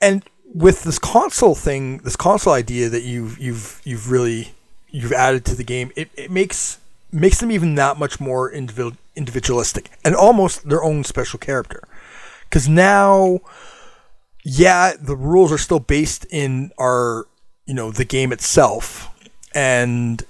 And 0.00 0.24
with 0.54 0.82
this 0.82 0.98
consul 0.98 1.54
thing, 1.54 1.98
this 1.98 2.16
consul 2.16 2.52
idea 2.52 2.88
that 2.88 3.02
you've 3.02 3.38
you've 3.38 3.80
you've 3.84 4.10
really 4.10 4.54
you've 4.90 5.12
added 5.12 5.44
to 5.46 5.54
the 5.54 5.64
game, 5.64 5.92
it, 5.96 6.10
it 6.16 6.30
makes 6.30 6.78
makes 7.12 7.40
them 7.40 7.50
even 7.50 7.74
that 7.76 7.98
much 7.98 8.20
more 8.20 8.50
individual 8.50 8.96
individualistic 9.16 9.90
and 10.04 10.14
almost 10.14 10.68
their 10.68 10.82
own 10.82 11.04
special 11.04 11.38
character. 11.38 11.82
Because 12.44 12.68
now, 12.68 13.40
yeah, 14.42 14.94
the 14.98 15.16
rules 15.16 15.52
are 15.52 15.58
still 15.58 15.80
based 15.80 16.26
in 16.30 16.72
our 16.78 17.26
you 17.66 17.74
know 17.74 17.90
the 17.90 18.04
game 18.04 18.32
itself, 18.32 19.08
and 19.54 20.24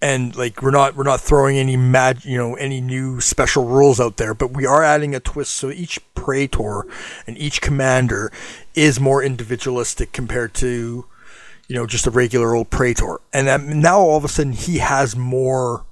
and 0.00 0.36
like 0.36 0.62
we're 0.62 0.70
not 0.70 0.94
we're 0.94 1.02
not 1.02 1.20
throwing 1.20 1.56
any 1.58 1.76
mag 1.76 2.24
you 2.24 2.38
know 2.38 2.54
any 2.54 2.80
new 2.80 3.20
special 3.20 3.64
rules 3.64 3.98
out 3.98 4.16
there 4.16 4.32
but 4.32 4.52
we 4.52 4.64
are 4.66 4.82
adding 4.84 5.14
a 5.14 5.20
twist. 5.20 5.52
So 5.54 5.70
each 5.70 5.98
praetor 6.14 6.86
and 7.26 7.36
each 7.38 7.60
commander 7.60 8.30
is 8.74 9.00
more 9.00 9.22
individualistic 9.22 10.12
compared 10.12 10.54
to 10.54 11.04
you 11.68 11.74
know 11.74 11.86
just 11.86 12.06
a 12.06 12.10
regular 12.10 12.54
old 12.54 12.70
praetor. 12.70 13.20
And 13.32 13.48
um, 13.48 13.80
now 13.80 13.98
all 14.00 14.16
of 14.16 14.24
a 14.24 14.28
sudden 14.28 14.52
he 14.52 14.78
has 14.78 15.16
more 15.16 15.84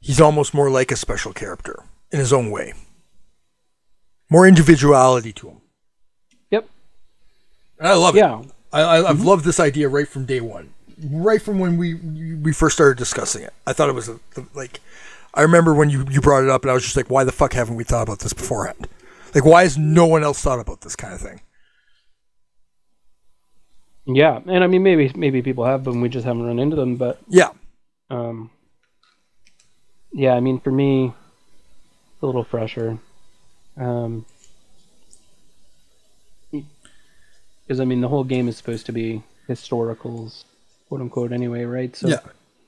he's 0.00 0.20
almost 0.20 0.54
more 0.54 0.70
like 0.70 0.90
a 0.90 0.96
special 0.96 1.32
character 1.32 1.82
in 2.10 2.18
his 2.18 2.32
own 2.32 2.50
way. 2.50 2.72
More 4.30 4.46
individuality 4.46 5.32
to 5.34 5.48
him. 5.50 5.60
Yep. 6.50 6.68
and 7.78 7.88
i 7.88 7.94
love 7.94 8.16
Yeah. 8.16 8.40
it 8.40 8.50
I, 8.72 8.80
I, 8.80 9.08
i've 9.10 9.22
loved 9.22 9.44
this 9.44 9.60
idea 9.60 9.88
right 9.88 10.08
from 10.08 10.24
day 10.26 10.40
one 10.40 10.72
right 11.04 11.40
from 11.42 11.58
when 11.58 11.76
we 11.76 11.94
we 11.94 12.52
first 12.52 12.76
started 12.76 12.98
discussing 12.98 13.42
it. 13.42 13.52
I 13.66 13.72
thought 13.72 13.88
it 13.88 13.94
was 13.94 14.08
a, 14.08 14.18
like 14.54 14.80
I 15.34 15.42
remember 15.42 15.74
when 15.74 15.90
you 15.90 16.04
you 16.10 16.20
brought 16.20 16.44
it 16.44 16.50
up 16.50 16.62
and 16.62 16.70
I 16.70 16.74
was 16.74 16.82
just 16.82 16.96
like 16.96 17.10
why 17.10 17.24
the 17.24 17.32
fuck 17.32 17.52
haven't 17.52 17.76
we 17.76 17.84
thought 17.84 18.02
about 18.02 18.20
this 18.20 18.32
beforehand? 18.32 18.88
Like 19.34 19.44
why 19.44 19.62
has 19.64 19.76
no 19.76 20.06
one 20.06 20.22
else 20.24 20.40
thought 20.40 20.60
about 20.60 20.80
this 20.80 20.96
kind 20.96 21.12
of 21.12 21.20
thing? 21.20 21.40
Yeah, 24.06 24.40
and 24.46 24.62
I 24.62 24.66
mean 24.68 24.82
maybe 24.82 25.10
maybe 25.16 25.42
people 25.42 25.64
have 25.64 25.84
but 25.84 25.94
we 25.94 26.08
just 26.08 26.24
haven't 26.24 26.46
run 26.46 26.58
into 26.58 26.76
them. 26.76 26.96
But 26.96 27.20
Yeah. 27.28 27.50
um, 28.08 28.50
yeah, 30.12 30.32
I 30.34 30.40
mean 30.40 30.60
for 30.60 30.70
me, 30.70 31.06
it's 31.06 32.22
a 32.22 32.26
little 32.26 32.44
fresher. 32.44 32.98
Um, 33.76 34.24
because 36.52 37.80
I 37.80 37.84
mean 37.84 38.00
the 38.00 38.08
whole 38.08 38.24
game 38.24 38.48
is 38.48 38.56
supposed 38.56 38.86
to 38.86 38.92
be 38.92 39.22
historicals, 39.48 40.44
quote 40.88 41.00
unquote, 41.00 41.32
anyway, 41.32 41.64
right? 41.64 41.94
So 41.96 42.08
Yeah. 42.08 42.20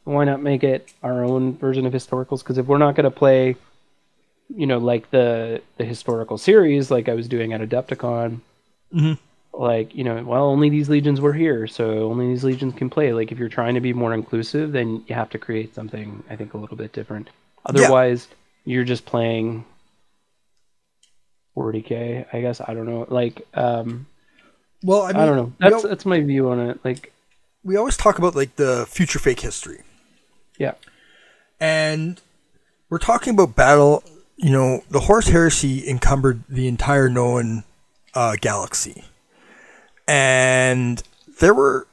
why 0.04 0.24
not 0.24 0.42
make 0.42 0.64
it 0.64 0.92
our 1.02 1.24
own 1.24 1.56
version 1.56 1.86
of 1.86 1.92
historicals? 1.92 2.40
Because 2.40 2.58
if 2.58 2.66
we're 2.66 2.78
not 2.78 2.94
going 2.94 3.04
to 3.04 3.10
play, 3.10 3.56
you 4.54 4.66
know, 4.66 4.78
like 4.78 5.10
the 5.10 5.60
the 5.76 5.84
historical 5.84 6.38
series, 6.38 6.90
like 6.90 7.08
I 7.08 7.14
was 7.14 7.28
doing 7.28 7.52
at 7.52 7.60
Adepticon, 7.60 8.40
Mhm. 8.94 9.18
like 9.52 9.94
you 9.94 10.04
know, 10.04 10.22
well, 10.24 10.44
only 10.46 10.70
these 10.70 10.88
legions 10.88 11.20
were 11.20 11.34
here, 11.34 11.66
so 11.66 12.10
only 12.10 12.28
these 12.28 12.44
legions 12.44 12.74
can 12.74 12.88
play. 12.88 13.12
Like 13.12 13.30
if 13.30 13.38
you're 13.38 13.48
trying 13.50 13.74
to 13.74 13.80
be 13.80 13.92
more 13.92 14.14
inclusive, 14.14 14.72
then 14.72 15.04
you 15.06 15.14
have 15.14 15.30
to 15.30 15.38
create 15.38 15.74
something, 15.74 16.22
I 16.30 16.36
think, 16.36 16.54
a 16.54 16.58
little 16.58 16.76
bit 16.76 16.92
different. 16.92 17.28
Otherwise, 17.66 18.28
you're 18.64 18.84
just 18.84 19.04
playing 19.04 19.64
40k, 21.56 22.24
I 22.32 22.40
guess. 22.40 22.60
I 22.60 22.72
don't 22.74 22.86
know. 22.86 23.06
Like, 23.08 23.46
um, 23.54 24.06
Well, 24.82 25.02
I, 25.02 25.08
mean, 25.12 25.16
I 25.22 25.26
don't 25.26 25.36
know. 25.36 25.52
That's 25.58 25.84
al- 25.84 25.90
that's 25.90 26.06
my 26.06 26.20
view 26.20 26.50
on 26.50 26.60
it. 26.60 26.78
Like, 26.84 27.12
we 27.64 27.76
always 27.76 27.96
talk 27.96 28.18
about 28.18 28.34
like 28.34 28.56
the 28.56 28.86
future 28.88 29.18
fake 29.18 29.40
history. 29.40 29.82
yeah, 30.58 30.74
And 31.60 32.20
we're 32.88 32.98
talking 32.98 33.34
about 33.34 33.56
battle, 33.56 34.02
you 34.36 34.50
know, 34.50 34.82
the 34.90 35.00
Horus 35.00 35.28
Heresy 35.28 35.88
encumbered 35.88 36.42
the 36.48 36.68
entire 36.68 37.08
known 37.08 37.64
uh, 38.14 38.36
galaxy. 38.40 39.04
And 40.06 41.02
there 41.40 41.52
were 41.52 41.86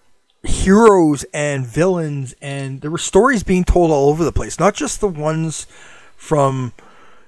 heroes 0.43 1.25
and 1.33 1.65
villains, 1.65 2.35
and 2.41 2.81
there 2.81 2.91
were 2.91 2.97
stories 2.97 3.43
being 3.43 3.63
told 3.63 3.91
all 3.91 4.09
over 4.09 4.23
the 4.23 4.31
place, 4.31 4.59
not 4.59 4.75
just 4.75 5.01
the 5.01 5.07
ones 5.07 5.67
from, 6.15 6.71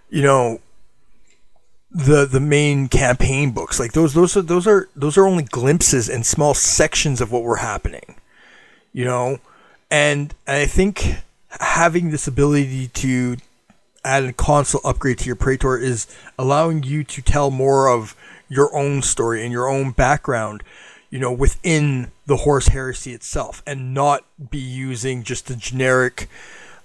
you 0.10 0.22
know, 0.22 0.62
the 1.92 2.26
the 2.26 2.40
main 2.40 2.88
campaign 2.88 3.52
books. 3.52 3.80
Like 3.80 3.94
those 3.94 4.14
those 4.14 4.38
are 4.38 4.42
those 4.42 4.68
are 4.68 4.88
those 4.96 5.18
are 5.18 5.26
only 5.26 5.44
glimpses 5.44 6.08
and 6.08 6.26
small 6.26 6.54
sections 6.54 7.20
of 7.20 7.32
what 7.32 7.44
were 7.44 7.58
happening. 7.58 8.16
You 8.98 9.06
know? 9.06 9.38
And 9.92 10.34
I 10.48 10.66
think 10.66 11.18
having 11.52 12.10
this 12.10 12.28
ability 12.28 12.88
to 12.88 13.38
add 14.04 14.24
a 14.24 14.34
consul 14.34 14.82
upgrade 14.84 15.20
to 15.20 15.28
your 15.28 15.36
Praetor 15.36 15.78
is 15.78 16.08
allowing 16.40 16.82
you 16.82 17.04
to 17.04 17.22
tell 17.22 17.52
more 17.52 17.90
of 17.90 18.16
your 18.50 18.76
own 18.76 19.04
story 19.04 19.44
and 19.44 19.52
your 19.52 19.70
own 19.70 19.92
background, 19.92 20.64
you 21.12 21.20
know, 21.20 21.32
within 21.32 22.12
the 22.26 22.38
Horus 22.38 22.70
Heresy 22.70 23.14
itself 23.14 23.62
and 23.68 23.94
not 23.94 24.26
be 24.50 24.58
using 24.58 25.22
just 25.22 25.52
a 25.52 25.56
generic 25.56 26.28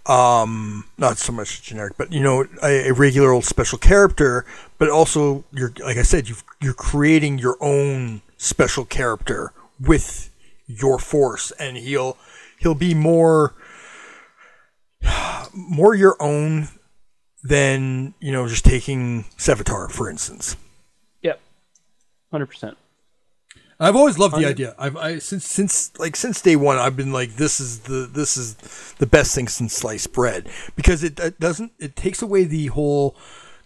um 0.07 0.85
not 0.99 1.17
so 1.17 1.33
much 1.33 1.63
generic 1.63 1.93
but 1.97 2.13
you 2.13 2.19
know 2.19 2.45
a, 2.61 2.89
a 2.89 2.93
regular 2.93 3.31
old 3.31 3.45
special 3.45 3.79
character 3.79 4.45
but 4.77 4.91
also 4.91 5.45
you're 5.53 5.73
like 5.85 5.97
i 5.97 6.03
said 6.03 6.29
you've, 6.29 6.43
you're 6.61 6.75
creating 6.75 7.39
your 7.39 7.57
own 7.61 8.21
special 8.37 8.85
character 8.85 9.53
with 9.81 10.32
your 10.81 10.99
force 10.99 11.51
and 11.53 11.77
he'll 11.77 12.17
he'll 12.59 12.75
be 12.75 12.95
more 12.95 13.55
more 15.55 15.95
your 15.95 16.17
own 16.21 16.69
than 17.43 18.15
you 18.21 18.33
know 18.33 18.49
just 18.49 18.65
taking 18.65 19.25
Sevatar 19.37 19.91
for 19.91 20.09
instance. 20.09 20.57
yep, 21.23 21.41
hundred 22.31 22.47
percent. 22.47 22.77
I've 23.81 23.97
always 23.97 24.17
loved 24.17 24.37
the 24.37 24.47
idea. 24.47 24.77
I've 24.79 24.97
I, 24.97 25.19
since 25.19 25.45
since 25.45 25.99
like 25.99 26.15
since 26.15 26.41
day 26.41 26.55
one, 26.55 26.79
I've 26.79 26.97
been 26.97 27.13
like, 27.13 27.35
this 27.35 27.59
is 27.59 27.81
the 27.81 28.09
this 28.11 28.37
is 28.37 28.55
the 28.99 29.07
best 29.07 29.35
thing 29.35 29.49
since 29.49 29.75
sliced 29.75 30.13
bread 30.13 30.49
because 30.77 31.03
it, 31.03 31.19
it 31.19 31.41
doesn't 31.41 31.73
it 31.81 31.97
takes 31.97 32.23
away 32.23 32.45
the 32.45 32.67
whole 32.67 33.17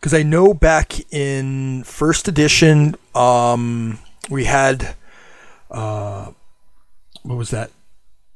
because 0.01 0.15
I 0.15 0.23
know 0.23 0.55
back 0.55 0.95
in 1.13 1.85
first 1.85 2.29
edition, 2.29 2.97
um, 3.15 3.99
we 4.31 4.45
had 4.45 4.95
uh, 5.71 6.31
what 7.27 7.37
was 7.37 7.51
that 7.51 7.71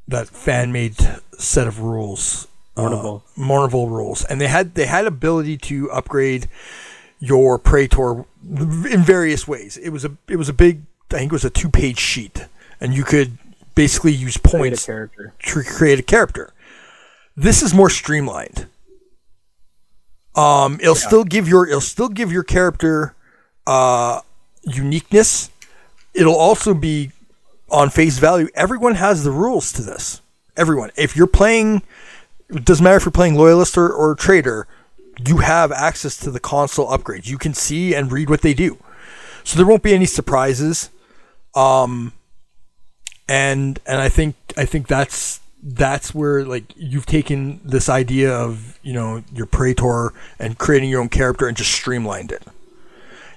that 0.09 0.29
fan 0.29 0.73
made 0.73 0.97
set 1.39 1.67
of 1.67 1.81
rules. 1.81 2.49
Mournival. 2.77 3.23
Uh, 3.23 3.41
Mournival 3.41 3.89
rules, 3.89 4.25
and 4.25 4.41
they 4.41 4.49
had 4.49 4.75
they 4.75 4.87
had 4.87 5.07
ability 5.07 5.57
to 5.59 5.91
upgrade 5.91 6.49
your 7.19 7.59
Praetor 7.59 8.25
in 8.43 9.03
various 9.03 9.47
ways. 9.47 9.77
It 9.77 9.91
was 9.91 10.05
a 10.05 10.17
it 10.29 10.37
was 10.37 10.49
a 10.49 10.53
big 10.53 10.83
I 11.11 11.19
think 11.19 11.33
it 11.33 11.33
was 11.33 11.45
a 11.45 11.51
two 11.51 11.69
page 11.69 11.99
sheet, 11.99 12.47
and 12.81 12.95
you 12.95 13.05
could 13.05 13.39
basically 13.75 14.13
use 14.13 14.37
Create 14.37 14.53
points 14.59 14.87
character. 14.87 15.33
to 15.39 15.63
create 15.63 15.99
a 15.99 16.03
character. 16.03 16.53
This 17.37 17.63
is 17.63 17.75
more 17.75 17.91
streamlined. 17.91 18.67
Um, 20.35 20.79
it'll 20.81 20.95
still 20.95 21.25
give 21.25 21.49
your 21.49 21.67
it'll 21.67 21.81
still 21.81 22.09
give 22.09 22.33
your 22.33 22.45
character 22.45 23.15
uh, 23.67 24.21
uniqueness. 24.63 25.51
It'll 26.15 26.37
also 26.37 26.73
be 26.75 27.13
on 27.71 27.91
face 27.91 28.19
value. 28.19 28.49
Everyone 28.55 28.95
has 28.97 29.25
the 29.25 29.31
rules 29.31 29.73
to 29.73 29.83
this. 29.83 30.21
Everyone, 30.57 30.91
if 30.97 31.17
you're 31.17 31.27
playing, 31.27 31.83
it 32.49 32.65
doesn't 32.65 32.83
matter 32.83 32.97
if 32.97 33.05
you're 33.05 33.13
playing 33.13 33.37
loyalist 33.37 33.79
or, 33.79 33.91
or 33.91 34.15
trader, 34.15 34.67
you 35.27 35.39
have 35.39 35.73
access 35.73 36.17
to 36.19 36.31
the 36.31 36.41
consul 36.41 36.87
upgrades. 36.87 37.27
You 37.27 37.39
can 37.39 37.55
see 37.55 37.95
and 37.95 38.11
read 38.11 38.29
what 38.29 38.43
they 38.43 38.55
do, 38.55 38.79
so 39.45 39.57
there 39.57 39.67
won't 39.67 39.83
be 39.83 39.95
any 39.95 40.07
surprises. 40.07 40.91
Um, 41.55 42.13
and 43.29 43.79
and 43.87 44.01
I 44.01 44.09
think 44.09 44.35
I 44.57 44.65
think 44.65 44.89
that's 44.89 45.41
that's 45.63 46.15
where 46.15 46.45
like 46.45 46.65
you've 46.77 47.07
taken 47.07 47.61
this 47.65 47.89
idea 47.89 48.35
of 48.35 48.79
you 48.83 48.93
know 48.93 49.23
your 49.33 49.47
praetor 49.47 50.13
and 50.39 50.59
creating 50.59 50.91
your 50.91 51.01
own 51.01 51.09
character 51.09 51.47
and 51.47 51.57
just 51.57 51.73
streamlined 51.73 52.33
it. 52.33 52.43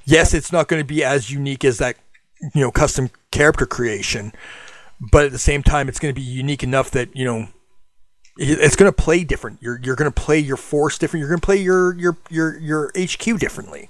Yes, 0.05 0.33
it's 0.33 0.51
not 0.51 0.67
going 0.67 0.81
to 0.81 0.87
be 0.87 1.03
as 1.03 1.31
unique 1.31 1.63
as 1.63 1.77
that 1.77 1.95
you 2.53 2.61
know 2.61 2.71
custom 2.71 3.09
character 3.31 3.65
creation, 3.65 4.33
but 5.11 5.25
at 5.25 5.31
the 5.31 5.39
same 5.39 5.63
time, 5.63 5.89
it's 5.89 5.99
going 5.99 6.13
to 6.13 6.19
be 6.19 6.25
unique 6.25 6.63
enough 6.63 6.91
that 6.91 7.15
you 7.15 7.25
know 7.25 7.47
it's 8.37 8.75
going 8.75 8.91
to 8.91 8.95
play 8.95 9.23
different. 9.23 9.61
You're 9.61 9.79
you're 9.83 9.95
going 9.95 10.11
to 10.11 10.21
play 10.21 10.39
your 10.39 10.57
force 10.57 10.97
different. 10.97 11.21
You're 11.21 11.29
going 11.29 11.41
to 11.41 11.45
play 11.45 11.57
your 11.57 11.95
your 11.95 12.17
your 12.29 12.57
your 12.59 12.91
HQ 12.97 13.39
differently. 13.39 13.89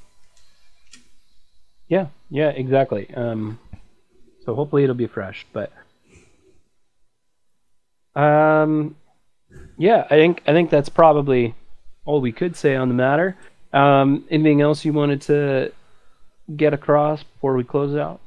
Yeah, 1.88 2.07
yeah, 2.30 2.49
exactly. 2.49 3.13
Um, 3.13 3.59
so 4.45 4.55
hopefully 4.55 4.84
it'll 4.84 4.95
be 4.95 5.07
fresh, 5.07 5.45
but 5.53 5.71
um, 8.15 8.95
yeah, 9.77 10.05
I 10.09 10.15
think 10.15 10.41
I 10.47 10.51
think 10.53 10.69
that's 10.69 10.89
probably 10.89 11.55
all 12.05 12.21
we 12.21 12.31
could 12.31 12.55
say 12.55 12.75
on 12.75 12.89
the 12.89 12.93
matter. 12.93 13.38
Um, 13.71 14.25
anything 14.30 14.61
else 14.61 14.85
you 14.85 14.93
wanted 14.93 15.21
to 15.23 15.71
get 16.55 16.73
across 16.73 17.23
before 17.23 17.55
we 17.55 17.63
close 17.63 17.95
out? 17.95 18.19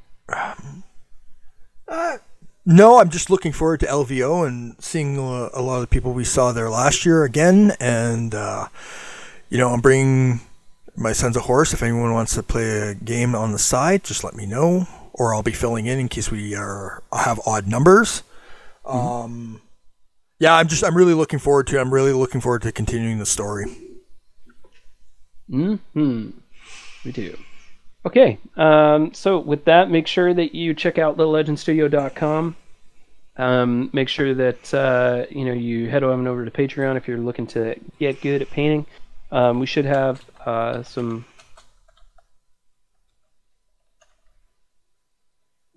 No, 2.69 2.99
I'm 2.99 3.09
just 3.09 3.29
looking 3.29 3.53
forward 3.53 3.79
to 3.79 3.85
LVO 3.85 4.45
and 4.45 4.75
seeing 4.83 5.17
uh, 5.17 5.49
a 5.53 5.61
lot 5.61 5.75
of 5.75 5.81
the 5.81 5.87
people 5.87 6.11
we 6.11 6.25
saw 6.25 6.51
there 6.51 6.69
last 6.69 7.05
year 7.05 7.23
again. 7.23 7.71
And, 7.79 8.35
uh, 8.35 8.67
you 9.49 9.57
know, 9.57 9.69
I'm 9.69 9.79
bringing 9.79 10.41
my 10.97 11.13
Sons 11.13 11.37
of 11.37 11.43
Horus. 11.43 11.71
If 11.73 11.81
anyone 11.81 12.11
wants 12.11 12.35
to 12.35 12.43
play 12.43 12.89
a 12.89 12.93
game 12.93 13.35
on 13.35 13.53
the 13.53 13.59
side, 13.59 14.03
just 14.03 14.25
let 14.25 14.35
me 14.35 14.45
know. 14.45 14.85
or 15.17 15.33
I'll 15.33 15.43
be 15.43 15.51
filling 15.51 15.87
in 15.87 15.99
in 15.99 16.07
case 16.09 16.29
we 16.29 16.55
are 16.55 17.03
have 17.11 17.39
odd 17.45 17.67
numbers. 17.67 18.23
Um, 18.85 19.61
yeah, 20.39 20.55
I'm 20.55 20.67
just 20.67 20.83
I'm 20.83 20.95
really 20.95 21.15
looking 21.15 21.39
forward 21.39 21.67
to. 21.67 21.79
I'm 21.79 21.93
really 21.93 22.13
looking 22.13 22.39
forward 22.39 22.61
to 22.61 22.71
continuing 22.71 23.17
the 23.17 23.25
story. 23.25 23.65
Hmm. 25.49 26.29
We 27.03 27.11
do. 27.11 27.37
Okay. 28.07 28.37
Um, 28.55 29.13
so 29.13 29.37
with 29.37 29.65
that, 29.65 29.91
make 29.91 30.07
sure 30.07 30.33
that 30.33 30.55
you 30.55 30.73
check 30.73 30.97
out 30.97 31.17
lillegendstudio.com. 31.17 32.55
Um, 33.35 33.89
make 33.91 34.07
sure 34.07 34.33
that 34.33 34.73
uh, 34.73 35.25
you 35.29 35.43
know 35.43 35.51
you 35.51 35.89
head 35.89 36.03
on 36.03 36.25
over 36.25 36.45
to 36.45 36.49
Patreon 36.49 36.95
if 36.95 37.05
you're 37.05 37.17
looking 37.17 37.47
to 37.47 37.75
get 37.99 38.21
good 38.21 38.41
at 38.41 38.49
painting. 38.49 38.85
Um, 39.29 39.59
we 39.59 39.65
should 39.65 39.83
have 39.83 40.23
uh, 40.45 40.83
some. 40.83 41.25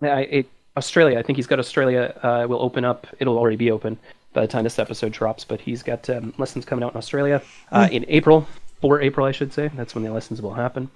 I, 0.01 0.21
it, 0.21 0.51
Australia. 0.77 1.19
I 1.19 1.25
think 1.25 1.35
he's 1.35 1.49
got 1.49 1.59
Australia. 1.59 2.17
Uh, 2.23 2.47
will 2.49 2.63
open 2.63 2.85
up. 2.85 3.09
It'll 3.19 3.39
already 3.39 3.57
be 3.57 3.73
open 3.73 3.99
by 4.35 4.43
the 4.43 4.47
time 4.47 4.63
this 4.63 4.79
episode 4.79 5.11
drops. 5.11 5.43
But 5.43 5.61
he's 5.61 5.83
got 5.83 6.09
um, 6.09 6.33
lessons 6.39 6.65
coming 6.65 6.85
out 6.85 6.93
in 6.93 6.97
Australia 6.97 7.43
uh, 7.73 7.89
in 7.91 8.05
April, 8.07 8.47
for 8.81 9.01
April, 9.01 9.27
I 9.27 9.33
should 9.33 9.53
say. 9.53 9.69
That's 9.75 9.97
when 9.97 10.05
the 10.05 10.13
lessons 10.13 10.41
will 10.41 10.55
happen. 10.55 10.89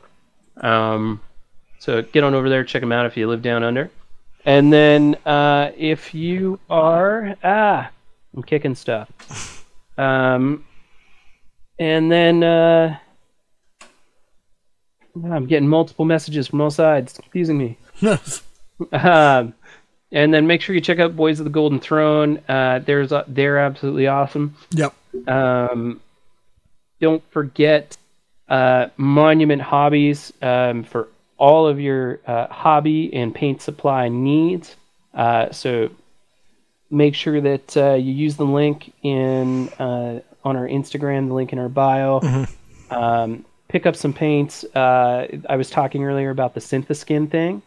Um, 0.57 1.21
so 1.79 2.03
get 2.03 2.25
on 2.25 2.35
over 2.35 2.49
there, 2.49 2.65
check 2.65 2.81
them 2.81 2.93
out 2.93 3.07
if 3.07 3.17
you 3.17 3.29
live 3.29 3.43
down 3.43 3.63
under. 3.63 3.91
And 4.45 4.73
then 4.73 5.17
uh, 5.27 5.73
if 5.77 6.15
you 6.15 6.61
are 6.69 7.37
ah, 7.43 7.91
I'm 8.35 8.43
kicking 8.43 8.75
stuff. 8.75 9.65
Um, 9.97 10.65
and 11.79 12.11
then 12.11 12.43
uh, 12.43 12.99
I'm 15.25 15.47
getting 15.47 15.69
multiple 15.69 16.05
messages 16.05 16.49
from 16.49 16.61
all 16.61 16.71
sides. 16.71 17.13
It's 17.13 17.21
confusing 17.21 17.59
me. 17.59 17.79
Um, 18.91 19.55
and 20.11 20.35
then 20.35 20.49
make 20.49 20.61
sure 20.61 20.75
you 20.75 20.81
check 20.81 20.99
out 20.99 21.15
Boys 21.15 21.39
of 21.39 21.45
the 21.45 21.51
Golden 21.51 21.79
Throne. 21.79 22.41
Uh, 22.49 22.81
there's 22.81 23.13
uh, 23.13 23.25
they're 23.29 23.59
absolutely 23.59 24.09
awesome. 24.09 24.57
yep. 24.71 24.93
Um, 25.29 26.01
don't 27.01 27.23
forget 27.31 27.97
uh, 28.49 28.87
Monument 28.97 29.63
Hobbies 29.63 30.33
um, 30.43 30.85
for 30.85 31.09
all 31.37 31.67
of 31.67 31.81
your 31.81 32.21
uh, 32.27 32.47
hobby 32.49 33.13
and 33.13 33.35
paint 33.35 33.61
supply 33.63 34.09
needs. 34.09 34.77
Uh, 35.13 35.51
so 35.51 35.91
make 36.91 37.15
sure 37.15 37.41
that 37.41 37.77
uh, 37.77 37.95
you 37.95 38.13
use 38.13 38.37
the 38.37 38.45
link 38.45 38.93
in 39.03 39.69
uh, 39.79 40.21
on 40.45 40.57
our 40.57 40.69
Instagram, 40.69 41.29
the 41.29 41.35
link 41.35 41.53
in 41.53 41.59
our 41.59 41.69
bio. 41.69 42.21
Um, 42.91 43.45
pick 43.69 43.87
up 43.87 43.97
some 43.97 44.13
paints. 44.13 44.63
Uh, 44.75 45.27
I 45.49 45.57
was 45.57 45.71
talking 45.71 46.05
earlier 46.05 46.31
about 46.31 46.55
the 46.55 46.61
Syntheskin 46.61 47.31
thing 47.31 47.63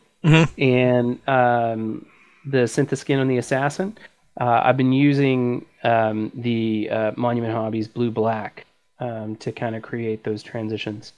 and 0.58 1.20
um, 1.28 2.06
the 2.46 2.60
Syntheskin 2.60 3.20
on 3.20 3.28
the 3.28 3.38
Assassin. 3.38 3.98
Uh, 4.40 4.62
I've 4.64 4.78
been 4.78 4.94
using 4.94 5.66
um, 5.84 6.32
the 6.36 6.90
uh, 6.92 7.12
Monument 7.18 7.54
Hobbies 7.54 7.88
Blue 7.88 8.12
Black 8.12 8.66
um, 9.00 9.36
to 9.38 9.52
kind 9.52 9.76
of 9.76 9.82
create 9.84 10.24
those 10.24 10.42
transitions 10.44 11.14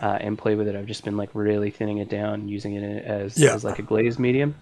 uh, 0.00 0.18
and 0.20 0.38
play 0.38 0.54
with 0.54 0.68
it. 0.68 0.76
I've 0.76 0.86
just 0.86 1.04
been 1.04 1.16
like 1.16 1.30
really 1.34 1.70
thinning 1.70 1.98
it 1.98 2.08
down, 2.08 2.48
using 2.48 2.74
it 2.74 3.04
as, 3.04 3.38
Yeah. 3.38 3.54
as 3.54 3.64
like 3.64 3.78
a 3.78 3.82
glazed 3.82 4.18
medium. 4.18 4.54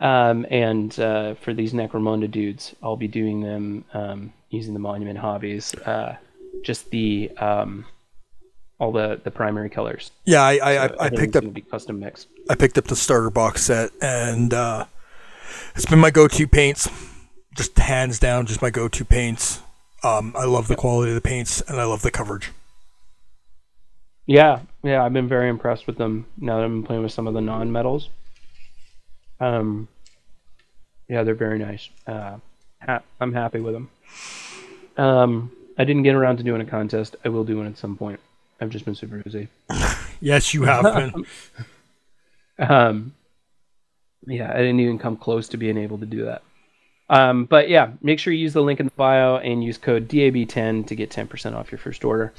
Um, 0.00 0.46
and 0.50 0.98
uh, 1.00 1.34
for 1.34 1.52
these 1.52 1.72
Necromunda 1.72 2.30
dudes, 2.30 2.74
I'll 2.82 2.96
be 2.96 3.08
doing 3.08 3.40
them 3.40 3.84
um, 3.94 4.32
using 4.50 4.72
the 4.72 4.78
Monument 4.80 5.18
Hobbies, 5.18 5.74
uh, 5.74 6.16
just 6.62 6.90
the 6.90 7.30
um, 7.38 7.84
all 8.78 8.92
the 8.92 9.20
the 9.24 9.30
primary 9.32 9.68
colors. 9.68 10.12
Yeah, 10.24 10.42
I 10.42 10.58
I, 10.58 10.86
I, 10.86 10.90
I 11.06 11.10
picked 11.10 11.34
up 11.34 11.44
custom 11.68 11.98
mixed. 11.98 12.28
I 12.48 12.54
picked 12.54 12.78
up 12.78 12.84
the 12.84 12.94
starter 12.94 13.30
box 13.30 13.64
set, 13.64 13.90
and 14.00 14.54
uh, 14.54 14.84
it's 15.74 15.86
been 15.86 15.98
my 15.98 16.10
go-to 16.10 16.46
paints. 16.46 16.88
Just 17.56 17.76
hands 17.76 18.20
down, 18.20 18.46
just 18.46 18.62
my 18.62 18.70
go-to 18.70 19.04
paints. 19.04 19.62
Um, 20.02 20.32
I 20.36 20.44
love 20.44 20.68
the 20.68 20.76
quality 20.76 21.10
of 21.10 21.14
the 21.16 21.20
paints, 21.20 21.60
and 21.62 21.80
I 21.80 21.84
love 21.84 22.02
the 22.02 22.10
coverage. 22.10 22.52
Yeah, 24.26 24.60
yeah, 24.82 25.02
I've 25.04 25.12
been 25.12 25.28
very 25.28 25.48
impressed 25.48 25.86
with 25.86 25.96
them 25.96 26.26
now 26.36 26.58
that 26.58 26.64
I've 26.64 26.70
been 26.70 26.82
playing 26.84 27.02
with 27.02 27.12
some 27.12 27.26
of 27.26 27.34
the 27.34 27.40
non-metals. 27.40 28.10
Um, 29.40 29.88
yeah, 31.08 31.22
they're 31.22 31.34
very 31.34 31.58
nice. 31.58 31.88
Uh, 32.06 32.36
ha- 32.80 33.02
I'm 33.20 33.32
happy 33.32 33.60
with 33.60 33.74
them. 33.74 33.90
Um, 34.96 35.50
I 35.78 35.84
didn't 35.84 36.02
get 36.02 36.14
around 36.14 36.36
to 36.38 36.42
doing 36.42 36.60
a 36.60 36.66
contest. 36.66 37.16
I 37.24 37.30
will 37.30 37.44
do 37.44 37.56
one 37.56 37.66
at 37.66 37.78
some 37.78 37.96
point. 37.96 38.20
I've 38.60 38.70
just 38.70 38.84
been 38.84 38.94
super 38.94 39.18
busy. 39.18 39.48
Yes, 40.20 40.52
you 40.52 40.64
have 40.64 40.82
been. 40.82 41.26
Um, 42.58 43.14
yeah, 44.26 44.50
I 44.52 44.56
didn't 44.56 44.80
even 44.80 44.98
come 44.98 45.16
close 45.16 45.48
to 45.50 45.56
being 45.56 45.78
able 45.78 45.96
to 45.98 46.06
do 46.06 46.24
that. 46.24 46.42
Um, 47.10 47.46
but 47.46 47.68
yeah, 47.68 47.92
make 48.02 48.18
sure 48.18 48.32
you 48.32 48.40
use 48.40 48.52
the 48.52 48.62
link 48.62 48.80
in 48.80 48.86
the 48.86 48.92
bio 48.92 49.36
and 49.36 49.64
use 49.64 49.78
code 49.78 50.08
DAB10 50.08 50.86
to 50.88 50.94
get 50.94 51.10
10% 51.10 51.54
off 51.54 51.72
your 51.72 51.78
first 51.78 52.04
order. 52.04 52.32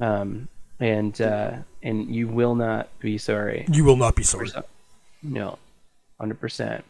Um, 0.00 0.48
and 0.80 1.20
uh, 1.20 1.56
and 1.82 2.14
you 2.14 2.28
will 2.28 2.54
not 2.54 2.88
be 3.00 3.18
sorry. 3.18 3.64
you 3.70 3.84
will 3.84 3.96
not 3.96 4.14
be 4.14 4.22
sorry. 4.22 4.48
No, 5.22 5.58
hundred 6.20 6.40
percent. 6.40 6.84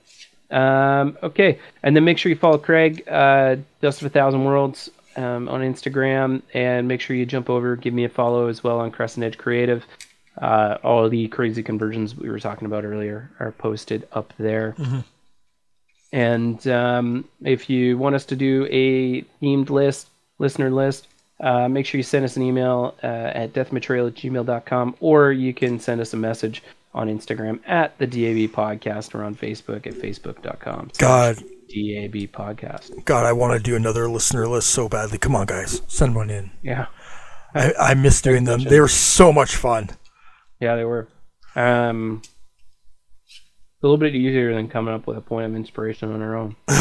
Um, 0.50 1.16
okay, 1.22 1.58
and 1.82 1.96
then 1.96 2.04
make 2.04 2.18
sure 2.18 2.28
you 2.30 2.36
follow 2.36 2.58
Craig, 2.58 3.02
uh, 3.08 3.56
Dust 3.80 4.02
of 4.02 4.06
a 4.06 4.10
Thousand 4.10 4.44
Worlds, 4.44 4.90
um, 5.16 5.48
on 5.48 5.60
Instagram, 5.62 6.42
and 6.54 6.86
make 6.86 7.00
sure 7.00 7.16
you 7.16 7.26
jump 7.26 7.50
over, 7.50 7.76
give 7.76 7.92
me 7.94 8.04
a 8.04 8.08
follow 8.08 8.48
as 8.48 8.62
well 8.62 8.80
on 8.80 8.90
Crescent 8.90 9.24
Edge 9.24 9.38
Creative. 9.38 9.84
Uh, 10.40 10.78
all 10.84 11.08
the 11.08 11.26
crazy 11.28 11.62
conversions 11.62 12.14
we 12.14 12.28
were 12.30 12.38
talking 12.38 12.66
about 12.66 12.84
earlier 12.84 13.30
are 13.40 13.52
posted 13.52 14.06
up 14.12 14.32
there. 14.38 14.76
And 16.12 16.66
um, 16.68 17.28
if 17.44 17.68
you 17.68 17.98
want 17.98 18.14
us 18.14 18.24
to 18.26 18.36
do 18.36 18.66
a 18.70 19.22
themed 19.42 19.70
list, 19.70 20.08
listener 20.38 20.70
list, 20.70 21.08
uh, 21.40 21.68
make 21.68 21.86
sure 21.86 21.98
you 21.98 22.02
send 22.02 22.24
us 22.24 22.36
an 22.36 22.42
email 22.42 22.94
uh, 23.02 23.06
at 23.06 23.52
deathandbetrayal 23.52 24.08
at 24.08 24.14
gmail.com 24.14 24.96
or 25.00 25.32
you 25.32 25.54
can 25.54 25.78
send 25.78 26.00
us 26.00 26.12
a 26.14 26.16
message 26.16 26.62
on 26.94 27.08
Instagram 27.08 27.60
at 27.66 27.96
the 27.98 28.06
DAB 28.06 28.50
podcast 28.50 29.14
or 29.14 29.22
on 29.22 29.34
Facebook 29.36 29.86
at 29.86 29.94
facebook.com. 29.94 30.90
God, 30.98 31.36
DAB 31.36 32.32
podcast. 32.32 33.04
God, 33.04 33.24
I 33.24 33.32
want 33.32 33.52
to 33.52 33.62
do 33.62 33.76
another 33.76 34.08
listener 34.08 34.48
list 34.48 34.70
so 34.70 34.88
badly. 34.88 35.18
Come 35.18 35.36
on, 35.36 35.46
guys, 35.46 35.82
send 35.86 36.14
one 36.14 36.30
in. 36.30 36.50
Yeah. 36.62 36.86
I, 37.54 37.72
I 37.78 37.94
miss 37.94 38.20
doing 38.20 38.44
them. 38.44 38.64
They 38.64 38.80
were 38.80 38.88
so 38.88 39.32
much 39.32 39.54
fun. 39.54 39.90
Yeah, 40.60 40.76
they 40.76 40.84
were. 40.84 41.08
Um, 41.54 42.22
a 43.80 43.86
little 43.86 43.98
bit 43.98 44.14
easier 44.14 44.54
than 44.54 44.68
coming 44.68 44.94
up 44.94 45.06
with 45.06 45.16
a 45.16 45.20
point 45.20 45.46
of 45.46 45.54
inspiration 45.54 46.12
on 46.12 46.22
our 46.22 46.36
own. 46.36 46.56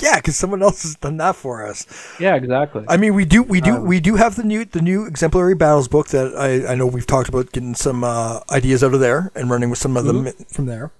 Yeah, 0.00 0.16
because 0.16 0.36
someone 0.36 0.62
else 0.62 0.82
has 0.82 0.96
done 0.96 1.18
that 1.18 1.36
for 1.36 1.66
us. 1.66 1.86
Yeah, 2.18 2.34
exactly. 2.34 2.84
I 2.88 2.96
mean, 2.96 3.14
we 3.14 3.24
do, 3.24 3.42
we 3.42 3.60
do, 3.60 3.80
we 3.80 4.00
do 4.00 4.16
have 4.16 4.36
the 4.36 4.42
new, 4.42 4.64
the 4.64 4.80
new 4.80 5.04
exemplary 5.04 5.54
battles 5.54 5.88
book 5.88 6.08
that 6.08 6.34
I, 6.36 6.72
I 6.72 6.74
know 6.74 6.86
we've 6.86 7.06
talked 7.06 7.28
about 7.28 7.52
getting 7.52 7.74
some 7.74 8.02
uh, 8.02 8.40
ideas 8.50 8.82
out 8.82 8.94
of 8.94 9.00
there 9.00 9.30
and 9.34 9.50
running 9.50 9.70
with 9.70 9.78
some 9.78 9.96
of 9.96 10.04
them 10.04 10.32
from 10.48 10.66
there. 10.66 10.90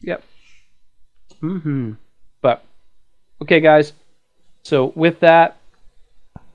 Yep. 0.00 0.22
Mm-hmm. 1.42 1.92
But 2.42 2.64
okay, 3.40 3.60
guys. 3.60 3.92
So 4.62 4.92
with 4.94 5.20
that, 5.20 5.56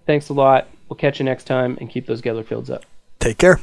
thanks 0.06 0.30
a 0.30 0.34
lot. 0.34 0.68
We'll 0.88 0.98
catch 0.98 1.20
you 1.20 1.26
next 1.26 1.46
time 1.46 1.78
and 1.82 1.90
keep 1.90 2.06
those 2.06 2.22
Geller 2.22 2.46
fields 2.46 2.70
up. 2.70 2.86
Take 3.20 3.38
care. 3.38 3.60